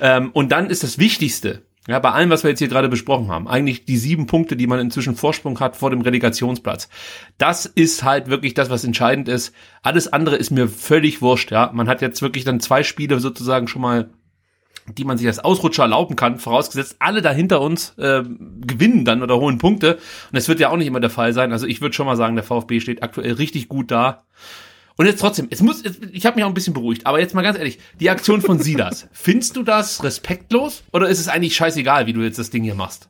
[0.00, 3.28] Ähm, und dann ist das Wichtigste, ja, bei allem, was wir jetzt hier gerade besprochen
[3.28, 6.88] haben, eigentlich die sieben Punkte, die man inzwischen Vorsprung hat vor dem Relegationsplatz.
[7.38, 9.54] Das ist halt wirklich das, was entscheidend ist.
[9.82, 11.70] Alles andere ist mir völlig wurscht, ja.
[11.72, 14.10] Man hat jetzt wirklich dann zwei Spiele sozusagen schon mal
[14.88, 18.22] die man sich als Ausrutscher erlauben kann, vorausgesetzt alle da hinter uns äh,
[18.60, 19.94] gewinnen dann oder holen Punkte.
[19.94, 20.02] Und
[20.34, 21.52] das wird ja auch nicht immer der Fall sein.
[21.52, 24.24] Also ich würde schon mal sagen, der VfB steht aktuell richtig gut da.
[24.98, 25.82] Und jetzt trotzdem, es muss,
[26.12, 28.58] ich habe mich auch ein bisschen beruhigt, aber jetzt mal ganz ehrlich, die Aktion von
[28.58, 32.62] Silas, findest du das respektlos oder ist es eigentlich scheißegal, wie du jetzt das Ding
[32.64, 33.08] hier machst?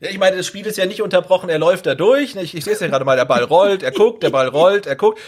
[0.00, 2.34] Ja, ich meine, das Spiel ist ja nicht unterbrochen, er läuft da durch.
[2.36, 4.86] Ich, ich sehe es ja gerade mal, der Ball rollt, er guckt, der Ball rollt,
[4.86, 5.20] er guckt.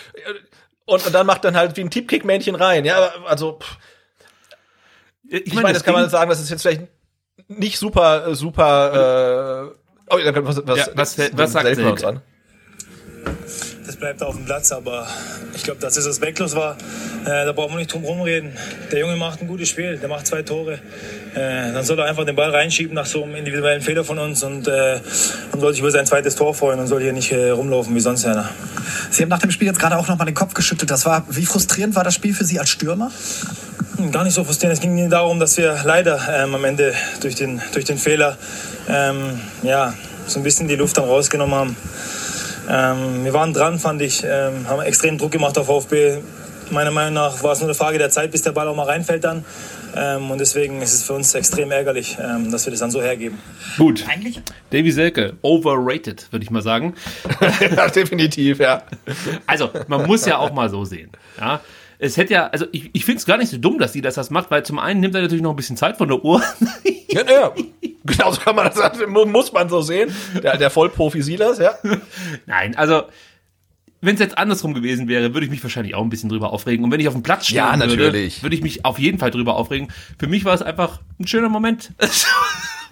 [0.86, 2.84] Und, und dann macht dann halt wie ein Tippkick-Männchen rein.
[2.84, 3.76] Ja, also, pff,
[5.28, 6.82] ich, meine, das kann man sagen, das ist jetzt vielleicht
[7.48, 9.72] nicht super, äh, super,
[10.10, 12.06] äh, oh, was, was, Ja, was fällt- was sagt Selke?
[12.06, 12.22] an.
[14.04, 15.06] Bleibt auf dem Platz, aber
[15.54, 16.76] ich glaube, dass es respektlos war,
[17.24, 18.52] äh, da brauchen wir nicht drum rumreden.
[18.92, 20.74] Der Junge macht ein gutes Spiel, der macht zwei Tore.
[21.34, 24.42] Äh, dann soll er einfach den Ball reinschieben nach so einem individuellen Fehler von uns
[24.42, 25.00] und, äh,
[25.58, 28.26] soll sich über sein zweites Tor freuen und soll hier nicht äh, rumlaufen wie sonst
[28.26, 28.50] einer.
[29.08, 30.90] Sie haben nach dem Spiel jetzt gerade auch nochmal den Kopf geschüttelt.
[30.90, 33.10] Das war, wie frustrierend war das Spiel für Sie als Stürmer?
[33.96, 34.76] Hm, Gar nicht so frustrierend.
[34.76, 38.36] Es ging nur darum, dass wir leider ähm, am Ende durch den, durch den Fehler
[38.86, 39.94] ähm, ja,
[40.26, 41.76] so ein bisschen die Luft dann rausgenommen haben.
[42.68, 46.18] Ähm, wir waren dran, fand ich, ähm, haben extrem Druck gemacht auf VfB.
[46.70, 48.86] Meiner Meinung nach war es nur eine Frage der Zeit, bis der Ball auch mal
[48.86, 49.44] reinfällt dann.
[49.96, 53.02] Ähm, und deswegen ist es für uns extrem ärgerlich, ähm, dass wir das dann so
[53.02, 53.38] hergeben.
[53.76, 54.04] Gut.
[54.08, 54.40] Eigentlich?
[54.70, 56.94] Davy Selke, overrated, würde ich mal sagen.
[57.76, 58.82] ja, definitiv, ja.
[59.46, 61.12] Also, man muss ja auch mal so sehen.
[61.38, 61.60] Ja.
[62.04, 64.14] Es hätte ja, also ich, ich finde es gar nicht so dumm, dass die das,
[64.14, 66.42] das macht, weil zum einen nimmt er natürlich noch ein bisschen Zeit von der Uhr.
[67.08, 67.52] Ja, ja.
[68.04, 70.12] Genau so kann man das, mu- muss man so sehen.
[70.42, 71.72] Der, der Vollprofi Silas, ja.
[72.46, 73.04] Nein, also
[74.02, 76.84] wenn es jetzt andersrum gewesen wäre, würde ich mich wahrscheinlich auch ein bisschen drüber aufregen.
[76.84, 79.30] Und wenn ich auf dem Platz stehen Ja, würde, würde ich mich auf jeden Fall
[79.30, 79.88] drüber aufregen.
[80.18, 81.92] Für mich war es einfach ein schöner Moment.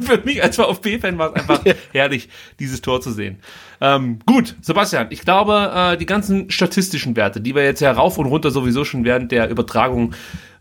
[0.03, 3.39] Für mich als VfB-Fan war es einfach herrlich, dieses Tor zu sehen.
[3.81, 8.19] Ähm, gut, Sebastian, ich glaube, äh, die ganzen statistischen Werte, die wir jetzt ja rauf
[8.19, 10.15] und runter sowieso schon während der Übertragung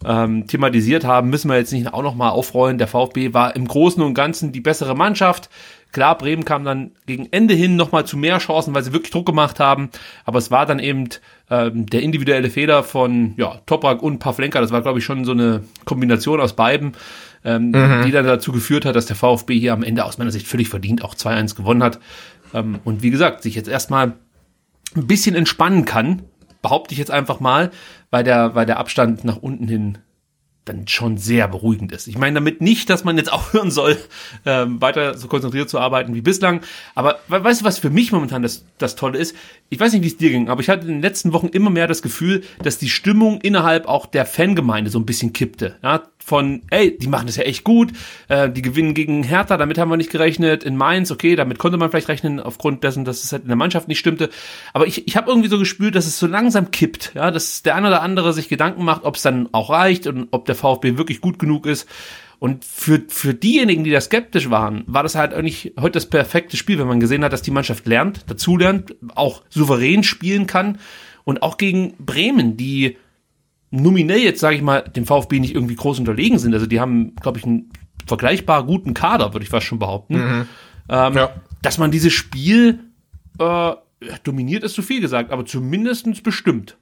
[0.06, 2.78] ähm, thematisiert haben, müssen wir jetzt nicht auch nochmal aufrollen.
[2.78, 5.50] Der VfB war im Großen und Ganzen die bessere Mannschaft.
[5.92, 9.26] Klar, Bremen kam dann gegen Ende hin nochmal zu mehr Chancen, weil sie wirklich Druck
[9.26, 9.90] gemacht haben.
[10.24, 11.10] Aber es war dann eben
[11.50, 14.62] ähm, der individuelle Fehler von ja, Toprak und Pavlenka.
[14.62, 16.94] Das war, glaube ich, schon so eine Kombination aus beiden,
[17.44, 17.72] ähm,
[18.06, 20.70] die dann dazu geführt hat, dass der VfB hier am Ende aus meiner Sicht völlig
[20.70, 22.00] verdient auch 2-1 gewonnen hat.
[22.54, 24.14] Ähm, und wie gesagt, sich jetzt erstmal
[24.96, 26.24] ein bisschen entspannen kann,
[26.62, 27.72] behaupte ich jetzt einfach mal,
[28.10, 29.98] weil der, weil der Abstand nach unten hin
[30.66, 32.08] dann schon sehr beruhigend ist.
[32.08, 33.98] Ich meine damit nicht, dass man jetzt aufhören soll,
[34.46, 36.62] ähm, weiter so konzentriert zu arbeiten wie bislang.
[36.96, 39.36] Aber we- weißt du, was für mich momentan das, das Tolle ist?
[39.70, 41.70] Ich weiß nicht, wie es dir ging, aber ich hatte in den letzten Wochen immer
[41.70, 45.78] mehr das Gefühl, dass die Stimmung innerhalb auch der Fangemeinde so ein bisschen kippte.
[45.82, 46.04] Ja?
[46.24, 47.94] Von, ey, die machen das ja echt gut,
[48.28, 50.64] äh, die gewinnen gegen Hertha, damit haben wir nicht gerechnet.
[50.64, 53.58] In Mainz, okay, damit konnte man vielleicht rechnen, aufgrund dessen, dass es halt in der
[53.58, 54.30] Mannschaft nicht stimmte.
[54.74, 57.76] Aber ich, ich habe irgendwie so gespürt, dass es so langsam kippt, ja, dass der
[57.76, 60.98] eine oder andere sich Gedanken macht, ob es dann auch reicht und ob der VfB
[60.98, 61.88] wirklich gut genug ist.
[62.40, 66.58] Und für, für diejenigen, die da skeptisch waren, war das halt eigentlich heute das perfekte
[66.58, 70.80] Spiel, wenn man gesehen hat, dass die Mannschaft lernt, dazulernt, auch souverän spielen kann
[71.24, 72.98] und auch gegen Bremen, die
[73.70, 76.54] nominell jetzt, sage ich mal, dem VfB nicht irgendwie groß unterlegen sind.
[76.54, 77.70] Also die haben, glaube ich, einen
[78.08, 80.16] vergleichbar guten Kader, würde ich fast schon behaupten.
[80.90, 81.36] Ähm, Ja.
[81.62, 82.80] Dass man dieses Spiel
[83.38, 83.72] äh,
[84.24, 86.76] dominiert, ist zu viel gesagt, aber zumindestens bestimmt.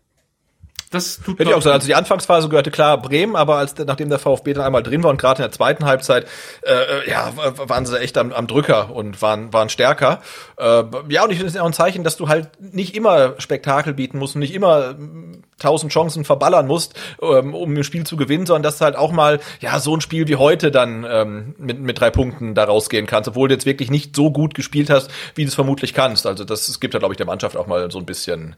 [0.92, 1.76] Das tut Hätte ich auch sagen.
[1.76, 5.12] Also die Anfangsphase gehörte klar Bremen, aber als nachdem der VfB dann einmal drin war
[5.12, 6.26] und gerade in der zweiten Halbzeit,
[6.64, 10.20] äh, ja, w- waren sie echt am, am Drücker und waren waren stärker.
[10.58, 13.94] Äh, ja, und ich finde es auch ein Zeichen, dass du halt nicht immer Spektakel
[13.94, 18.18] bieten musst und nicht immer mm, tausend Chancen verballern musst, ähm, um ein Spiel zu
[18.18, 21.54] gewinnen, sondern dass du halt auch mal ja so ein Spiel wie heute dann ähm,
[21.60, 24.90] mit mit drei Punkten da rausgehen kannst, obwohl du jetzt wirklich nicht so gut gespielt
[24.90, 26.26] hast, wie du es vermutlich kannst.
[26.26, 28.56] Also das es gibt ja glaube ich der Mannschaft auch mal so ein bisschen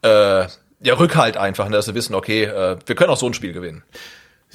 [0.00, 0.46] äh,
[0.84, 3.52] ja, Rückhalt einfach, ne, dass sie wissen, okay, äh, wir können auch so ein Spiel
[3.52, 3.82] gewinnen.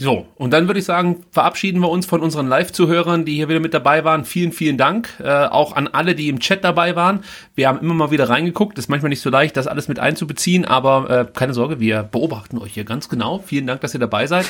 [0.01, 3.59] So, und dann würde ich sagen, verabschieden wir uns von unseren Live-Zuhörern, die hier wieder
[3.59, 4.23] mit dabei waren.
[4.23, 5.09] Vielen, vielen Dank.
[5.21, 7.25] Äh, auch an alle, die im Chat dabei waren.
[7.53, 8.77] Wir haben immer mal wieder reingeguckt.
[8.77, 12.59] Ist manchmal nicht so leicht, das alles mit einzubeziehen, aber äh, keine Sorge, wir beobachten
[12.59, 13.39] euch hier ganz genau.
[13.39, 14.45] Vielen Dank, dass ihr dabei seid.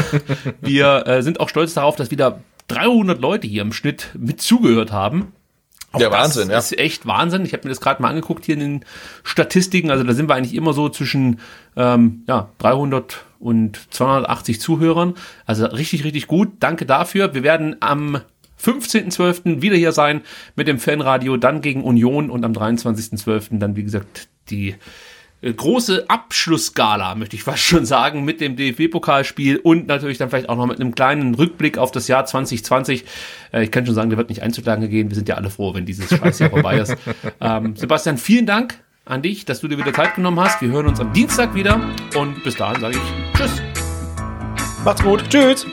[0.60, 2.38] wir äh, sind auch stolz darauf, dass wieder
[2.68, 5.32] 300 Leute hier im Schnitt mit zugehört haben.
[5.94, 6.58] Auch Ja, das Wahnsinn, ja.
[6.58, 7.44] ist echt Wahnsinn.
[7.44, 8.84] Ich habe mir das gerade mal angeguckt hier in den
[9.22, 9.90] Statistiken.
[9.90, 11.40] Also da sind wir eigentlich immer so zwischen
[11.76, 15.14] ähm, ja, 300 und 280 Zuhörern.
[15.46, 16.52] Also richtig, richtig gut.
[16.60, 17.34] Danke dafür.
[17.34, 18.20] Wir werden am
[18.62, 19.62] 15.12.
[19.62, 20.22] wieder hier sein
[20.56, 23.58] mit dem Fanradio, dann gegen Union und am 23.12.
[23.58, 24.74] dann, wie gesagt, die
[25.52, 30.56] große Abschlussgala, möchte ich fast schon sagen, mit dem DFB-Pokalspiel und natürlich dann vielleicht auch
[30.56, 33.04] noch mit einem kleinen Rückblick auf das Jahr 2020.
[33.52, 35.10] Äh, ich kann schon sagen, der wird nicht lange gehen.
[35.10, 36.96] Wir sind ja alle froh, wenn dieses Scheißjahr vorbei ist.
[37.40, 40.62] Ähm, Sebastian, vielen Dank an dich, dass du dir wieder Zeit genommen hast.
[40.62, 41.80] Wir hören uns am Dienstag wieder
[42.16, 43.62] und bis dahin sage ich Tschüss.
[44.84, 45.28] Macht's gut.
[45.28, 45.66] Tschüss.